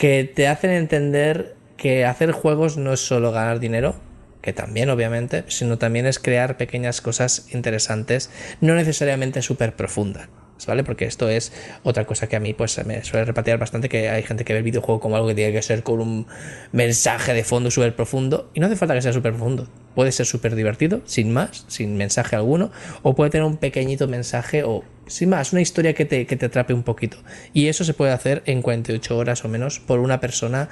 que 0.02 0.23
te 0.23 0.48
hacen 0.48 0.72
entender 0.72 1.56
que 1.78 2.06
hacer 2.06 2.32
juegos 2.32 2.76
no 2.76 2.91
es 2.91 3.02
solo 3.02 3.32
ganar 3.32 3.60
dinero, 3.60 3.94
que 4.41 4.52
también 4.52 4.90
obviamente, 4.90 5.44
sino 5.48 5.78
también 5.78 6.07
es 6.07 6.18
crear 6.18 6.57
pequeñas 6.57 7.02
cosas 7.02 7.53
interesantes, 7.53 8.32
no 8.61 8.73
necesariamente 8.73 9.44
súper 9.44 9.76
profundas. 9.76 10.28
¿Vale? 10.67 10.83
Porque 10.83 11.05
esto 11.05 11.29
es 11.29 11.51
otra 11.83 12.05
cosa 12.05 12.27
que 12.27 12.35
a 12.35 12.39
mí 12.39 12.53
pues 12.53 12.83
me 12.85 13.03
suele 13.03 13.25
repatear 13.25 13.57
bastante 13.57 13.89
que 13.89 14.09
hay 14.09 14.23
gente 14.23 14.45
que 14.45 14.53
ve 14.53 14.59
el 14.59 14.65
videojuego 14.65 14.99
como 14.99 15.15
algo 15.15 15.27
que 15.27 15.35
tiene 15.35 15.51
que 15.51 15.61
ser 15.61 15.83
con 15.83 15.99
un 15.99 16.27
mensaje 16.71 17.33
de 17.33 17.43
fondo 17.43 17.71
súper 17.71 17.95
profundo 17.95 18.49
y 18.53 18.59
no 18.59 18.67
hace 18.67 18.75
falta 18.75 18.93
que 18.93 19.01
sea 19.01 19.13
súper 19.13 19.33
profundo. 19.33 19.67
Puede 19.95 20.11
ser 20.11 20.25
súper 20.25 20.55
divertido, 20.55 21.01
sin 21.05 21.33
más, 21.33 21.65
sin 21.67 21.97
mensaje 21.97 22.35
alguno, 22.35 22.71
o 23.01 23.13
puede 23.13 23.29
tener 23.29 23.45
un 23.45 23.57
pequeñito 23.57 24.07
mensaje 24.07 24.63
o 24.63 24.85
sin 25.07 25.29
más, 25.29 25.51
una 25.51 25.61
historia 25.61 25.93
que 25.93 26.05
te, 26.05 26.25
que 26.25 26.38
te 26.38 26.45
atrape 26.45 26.73
un 26.73 26.83
poquito. 26.83 27.17
Y 27.53 27.67
eso 27.67 27.83
se 27.83 27.93
puede 27.93 28.13
hacer 28.13 28.43
en 28.45 28.61
48 28.61 29.17
horas 29.17 29.43
o 29.43 29.49
menos 29.49 29.79
por 29.79 29.99
una 29.99 30.21
persona 30.21 30.69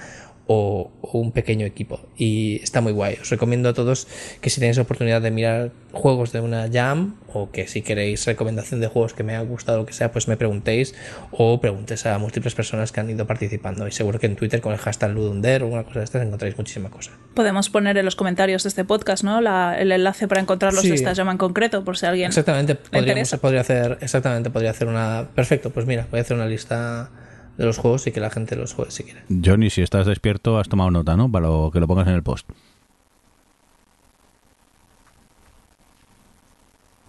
o, 0.52 0.90
o 1.02 1.20
un 1.20 1.32
pequeño 1.32 1.64
equipo. 1.68 2.00
Y 2.18 2.60
está 2.64 2.82
muy 2.82 2.92
guay. 2.92 3.18
Os 3.22 3.30
recomiendo 3.30 3.70
a 3.70 3.74
todos 3.76 4.08
que 4.42 4.50
si 4.50 4.60
tenéis 4.60 4.80
oportunidad 4.80 5.22
de 5.22 5.30
mirar 5.30 5.72
juegos 5.92 6.32
de 6.32 6.42
una 6.42 6.68
jam 6.74 7.18
o 7.32 7.52
que 7.52 7.68
si 7.68 7.84
queréis 7.84 8.26
recomendación 8.26 8.80
de 8.82 8.88
juegos 8.88 9.14
que 9.14 9.22
me 9.24 9.36
ha 9.36 9.42
gustado 9.42 9.78
o 9.78 9.82
lo 9.82 9.86
que 9.86 9.94
sea, 9.94 10.12
pues 10.12 10.28
me 10.28 10.38
preguntéis 10.38 10.96
o 11.32 11.62
preguntes 11.62 12.08
a 12.08 12.18
múltiples 12.18 12.56
personas 12.56 12.92
que 12.92 13.00
han 13.00 13.10
ido 13.12 13.28
participando. 13.28 13.88
Y 13.88 13.92
seguro 13.92 14.20
que 14.20 14.26
en 14.26 14.36
Twitter 14.36 14.60
con 14.60 14.74
el 14.74 14.80
hashtag 14.80 15.12
Ludunder 15.12 15.62
o 15.62 15.68
una 15.68 15.84
cosa 15.84 16.00
de 16.00 16.06
estas 16.06 16.24
encontráis 16.26 16.58
muchísima 16.58 16.90
cosa. 16.90 17.12
Podemos 17.36 17.70
poner 17.70 17.96
en 18.00 18.06
los 18.06 18.16
comentarios 18.16 18.64
de 18.64 18.70
este 18.70 18.86
podcast, 18.86 19.24
¿no? 19.24 19.42
La- 19.42 19.78
el 19.80 19.92
enlace 19.92 20.28
para 20.28 20.42
encontrarlos 20.42 20.82
Sí. 20.82 20.90
de 20.90 20.96
esta 20.96 21.14
llama 21.14 21.32
en 21.34 21.38
concreto, 21.38 21.84
por 21.86 21.96
si 21.96 22.08
alguien. 22.08 22.30
Exactamente, 22.30 22.74
podríamos, 22.74 23.30
podría 23.40 23.62
hacer, 23.62 24.00
exactamente, 24.02 24.50
podría 24.50 24.72
hacer 24.72 24.88
una. 24.88 25.28
Perfecto, 25.36 25.70
pues 25.70 25.86
mira, 25.86 26.08
voy 26.10 26.18
a 26.18 26.22
hacer 26.22 26.36
una 26.36 26.48
lista 26.48 27.12
de 27.60 27.66
los 27.66 27.78
juegos 27.78 28.08
y 28.08 28.12
que 28.12 28.22
la 28.22 28.30
gente 28.30 28.56
los 28.56 28.74
juegue 28.74 28.90
si 28.90 29.04
quiere. 29.04 29.22
Johnny, 29.46 29.70
si 29.70 29.82
estás 29.82 30.08
despierto, 30.08 30.58
has 30.58 30.70
tomado 30.70 30.90
nota, 30.92 31.16
¿no? 31.18 31.30
Para 31.30 31.48
lo- 31.48 31.70
que 31.72 31.80
lo 31.82 31.88
pongas 31.88 32.08
en 32.08 32.14
el 32.16 32.24
post. 32.24 32.48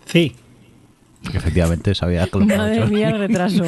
Sí. 0.06 0.34
Efectivamente 1.32 1.94
sabía 1.94 2.26
que 2.26 2.38
lo 2.38 2.46
Madre 2.46 2.84
mía, 2.86 3.10
el 3.10 3.18
retraso. 3.18 3.64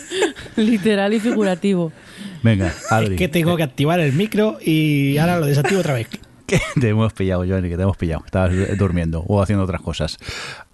Literal 0.56 1.12
y 1.14 1.20
figurativo. 1.20 1.92
Venga, 2.42 2.72
Adri. 2.90 3.14
Es 3.14 3.18
que 3.18 3.28
tengo 3.28 3.56
que 3.56 3.62
activar 3.62 4.00
el 4.00 4.12
micro 4.12 4.58
y 4.60 5.16
ahora 5.18 5.38
lo 5.38 5.46
desactivo 5.46 5.80
otra 5.80 5.94
vez. 5.94 6.08
que 6.46 6.60
te 6.80 6.88
hemos 6.88 7.12
pillado, 7.12 7.44
Johnny, 7.46 7.68
que 7.68 7.76
te 7.76 7.82
hemos 7.82 7.96
pillado. 7.96 8.22
Estabas 8.24 8.52
durmiendo 8.78 9.22
o 9.28 9.42
haciendo 9.42 9.64
otras 9.64 9.82
cosas. 9.82 10.18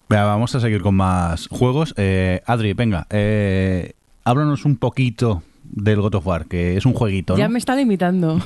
Venga, 0.08 0.24
vamos 0.24 0.54
a 0.54 0.60
seguir 0.60 0.80
con 0.80 0.94
más 0.94 1.48
juegos. 1.48 1.92
Eh, 1.96 2.40
Adri, 2.46 2.72
venga, 2.72 3.06
eh, 3.10 3.92
háblanos 4.24 4.64
un 4.64 4.76
poquito 4.76 5.42
del 5.64 6.00
God 6.02 6.16
of 6.16 6.26
War, 6.26 6.46
que 6.46 6.76
es 6.76 6.84
un 6.84 6.92
jueguito, 6.92 7.32
¿no? 7.32 7.38
Ya 7.38 7.48
me 7.48 7.58
está 7.58 7.74
limitando. 7.74 8.38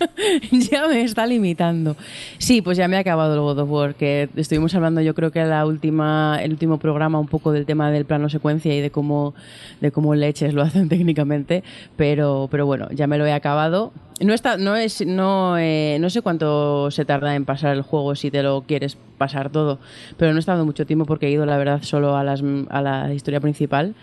ya 0.50 0.88
me 0.88 1.02
está 1.02 1.26
limitando. 1.26 1.96
Sí, 2.38 2.60
pues 2.60 2.76
ya 2.76 2.88
me 2.88 2.96
ha 2.96 3.00
acabado 3.00 3.34
el 3.34 3.40
God 3.40 3.58
of 3.60 3.70
War, 3.70 3.94
que 3.94 4.28
estuvimos 4.34 4.74
hablando 4.74 5.00
yo 5.00 5.14
creo 5.14 5.30
que 5.30 5.44
la 5.44 5.64
última, 5.64 6.38
el 6.42 6.50
último 6.50 6.78
programa 6.78 7.20
un 7.20 7.28
poco 7.28 7.52
del 7.52 7.66
tema 7.66 7.90
del 7.90 8.04
plano 8.04 8.28
secuencia 8.28 8.74
y 8.74 8.80
de 8.80 8.90
cómo, 8.90 9.34
de 9.80 9.92
cómo 9.92 10.14
leches 10.14 10.54
lo 10.54 10.62
hacen 10.62 10.88
técnicamente, 10.88 11.62
pero, 11.96 12.48
pero 12.50 12.66
bueno, 12.66 12.88
ya 12.90 13.06
me 13.06 13.16
lo 13.16 13.26
he 13.26 13.32
acabado. 13.32 13.92
No, 14.20 14.34
está, 14.34 14.56
no, 14.56 14.74
es, 14.74 15.06
no, 15.06 15.58
eh, 15.58 15.98
no 16.00 16.10
sé 16.10 16.22
cuánto 16.22 16.90
se 16.90 17.04
tarda 17.04 17.34
en 17.34 17.44
pasar 17.44 17.76
el 17.76 17.82
juego 17.82 18.14
si 18.14 18.30
te 18.30 18.42
lo 18.42 18.62
quieres 18.62 18.96
pasar 19.18 19.50
todo, 19.50 19.78
pero 20.16 20.32
no 20.32 20.38
he 20.38 20.40
estado 20.40 20.64
mucho 20.64 20.86
tiempo 20.86 21.06
porque 21.06 21.26
he 21.26 21.30
ido, 21.30 21.46
la 21.46 21.58
verdad, 21.58 21.82
solo 21.82 22.16
a, 22.16 22.24
las, 22.24 22.42
a 22.70 22.82
la 22.82 23.12
historia 23.14 23.40
principal. 23.40 23.94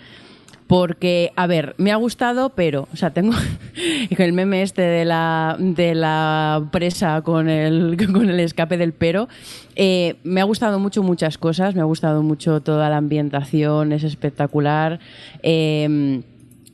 Porque, 0.69 1.33
a 1.35 1.47
ver, 1.47 1.73
me 1.79 1.91
ha 1.91 1.95
gustado, 1.95 2.51
pero, 2.51 2.87
o 2.93 2.95
sea, 2.95 3.09
tengo 3.09 3.33
el 4.11 4.33
meme 4.33 4.61
este 4.61 4.83
de 4.83 5.03
la, 5.03 5.55
de 5.57 5.95
la 5.95 6.69
presa 6.71 7.23
con 7.23 7.49
el, 7.49 7.97
con 8.13 8.29
el 8.29 8.39
escape 8.39 8.77
del 8.77 8.93
pero. 8.93 9.27
Eh, 9.75 10.17
me 10.23 10.41
ha 10.41 10.43
gustado 10.43 10.77
mucho 10.77 11.01
muchas 11.01 11.39
cosas, 11.39 11.73
me 11.73 11.81
ha 11.81 11.85
gustado 11.85 12.21
mucho 12.21 12.61
toda 12.61 12.87
la 12.91 12.97
ambientación, 12.97 13.93
es 13.93 14.03
espectacular. 14.03 14.99
Eh, 15.41 16.21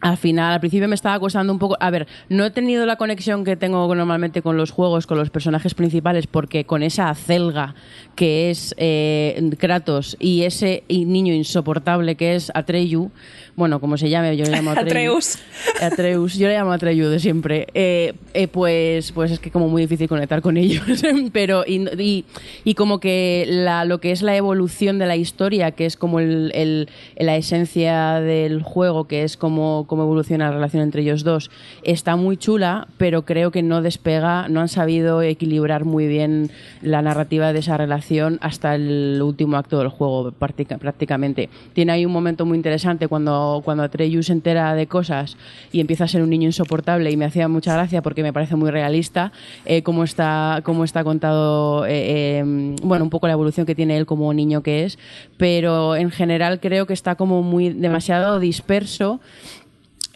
al 0.05 0.17
final, 0.17 0.53
al 0.53 0.59
principio 0.59 0.87
me 0.87 0.93
estaba 0.93 1.19
costando 1.19 1.51
un 1.51 1.57
poco. 1.57 1.77
A 1.79 1.89
ver, 1.89 2.07
no 2.29 2.45
he 2.45 2.51
tenido 2.51 2.85
la 2.85 2.95
conexión 2.95 3.43
que 3.43 3.55
tengo 3.55 3.93
normalmente 3.95 4.43
con 4.43 4.55
los 4.55 4.69
juegos, 4.69 5.07
con 5.07 5.17
los 5.17 5.31
personajes 5.31 5.73
principales, 5.73 6.27
porque 6.27 6.63
con 6.63 6.83
esa 6.83 7.09
acelga 7.09 7.73
que 8.13 8.51
es 8.51 8.75
eh, 8.77 9.49
Kratos 9.57 10.15
y 10.19 10.43
ese 10.43 10.83
niño 10.89 11.33
insoportable 11.33 12.15
que 12.17 12.35
es 12.35 12.51
Atreyu, 12.53 13.09
bueno, 13.55 13.79
como 13.79 13.97
se 13.97 14.09
llame, 14.09 14.35
yo 14.37 14.45
le 14.45 14.51
llamo 14.51 14.71
Atreyu. 14.75 14.87
Atreus. 15.17 15.37
Atreus, 15.81 16.35
yo 16.37 16.47
le 16.47 16.55
llamo 16.57 16.71
Atreyu 16.71 17.07
de 17.09 17.19
siempre. 17.19 17.67
Eh, 17.73 18.13
eh, 18.33 18.47
pues, 18.47 19.11
pues 19.11 19.31
es 19.31 19.39
que 19.39 19.51
como 19.51 19.67
muy 19.69 19.81
difícil 19.83 20.07
conectar 20.07 20.41
con 20.41 20.57
ellos. 20.57 20.83
Pero, 21.33 21.63
y, 21.65 21.85
y, 22.01 22.25
y 22.63 22.73
como 22.75 22.99
que 22.99 23.45
la, 23.47 23.85
lo 23.85 23.99
que 23.99 24.11
es 24.11 24.21
la 24.21 24.35
evolución 24.35 24.99
de 24.99 25.05
la 25.05 25.15
historia, 25.15 25.71
que 25.71 25.85
es 25.85 25.95
como 25.97 26.19
el, 26.19 26.51
el- 26.53 26.89
la 27.17 27.35
esencia 27.37 28.19
del 28.19 28.61
juego, 28.61 29.05
que 29.07 29.23
es 29.23 29.37
como, 29.37 29.85
cómo 29.87 30.03
evoluciona 30.03 30.49
la 30.49 30.55
relación 30.55 30.83
entre 30.83 31.01
ellos 31.01 31.23
dos, 31.23 31.49
está 31.83 32.15
muy 32.15 32.37
chula, 32.37 32.87
pero 32.97 33.23
creo 33.23 33.51
que 33.51 33.63
no 33.63 33.81
despega, 33.81 34.47
no 34.49 34.59
han 34.61 34.67
sabido 34.69 35.21
equilibrar 35.21 35.85
muy 35.85 36.07
bien 36.07 36.51
la 36.81 37.01
narrativa 37.01 37.53
de 37.53 37.59
esa 37.59 37.77
relación 37.77 38.37
hasta 38.41 38.75
el 38.75 39.21
último 39.23 39.57
acto 39.57 39.79
del 39.79 39.87
juego, 39.89 40.31
práctica- 40.31 40.77
prácticamente. 40.77 41.49
Tiene 41.73 41.91
ahí 41.93 42.05
un 42.05 42.11
momento 42.11 42.45
muy 42.45 42.57
interesante 42.57 43.07
cuando, 43.07 43.44
cuando 43.63 43.83
Atreyu 43.83 44.23
se 44.23 44.33
entera 44.33 44.75
de 44.75 44.87
cosas 44.87 45.37
y 45.71 45.79
empieza 45.79 46.05
a 46.05 46.07
ser 46.07 46.21
un 46.21 46.29
niño 46.29 46.47
insoportable 46.47 47.11
y 47.11 47.17
me 47.17 47.25
hacía 47.25 47.47
mucha 47.47 47.73
gracia 47.73 48.01
porque 48.01 48.23
me 48.23 48.33
parece 48.33 48.55
muy 48.55 48.71
realista 48.71 49.31
eh, 49.65 49.81
cómo, 49.83 50.03
está, 50.03 50.61
cómo 50.63 50.83
está 50.83 51.03
contado, 51.03 51.85
eh, 51.85 52.39
eh, 52.39 52.75
bueno, 52.83 53.03
un 53.03 53.09
poco 53.09 53.27
la 53.27 53.33
evolución 53.33 53.65
que 53.65 53.75
tiene 53.75 53.97
él 53.97 54.05
como 54.05 54.33
niño 54.33 54.61
que 54.61 54.85
es, 54.85 54.97
pero 55.37 55.95
en 55.95 56.11
general 56.11 56.59
creo 56.59 56.85
que 56.85 56.93
está 56.93 57.15
como 57.15 57.41
muy 57.41 57.69
demasiado 57.69 58.39
disperso 58.39 59.19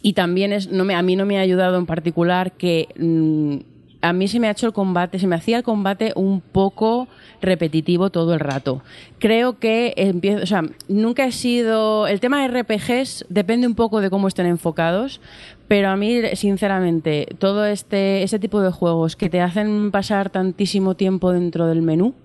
y 0.02 0.14
también 0.14 0.54
es, 0.54 0.70
no 0.70 0.86
me, 0.86 0.96
a 0.96 1.02
mí 1.02 1.16
no 1.16 1.26
me 1.26 1.38
ha 1.38 1.42
ayudado 1.42 1.78
en 1.78 1.86
particular 1.86 2.54
que 2.54 2.88
mm, 2.98 3.79
a 4.02 4.14
mí 4.14 4.28
se 4.28 4.40
me 4.40 4.48
ha 4.48 4.52
hecho 4.52 4.68
el 4.68 4.74
combate, 4.74 5.20
se 5.20 5.28
me 5.28 5.36
hacía 5.36 5.58
el 5.58 5.64
combate 5.64 6.14
un 6.16 6.42
poco 6.42 7.08
repetitivo 7.42 8.10
todo 8.10 8.34
el 8.34 8.40
rato. 8.40 8.82
Creo 9.20 9.60
que 9.60 9.94
empiezo, 9.98 10.44
o 10.44 10.46
sea, 10.46 10.64
nunca 10.88 11.26
he 11.26 11.32
sido. 11.32 12.08
El 12.08 12.20
tema 12.20 12.42
de 12.42 12.62
RPGs 12.62 13.26
depende 13.30 13.68
un 13.68 13.76
poco 13.76 14.02
de 14.02 14.10
cómo 14.10 14.28
estén 14.28 14.46
enfocados, 14.46 15.20
pero 15.68 15.90
a 15.90 15.98
mí, 15.98 16.22
sinceramente, 16.34 17.28
todo 17.40 17.66
este, 17.66 18.24
este 18.24 18.40
tipo 18.40 18.62
de 18.62 18.72
juegos 18.72 19.16
que 19.16 19.30
te 19.30 19.42
hacen 19.42 19.92
pasar 19.92 20.30
tantísimo 20.30 20.96
tiempo 20.96 21.32
dentro 21.32 21.68
del 21.68 21.82
menú 21.82 22.16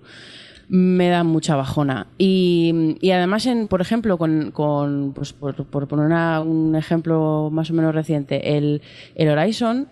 me 0.67 1.09
da 1.09 1.23
mucha 1.23 1.55
bajona. 1.55 2.07
Y, 2.17 2.97
y 3.01 3.11
además, 3.11 3.45
en, 3.45 3.67
por 3.67 3.81
ejemplo, 3.81 4.17
con, 4.17 4.51
con 4.51 5.13
pues 5.13 5.33
por, 5.33 5.65
poner 5.87 6.11
un 6.45 6.75
ejemplo 6.75 7.49
más 7.51 7.69
o 7.69 7.73
menos 7.73 7.93
reciente, 7.93 8.57
el, 8.57 8.81
el 9.15 9.29
Horizon 9.29 9.87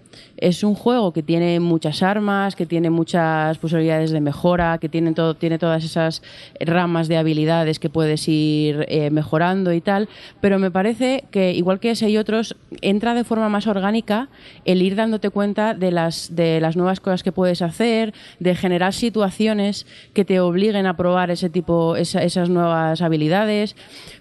es 0.48 0.64
un 0.64 0.76
juego 0.76 1.14
que 1.14 1.24
tiene 1.24 1.60
muchas 1.60 2.03
armas, 2.03 2.56
que 2.56 2.65
tiene 2.65 2.90
muchas 2.90 3.57
posibilidades 3.57 4.11
de 4.11 4.20
mejora, 4.22 4.78
que 4.78 4.90
tiene, 4.90 5.14
todo, 5.14 5.36
tiene 5.36 5.57
todas 5.57 5.84
esas 5.84 6.22
ramas 6.60 7.07
de 7.07 7.18
habilidades 7.18 7.80
que 7.80 7.90
puedes 7.90 8.28
ir 8.28 8.86
eh, 8.90 9.10
mejorando 9.10 9.72
y 9.74 9.82
tal, 9.82 10.10
pero 10.41 10.60
me 10.60 10.70
parece 10.72 11.24
que, 11.32 11.53
igual 11.53 11.80
que 11.80 11.91
ese 11.91 12.10
y 12.10 12.18
otros, 12.18 12.56
entra 12.82 13.14
de 13.14 13.24
forma 13.24 13.48
más 13.49 13.68
orgánica 13.68 14.28
el 14.65 14.82
ir 14.82 14.95
dándote 14.95 15.30
cuenta 15.30 15.74
de 15.74 15.91
las, 15.91 16.36
de 16.36 16.60
las 16.60 16.76
nuevas 16.76 16.99
cosas 16.99 17.24
que 17.24 17.32
puedes 17.32 17.61
hacer, 17.61 18.14
de 18.40 18.56
generar 18.56 18.94
situaciones 18.94 19.86
que 20.14 20.26
te 20.26 20.40
obliguen 20.40 20.86
a 20.86 20.98
probar 20.98 21.32
ese 21.32 21.49
tipo, 21.49 21.95
esa- 21.95 22.24
esas 22.24 22.49
nuevas 22.49 23.02
habilidades. 23.02 23.76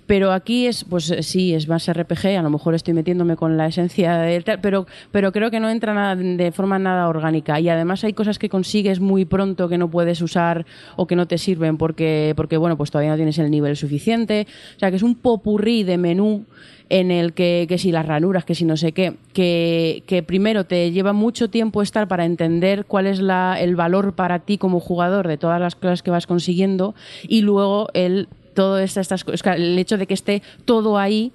Pero 0.06 0.32
aquí 0.32 0.66
es, 0.66 0.84
pues 0.84 1.14
sí, 1.22 1.54
es 1.54 1.68
más 1.68 1.88
RPG, 1.88 2.36
a 2.38 2.42
lo 2.42 2.50
mejor 2.50 2.74
estoy 2.74 2.92
metiéndome 2.92 3.36
con 3.36 3.56
la 3.56 3.66
esencia 3.66 4.16
del 4.18 4.44
tal, 4.44 4.60
pero, 4.60 4.86
pero 5.10 5.32
creo 5.32 5.50
que 5.50 5.58
no 5.60 5.70
entra 5.70 5.94
nada, 5.94 6.11
de 6.16 6.52
forma 6.52 6.78
nada 6.78 7.08
orgánica. 7.08 7.58
Y 7.60 7.68
además 7.68 8.04
hay 8.04 8.12
cosas 8.12 8.38
que 8.38 8.48
consigues 8.48 9.00
muy 9.00 9.24
pronto 9.24 9.68
que 9.68 9.78
no 9.78 9.90
puedes 9.90 10.20
usar 10.22 10.66
o 10.96 11.06
que 11.06 11.16
no 11.16 11.26
te 11.26 11.38
sirven 11.38 11.76
porque, 11.78 12.32
porque 12.36 12.56
bueno, 12.56 12.76
pues 12.76 12.90
todavía 12.90 13.10
no 13.10 13.16
tienes 13.16 13.38
el 13.38 13.50
nivel 13.50 13.76
suficiente. 13.76 14.46
O 14.76 14.78
sea, 14.78 14.90
que 14.90 14.96
es 14.96 15.02
un 15.02 15.14
popurrí 15.14 15.82
de 15.84 15.98
menú 15.98 16.44
en 16.88 17.10
el 17.10 17.32
que, 17.32 17.64
que 17.68 17.78
si 17.78 17.90
las 17.90 18.04
ranuras, 18.04 18.44
que 18.44 18.54
si 18.54 18.64
no 18.66 18.76
sé 18.76 18.92
qué, 18.92 19.14
que, 19.32 20.02
que 20.06 20.22
primero 20.22 20.64
te 20.64 20.90
lleva 20.92 21.14
mucho 21.14 21.48
tiempo 21.48 21.80
estar 21.80 22.06
para 22.06 22.26
entender 22.26 22.84
cuál 22.84 23.06
es 23.06 23.18
la, 23.20 23.56
el 23.58 23.76
valor 23.76 24.14
para 24.14 24.40
ti 24.40 24.58
como 24.58 24.78
jugador 24.78 25.26
de 25.26 25.38
todas 25.38 25.58
las 25.60 25.74
cosas 25.74 26.02
que 26.02 26.10
vas 26.10 26.26
consiguiendo 26.26 26.94
y 27.26 27.40
luego 27.40 27.88
el 27.94 28.28
todo 28.52 28.78
esta- 28.78 29.00
estas 29.00 29.24
cosas, 29.24 29.56
el 29.56 29.78
hecho 29.78 29.96
de 29.96 30.06
que 30.06 30.12
esté 30.12 30.42
todo 30.66 30.98
ahí 30.98 31.32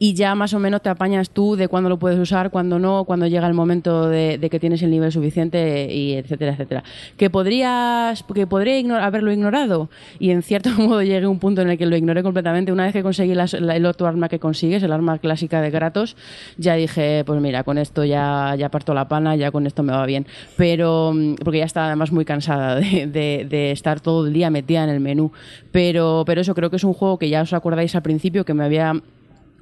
y 0.00 0.14
ya 0.14 0.34
más 0.36 0.54
o 0.54 0.58
menos 0.60 0.80
te 0.82 0.88
apañas 0.88 1.30
tú 1.30 1.56
de 1.56 1.66
cuándo 1.66 1.88
lo 1.88 1.98
puedes 1.98 2.18
usar, 2.18 2.50
cuándo 2.50 2.78
no, 2.78 3.04
cuando 3.04 3.26
llega 3.26 3.46
el 3.48 3.54
momento 3.54 4.08
de, 4.08 4.38
que 4.50 4.60
tienes 4.60 4.80
el 4.82 4.90
nivel 4.90 5.10
suficiente 5.10 5.92
y 5.92 6.12
etcétera, 6.14 6.52
etcétera. 6.52 6.84
Que 7.16 7.30
podrías, 7.30 8.22
que 8.32 8.46
podría 8.46 8.78
igno- 8.78 8.96
haberlo 9.02 9.32
ignorado 9.32 9.90
y 10.20 10.30
en 10.30 10.42
cierto 10.42 10.70
modo 10.78 11.02
llegué 11.02 11.24
a 11.24 11.28
un 11.28 11.38
punto 11.40 11.62
en 11.62 11.70
el 11.70 11.78
que 11.78 11.86
lo 11.86 11.96
ignoré 11.96 12.22
completamente. 12.22 12.70
Una 12.72 12.84
vez 12.84 12.92
que 12.92 13.02
conseguí 13.02 13.32
el 13.32 13.86
otro 13.86 14.06
arma 14.06 14.28
que 14.28 14.38
consigues, 14.38 14.82
el 14.82 14.92
arma 14.92 15.18
clásica 15.18 15.60
de 15.60 15.70
Kratos, 15.72 16.16
ya 16.58 16.74
dije, 16.74 17.24
pues 17.26 17.40
mira, 17.40 17.64
con 17.64 17.76
esto 17.78 18.04
ya, 18.04 18.54
ya 18.56 18.70
parto 18.70 18.94
la 18.94 19.08
pana, 19.08 19.34
ya 19.34 19.50
con 19.50 19.66
esto 19.66 19.82
me 19.82 19.92
va 19.92 20.06
bien. 20.06 20.26
Pero, 20.56 21.12
mm, 21.14 21.34
porque 21.44 21.58
ya 21.58 21.64
estaba 21.64 21.86
además 21.88 22.12
muy 22.12 22.24
cansada 22.24 22.76
de, 22.80 23.06
de- 23.08 23.46
de 23.48 23.72
estar 23.72 24.00
todo 24.00 24.26
el 24.26 24.32
día 24.32 24.48
metida 24.50 24.84
en 24.84 24.90
el 24.90 25.00
menú. 25.00 25.32
Pero, 25.72 26.22
pero 26.24 26.40
eso 26.40 26.54
creo 26.54 26.70
que 26.70 26.76
es 26.76 26.84
un 26.84 26.92
juego 26.94 27.18
que 27.18 27.28
ya 27.28 27.42
os 27.42 27.52
acordáis 27.52 27.94
al 27.96 28.02
principio 28.02 28.44
que 28.44 28.54
me 28.54 28.64
había 28.64 28.92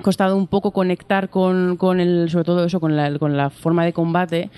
costado 0.02 0.36
un 0.36 0.47
poco 0.47 0.73
conectar 0.73 1.31
con, 1.31 1.77
con 1.77 2.01
el, 2.01 2.28
sobre 2.31 2.44
todo 2.44 2.64
eso, 2.64 2.81
con 2.81 2.97
la, 2.97 3.18
con 3.18 3.36
la 3.36 3.51
forma 3.51 3.85
de 3.85 3.93
combate. 3.93 4.51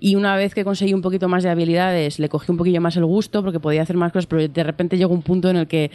Y 0.00 0.14
una 0.14 0.36
vez 0.36 0.54
que 0.54 0.64
conseguí 0.64 0.94
un 0.94 1.02
poquito 1.02 1.28
más 1.28 1.42
de 1.42 1.50
habilidades, 1.50 2.18
le 2.18 2.28
cogí 2.28 2.50
un 2.50 2.56
poquillo 2.58 2.80
más 2.80 2.96
el 2.96 3.04
gusto 3.04 3.42
porque 3.42 3.60
podía 3.60 3.82
hacer 3.82 3.96
más 3.96 4.12
cosas, 4.12 4.26
pero 4.26 4.46
de 4.46 4.62
repente 4.64 4.96
llegó 4.98 5.12
un 5.14 5.22
punto 5.22 5.50
en 5.50 5.56
el 5.56 5.66
que 5.66 5.90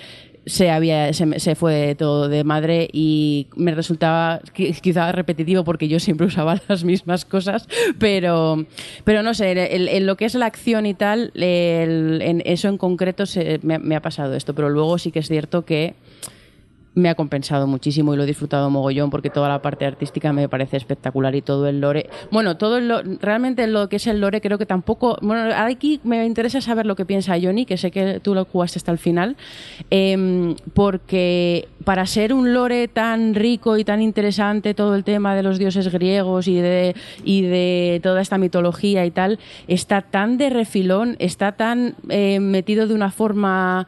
se, 0.45 0.71
había, 0.71 1.13
se, 1.13 1.39
se 1.39 1.53
fue 1.53 1.93
todo 1.95 2.27
de 2.27 2.43
madre 2.43 2.89
y 2.91 3.47
me 3.55 3.75
resultaba 3.75 4.41
qui- 4.55 4.79
quizá 4.81 5.11
repetitivo 5.11 5.63
porque 5.63 5.87
yo 5.87 5.99
siempre 5.99 6.25
usaba 6.31 6.59
las 6.67 6.83
mismas 6.83 7.25
cosas, 7.25 7.67
pero, 7.99 8.65
pero 9.03 9.21
no 9.23 9.33
sé, 9.35 9.75
en 9.97 10.05
lo 10.07 10.15
que 10.17 10.25
es 10.25 10.33
la 10.35 10.47
acción 10.47 10.85
y 10.87 10.93
tal, 10.95 11.31
en 11.35 12.41
eso 12.45 12.69
en 12.69 12.77
concreto 12.77 13.25
se- 13.27 13.59
me 13.63 13.95
ha 13.95 14.01
pasado 14.01 14.33
esto, 14.35 14.55
pero 14.55 14.69
luego 14.69 14.97
sí 14.97 15.11
que 15.11 15.19
es 15.19 15.27
cierto 15.27 15.63
que 15.63 15.93
me 16.93 17.09
ha 17.09 17.15
compensado 17.15 17.67
muchísimo 17.67 18.13
y 18.13 18.17
lo 18.17 18.23
he 18.23 18.25
disfrutado 18.25 18.69
mogollón 18.69 19.09
porque 19.09 19.29
toda 19.29 19.47
la 19.47 19.61
parte 19.61 19.85
artística 19.85 20.33
me 20.33 20.49
parece 20.49 20.77
espectacular 20.77 21.33
y 21.35 21.41
todo 21.41 21.67
el 21.67 21.79
lore. 21.79 22.09
Bueno, 22.31 22.57
todo 22.57 22.77
el 22.77 23.19
realmente 23.19 23.65
lo 23.67 23.87
que 23.87 23.95
es 23.95 24.07
el 24.07 24.19
lore 24.19 24.41
creo 24.41 24.57
que 24.57 24.65
tampoco. 24.65 25.17
Bueno, 25.21 25.53
aquí 25.55 26.01
me 26.03 26.25
interesa 26.25 26.59
saber 26.59 26.85
lo 26.85 26.95
que 26.95 27.05
piensa 27.05 27.35
Johnny, 27.41 27.65
que 27.65 27.77
sé 27.77 27.91
que 27.91 28.19
tú 28.19 28.35
lo 28.35 28.45
jugaste 28.45 28.79
hasta 28.79 28.91
el 28.91 28.97
final, 28.97 29.37
em, 29.89 30.55
porque 30.73 31.67
para 31.85 32.05
ser 32.05 32.33
un 32.33 32.53
lore 32.53 32.87
tan 32.87 33.35
rico 33.35 33.77
y 33.77 33.83
tan 33.83 34.01
interesante, 34.01 34.73
todo 34.73 34.95
el 34.95 35.03
tema 35.03 35.35
de 35.35 35.43
los 35.43 35.57
dioses 35.57 35.91
griegos 35.91 36.47
y 36.47 36.59
de, 36.59 36.95
y 37.23 37.41
de 37.43 37.99
toda 38.03 38.21
esta 38.21 38.37
mitología 38.37 39.05
y 39.05 39.11
tal, 39.11 39.39
está 39.67 40.01
tan 40.01 40.37
de 40.37 40.49
refilón, 40.49 41.15
está 41.19 41.53
tan 41.53 41.95
eh, 42.09 42.39
metido 42.39 42.87
de 42.87 42.93
una 42.93 43.11
forma. 43.11 43.87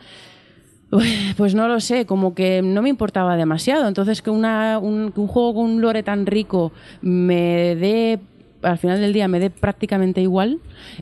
Pues 1.37 1.55
no 1.55 1.67
lo 1.67 1.79
sé, 1.79 2.05
como 2.05 2.33
que 2.35 2.61
no 2.61 2.81
me 2.81 2.89
importaba 2.89 3.35
demasiado. 3.35 3.87
Entonces, 3.87 4.21
que, 4.21 4.29
una, 4.29 4.77
un, 4.79 5.11
que 5.11 5.19
un 5.19 5.27
juego 5.27 5.55
con 5.55 5.65
un 5.65 5.81
lore 5.81 6.03
tan 6.03 6.25
rico 6.25 6.71
me 7.01 7.75
dé, 7.75 8.19
al 8.61 8.77
final 8.77 8.99
del 9.01 9.13
día, 9.13 9.27
me 9.27 9.39
dé 9.39 9.49
prácticamente 9.49 10.21
igual, 10.21 10.59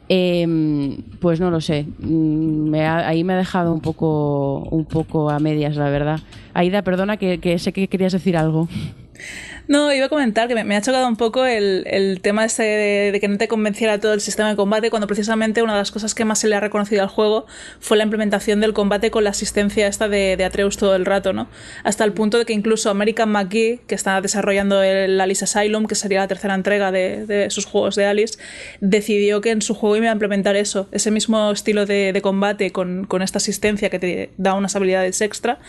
eh, 0.09 0.97
pues 1.19 1.39
no 1.39 1.51
lo 1.51 1.61
sé. 1.61 1.85
Mm, 1.99 2.69
Me 2.69 2.85
ha- 2.85 3.07
ahí 3.07 3.23
me 3.23 3.33
ha 3.33 3.37
dejado 3.37 3.73
un 3.73 3.81
poco, 3.81 4.59
un 4.71 4.85
poco 4.85 5.29
a 5.29 5.39
medias, 5.39 5.75
la 5.75 5.89
verdad. 5.89 6.19
Aida, 6.53 6.81
perdona, 6.81 7.17
que, 7.17 7.39
que 7.39 7.59
sé 7.59 7.71
que 7.73 7.87
querías 7.87 8.13
decir 8.13 8.37
algo. 8.37 8.67
No, 9.71 9.93
iba 9.93 10.07
a 10.07 10.09
comentar 10.09 10.49
que 10.49 10.63
me, 10.65 10.75
ha 10.75 10.81
chocado 10.81 11.07
un 11.07 11.15
poco 11.15 11.45
el, 11.45 11.85
el 11.87 12.19
tema 12.19 12.43
este 12.43 12.63
de, 12.63 13.19
que 13.21 13.29
no 13.29 13.37
te 13.37 13.47
convenciera 13.47 14.01
todo 14.01 14.11
el 14.11 14.19
sistema 14.19 14.49
de 14.49 14.57
combate, 14.57 14.89
cuando 14.89 15.07
precisamente 15.07 15.61
una 15.61 15.71
de 15.71 15.79
las 15.79 15.91
cosas 15.91 16.13
que 16.13 16.25
más 16.25 16.39
se 16.39 16.49
le 16.49 16.57
ha 16.57 16.59
reconocido 16.59 17.03
al 17.03 17.07
juego 17.07 17.45
fue 17.79 17.95
la 17.95 18.03
implementación 18.03 18.59
del 18.59 18.73
combate 18.73 19.11
con 19.11 19.23
la 19.23 19.29
asistencia 19.29 19.87
esta 19.87 20.09
de, 20.09 20.35
de 20.35 20.43
Atreus 20.43 20.75
todo 20.75 20.93
el 20.93 21.05
rato, 21.05 21.31
¿no? 21.31 21.47
Hasta 21.85 22.03
el 22.03 22.11
punto 22.11 22.37
de 22.37 22.43
que 22.43 22.51
incluso 22.51 22.89
American 22.89 23.31
McGee, 23.31 23.79
que 23.87 23.95
está 23.95 24.19
desarrollando 24.19 24.83
el 24.83 25.21
Alice 25.21 25.45
Asylum, 25.45 25.85
que 25.85 25.95
sería 25.95 26.19
la 26.19 26.27
tercera 26.27 26.53
entrega 26.53 26.91
de, 26.91 27.25
de 27.25 27.49
sus 27.49 27.63
juegos 27.63 27.95
de 27.95 28.05
Alice, 28.07 28.37
decidió 28.81 29.39
que 29.39 29.51
en 29.51 29.61
su 29.61 29.73
juego 29.73 29.95
iba 29.95 30.09
a 30.09 30.11
implementar 30.11 30.57
eso, 30.57 30.89
ese 30.91 31.11
mismo 31.11 31.49
estilo 31.49 31.85
de, 31.85 32.11
de 32.11 32.21
combate 32.21 32.71
con, 32.73 33.05
con 33.05 33.21
esta 33.21 33.37
asistencia 33.37 33.89
que 33.89 33.99
te 33.99 34.31
da 34.35 34.53
unas 34.53 34.75
habilidades 34.75 35.21
extra, 35.21 35.59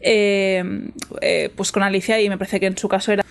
eh, 0.00 0.64
eh, 1.20 1.50
pues 1.54 1.72
con 1.72 1.82
Alicia, 1.82 2.18
y 2.22 2.30
me 2.30 2.38
parece 2.38 2.58
que 2.58 2.64
en 2.64 2.78
su 2.78 2.88
caso 2.88 3.12
era 3.12 3.22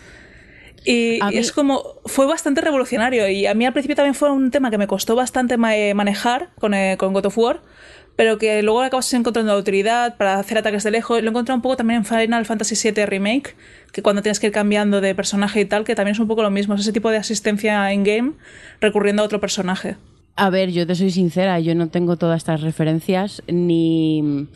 y, 0.92 1.20
A 1.22 1.28
y 1.32 1.36
mí- 1.36 1.38
es 1.38 1.52
como, 1.52 1.84
fue 2.06 2.26
bastante 2.26 2.62
revolucionario 2.62 3.28
y 3.30 3.46
a 3.46 3.54
mí 3.54 3.66
al 3.66 3.74
principio 3.74 3.96
también 3.96 4.16
fue 4.16 4.32
un 4.32 4.50
tema 4.52 4.72
que 4.72 4.78
me 4.78 4.88
costó 4.88 5.16
bastante 5.16 5.56
eh, 5.56 5.94
manejar 5.94 6.50
con, 6.60 6.74
eh, 6.74 6.96
con 6.98 7.14
God 7.14 7.28
of 7.28 7.38
War, 7.38 7.62
pero 8.16 8.38
que 8.38 8.62
luego 8.64 8.82
acabas 8.82 9.14
encontrando 9.14 9.58
utilidad 9.58 10.18
para 10.18 10.40
hacer 10.40 10.58
ataques 10.58 10.84
de 10.84 10.92
lejos. 10.92 11.22
Lo 11.22 11.28
he 11.28 11.30
encontrado 11.30 11.56
un 11.56 11.62
poco 11.62 11.78
también 11.78 12.00
en 12.00 12.06
Final 12.06 12.46
Fantasy 12.46 12.76
VII 12.92 13.06
Remake, 13.06 13.56
que 13.94 14.02
cuando 14.02 14.22
tienes 14.22 14.40
que 14.40 14.48
ir 14.48 14.54
cambiando 14.54 15.00
de 15.00 15.16
personaje 15.16 15.62
y 15.62 15.66
tal, 15.66 15.84
que 15.86 15.96
también 15.96 16.14
es 16.16 16.20
un 16.20 16.28
poco 16.28 16.44
lo 16.44 16.50
mismo, 16.52 16.74
es 16.76 16.82
ese 16.82 16.92
tipo 16.92 17.10
de 17.12 17.18
asistencia 17.18 17.94
in-game 17.94 18.34
recurriendo 18.82 19.22
a 19.22 19.26
otro 19.26 19.40
personaje. 19.40 19.96
A 20.36 20.50
ver, 20.50 20.72
yo 20.72 20.86
te 20.88 20.96
soy 20.96 21.12
sincera, 21.12 21.60
yo 21.60 21.76
no 21.76 21.90
tengo 21.90 22.18
todas 22.18 22.38
estas 22.38 22.62
referencias 22.62 23.42
ni. 23.48 24.48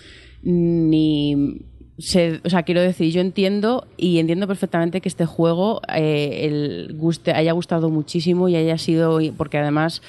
ni 0.41 1.61
sé- 1.97 2.41
o 2.43 2.49
sea, 2.49 2.63
quiero 2.63 2.81
decir, 2.81 3.11
yo 3.11 3.21
entiendo 3.21 3.85
y 3.97 4.19
entiendo 4.19 4.47
perfectamente 4.47 5.01
que 5.01 5.09
este 5.09 5.25
juego 5.25 5.81
eh, 5.93 6.41
el 6.45 6.93
guste, 6.95 7.31
haya 7.31 7.51
gustado 7.53 7.89
muchísimo 7.89 8.49
y 8.49 8.55
haya 8.55 8.77
sido. 8.77 9.19
porque 9.37 9.57
además 9.57 10.01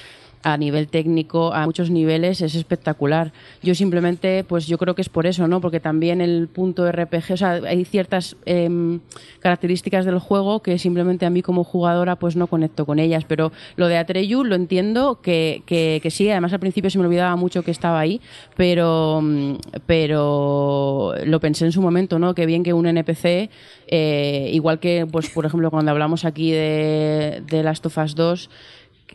a 0.45 0.57
nivel 0.57 0.87
técnico, 0.87 1.53
a 1.55 1.65
muchos 1.65 1.89
niveles, 1.89 2.39
es 2.41 2.53
espectacular. 2.53 3.33
Yo 3.63 3.73
simplemente, 3.73 4.43
pues 4.43 4.67
yo 4.67 4.77
creo 4.77 4.93
que 4.93 5.01
es 5.01 5.09
por 5.09 5.25
eso, 5.25 5.47
¿no? 5.47 5.59
Porque 5.59 5.79
también 5.79 6.21
el 6.21 6.47
punto 6.47 6.89
RPG, 6.89 7.33
o 7.33 7.37
sea, 7.37 7.53
hay 7.65 7.83
ciertas 7.83 8.37
em, 8.45 8.99
características 9.39 10.05
del 10.05 10.19
juego 10.19 10.61
que 10.61 10.77
simplemente 10.77 11.25
a 11.25 11.31
mí 11.31 11.41
como 11.41 11.63
jugadora 11.63 12.17
pues 12.17 12.35
no 12.35 12.45
conecto 12.45 12.85
con 12.85 12.99
ellas, 12.99 13.25
pero 13.27 13.51
lo 13.75 13.87
de 13.87 13.97
Atreyu 13.97 14.43
lo 14.43 14.53
entiendo 14.53 15.19
que, 15.19 15.63
que, 15.65 16.11
sí, 16.11 16.29
además 16.29 16.53
al 16.53 16.59
principio 16.59 16.91
se 16.91 16.99
me 16.99 17.05
olvidaba 17.05 17.35
mucho 17.35 17.63
que 17.63 17.71
estaba 17.71 17.99
ahí, 17.99 18.21
pero, 18.55 19.21
mm, 19.23 19.55
pero 19.87 21.15
lo 21.25 21.39
pensé 21.39 21.65
en 21.65 21.71
su 21.71 21.81
momento, 21.81 22.19
¿no? 22.19 22.35
Que 22.35 22.45
bien 22.45 22.61
que 22.61 22.73
un 22.73 22.85
NPC, 22.85 23.49
eh, 23.87 24.51
igual 24.53 24.79
que, 24.79 25.07
pues 25.11 25.27
por 25.31 25.47
ejemplo, 25.47 25.71
cuando 25.71 25.89
hablamos 25.89 26.23
aquí 26.23 26.51
de, 26.51 27.41
de 27.47 27.63
Last 27.63 27.83
of 27.87 27.97
Us 27.97 28.13
2, 28.13 28.45
eh, 28.45 28.49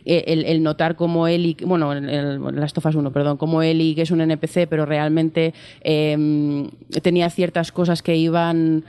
el, 0.05 0.45
el 0.45 0.63
notar 0.63 0.95
como 0.95 1.27
Eli, 1.27 1.55
bueno, 1.65 1.93
el, 1.93 2.09
el 2.09 2.41
Last 2.55 2.77
of 2.77 2.85
Us 2.85 2.95
1, 2.95 3.11
perdón, 3.11 3.37
como 3.37 3.61
Eli, 3.61 3.95
que 3.95 4.01
es 4.03 4.11
un 4.11 4.21
NPC, 4.21 4.67
pero 4.69 4.85
realmente 4.85 5.53
eh, 5.81 6.67
tenía 7.01 7.29
ciertas 7.29 7.71
cosas 7.71 8.01
que 8.01 8.15
iban. 8.15 8.83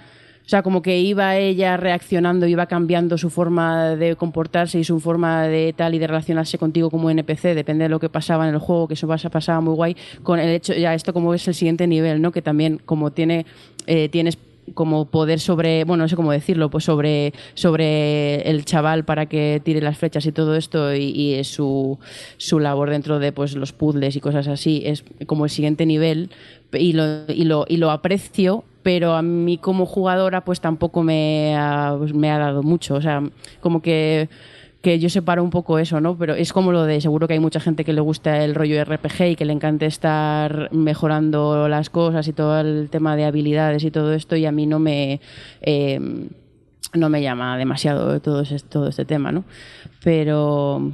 O 0.45 0.49
sea, 0.49 0.63
como 0.65 0.83
que 0.83 0.99
iba 0.99 1.37
ella 1.37 1.77
reaccionando, 1.77 2.47
iba 2.49 2.67
cambiando 2.67 3.17
su 3.17 3.31
forma 3.31 3.95
de 3.95 4.17
comportarse 4.17 4.77
y 4.81 4.83
su 4.85 4.99
forma 4.99 5.45
de 5.47 5.73
tal 5.73 5.95
y 5.95 6.01
de 6.01 6.09
relacionarse 6.09 6.59
contigo 6.59 6.91
como 6.91 7.11
NPC, 7.11 7.55
depende 7.55 7.85
de 7.85 7.89
lo 7.89 8.01
que 8.01 8.09
pasaba 8.09 8.49
en 8.49 8.55
el 8.55 8.61
juego, 8.61 8.89
que 8.89 8.95
eso 8.95 9.07
pasa- 9.07 9.31
pasaba 9.31 9.61
muy 9.61 9.75
guay, 9.75 9.97
con 10.25 10.41
el 10.41 10.49
hecho, 10.49 10.75
ya 10.75 10.95
esto 10.95 11.13
como 11.13 11.33
es 11.33 11.47
el 11.47 11.55
siguiente 11.55 11.87
nivel, 11.87 12.21
¿no? 12.21 12.33
Que 12.33 12.43
también 12.43 12.81
como 12.85 13.13
tiene, 13.13 13.47
eh, 13.87 14.09
tienes 14.09 14.37
como 14.75 15.07
poder 15.07 15.41
sobre, 15.41 15.85
bueno, 15.85 16.05
no 16.05 16.09
sé 16.09 16.17
cómo 16.17 16.33
decirlo, 16.33 16.71
pues 16.71 16.85
sobre, 16.85 17.33
sobre 17.55 18.43
el 18.49 18.65
chaval 18.65 19.05
para 19.05 19.27
que 19.27 19.61
tire 19.65 19.81
las 19.81 19.99
flechas 19.99 20.27
y 20.27 20.33
todo 20.33 20.57
esto 20.57 20.95
y, 20.95 21.37
y 21.39 21.45
su, 21.45 21.99
su 22.37 22.59
labor 22.59 22.91
dentro 22.91 23.19
de 23.19 23.33
pues 23.33 23.55
los 23.55 23.73
puzzles 23.73 24.17
y 24.17 24.21
cosas 24.21 24.49
así 24.49 24.83
es 24.85 25.05
como 25.27 25.45
el 25.45 25.51
siguiente 25.51 25.87
nivel 25.87 26.31
y 26.73 26.93
lo, 26.93 27.25
y 27.29 27.45
lo, 27.45 27.65
y 27.69 27.77
lo 27.77 27.91
aprecio 27.91 28.65
pero 28.83 29.15
a 29.15 29.23
mí 29.23 29.59
como 29.59 29.87
jugadora 29.87 30.45
pues 30.45 30.61
tampoco 30.61 31.03
me 31.03 31.57
ha, 31.57 31.95
pues, 31.97 32.13
me 32.13 32.31
ha 32.31 32.39
dado 32.39 32.63
mucho, 32.63 32.95
o 32.95 33.01
sea, 33.01 33.23
como 33.61 33.81
que 33.81 34.29
que 34.83 34.99
yo 34.99 35.09
separo 35.09 35.43
un 35.43 35.51
poco 35.51 35.79
eso, 35.79 36.01
¿no? 36.01 36.19
Pero 36.19 36.35
es 36.35 36.53
como 36.53 36.73
lo 36.73 36.85
de, 36.85 37.01
seguro 37.01 37.29
que 37.29 37.35
hay 37.35 37.41
mucha 37.41 37.61
gente 37.61 37.85
que 37.85 37.93
le 37.93 38.01
gusta 38.01 38.45
el 38.45 38.55
rollo 38.55 38.85
RPG 38.85 39.23
y 39.31 39.37
que 39.37 39.45
le 39.45 39.53
encanta 39.53 39.87
estar 39.87 40.69
mejorando 40.73 41.69
las 41.69 41.89
cosas 41.89 42.27
y 42.27 42.33
todo 42.33 42.61
el 42.61 42.91
tema 42.91 43.17
de 43.17 43.25
habilidades 43.25 43.85
y 43.85 43.91
todo 43.93 44.13
esto 44.13 44.37
y 44.37 44.45
a 44.45 44.53
mí 44.53 44.67
no 44.67 44.79
me... 44.79 45.21
Eh, 45.61 46.29
no 46.95 47.09
me 47.09 47.23
llama 47.23 47.57
demasiado 47.57 48.21
todo, 48.21 48.43
ese, 48.43 48.59
todo 48.59 48.89
este 48.89 49.07
tema, 49.07 49.33
¿no? 49.33 49.45
Pero... 50.05 50.93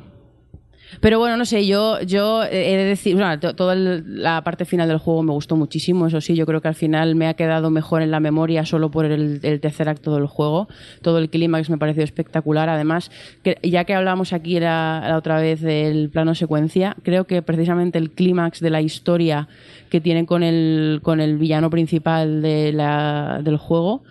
Pero 1.01 1.19
bueno, 1.19 1.37
no 1.37 1.45
sé, 1.45 1.67
yo, 1.67 2.01
yo 2.03 2.43
he 2.45 2.77
de 2.77 2.85
decir, 2.85 3.19
toda 3.57 3.75
la 3.75 4.43
parte 4.43 4.65
final 4.65 4.89
del 4.89 4.99
juego 4.99 5.23
me 5.23 5.33
gustó 5.33 5.57
muchísimo, 5.57 6.07
eso 6.07 6.21
sí, 6.21 6.35
yo 6.35 6.47
creo 6.47 6.61
que 6.61 6.69
al 6.69 6.75
final 6.75 7.15
me 7.15 7.29
ha 7.29 7.35
quedado 7.35 7.71
mejor 7.71 8.03
en 8.03 8.11
la 8.11 8.21
memoria 8.21 8.65
solo 8.65 8.91
por 8.91 9.05
el, 9.05 9.41
tercer 9.41 9.89
acto 9.89 10.15
del 10.15 10.27
juego. 10.27 10.69
Todo 11.03 11.19
el 11.19 11.31
clímax 11.31 11.71
me 11.71 11.79
pareció 11.79 12.03
espectacular. 12.03 12.69
Además, 12.69 13.11
que, 13.43 13.59
ya 13.63 13.85
que 13.85 13.95
hablamos 13.95 14.33
aquí 14.33 14.59
la, 14.59 15.05
la 15.07 15.17
otra 15.17 15.41
vez 15.41 15.61
del 15.61 16.09
plano 16.11 16.35
secuencia, 16.35 16.97
creo 17.03 17.25
que 17.25 17.43
precisamente 17.43 17.99
el 17.99 18.11
clímax 18.11 18.61
de 18.61 18.71
la 18.71 18.81
historia 18.81 19.49
que 19.91 20.01
tienen 20.01 20.27
con 20.27 20.43
el, 20.43 21.01
con 21.03 21.21
el 21.21 21.39
villano 21.39 21.71
principal 21.71 22.43
del 22.43 23.57
juego 23.57 24.03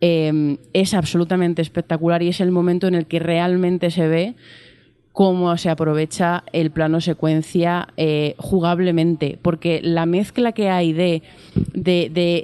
eh, 0.00 0.58
es 0.72 0.94
absolutamente 0.94 1.62
espectacular 1.62 2.22
y 2.22 2.28
es 2.28 2.40
el 2.40 2.50
momento 2.50 2.86
en 2.86 2.94
el 2.94 3.06
que 3.06 3.18
realmente 3.18 3.90
se 3.90 4.08
ve 4.08 4.34
cómo 5.16 5.56
se 5.56 5.70
aprovecha 5.70 6.44
el 6.52 6.70
plano 6.70 7.00
secuencia 7.00 7.88
eh, 7.96 8.34
jugablemente, 8.36 9.38
porque 9.40 9.80
la 9.82 10.04
mezcla 10.04 10.52
que 10.52 10.68
hay 10.68 10.92
de, 10.92 11.22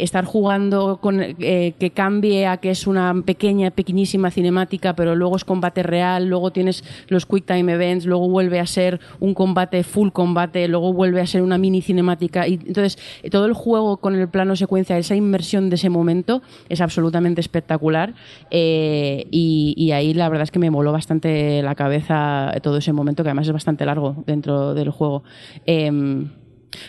estar 0.00 0.24
jugando 0.24 0.98
eh, 1.38 1.74
que 1.78 1.90
cambie 1.90 2.46
a 2.46 2.56
que 2.56 2.70
es 2.70 2.86
una 2.86 3.14
pequeña, 3.26 3.72
pequeñísima 3.72 4.30
cinemática, 4.30 4.96
pero 4.96 5.14
luego 5.14 5.36
es 5.36 5.44
combate 5.44 5.82
real, 5.82 6.28
luego 6.28 6.50
tienes 6.50 6.82
los 7.08 7.26
quick 7.26 7.44
time 7.44 7.70
events, 7.74 8.06
luego 8.06 8.26
vuelve 8.30 8.58
a 8.58 8.64
ser 8.64 9.00
un 9.20 9.34
combate 9.34 9.82
full 9.82 10.08
combate, 10.08 10.66
luego 10.66 10.94
vuelve 10.94 11.20
a 11.20 11.26
ser 11.26 11.42
una 11.42 11.58
mini 11.58 11.82
cinemática, 11.82 12.48
y 12.48 12.54
entonces 12.54 12.96
eh, 13.22 13.28
todo 13.28 13.44
el 13.44 13.52
juego 13.52 13.98
con 13.98 14.14
el 14.14 14.28
plano 14.28 14.56
secuencia, 14.56 14.96
esa 14.96 15.14
inmersión 15.14 15.68
de 15.68 15.74
ese 15.76 15.90
momento 15.90 16.40
es 16.70 16.80
absolutamente 16.80 17.42
espectacular 17.42 18.14
y, 18.50 19.74
y 19.76 19.92
ahí 19.92 20.14
la 20.14 20.30
verdad 20.30 20.44
es 20.44 20.50
que 20.50 20.58
me 20.58 20.70
moló 20.70 20.90
bastante 20.90 21.60
la 21.60 21.74
cabeza 21.74 22.54
todo 22.62 22.78
ese 22.78 22.92
momento, 22.92 23.22
que 23.22 23.28
además 23.28 23.46
es 23.46 23.52
bastante 23.52 23.84
largo 23.84 24.22
dentro 24.26 24.74
del 24.74 24.90
juego. 24.90 25.24
Em, 25.66 26.30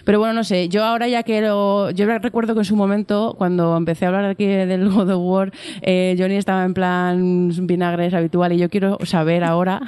pero 0.05 0.19
bueno, 0.19 0.33
no 0.33 0.43
sé, 0.43 0.69
yo 0.69 0.83
ahora 0.83 1.07
ya 1.07 1.23
que 1.23 1.41
lo... 1.41 1.91
Yo 1.91 2.05
recuerdo 2.05 2.53
que 2.53 2.61
en 2.61 2.65
su 2.65 2.75
momento, 2.75 3.35
cuando 3.37 3.75
empecé 3.75 4.05
a 4.05 4.09
hablar 4.09 4.25
aquí 4.25 4.45
del 4.45 4.89
God 4.89 5.09
of 5.09 5.21
War, 5.21 5.51
eh, 5.81 6.15
Johnny 6.17 6.35
estaba 6.35 6.63
en 6.63 6.73
plan 6.73 7.51
vinagres 7.67 8.13
habitual 8.13 8.53
y 8.53 8.57
yo 8.57 8.69
quiero 8.69 8.97
saber 9.03 9.43
ahora 9.43 9.81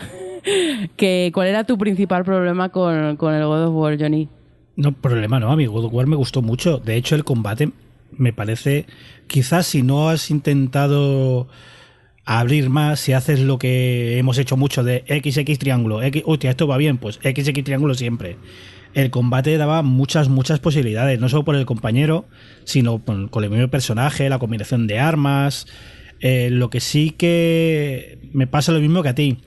que 0.97 1.31
cuál 1.33 1.47
era 1.47 1.63
tu 1.63 1.77
principal 1.77 2.23
problema 2.23 2.69
con, 2.69 3.15
con 3.17 3.33
el 3.33 3.45
God 3.45 3.67
of 3.67 3.75
War, 3.75 3.97
Johnny. 3.99 4.27
No, 4.75 4.91
problema 4.91 5.39
no, 5.39 5.51
a 5.51 5.55
mí 5.55 5.65
God 5.65 5.85
of 5.85 5.93
War 5.93 6.07
me 6.07 6.17
gustó 6.17 6.41
mucho. 6.41 6.79
De 6.79 6.95
hecho, 6.95 7.15
el 7.15 7.23
combate 7.23 7.71
me 8.17 8.33
parece, 8.33 8.85
quizás 9.27 9.67
si 9.67 9.81
no 9.81 10.09
has 10.09 10.29
intentado 10.31 11.47
abrir 12.25 12.69
más, 12.69 12.99
si 12.99 13.13
haces 13.13 13.39
lo 13.39 13.59
que 13.59 14.17
hemos 14.17 14.37
hecho 14.37 14.57
mucho 14.57 14.83
de 14.83 15.03
XX 15.07 15.57
triángulo, 15.59 16.01
X, 16.01 16.23
hostia, 16.25 16.49
esto 16.49 16.67
va 16.67 16.77
bien, 16.77 16.97
pues 16.97 17.19
XX 17.23 17.63
triángulo 17.63 17.93
siempre. 17.93 18.37
El 18.93 19.11
combate 19.11 19.57
daba 19.57 19.81
muchas, 19.81 20.29
muchas 20.29 20.59
posibilidades, 20.59 21.19
no 21.19 21.29
solo 21.29 21.43
por 21.43 21.55
el 21.55 21.65
compañero, 21.65 22.25
sino 22.63 23.03
con, 23.03 23.29
el 23.43 23.49
mismo 23.49 23.67
personaje, 23.67 24.29
la 24.29 24.39
combinación 24.39 24.87
de 24.87 24.99
armas. 24.99 25.67
Eh, 26.21 26.49
lo 26.49 26.69
que 26.69 26.79
sí 26.79 27.11
que 27.11 28.19
me 28.31 28.47
pasa 28.47 28.71
lo 28.71 28.79
mismo 28.79 29.03
que 29.03 29.09
a 29.09 29.15
ti 29.15 29.37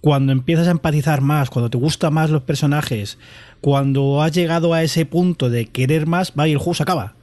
cuando 0.00 0.32
empiezas 0.32 0.66
a 0.68 0.70
empatizar 0.70 1.20
más, 1.20 1.50
cuando 1.50 1.70
te 1.70 1.78
gustan 1.78 2.14
más 2.14 2.30
los 2.30 2.42
personajes, 2.42 3.18
cuando 3.60 4.22
has 4.22 4.32
llegado 4.32 4.72
a 4.72 4.82
ese 4.82 5.04
punto 5.04 5.50
de 5.50 5.66
querer 5.66 6.06
más, 6.06 6.32
va 6.38 6.48
y 6.48 6.52
el 6.52 6.58
juego 6.58 6.74
se 6.74 6.82
acaba. 6.82 7.14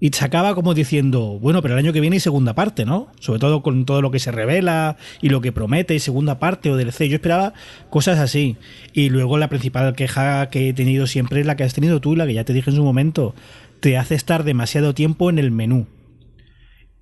Y 0.00 0.08
se 0.10 0.24
acaba 0.24 0.54
como 0.54 0.72
diciendo, 0.72 1.38
bueno, 1.40 1.60
pero 1.60 1.74
el 1.74 1.80
año 1.80 1.92
que 1.92 2.00
viene 2.00 2.16
hay 2.16 2.20
segunda 2.20 2.54
parte, 2.54 2.84
¿no? 2.84 3.08
Sobre 3.20 3.40
todo 3.40 3.62
con 3.62 3.84
todo 3.84 4.00
lo 4.00 4.10
que 4.10 4.18
se 4.18 4.32
revela 4.32 4.96
y 5.20 5.28
lo 5.28 5.40
que 5.40 5.52
promete, 5.52 5.94
y 5.94 5.98
segunda 5.98 6.38
parte 6.38 6.70
o 6.70 6.76
DLC. 6.76 7.04
Yo 7.04 7.16
esperaba 7.16 7.52
cosas 7.90 8.18
así. 8.18 8.56
Y 8.92 9.10
luego 9.10 9.36
la 9.36 9.48
principal 9.48 9.94
queja 9.94 10.48
que 10.48 10.70
he 10.70 10.72
tenido 10.72 11.06
siempre 11.06 11.40
es 11.40 11.46
la 11.46 11.56
que 11.56 11.64
has 11.64 11.74
tenido 11.74 12.00
tú 12.00 12.16
la 12.16 12.26
que 12.26 12.34
ya 12.34 12.44
te 12.44 12.52
dije 12.54 12.70
en 12.70 12.76
su 12.76 12.84
momento. 12.84 13.34
Te 13.80 13.98
hace 13.98 14.14
estar 14.14 14.44
demasiado 14.44 14.94
tiempo 14.94 15.28
en 15.30 15.38
el 15.38 15.50
menú. 15.50 15.86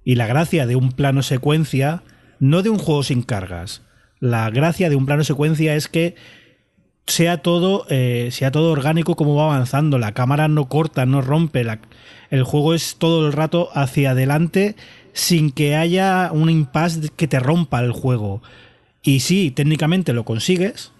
Y 0.04 0.16
la 0.16 0.26
gracia 0.26 0.66
de 0.66 0.74
un 0.74 0.92
plano 0.92 1.22
secuencia, 1.22 2.02
no 2.40 2.62
de 2.62 2.70
un 2.70 2.78
juego 2.78 3.02
sin 3.02 3.22
cargas, 3.22 3.82
la 4.20 4.50
gracia 4.50 4.90
de 4.90 4.96
un 4.96 5.06
plano 5.06 5.22
secuencia 5.22 5.76
es 5.76 5.86
que 5.86 6.16
sea 7.08 7.38
todo, 7.42 7.86
eh, 7.88 8.28
sea 8.30 8.50
todo 8.50 8.70
orgánico 8.70 9.16
como 9.16 9.34
va 9.34 9.44
avanzando. 9.44 9.98
La 9.98 10.12
cámara 10.12 10.48
no 10.48 10.68
corta, 10.68 11.06
no 11.06 11.20
rompe. 11.20 11.64
la- 11.64 11.80
el 12.30 12.42
juego 12.44 12.74
es 12.74 12.96
todo 12.98 13.26
el 13.26 13.32
rato 13.32 13.70
hacia 13.74 14.10
adelante 14.10 14.76
sin 15.14 15.50
que 15.50 15.74
haya 15.74 16.30
un 16.32 16.50
impasse 16.50 17.08
que 17.16 17.26
te 17.26 17.40
rompa 17.40 17.80
el 17.80 17.92
juego. 17.92 18.42
Y 19.02 19.20
sí, 19.20 19.50
técnicamente 19.50 20.12
lo 20.12 20.24
consigues, 20.24 20.92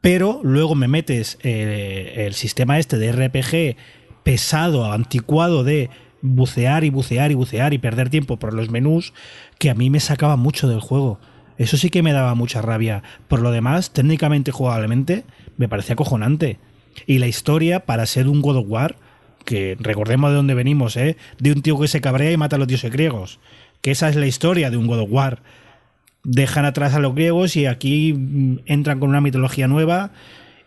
pero 0.00 0.40
luego 0.44 0.74
me 0.74 0.86
metes 0.88 1.38
eh, 1.42 2.24
el 2.26 2.34
sistema 2.34 2.78
este 2.78 2.98
de 2.98 3.12
RPG 3.12 3.76
pesado, 4.22 4.92
anticuado 4.92 5.64
de 5.64 5.88
bucear 6.20 6.84
y 6.84 6.90
bucear 6.90 7.30
y 7.30 7.34
bucear 7.34 7.72
y 7.72 7.78
perder 7.78 8.10
tiempo 8.10 8.38
por 8.38 8.52
los 8.52 8.70
menús, 8.70 9.14
que 9.58 9.70
a 9.70 9.74
mí 9.74 9.88
me 9.88 10.00
sacaba 10.00 10.36
mucho 10.36 10.68
del 10.68 10.80
juego. 10.80 11.18
Eso 11.58 11.76
sí 11.76 11.90
que 11.90 12.02
me 12.02 12.12
daba 12.12 12.34
mucha 12.34 12.62
rabia. 12.62 13.02
Por 13.26 13.40
lo 13.40 13.50
demás, 13.50 13.90
técnicamente, 13.90 14.52
jugablemente, 14.52 15.24
me 15.56 15.68
parecía 15.68 15.94
acojonante. 15.94 16.58
Y 17.06 17.18
la 17.18 17.26
historia, 17.26 17.80
para 17.80 18.06
ser 18.06 18.28
un 18.28 18.40
God 18.40 18.58
of 18.58 18.66
War, 18.68 18.96
que 19.44 19.76
recordemos 19.80 20.30
de 20.30 20.36
dónde 20.36 20.54
venimos, 20.54 20.96
¿eh? 20.96 21.16
De 21.38 21.52
un 21.52 21.62
tío 21.62 21.78
que 21.78 21.88
se 21.88 22.00
cabrea 22.00 22.30
y 22.30 22.36
mata 22.36 22.56
a 22.56 22.58
los 22.58 22.68
dioses 22.68 22.92
griegos. 22.92 23.40
Que 23.80 23.90
esa 23.90 24.08
es 24.08 24.16
la 24.16 24.26
historia 24.26 24.70
de 24.70 24.76
un 24.76 24.86
God 24.86 25.00
of 25.00 25.08
War. 25.10 25.42
Dejan 26.22 26.64
atrás 26.64 26.94
a 26.94 27.00
los 27.00 27.14
griegos 27.14 27.56
y 27.56 27.66
aquí 27.66 28.12
mm, 28.12 28.60
entran 28.66 29.00
con 29.00 29.08
una 29.08 29.20
mitología 29.20 29.66
nueva. 29.66 30.12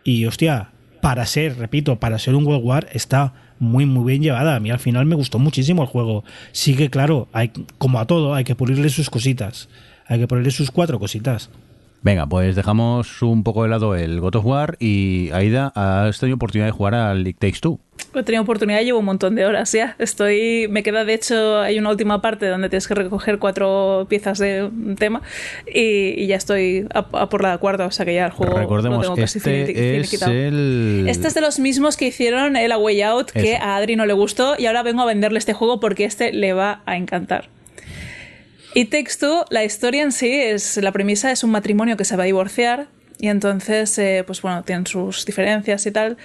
Y 0.03 0.25
hostia, 0.25 0.71
para 1.01 1.25
ser, 1.25 1.57
repito, 1.57 1.99
para 1.99 2.19
ser 2.19 2.35
un 2.35 2.43
God 2.43 2.55
of 2.55 2.65
War 2.65 2.89
está 2.91 3.33
muy 3.59 3.85
muy 3.85 4.11
bien 4.11 4.23
llevada. 4.23 4.55
A 4.55 4.59
mí 4.59 4.71
al 4.71 4.79
final 4.79 5.05
me 5.05 5.15
gustó 5.15 5.39
muchísimo 5.39 5.83
el 5.83 5.87
juego. 5.87 6.23
Sí 6.51 6.75
que 6.75 6.89
claro, 6.89 7.29
hay, 7.31 7.51
como 7.77 7.99
a 7.99 8.07
todo, 8.07 8.33
hay 8.33 8.43
que 8.43 8.55
pulirle 8.55 8.89
sus 8.89 9.09
cositas. 9.09 9.69
Hay 10.11 10.19
que 10.19 10.27
ponerle 10.27 10.51
sus 10.51 10.71
cuatro 10.71 10.99
cositas. 10.99 11.49
Venga, 12.01 12.27
pues 12.27 12.57
dejamos 12.57 13.21
un 13.21 13.43
poco 13.43 13.63
de 13.63 13.69
lado 13.69 13.95
el 13.95 14.19
God 14.19 14.35
of 14.35 14.45
War 14.45 14.75
y 14.77 15.29
Aida, 15.31 15.71
has 15.73 16.19
tenido 16.19 16.35
oportunidad 16.35 16.65
de 16.65 16.71
jugar 16.71 16.95
al 16.95 17.25
It 17.25 17.37
Takes 17.39 17.59
Two. 17.61 17.79
He 18.13 18.23
tenido 18.23 18.43
oportunidad, 18.43 18.81
llevo 18.81 18.99
un 18.99 19.05
montón 19.05 19.35
de 19.35 19.45
horas 19.45 19.71
ya. 19.71 19.95
Estoy, 19.99 20.67
me 20.69 20.83
queda 20.83 21.05
de 21.05 21.13
hecho, 21.13 21.61
hay 21.61 21.79
una 21.79 21.91
última 21.91 22.21
parte 22.21 22.47
donde 22.47 22.67
tienes 22.67 22.89
que 22.89 22.95
recoger 22.95 23.39
cuatro 23.39 24.05
piezas 24.09 24.37
de 24.39 24.63
un 24.63 24.97
tema 24.97 25.21
y, 25.65 26.21
y 26.21 26.27
ya 26.27 26.35
estoy 26.35 26.87
a, 26.93 27.05
a 27.13 27.29
por 27.29 27.41
la 27.41 27.57
cuarta, 27.59 27.85
o 27.85 27.91
sea 27.91 28.05
que 28.05 28.13
ya 28.13 28.25
el 28.25 28.31
juego 28.31 28.51
lo 28.55 28.59
Recordemos, 28.59 29.01
tengo 29.03 29.15
casi 29.15 29.37
este 29.37 29.61
es 29.61 30.09
finiquitado. 30.09 30.33
el... 30.33 31.05
Este 31.07 31.29
es 31.29 31.33
de 31.35 31.39
los 31.39 31.57
mismos 31.57 31.95
que 31.95 32.07
hicieron 32.07 32.57
el 32.57 32.73
A 32.73 32.77
Way 32.77 33.01
Out, 33.03 33.31
que 33.31 33.53
Eso. 33.53 33.63
a 33.63 33.77
Adri 33.77 33.95
no 33.95 34.05
le 34.05 34.13
gustó, 34.13 34.55
y 34.57 34.65
ahora 34.65 34.83
vengo 34.83 35.03
a 35.03 35.05
venderle 35.05 35.39
este 35.39 35.53
juego 35.53 35.79
porque 35.79 36.03
este 36.03 36.33
le 36.33 36.51
va 36.51 36.81
a 36.85 36.97
encantar. 36.97 37.47
Takes 38.73 39.17
Two, 39.19 39.45
la 39.49 39.65
historia 39.65 40.01
en 40.01 40.11
sí, 40.11 40.31
es 40.31 40.77
la 40.77 40.91
premisa 40.91 41.31
es 41.31 41.43
un 41.43 41.51
matrimonio 41.51 41.97
que 41.97 42.05
se 42.05 42.15
va 42.15 42.23
a 42.23 42.25
divorciar 42.25 42.87
y 43.19 43.27
entonces, 43.27 43.97
eh, 43.99 44.23
pues 44.25 44.41
bueno, 44.41 44.63
tienen 44.63 44.87
sus 44.87 45.25
diferencias 45.25 45.85
y 45.85 45.91
tal. 45.91 46.17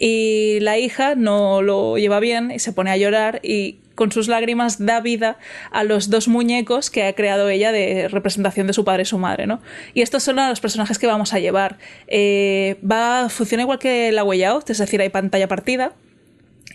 Y 0.00 0.60
la 0.60 0.78
hija 0.78 1.16
no 1.16 1.60
lo 1.60 1.98
lleva 1.98 2.20
bien 2.20 2.52
y 2.52 2.60
se 2.60 2.72
pone 2.72 2.92
a 2.92 2.96
llorar 2.96 3.40
y 3.42 3.80
con 3.96 4.12
sus 4.12 4.28
lágrimas 4.28 4.84
da 4.84 5.00
vida 5.00 5.38
a 5.72 5.82
los 5.82 6.08
dos 6.08 6.28
muñecos 6.28 6.90
que 6.90 7.04
ha 7.04 7.14
creado 7.14 7.48
ella 7.48 7.72
de 7.72 8.08
representación 8.08 8.68
de 8.68 8.74
su 8.74 8.84
padre 8.84 9.02
y 9.02 9.06
su 9.06 9.18
madre, 9.18 9.46
¿no? 9.46 9.60
Y 9.92 10.02
estos 10.02 10.22
son 10.22 10.36
los 10.36 10.60
personajes 10.60 10.98
que 10.98 11.06
vamos 11.08 11.32
a 11.32 11.40
llevar. 11.40 11.78
Eh, 12.06 12.76
va, 12.88 13.28
funciona 13.28 13.62
igual 13.62 13.80
que 13.80 14.12
la 14.12 14.22
Way 14.22 14.44
Out, 14.44 14.70
es 14.70 14.78
decir, 14.78 15.00
hay 15.00 15.08
pantalla 15.08 15.48
partida. 15.48 15.94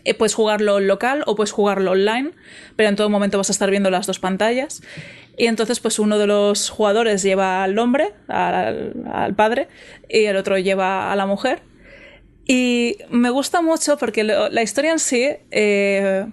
Eh, 0.06 0.14
puedes 0.14 0.34
jugarlo 0.34 0.80
local 0.80 1.24
o 1.26 1.36
puedes 1.36 1.52
jugarlo 1.52 1.92
online, 1.92 2.32
pero 2.76 2.90
en 2.90 2.96
todo 2.96 3.10
momento 3.10 3.38
vas 3.38 3.50
a 3.50 3.54
estar 3.54 3.70
viendo 3.70 3.90
las 3.90 4.08
dos 4.08 4.20
pantallas. 4.20 4.82
Y 5.38 5.48
entonces, 5.48 5.80
pues 5.80 6.00
uno 6.00 6.18
de 6.18 6.28
los 6.28 6.70
jugadores 6.70 7.24
lleva 7.24 7.64
al 7.64 7.78
hombre, 7.80 8.14
al, 8.28 9.34
padre, 9.36 9.68
y 10.10 10.26
el 10.26 10.36
otro 10.36 10.58
lleva 10.58 11.12
a 11.12 11.16
la 11.16 11.26
mujer. 11.26 11.62
Y 12.46 12.98
me 13.10 13.30
gusta 13.30 13.62
mucho 13.62 13.98
porque 13.98 14.24
la 14.24 14.62
historia 14.62 14.92
en 14.92 15.00
sí 15.00 15.30
eh, 15.52 16.26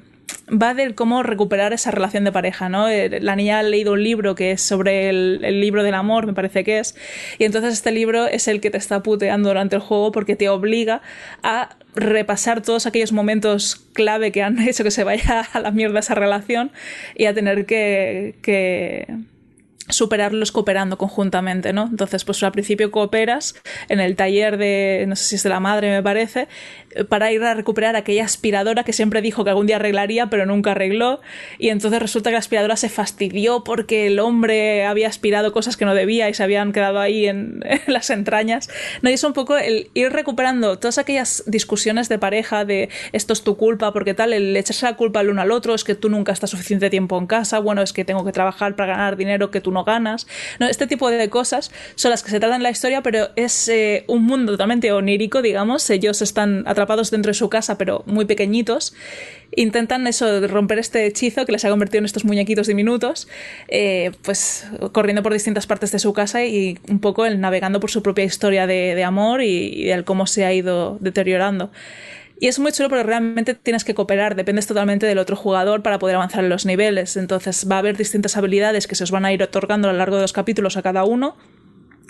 va 0.51 0.75
de 0.75 0.95
cómo 0.95 1.23
recuperar 1.23 1.73
esa 1.73 1.91
relación 1.91 2.25
de 2.25 2.33
pareja, 2.33 2.69
¿no? 2.69 2.89
Eh, 2.89 3.21
la 3.21 3.37
niña 3.37 3.59
ha 3.59 3.63
leído 3.63 3.93
un 3.93 4.03
libro 4.03 4.35
que 4.35 4.53
es 4.53 4.63
sobre 4.63 5.09
el, 5.11 5.61
libro 5.61 5.83
del 5.83 5.95
amor, 5.95 6.27
me 6.27 6.33
parece 6.33 6.65
que 6.65 6.79
es, 6.79 6.95
y 7.39 7.45
entonces 7.45 7.75
este 7.75 7.93
libro 7.93 8.27
es 8.27 8.49
el 8.49 8.61
que 8.61 8.71
te 8.71 8.79
está 8.79 9.03
puteando 9.03 9.49
durante 9.49 9.77
el 9.77 9.83
juego 9.83 10.13
porque 10.13 10.37
te 10.37 10.49
obliga 10.49 11.03
a 11.43 11.77
repasar 11.99 12.63
todos 12.63 12.87
aquellos 12.87 13.13
momentos 13.13 13.77
clave 13.93 14.33
que 14.33 14.43
han 14.43 14.59
hecho 14.69 14.85
que 14.85 14.91
se 14.91 15.05
vaya 15.05 15.41
a 15.53 15.61
la 15.61 15.71
mierda 15.71 16.01
esa 16.01 16.15
relación 16.15 16.71
y 17.15 17.27
a 17.27 17.35
tener 17.35 17.67
que, 17.67 18.37
que 18.43 19.07
superarlos 19.89 20.53
cooperando 20.53 20.99
conjuntamente, 20.99 21.73
¿no? 21.73 21.89
Entonces, 21.91 22.25
pues 22.25 22.43
al 22.43 22.53
principio 22.53 22.91
cooperas 22.91 23.55
en 23.89 24.01
el 24.01 24.17
taller 24.17 24.57
de, 24.57 25.05
no 25.09 25.17
sé 25.17 25.25
si 25.25 25.35
es 25.37 25.43
de 25.43 25.49
la 25.49 25.61
madre, 25.61 25.91
me 25.91 26.03
parece, 26.03 26.49
para 27.09 27.33
ir 27.33 27.43
a 27.43 27.55
recuperar 27.55 27.97
aquella 27.97 28.25
aspiradora 28.25 28.85
que 28.85 28.93
siempre 28.93 29.23
dijo 29.23 29.45
que 29.45 29.51
algún 29.51 29.67
día 29.67 29.77
arreglaría, 29.77 30.29
pero 30.31 30.47
nunca 30.47 30.73
arregló, 30.73 31.21
y 31.59 31.69
entonces 31.69 32.01
resulta 32.01 32.31
que 32.31 32.35
la 32.35 32.41
aspiradora 32.41 32.77
se 32.77 32.89
fastidió 32.89 33.65
porque 33.65 34.07
el 34.07 34.19
hombre 34.19 34.85
había 34.85 35.09
aspirado 35.09 35.53
cosas 35.53 35.77
que 35.77 35.85
no 35.85 35.95
debía 35.95 36.29
y 36.29 36.35
se 36.35 36.43
habían 36.43 36.73
quedado 36.73 37.01
ahí 37.01 37.27
en, 37.27 37.61
en 37.65 37.93
las 37.93 38.11
entrañas, 38.11 38.69
¿no? 39.03 39.11
Y 39.11 39.15
es 39.15 39.25
un 39.25 39.33
poco 39.33 39.57
el 39.57 39.91
ir 39.95 40.13
recuperando 40.13 40.79
todas 40.79 40.99
aquellas 40.99 41.45
discusiones 41.47 42.09
de 42.09 42.19
pareja 42.19 42.65
de 42.65 42.89
esto 43.13 43.33
es 43.33 43.43
tu 43.43 43.57
culpa, 43.57 43.93
porque 43.93 44.15
tal, 44.15 44.33
el 44.33 44.57
echarse 44.57 44.87
la 44.87 44.97
culpa 44.97 45.21
el 45.21 45.31
uno 45.31 45.43
al 45.43 45.51
otro, 45.51 45.75
es 45.75 45.85
que 45.85 45.95
tú 45.95 46.09
nunca 46.09 46.33
estás 46.33 46.51
suficiente 46.51 46.91
tiempo 46.91 47.19
en 47.19 47.27
casa, 47.27 47.59
bueno, 47.59 47.83
es 47.83 47.93
que 47.93 48.05
tengo 48.05 48.25
que 48.25 48.33
trabajar 48.33 48.77
para 48.77 48.95
ganar 48.95 49.17
dinero 49.17 49.51
que 49.51 49.61
tú 49.61 49.71
no 49.71 49.78
ganas. 49.85 50.27
No, 50.59 50.67
este 50.67 50.87
tipo 50.87 51.11
de 51.11 51.29
cosas 51.29 51.71
son 51.95 52.11
las 52.11 52.23
que 52.23 52.31
se 52.31 52.41
tratan 52.41 52.57
en 52.57 52.63
la 52.63 52.71
historia, 52.71 53.03
pero 53.03 53.31
es 53.37 53.69
eh, 53.69 54.05
un 54.07 54.25
mundo 54.25 54.53
totalmente 54.53 54.93
onírico, 54.93 55.43
digamos. 55.43 55.89
Ellos 55.91 56.23
están 56.23 56.65
atrapados 56.67 57.11
dentro 57.11 57.31
de 57.31 57.35
su 57.35 57.49
casa, 57.49 57.79
pero 57.79 58.03
muy 58.07 58.25
pequeñitos. 58.25 58.95
Intentan 59.57 60.07
eso, 60.07 60.47
romper 60.47 60.79
este 60.79 61.07
hechizo 61.07 61.47
que 61.47 61.53
les 61.53 61.65
ha 61.65 61.71
convertido 61.71 62.01
en 62.01 62.05
estos 62.05 62.25
muñequitos 62.25 62.67
diminutos, 62.67 63.29
eh, 63.69 64.13
pues 64.23 64.67
corriendo 64.93 65.23
por 65.23 65.33
distintas 65.33 65.67
partes 65.67 65.91
de 65.91 65.99
su 65.99 66.13
casa 66.13 66.45
y 66.45 66.79
un 66.89 67.01
poco 67.01 67.25
el 67.25 67.41
navegando 67.41 67.81
por 67.81 67.91
su 67.91 68.03
propia 68.03 68.25
historia 68.25 68.67
de, 68.67 68.95
de 68.95 69.05
amor 69.05 69.43
y, 69.43 69.69
y 69.69 69.91
el 69.91 70.05
cómo 70.05 70.27
se 70.27 70.45
ha 70.45 70.53
ido 70.53 70.99
deteriorando. 71.01 71.71
Y 72.41 72.47
es 72.47 72.59
muy 72.59 72.71
chulo 72.73 72.89
porque 72.89 73.03
realmente 73.03 73.55
tienes 73.55 73.85
que 73.85 73.95
cooperar, 73.95 74.37
dependes 74.37 74.67
totalmente 74.67 75.07
del 75.07 75.19
otro 75.19 75.35
jugador 75.35 75.83
para 75.83 75.99
poder 75.99 76.17
avanzar 76.17 76.45
en 76.45 76.51
los 76.51 76.67
niveles. 76.67 77.17
Entonces 77.17 77.67
va 77.71 77.77
a 77.77 77.79
haber 77.81 77.97
distintas 77.97 78.37
habilidades 78.37 78.87
que 78.87 78.95
se 78.95 79.05
os 79.05 79.11
van 79.11 79.25
a 79.25 79.33
ir 79.33 79.43
otorgando 79.43 79.89
a 79.89 79.93
lo 79.93 79.99
largo 79.99 80.17
de 80.17 80.23
los 80.23 80.33
capítulos 80.33 80.77
a 80.77 80.83
cada 80.83 81.05
uno. 81.05 81.37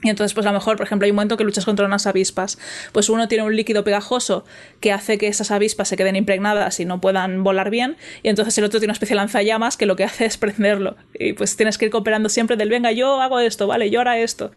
Y 0.03 0.11
entonces, 0.11 0.33
pues 0.33 0.47
a 0.47 0.51
lo 0.51 0.55
mejor, 0.59 0.77
por 0.77 0.87
ejemplo, 0.87 1.07
hay 1.07 1.11
un 1.11 1.17
momento 1.17 1.37
que 1.37 1.43
luchas 1.43 1.65
contra 1.65 1.85
unas 1.85 2.07
avispas. 2.07 2.59
Pues 2.93 3.09
uno 3.09 3.27
tiene 3.27 3.43
un 3.43 3.57
líquido 3.57 3.83
pegajoso 3.83 4.45
que 4.81 4.93
hace 4.93 5.19
que 5.19 5.27
esas 5.27 5.51
avispas 5.51 5.89
se 5.89 5.97
queden 5.97 6.15
impregnadas 6.15 6.79
y 6.79 6.85
no 6.85 7.01
puedan 7.01 7.43
volar 7.43 7.71
bien. 7.71 7.97
Y 8.23 8.29
entonces 8.29 8.57
el 8.59 8.65
otro 8.65 8.79
tiene 8.79 8.91
una 8.91 8.93
especie 8.93 9.15
de 9.15 9.23
lanzallamas 9.23 9.77
que 9.77 9.87
lo 9.87 9.97
que 9.97 10.05
hace 10.05 10.27
es 10.27 10.37
prenderlo. 10.37 10.97
Y 11.15 11.33
pues 11.33 11.57
tienes 11.57 11.79
que 11.79 11.87
ir 11.87 11.91
cooperando 11.91 12.29
siempre 12.29 12.57
del, 12.57 12.69
venga, 12.69 12.93
yo 12.93 13.21
hago 13.21 13.41
esto, 13.41 13.67
vale, 13.67 13.91
yo 13.91 14.01
hará 14.01 14.19
esto. 14.19 14.53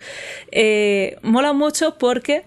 Eh, 0.51 1.17
mola 1.23 1.53
mucho 1.53 1.97
porque 1.97 2.43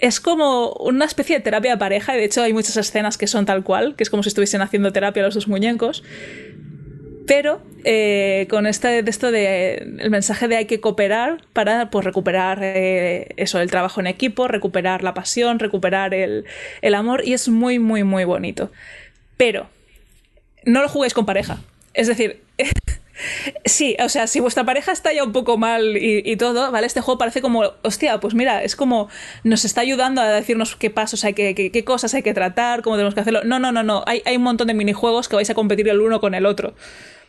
es 0.00 0.20
como 0.20 0.72
una 0.74 1.04
especie 1.04 1.36
de 1.36 1.42
terapia 1.42 1.72
de 1.72 1.76
pareja, 1.76 2.12
de 2.14 2.24
hecho 2.24 2.42
hay 2.42 2.52
muchas 2.52 2.76
escenas 2.76 3.18
que 3.18 3.26
son 3.26 3.46
tal 3.46 3.64
cual, 3.64 3.94
que 3.96 4.04
es 4.04 4.10
como 4.10 4.22
si 4.22 4.28
estuviesen 4.28 4.62
haciendo 4.62 4.92
terapia 4.92 5.22
a 5.22 5.26
los 5.26 5.34
dos 5.34 5.48
muñecos. 5.48 6.04
Pero 7.26 7.60
eh, 7.84 8.46
con 8.48 8.66
este, 8.66 9.02
de 9.02 9.10
esto 9.10 9.30
de 9.30 9.74
el 9.98 10.10
mensaje 10.10 10.48
de 10.48 10.56
hay 10.56 10.64
que 10.64 10.80
cooperar 10.80 11.44
para 11.52 11.90
pues, 11.90 12.04
recuperar 12.06 12.60
eh, 12.62 13.34
eso, 13.36 13.60
el 13.60 13.70
trabajo 13.70 14.00
en 14.00 14.06
equipo, 14.06 14.48
recuperar 14.48 15.02
la 15.02 15.12
pasión, 15.12 15.58
recuperar 15.58 16.14
el, 16.14 16.46
el 16.80 16.94
amor, 16.94 17.22
y 17.26 17.34
es 17.34 17.50
muy, 17.50 17.78
muy, 17.78 18.02
muy 18.02 18.24
bonito. 18.24 18.72
Pero 19.36 19.68
no 20.64 20.80
lo 20.80 20.88
juguéis 20.88 21.12
con 21.12 21.26
pareja. 21.26 21.58
Es 21.92 22.06
decir, 22.06 22.40
Sí, 23.64 23.96
o 24.02 24.08
sea, 24.08 24.26
si 24.26 24.40
vuestra 24.40 24.64
pareja 24.64 24.92
está 24.92 25.12
ya 25.12 25.24
un 25.24 25.32
poco 25.32 25.58
mal 25.58 25.96
y, 25.96 26.36
todo, 26.36 26.70
¿vale? 26.70 26.86
Este 26.86 27.00
juego 27.00 27.18
parece 27.18 27.40
como, 27.40 27.64
hostia, 27.82 28.20
pues 28.20 28.34
mira, 28.34 28.62
es 28.62 28.76
como 28.76 29.08
nos 29.44 29.64
está 29.64 29.80
ayudando 29.80 30.20
a 30.20 30.28
decirnos 30.28 30.76
qué 30.76 30.90
pasos 30.90 31.24
hay 31.24 31.34
que, 31.34 31.54
qué, 31.54 31.70
qué 31.70 31.84
cosas 31.84 32.14
hay 32.14 32.22
que 32.22 32.34
tratar, 32.34 32.82
cómo 32.82 32.96
tenemos 32.96 33.14
que 33.14 33.20
hacerlo. 33.20 33.42
No, 33.44 33.58
no, 33.58 33.72
no, 33.72 33.82
no. 33.82 34.04
Hay, 34.06 34.22
hay 34.24 34.36
un 34.36 34.42
montón 34.42 34.68
de 34.68 34.74
minijuegos 34.74 35.28
que 35.28 35.36
vais 35.36 35.50
a 35.50 35.54
competir 35.54 35.88
el 35.88 36.00
uno 36.00 36.20
con 36.20 36.34
el 36.34 36.46
otro. 36.46 36.74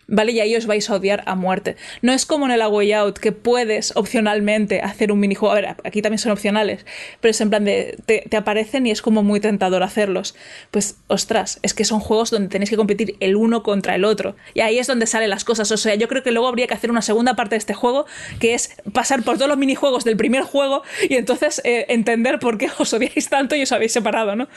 ¿Vale? 0.10 0.32
Y 0.32 0.40
ahí 0.40 0.56
os 0.56 0.66
vais 0.66 0.90
a 0.90 0.96
odiar 0.96 1.24
a 1.26 1.36
muerte. 1.36 1.76
No 2.02 2.12
es 2.12 2.26
como 2.26 2.46
en 2.46 2.52
el 2.52 2.62
A 2.62 2.68
Way 2.68 2.94
Out, 2.94 3.20
que 3.20 3.32
puedes 3.32 3.96
opcionalmente 3.96 4.82
hacer 4.82 5.12
un 5.12 5.20
minijuego. 5.20 5.54
A 5.54 5.56
ver, 5.56 5.76
aquí 5.84 6.02
también 6.02 6.20
son 6.20 6.32
opcionales, 6.32 6.86
pero 7.22 7.32
es 7.32 7.42
en 7.42 7.50
plan 7.50 7.66
de. 7.66 7.98
Te, 8.06 8.38
aparecen 8.38 8.88
y 8.88 8.92
es 8.92 9.02
como 9.02 9.24
muy 9.24 9.40
tentador 9.40 9.84
hacerlos. 9.84 10.36
Pues, 10.72 10.98
ostras, 11.08 11.60
es 11.62 11.74
que 11.74 11.86
son 11.86 12.00
juegos 12.00 12.32
donde 12.32 12.50
tenéis 12.50 12.70
que 12.70 12.78
competir 12.78 13.16
el 13.20 13.36
uno 13.36 13.64
contra 13.64 13.96
el 13.96 14.06
otro. 14.06 14.36
Y 14.54 14.62
ahí 14.62 14.80
es 14.80 14.88
donde 14.88 15.06
salen 15.06 15.30
las 15.30 15.44
cosas. 15.44 15.72
O 15.72 15.78
sea, 15.78 15.96
yo 15.96 16.08
creo 16.08 16.24
que 16.24 16.32
luego 16.32 16.48
habría 16.48 16.68
que 16.68 16.74
hacer 16.74 16.92
una 16.92 17.02
segunda 17.02 17.36
parte 17.36 17.56
de 17.56 17.60
este 17.60 17.74
juego, 17.74 18.06
que 18.40 18.54
es 18.54 18.76
pasar 18.94 19.24
por 19.24 19.36
todos 19.38 19.50
los 19.50 19.58
minijuegos 19.58 20.04
del 20.04 20.18
primer 20.18 20.44
juego 20.44 20.84
y 21.08 21.16
entonces 21.16 21.62
eh, 21.64 21.86
entender 21.90 22.40
por 22.40 22.58
qué 22.58 22.70
os 22.78 22.94
odiáis 22.94 23.30
tanto 23.30 23.56
y 23.56 23.64
os 23.64 23.72
habéis 23.72 23.92
separado, 23.92 24.36
¿no? 24.36 24.48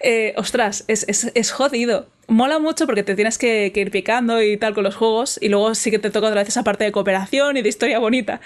Eh, 0.00 0.34
ostras, 0.36 0.84
es, 0.88 1.04
es, 1.08 1.30
es 1.34 1.52
jodido 1.52 2.06
mola 2.30 2.58
mucho 2.58 2.86
porque 2.86 3.02
te 3.02 3.14
tienes 3.14 3.36
que, 3.36 3.72
ir 3.74 3.90
picando 3.90 4.40
y 4.40 4.56
tal 4.56 4.72
con 4.72 4.84
los 4.84 4.94
juegos 4.94 5.38
y 5.42 5.48
luego 5.48 5.74
sí 5.74 5.90
que 5.90 5.98
te 5.98 6.10
toca 6.10 6.28
otra 6.28 6.40
vez 6.40 6.48
esa 6.48 6.64
parte 6.64 6.84
de 6.84 6.92
cooperación 6.92 7.56
y 7.56 7.62
de 7.62 7.68
historia 7.68 7.98
bonita. 7.98 8.40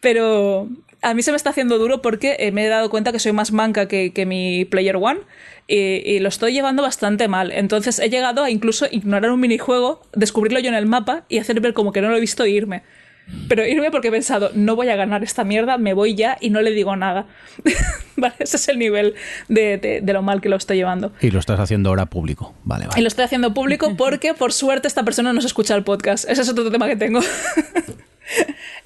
Pero 0.00 0.68
a 1.00 1.14
mí 1.14 1.22
se 1.22 1.32
me 1.32 1.36
está 1.36 1.50
haciendo 1.50 1.78
duro 1.78 2.02
porque 2.02 2.36
eh, 2.38 2.52
me 2.52 2.64
he 2.64 2.68
dado 2.68 2.90
cuenta 2.90 3.10
que 3.10 3.18
soy 3.18 3.32
más 3.32 3.50
manca 3.50 3.88
que, 3.88 4.24
mi 4.26 4.64
Player 4.66 4.96
One 4.96 5.20
y, 5.66 6.18
lo 6.20 6.28
estoy 6.28 6.52
llevando 6.52 6.82
bastante 6.82 7.26
mal. 7.26 7.50
Entonces 7.52 7.98
he 7.98 8.10
llegado 8.10 8.44
a 8.44 8.50
incluso 8.50 8.86
ignorar 8.90 9.30
un 9.30 9.40
minijuego, 9.40 10.02
descubrirlo 10.12 10.60
yo 10.60 10.68
en 10.68 10.74
el 10.74 10.86
mapa 10.86 11.24
y 11.28 11.38
hacer 11.38 11.60
ver 11.60 11.72
como 11.72 11.92
que 11.92 12.02
no 12.02 12.10
lo 12.10 12.16
he 12.16 12.20
visto 12.20 12.46
irme. 12.46 12.82
Pero 13.48 13.66
irme 13.66 13.90
porque 13.90 14.08
he 14.08 14.10
pensado, 14.10 14.50
no 14.54 14.76
voy 14.76 14.88
a 14.88 14.96
ganar 14.96 15.22
esta 15.22 15.44
mierda, 15.44 15.78
me 15.78 15.94
voy 15.94 16.14
ya 16.14 16.36
y 16.40 16.50
no 16.50 16.60
le 16.60 16.70
digo 16.72 16.96
nada. 16.96 17.26
vale, 18.16 18.34
ese 18.38 18.56
es 18.56 18.68
el 18.68 18.78
nivel 18.78 19.14
de, 19.48 19.78
de, 19.78 20.00
de, 20.00 20.12
lo 20.12 20.22
mal 20.22 20.40
que 20.40 20.48
lo 20.48 20.56
estoy 20.56 20.76
llevando. 20.76 21.12
Y 21.20 21.30
lo 21.30 21.38
estás 21.38 21.60
haciendo 21.60 21.90
ahora 21.90 22.06
público. 22.06 22.54
Vale, 22.64 22.86
vale. 22.86 22.98
Y 22.98 23.02
lo 23.02 23.08
estoy 23.08 23.24
haciendo 23.24 23.54
público 23.54 23.94
porque, 23.96 24.34
por 24.34 24.52
suerte, 24.52 24.88
esta 24.88 25.04
persona 25.04 25.32
no 25.32 25.40
se 25.40 25.46
escucha 25.46 25.74
el 25.74 25.84
podcast. 25.84 26.28
Ese 26.28 26.42
es 26.42 26.48
otro 26.48 26.70
tema 26.70 26.88
que 26.88 26.96
tengo. 26.96 27.20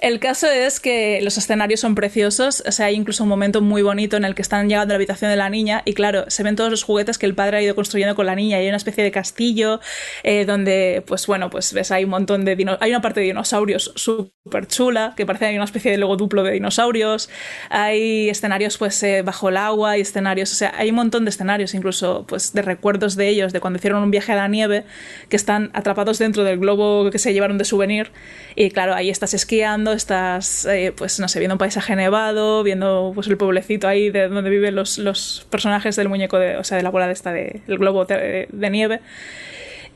El 0.00 0.18
caso 0.18 0.46
es 0.46 0.80
que 0.80 1.20
los 1.22 1.38
escenarios 1.38 1.80
son 1.80 1.94
preciosos, 1.94 2.62
o 2.66 2.72
sea, 2.72 2.86
hay 2.86 2.94
incluso 2.94 3.22
un 3.22 3.28
momento 3.28 3.62
muy 3.62 3.82
bonito 3.82 4.16
en 4.16 4.24
el 4.24 4.34
que 4.34 4.42
están 4.42 4.68
llegando 4.68 4.92
a 4.92 4.94
la 4.94 4.96
habitación 4.96 5.30
de 5.30 5.36
la 5.36 5.48
niña 5.48 5.82
y 5.84 5.94
claro, 5.94 6.24
se 6.28 6.42
ven 6.42 6.56
todos 6.56 6.70
los 6.70 6.82
juguetes 6.82 7.18
que 7.18 7.26
el 7.26 7.34
padre 7.34 7.58
ha 7.58 7.62
ido 7.62 7.74
construyendo 7.74 8.14
con 8.14 8.26
la 8.26 8.34
niña. 8.34 8.58
Hay 8.58 8.68
una 8.68 8.76
especie 8.76 9.02
de 9.02 9.10
castillo 9.10 9.80
eh, 10.22 10.44
donde, 10.44 11.02
pues 11.06 11.26
bueno, 11.26 11.50
pues 11.50 11.72
ves 11.72 11.90
hay 11.90 12.04
un 12.04 12.10
montón 12.10 12.44
de 12.44 12.56
dino 12.56 12.76
hay 12.80 12.90
una 12.90 13.00
parte 13.00 13.20
de 13.20 13.26
dinosaurios 13.26 13.92
súper 13.94 14.66
chula, 14.66 15.14
que 15.16 15.24
parece 15.24 15.46
que 15.46 15.48
hay 15.50 15.56
una 15.56 15.64
especie 15.64 15.90
de 15.90 15.98
logo 15.98 16.16
duplo 16.16 16.42
de 16.42 16.52
dinosaurios, 16.52 17.30
hay 17.70 18.28
escenarios 18.28 18.78
pues 18.78 19.02
eh, 19.02 19.22
bajo 19.22 19.48
el 19.48 19.56
agua 19.56 19.96
y 19.96 20.02
escenarios, 20.02 20.52
o 20.52 20.54
sea, 20.54 20.74
hay 20.76 20.90
un 20.90 20.96
montón 20.96 21.24
de 21.24 21.30
escenarios 21.30 21.74
incluso 21.74 22.26
pues 22.28 22.52
de 22.52 22.62
recuerdos 22.62 23.16
de 23.16 23.28
ellos, 23.28 23.52
de 23.52 23.60
cuando 23.60 23.78
hicieron 23.78 24.02
un 24.02 24.10
viaje 24.10 24.32
a 24.32 24.36
la 24.36 24.48
nieve, 24.48 24.84
que 25.28 25.36
están 25.36 25.70
atrapados 25.74 26.18
dentro 26.18 26.44
del 26.44 26.58
globo 26.58 27.10
que 27.10 27.18
se 27.18 27.32
llevaron 27.32 27.58
de 27.58 27.64
souvenir. 27.64 28.10
Y 28.54 28.70
claro, 28.70 28.94
ahí 28.94 29.10
estás 29.27 29.43
esquiando, 29.43 29.93
estás, 29.93 30.65
eh, 30.66 30.93
pues 30.97 31.19
no 31.19 31.28
sé, 31.28 31.39
viendo 31.40 31.55
un 31.55 31.59
paisaje 31.59 31.97
nevado, 31.97 32.62
viendo 32.62 33.12
pues 33.15 33.27
el 33.27 33.36
pueblecito 33.36 33.89
ahí 33.89 34.11
de 34.11 34.28
donde 34.28 34.48
viven 34.48 34.74
los, 34.74 34.98
los 34.98 35.47
personajes 35.51 35.97
del 35.97 36.09
muñeco, 36.09 36.39
de, 36.39 36.57
o 36.57 36.65
sea, 36.65 36.77
de 36.77 36.85
la 36.85 36.90
bola 36.90 37.07
de 37.07 37.12
esta, 37.12 37.32
de, 37.32 37.61
del 37.66 37.78
globo 37.78 38.05
de, 38.05 38.48
de 38.51 38.70
nieve. 38.70 39.01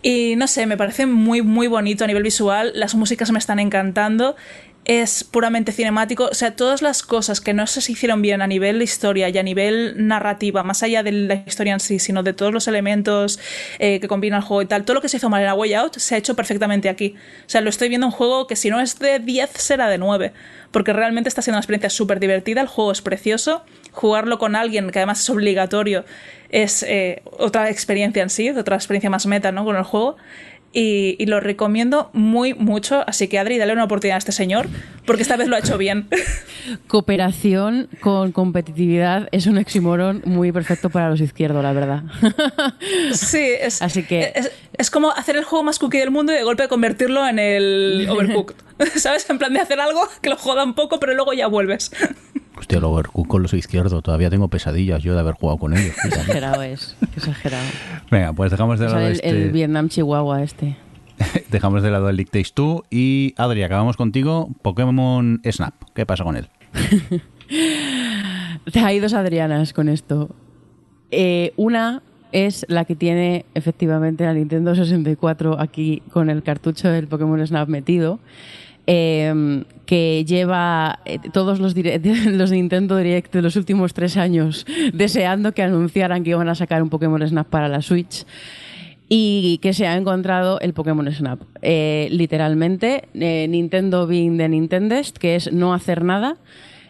Y 0.03 0.35
no 0.37 0.47
sé, 0.47 0.67
me 0.67 0.77
parece 0.77 1.07
muy, 1.07 1.43
muy 1.43 1.67
bonito 1.67 2.05
a 2.05 2.07
nivel 2.07 2.23
visual. 2.23 2.73
Las 2.75 2.95
músicas 2.95 3.31
me 3.31 3.39
están 3.39 3.59
encantando. 3.59 4.35
Es 4.87 5.25
puramente 5.25 5.73
cinemático. 5.73 6.25
O 6.25 6.35
sea, 6.35 6.57
todas 6.57 6.81
las 6.81 7.03
cosas 7.03 7.41
que 7.41 7.53
no 7.53 7.67
se 7.67 7.81
hicieron 7.93 8.23
bien 8.23 8.41
a 8.41 8.47
nivel 8.47 8.79
de 8.79 8.85
historia 8.85 9.29
y 9.29 9.37
a 9.37 9.43
nivel 9.43 10.07
narrativa, 10.07 10.63
más 10.63 10.83
allá 10.83 11.03
de 11.03 11.13
la 11.13 11.35
historia 11.35 11.75
en 11.75 11.81
sí, 11.81 11.99
sino 11.99 12.23
de 12.23 12.33
todos 12.33 12.53
los 12.53 12.67
elementos 12.67 13.39
eh, 13.79 14.01
que 14.01 14.09
combina 14.09 14.39
el 14.39 14.43
juego 14.43 14.63
y 14.63 14.67
tal, 14.67 14.85
todo 14.85 14.95
lo 14.95 15.03
que 15.03 15.09
se 15.09 15.19
hizo 15.19 15.29
mal 15.29 15.43
en 15.43 15.47
la 15.47 15.55
Way 15.55 15.75
Out 15.75 15.99
se 15.99 16.15
ha 16.15 16.19
hecho 16.19 16.35
perfectamente 16.35 16.89
aquí. 16.89 17.15
O 17.47 17.51
sea, 17.51 17.61
lo 17.61 17.69
estoy 17.69 17.91
viendo 17.91 18.07
un 18.07 18.13
juego 18.13 18.47
que 18.47 18.57
si 18.57 18.71
no 18.71 18.81
es 18.81 18.99
de 18.99 19.19
10 19.19 19.51
será 19.53 19.89
de 19.89 19.99
9. 19.99 20.33
Porque 20.71 20.93
realmente 20.93 21.29
está 21.29 21.43
siendo 21.43 21.57
una 21.57 21.61
experiencia 21.61 21.91
súper 21.91 22.21
divertida. 22.21 22.61
El 22.61 22.69
juego 22.69 22.93
es 22.93 23.03
precioso. 23.03 23.65
Jugarlo 23.93 24.39
con 24.39 24.57
alguien, 24.57 24.91
que 24.91 25.01
además 25.01 25.21
es 25.21 25.29
obligatorio, 25.31 26.05
es 26.49 26.85
eh, 26.85 27.23
otra 27.25 27.71
experiencia 27.71 28.23
en 28.23 28.31
sí, 28.31 28.51
otra 28.51 28.77
experiencia 28.77 29.11
más 29.11 29.27
meta 29.27 29.53
¿no? 29.53 29.65
con 29.65 29.77
el 29.77 29.83
juego. 29.83 30.17
Y, 30.73 31.17
y, 31.19 31.27
lo 31.27 31.41
recomiendo 31.41 32.11
muy 32.13 32.55
mucho. 32.55 33.03
Así 33.09 33.27
que 33.27 33.41
Adri, 33.41 33.59
dale 33.59 33.73
una 33.73 33.85
oportunidad 33.85 34.15
a 34.15 34.19
este 34.19 34.31
señor, 34.31 34.69
porque 35.05 35.23
esta 35.23 35.37
vez 35.37 35.49
lo 35.49 35.57
ha 35.57 35.59
hecho 35.59 35.77
bien. 35.79 36.07
Cooperación 36.87 37.89
con 38.01 38.31
competitividad 38.31 39.29
es 39.33 39.47
un 39.47 39.59
oxímoron 39.59 40.23
muy 40.25 40.53
perfecto 40.53 40.89
para 40.89 41.11
los 41.11 41.21
izquierdos, 41.21 41.63
la 41.63 41.73
verdad. 41.73 42.03
Sí, 43.13 43.45
es, 43.61 43.83
Así 43.83 44.05
que... 44.05 44.33
es, 44.35 44.53
es, 44.77 44.91
como 44.91 45.11
hacer 45.11 45.37
el 45.37 45.45
juego 45.45 45.65
más 45.65 45.79
cookie 45.79 45.99
del 45.99 46.11
mundo 46.11 46.33
y 46.33 46.37
de 46.37 46.43
golpe 46.43 46.69
convertirlo 46.69 47.27
en 47.27 47.39
el 47.39 48.07
Overcooked. 48.11 48.55
¿Sabes? 48.97 49.29
En 49.29 49.39
plan 49.39 49.53
de 49.53 49.61
hacer 49.61 49.81
algo 49.81 50.09
que 50.23 50.31
lo 50.31 50.37
joda 50.37 50.65
un 50.65 50.75
poco, 50.75 51.01
pero 51.01 51.15
luego 51.15 51.33
ya 51.33 51.49
vuelves. 51.49 51.91
Hostia, 52.61 52.77
el 52.77 52.85
Overcooked 52.85 53.29
con 53.29 53.43
los 53.43 53.55
izquierdo. 53.55 54.03
Todavía 54.03 54.29
tengo 54.29 54.49
pesadillas 54.49 55.03
yo 55.03 55.15
de 55.15 55.21
haber 55.21 55.35
jugado 55.35 55.59
con 55.59 55.75
ellos. 55.75 55.95
Qué 56.03 56.09
exagerado 56.09 56.63
es, 56.63 56.95
exagerado. 57.17 57.65
Venga, 58.11 58.35
pues 58.35 58.51
dejamos 58.51 58.79
de 58.79 58.87
O 58.87 58.91
lado 58.91 59.07
el, 59.07 59.13
este... 59.13 59.29
el 59.31 59.51
Vietnam 59.51 59.89
Chihuahua 59.89 60.43
este. 60.43 60.77
Dejamos 61.51 61.83
de 61.83 61.91
lado 61.91 62.11
el 62.11 62.17
League 62.17 62.31
Takes 62.31 62.51
Two 62.53 62.85
y 62.91 63.33
Adri, 63.39 63.63
acabamos 63.63 63.97
contigo. 63.97 64.51
Pokémon 64.61 65.41
Snap, 65.51 65.73
¿qué 65.95 66.05
pasa 66.05 66.23
con 66.23 66.37
él? 66.37 66.49
Hay 68.75 69.01
dos 69.01 69.15
Adrianas 69.15 69.73
con 69.73 69.89
esto. 69.89 70.29
Eh, 71.11 71.55
una 71.57 72.03
es 72.31 72.67
la 72.69 72.85
que 72.85 72.95
tiene 72.95 73.47
efectivamente 73.55 74.25
la 74.25 74.35
Nintendo 74.35 74.75
64 74.75 75.59
aquí 75.59 76.03
con 76.13 76.29
el 76.29 76.43
cartucho 76.43 76.91
del 76.91 77.09
Pokémon 77.09 77.45
Snap 77.47 77.71
metido. 77.71 78.21
Eh, 78.93 79.65
que 79.87 80.25
lleva 80.25 80.99
eh, 81.05 81.19
todos 81.33 81.61
los, 81.61 81.75
los 82.27 82.51
Nintendo 82.51 82.97
Direct 82.97 83.33
de 83.33 83.43
los 83.43 83.55
últimos 83.55 83.95
tres 83.95 84.17
años 84.17 84.67
deseando 84.93 85.53
que 85.53 85.63
anunciaran 85.63 86.25
que 86.25 86.31
iban 86.31 86.49
a 86.49 86.57
sacar 86.57 86.83
un 86.83 86.91
Pokémon 86.91 87.27
Snap 87.27 87.47
para 87.47 87.69
la 87.69 87.83
Switch 87.83 88.27
y 89.09 89.59
que 89.59 89.73
se 89.73 89.87
ha 89.87 89.97
encontrado 89.97 90.61
el 90.61 90.73
Pokémon 90.73 91.13
Snap. 91.13 91.41
Eh, 91.63 92.09
literalmente, 92.11 93.09
eh, 93.15 93.47
Nintendo 93.49 94.07
being 94.09 94.37
de 94.37 94.49
Nintendest, 94.49 95.19
que 95.19 95.37
es 95.37 95.53
no 95.53 95.75
hacer 95.75 96.05
nada 96.05 96.37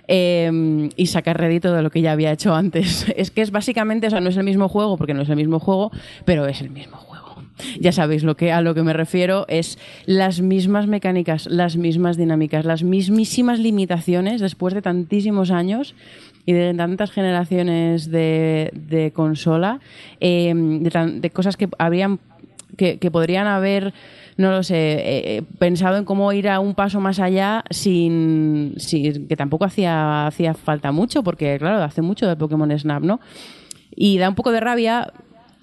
eh, 0.06 0.90
y 0.96 1.06
sacar 1.06 1.38
rédito 1.38 1.72
de 1.72 1.82
lo 1.82 1.90
que 1.90 2.02
ya 2.02 2.12
había 2.12 2.32
hecho 2.32 2.54
antes. 2.54 3.06
Es 3.16 3.30
que 3.30 3.42
es 3.42 3.50
básicamente, 3.50 4.06
o 4.06 4.10
sea, 4.10 4.20
no 4.20 4.28
es 4.28 4.36
el 4.36 4.44
mismo 4.44 4.68
juego, 4.68 4.96
porque 4.96 5.14
no 5.14 5.22
es 5.22 5.28
el 5.28 5.36
mismo 5.36 5.60
juego, 5.60 5.90
pero 6.24 6.46
es 6.46 6.60
el 6.60 6.70
mismo 6.70 6.96
juego. 6.96 7.09
Ya 7.80 7.92
sabéis 7.92 8.24
lo 8.24 8.36
que, 8.36 8.52
a 8.52 8.60
lo 8.60 8.74
que 8.74 8.82
me 8.82 8.92
refiero, 8.92 9.46
es 9.48 9.78
las 10.06 10.40
mismas 10.40 10.86
mecánicas, 10.86 11.46
las 11.46 11.76
mismas 11.76 12.16
dinámicas, 12.16 12.64
las 12.64 12.82
mismísimas 12.82 13.58
limitaciones 13.58 14.40
después 14.40 14.74
de 14.74 14.82
tantísimos 14.82 15.50
años 15.50 15.94
y 16.46 16.52
de 16.52 16.74
tantas 16.74 17.10
generaciones 17.10 18.10
de, 18.10 18.70
de 18.74 19.12
consola, 19.12 19.80
eh, 20.20 20.52
de, 20.54 21.20
de 21.20 21.30
cosas 21.30 21.56
que 21.56 21.68
que, 22.76 23.10
podrían 23.10 23.46
haber, 23.46 23.92
no 24.36 24.50
lo 24.50 24.62
sé, 24.62 24.76
eh, 24.76 25.36
eh, 25.36 25.42
pensado 25.58 25.96
en 25.96 26.04
cómo 26.04 26.32
ir 26.32 26.48
a 26.48 26.60
un 26.60 26.74
paso 26.74 27.00
más 27.00 27.18
allá 27.18 27.64
sin, 27.70 28.74
que 29.28 29.36
tampoco 29.36 29.64
hacía, 29.64 30.26
hacía 30.26 30.54
falta 30.54 30.92
mucho, 30.92 31.22
porque 31.22 31.58
claro, 31.58 31.82
hace 31.82 32.02
mucho 32.02 32.26
del 32.26 32.36
Pokémon 32.36 32.76
Snap, 32.78 33.02
¿no? 33.02 33.20
Y 33.94 34.18
da 34.18 34.28
un 34.28 34.34
poco 34.34 34.52
de 34.52 34.60
rabia. 34.60 35.12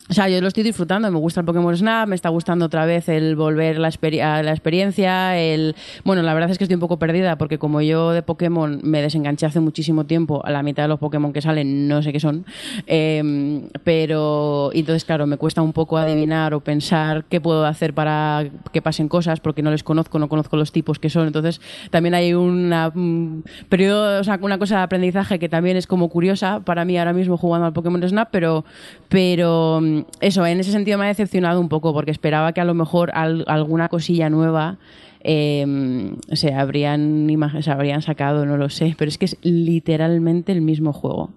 O 0.10 0.14
sea, 0.14 0.30
yo 0.30 0.40
lo 0.40 0.48
estoy 0.48 0.64
disfrutando, 0.64 1.12
me 1.12 1.18
gusta 1.18 1.42
el 1.42 1.46
Pokémon 1.46 1.76
Snap, 1.76 2.08
me 2.08 2.16
está 2.16 2.30
gustando 2.30 2.66
otra 2.66 2.86
vez 2.86 3.10
el 3.10 3.36
volver 3.36 3.78
la 3.78 3.88
a 3.88 4.44
la 4.44 4.52
experiencia, 4.52 5.38
el... 5.38 5.76
Bueno, 6.06 6.22
la 6.22 6.34
verdad 6.34 6.50
es 6.50 6.58
que 6.58 6.64
estoy 6.64 6.76
un 6.76 6.82
poco 6.82 6.98
perdida 6.98 7.38
porque 7.38 7.58
como 7.58 7.82
yo 7.82 8.12
de 8.12 8.22
Pokémon 8.22 8.80
me 8.84 9.02
desenganché 9.02 9.46
hace 9.46 9.60
muchísimo 9.60 10.06
tiempo, 10.06 10.46
a 10.46 10.52
la 10.52 10.64
mitad 10.64 10.84
de 10.84 10.90
los 10.90 11.00
Pokémon 11.00 11.34
que 11.34 11.42
salen 11.42 11.88
no 11.88 12.02
sé 12.02 12.14
qué 12.14 12.20
son, 12.20 12.46
eh, 12.88 13.68
pero... 13.84 14.72
Entonces, 14.74 15.04
claro, 15.04 15.28
me 15.28 15.36
cuesta 15.38 15.62
un 15.62 15.74
poco 15.74 15.98
adivinar 15.98 16.54
o 16.54 16.62
pensar 16.62 17.26
qué 17.26 17.42
puedo 17.42 17.66
hacer 17.66 17.94
para 17.94 18.46
que 18.72 18.82
pasen 18.82 19.10
cosas 19.10 19.42
porque 19.42 19.62
no 19.62 19.72
les 19.72 19.84
conozco, 19.84 20.20
no 20.20 20.30
conozco 20.30 20.56
los 20.56 20.72
tipos 20.72 21.00
que 21.00 21.10
son, 21.10 21.28
entonces 21.28 21.60
también 21.90 22.14
hay 22.14 22.34
una 22.34 22.92
mm, 22.94 23.44
periodo, 23.68 24.22
o 24.22 24.24
sea, 24.24 24.40
una 24.42 24.58
cosa 24.58 24.78
de 24.78 24.84
aprendizaje 24.84 25.40
que 25.40 25.50
también 25.50 25.76
es 25.76 25.88
como 25.88 26.08
curiosa 26.08 26.62
para 26.62 26.86
mí 26.86 26.98
ahora 26.98 27.12
mismo 27.12 27.36
jugando 27.36 27.66
al 27.68 27.74
Pokémon 27.74 28.02
Snap, 28.08 28.30
pero, 28.32 28.64
pero 29.10 29.82
eso, 30.22 30.46
en 30.46 30.60
ese 30.60 30.72
sentido 30.72 30.98
me 30.98 31.06
ha 31.06 31.08
decepcionado 31.10 31.60
un 31.60 31.70
poco 31.70 31.94
porque 31.94 32.12
esperaba 32.12 32.54
que 32.54 32.62
a 32.62 32.66
lo 32.66 32.74
mejor 32.74 33.12
al- 33.14 33.46
alguna 33.48 33.90
cosilla 33.90 34.30
nueva 34.30 34.78
eh, 35.22 36.14
se, 36.32 36.54
habrían 36.54 37.28
se 37.62 37.72
habrían 37.72 38.02
sacado, 38.02 38.46
no 38.46 38.56
lo 38.58 38.70
sé, 38.70 38.96
pero 38.98 39.10
es 39.10 39.18
que 39.18 39.26
es 39.26 39.38
literalmente 39.42 40.52
el 40.52 40.62
mismo 40.62 40.94
juego. 40.94 41.32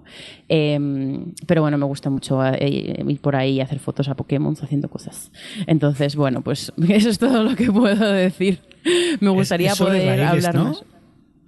Eh, 0.48 0.78
pero 1.46 1.62
bueno, 1.62 1.78
me 1.78 1.86
gusta 1.86 2.10
mucho 2.10 2.44
eh, 2.44 3.02
ir 3.06 3.20
por 3.20 3.36
ahí 3.36 3.54
y 3.54 3.60
hacer 3.60 3.78
fotos 3.78 4.08
a 4.08 4.14
Pokémon 4.14 4.54
haciendo 4.60 4.88
cosas. 4.88 5.32
Entonces, 5.66 6.14
bueno, 6.16 6.42
pues 6.42 6.72
eso 6.88 7.08
es 7.08 7.18
todo 7.18 7.42
lo 7.42 7.56
que 7.56 7.70
puedo 7.72 8.10
decir. 8.12 8.60
Me 9.20 9.30
gustaría 9.30 9.72
es 9.72 9.78
poder 9.78 10.22
hablar 10.24 10.54
¿no? 10.54 10.64
más. 10.64 10.84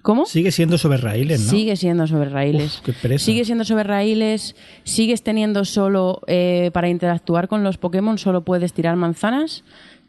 ¿Cómo? 0.03 0.27
Sigue 0.27 0.51
siendo 0.51 0.79
sobre 0.79 0.99
raíles, 0.99 1.41
¿no? 1.41 1.51
Sigue 1.51 1.77
siendo 1.77 2.07
sobre 2.09 2.29
raíles. 2.29 2.79
Uf, 2.79 2.85
qué 2.85 2.93
pereza. 2.93 3.25
Sigue 3.25 3.45
siendo 3.45 3.65
sobre 3.65 3.85
raíles. 3.85 4.57
Sigues 4.83 5.23
teniendo 5.23 5.65
solo, 5.65 6.21
eh, 6.27 6.71
para 6.73 6.89
interactuar 6.89 7.47
con 7.47 7.63
los 7.63 7.79
Pokémon, 7.79 8.19
solo 8.19 8.43
puedes 8.43 8.73
tirar 8.73 8.97
manzanas. 8.97 9.63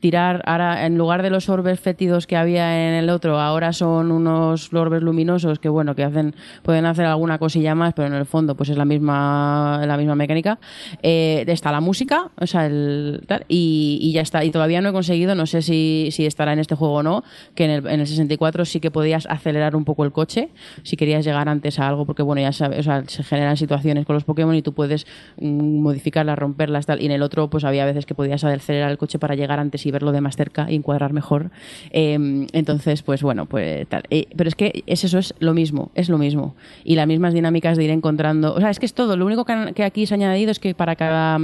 Tirar, 0.04 0.44
ahora, 0.46 0.86
en 0.86 0.98
lugar 0.98 1.24
de 1.24 1.30
los 1.30 1.48
orbes 1.48 1.80
fétidos 1.80 2.28
que 2.28 2.36
había 2.36 2.90
en 2.90 2.94
el 2.94 3.10
otro, 3.10 3.40
ahora 3.40 3.72
son 3.72 4.12
unos 4.12 4.74
orbes 4.74 5.02
luminosos 5.02 5.60
que, 5.60 5.70
bueno, 5.70 5.96
que 5.96 6.04
hacen, 6.04 6.36
pueden 6.62 6.86
hacer 6.86 7.06
alguna 7.06 7.38
cosilla 7.38 7.74
más, 7.74 7.94
pero 7.94 8.10
en 8.10 8.14
el 8.14 8.26
fondo, 8.26 8.58
pues 8.58 8.68
es 8.68 8.76
la 8.76 8.84
misma, 8.84 9.82
la 9.88 9.96
misma 9.96 10.16
mecánica. 10.16 10.60
Eh, 11.02 11.46
está 11.48 11.72
la 11.72 11.80
música, 11.80 12.32
o 12.38 12.46
sea, 12.46 12.66
el, 12.66 13.26
y, 13.48 13.98
y 14.02 14.12
ya 14.12 14.20
está. 14.20 14.44
Y 14.44 14.52
todavía 14.52 14.82
no 14.82 14.90
he 14.90 14.92
conseguido, 14.92 15.36
no 15.36 15.46
sé 15.46 15.62
si, 15.62 16.10
si 16.12 16.26
estará 16.26 16.52
en 16.52 16.60
este 16.60 16.76
juego 16.76 16.96
o 16.96 17.04
no, 17.04 17.24
que 17.56 17.64
en 17.64 17.72
el, 17.72 17.88
en 17.88 18.02
el 18.02 18.08
64 18.08 18.66
sí 18.66 18.82
que 18.82 18.92
podías 18.92 19.26
acelerar 19.28 19.74
un 19.74 19.86
poco 19.86 20.04
el 20.04 20.12
coche 20.12 20.50
si 20.84 20.98
querías 20.98 21.24
llegar 21.24 21.48
antes 21.48 21.80
a 21.80 21.88
algo, 21.88 22.06
porque 22.06 22.24
bueno, 22.24 22.42
ya 22.42 22.52
sabes, 22.52 22.80
o 22.80 22.84
sea, 22.84 23.06
se 23.08 23.24
generan 23.24 23.56
situaciones 23.56 24.06
con 24.06 24.16
los 24.16 24.26
Pokémon 24.26 24.54
y 24.54 24.62
tú 24.62 24.74
puedes 24.74 25.08
mm, 25.38 25.82
modificarlas, 25.82 26.38
romperlas, 26.38 26.88
tal. 26.88 27.02
Y 27.02 27.06
en 27.06 27.14
el 27.14 27.22
otro, 27.22 27.50
pues 27.50 27.64
había 27.64 27.86
veces 27.86 28.06
que 28.06 28.16
podías 28.16 28.44
acelerar 28.44 28.92
el 28.92 28.98
coche 28.98 29.18
para 29.18 29.36
llegar 29.36 29.62
antes 29.62 29.86
y 29.86 29.93
verlo 29.94 30.12
de 30.12 30.20
más 30.20 30.36
cerca 30.36 30.70
y 30.70 30.76
encuadrar 30.76 31.14
mejor. 31.14 31.52
Eh, 31.92 32.48
entonces, 32.52 33.02
pues 33.02 33.24
bueno, 33.24 33.46
pues 33.46 33.88
tal. 33.88 34.04
Eh, 34.10 34.28
pero 34.36 34.50
es 34.50 34.56
que 34.56 34.84
es 34.86 35.04
eso, 35.06 35.20
es 35.20 35.34
lo 35.40 35.54
mismo, 35.54 35.92
es 35.96 36.10
lo 36.10 36.18
mismo. 36.18 36.56
Y 36.84 36.96
las 36.96 37.08
mismas 37.08 37.34
dinámicas 37.34 37.78
de 37.78 37.86
ir 37.86 37.92
encontrando. 37.92 38.54
O 38.54 38.60
sea, 38.60 38.70
es 38.70 38.80
que 38.80 38.86
es 38.86 38.94
todo. 38.94 39.16
Lo 39.16 39.26
único 39.26 39.46
que, 39.46 39.72
que 39.74 39.84
aquí 39.86 40.06
se 40.06 40.14
ha 40.14 40.18
añadido 40.18 40.52
es 40.52 40.60
que 40.60 40.76
para 40.76 40.96
cada, 40.96 41.40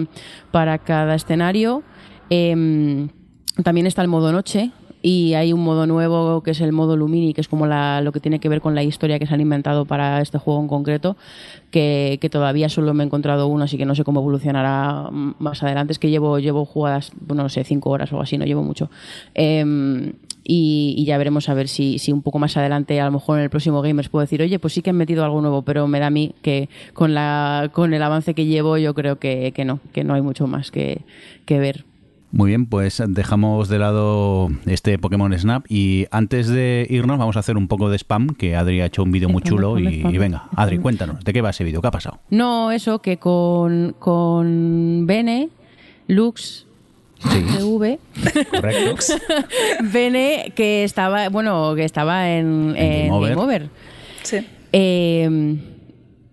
para 0.52 0.78
cada 0.80 1.16
escenario. 1.16 1.84
em, 2.30 3.10
también 3.64 3.88
está 3.88 4.02
el 4.02 4.08
modo 4.08 4.32
noche 4.32 4.72
y 5.02 5.34
hay 5.34 5.54
un 5.54 5.62
modo 5.62 5.88
nuevo 5.88 6.42
que 6.42 6.52
es 6.52 6.62
el 6.62 6.72
modo 6.72 6.98
Lumini, 6.98 7.34
que 7.34 7.42
es 7.42 7.48
como 7.48 7.68
la, 7.68 8.02
lo 8.02 8.12
que 8.12 8.20
tiene 8.20 8.40
que 8.40 8.50
ver 8.50 8.62
con 8.62 8.76
la 8.76 8.84
historia 8.84 9.20
que 9.20 9.26
se 9.26 9.34
han 9.34 9.42
inventado 9.42 9.86
para 9.86 10.22
este 10.22 10.38
juego 10.38 10.60
en 10.62 10.68
concreto, 10.68 11.16
que, 11.72 12.18
que 12.20 12.30
todavía 12.30 12.70
solo 12.70 12.94
me 12.94 13.04
he 13.04 13.06
encontrado 13.06 13.48
uno, 13.48 13.64
así 13.64 13.78
que 13.78 13.86
no 13.86 13.96
sé 13.96 14.04
cómo 14.04 14.20
evolucionará 14.20 15.10
más 15.12 15.64
adelante. 15.64 15.94
Es 15.94 16.00
que 16.00 16.10
llevo, 16.10 16.40
llevo 16.40 16.66
jugadas, 16.66 17.12
no 17.28 17.48
sé, 17.50 17.64
cinco 17.64 17.92
horas 17.92 18.12
o 18.12 18.20
así, 18.20 18.38
no 18.38 18.46
llevo 18.46 18.64
mucho. 18.64 18.90
Y, 20.52 20.96
y 20.98 21.06
ya 21.06 21.18
veremos 21.20 21.48
a 21.48 21.54
ver 21.54 21.68
si, 21.68 22.00
si 22.00 22.12
un 22.12 22.24
poco 22.24 22.40
más 22.40 22.58
adelante, 22.58 23.00
a 23.00 23.06
lo 23.06 23.12
mejor 23.12 23.38
en 23.38 23.44
el 23.44 23.50
próximo 23.52 23.84
Gamers 23.84 24.10
puedo 24.10 24.22
decir, 24.22 24.42
oye, 24.42 24.58
pues 24.58 24.74
sí 24.74 24.82
que 24.82 24.90
han 24.90 24.98
metido 24.98 25.24
algo 25.24 25.42
nuevo, 25.42 25.62
pero 25.62 25.88
me 25.88 26.00
da 26.00 26.08
a 26.08 26.10
mí 26.10 26.34
que 26.42 26.70
con, 26.94 27.14
la, 27.14 27.70
con 27.72 27.94
el 27.94 28.02
avance 28.02 28.34
que 28.34 28.46
llevo 28.46 28.78
yo 28.78 28.96
creo 28.96 29.20
que, 29.20 29.52
que 29.54 29.64
no, 29.64 29.80
que 29.94 30.04
no 30.04 30.16
hay 30.16 30.22
mucho 30.24 30.48
más 30.48 30.72
que, 30.72 31.04
que 31.46 31.60
ver. 31.60 31.86
Muy 32.32 32.50
bien, 32.50 32.68
pues 32.68 33.02
dejamos 33.08 33.70
de 33.70 33.80
lado 33.80 34.50
este 34.68 35.00
Pokémon 35.00 35.38
Snap 35.38 35.66
y 35.68 36.06
antes 36.12 36.48
de 36.48 36.86
irnos 36.90 37.18
vamos 37.18 37.36
a 37.38 37.40
hacer 37.40 37.58
un 37.58 37.68
poco 37.68 37.90
de 37.90 37.98
spam, 37.98 38.30
que 38.36 38.56
Adri 38.56 38.82
ha 38.82 38.86
hecho 38.86 39.02
un 39.02 39.12
vídeo 39.12 39.30
muy 39.30 39.42
chulo 39.42 39.80
y, 39.80 40.04
venga, 40.18 40.48
Adri, 40.56 40.78
cuéntanos, 40.78 41.24
¿de 41.24 41.34
qué 41.34 41.42
va 41.42 41.50
ese 41.50 41.64
vídeo? 41.64 41.82
¿Qué 41.82 41.88
ha 41.88 41.92
pasado? 41.92 42.20
No, 42.30 42.72
eso, 42.72 43.00
que 43.00 43.18
con, 43.18 43.96
con 43.98 45.06
Bene, 45.08 45.50
Lux, 46.08 46.68
Sí, 47.20 47.44
TV, 47.58 48.00
correcto. 48.50 49.04
Bene, 49.92 50.54
que 50.56 50.86
estaba, 50.86 51.28
bueno, 51.28 51.76
que 51.76 51.84
estaba 51.84 52.30
en, 52.30 52.76
En 52.78 52.78
en 52.78 53.08
Game 53.08 53.12
Over. 53.12 53.30
Game 53.32 53.42
Over. 53.42 53.70
Sí. 54.24 54.38
Eh, 54.72 55.58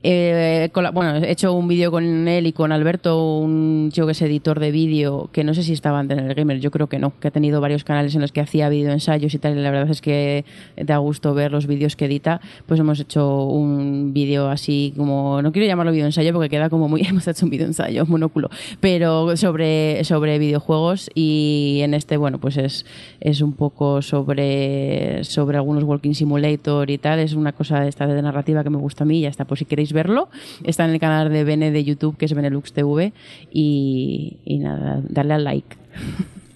eh, 0.08 0.70
bueno, 0.92 1.16
he 1.16 1.32
hecho 1.32 1.52
un 1.52 1.66
vídeo 1.66 1.90
con 1.90 2.28
él 2.28 2.46
y 2.46 2.52
con 2.52 2.70
Alberto, 2.70 3.38
un 3.38 3.90
chico 3.92 4.06
que 4.06 4.12
es 4.12 4.22
editor 4.22 4.60
de 4.60 4.70
vídeo, 4.70 5.28
que 5.32 5.42
no 5.42 5.52
sé 5.52 5.64
si 5.64 5.72
estaba 5.72 5.98
antes 5.98 6.16
en 6.16 6.30
el 6.30 6.34
Gamer, 6.34 6.60
yo 6.60 6.70
creo 6.70 6.86
que 6.86 7.00
no, 7.00 7.12
que 7.18 7.26
ha 7.26 7.30
tenido 7.32 7.60
varios 7.60 7.82
canales 7.82 8.14
en 8.14 8.20
los 8.20 8.30
que 8.30 8.40
hacía 8.40 8.68
vídeo 8.68 8.92
ensayos 8.92 9.34
y 9.34 9.38
tal, 9.38 9.58
y 9.58 9.62
la 9.62 9.70
verdad 9.72 9.90
es 9.90 10.00
que 10.00 10.44
da 10.76 10.98
gusto 10.98 11.34
ver 11.34 11.50
los 11.50 11.66
vídeos 11.66 11.96
que 11.96 12.04
edita, 12.04 12.40
pues 12.66 12.78
hemos 12.78 13.00
hecho 13.00 13.46
un 13.46 14.12
vídeo 14.12 14.48
así 14.48 14.94
como, 14.96 15.42
no 15.42 15.50
quiero 15.50 15.66
llamarlo 15.66 15.90
vídeo 15.90 16.06
ensayo 16.06 16.32
porque 16.32 16.50
queda 16.50 16.70
como 16.70 16.88
muy, 16.88 17.00
hemos 17.08 17.26
hecho 17.26 17.44
un 17.44 17.50
vídeo 17.50 17.66
ensayo, 17.66 18.06
monóculo, 18.06 18.48
pero 18.78 19.36
sobre, 19.36 20.04
sobre 20.04 20.38
videojuegos 20.38 21.10
y 21.16 21.80
en 21.82 21.94
este, 21.94 22.16
bueno, 22.16 22.38
pues 22.38 22.58
es, 22.58 22.86
es 23.20 23.40
un 23.40 23.54
poco 23.54 24.02
sobre, 24.02 25.24
sobre 25.24 25.56
algunos 25.56 25.82
Walking 25.82 26.12
Simulator 26.12 26.90
y 26.90 26.98
tal, 26.98 27.18
es 27.18 27.32
una 27.32 27.50
cosa 27.50 27.88
esta 27.88 28.06
de 28.06 28.22
narrativa 28.22 28.62
que 28.62 28.70
me 28.70 28.78
gusta 28.78 29.02
a 29.02 29.06
mí, 29.08 29.20
ya 29.20 29.30
está, 29.30 29.44
por 29.44 29.58
si 29.58 29.64
queréis 29.64 29.95
verlo, 29.96 30.28
está 30.62 30.84
en 30.84 30.92
el 30.92 31.00
canal 31.00 31.32
de 31.32 31.42
Bene 31.42 31.72
de 31.72 31.82
YouTube, 31.82 32.16
que 32.16 32.26
es 32.26 32.34
Benelux 32.34 32.72
TV, 32.72 33.12
y, 33.50 34.36
y 34.44 34.58
nada, 34.58 35.00
darle 35.08 35.34
al 35.34 35.42
like. 35.44 35.76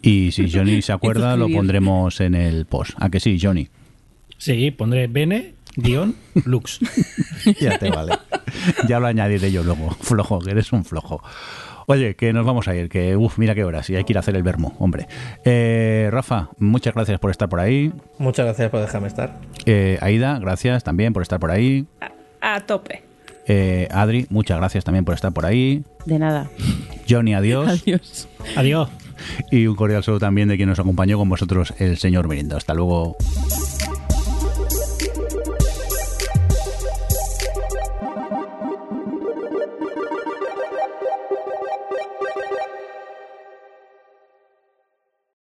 Y 0.03 0.31
si 0.33 0.49
Johnny 0.51 0.81
se 0.83 0.93
acuerda, 0.99 1.37
lo 1.37 1.49
pondremos 1.49 2.21
en 2.21 2.35
el 2.35 2.67
post. 2.67 2.93
¿A 3.01 3.11
que 3.11 3.19
sí, 3.21 3.39
Johnny? 3.41 3.69
Sí, 4.39 4.71
pondré 4.71 5.07
Bene 5.09 5.55
guion 5.77 6.15
Lux. 6.45 6.79
Ya 7.61 7.79
te 7.79 7.91
vale. 7.91 8.13
ya 8.87 9.01
lo 9.01 9.07
añadiré 9.07 9.51
yo 9.51 9.63
luego. 9.65 9.91
Flojo, 10.01 10.39
que 10.41 10.51
eres 10.51 10.73
un 10.73 10.85
flojo. 10.85 11.23
Oye, 11.87 12.15
que 12.15 12.33
nos 12.33 12.45
vamos 12.47 12.69
a 12.69 12.75
ir, 12.77 12.89
que 12.89 13.17
uff, 13.17 13.39
mira 13.39 13.55
qué 13.55 13.65
horas, 13.65 13.91
y 13.91 13.97
hay 13.97 14.05
que 14.05 14.13
ir 14.13 14.17
a 14.17 14.21
hacer 14.21 14.37
el 14.37 14.43
vermo, 14.45 14.77
hombre. 14.79 15.07
Eh, 15.45 16.09
Rafa, 16.13 16.51
muchas 16.59 16.95
gracias 16.95 17.19
por 17.19 17.31
estar 17.33 17.49
por 17.49 17.59
ahí. 17.61 17.93
Muchas 18.19 18.45
gracias 18.47 18.71
por 18.71 18.81
dejarme 18.81 19.09
estar. 19.09 19.39
Eh, 19.67 19.99
Aida, 20.01 20.39
gracias 20.39 20.85
también 20.85 21.13
por 21.13 21.23
estar 21.23 21.41
por 21.41 21.51
ahí. 21.51 21.87
A, 22.41 22.57
a 22.57 22.61
tope. 22.61 23.03
Eh, 23.53 23.89
Adri, 23.91 24.27
muchas 24.31 24.59
gracias 24.59 24.85
también 24.85 25.05
por 25.05 25.17
estar 25.17 25.33
por 25.33 25.45
ahí. 25.45 25.83
De 26.05 26.21
nada. 26.21 26.49
Johnny, 27.09 27.35
adiós. 27.35 27.83
Adiós. 27.83 28.29
Adiós. 28.57 28.89
Y 29.51 29.67
un 29.67 29.75
cordial 29.75 30.05
saludo 30.05 30.21
también 30.21 30.47
de 30.47 30.57
quien 30.57 30.69
nos 30.69 30.79
acompañó 30.79 31.19
con 31.19 31.29
vosotros, 31.29 31.75
el 31.79 31.99
señor 31.99 32.29
Mirindo. 32.29 32.57
Hasta 32.57 32.75
luego. 32.75 33.17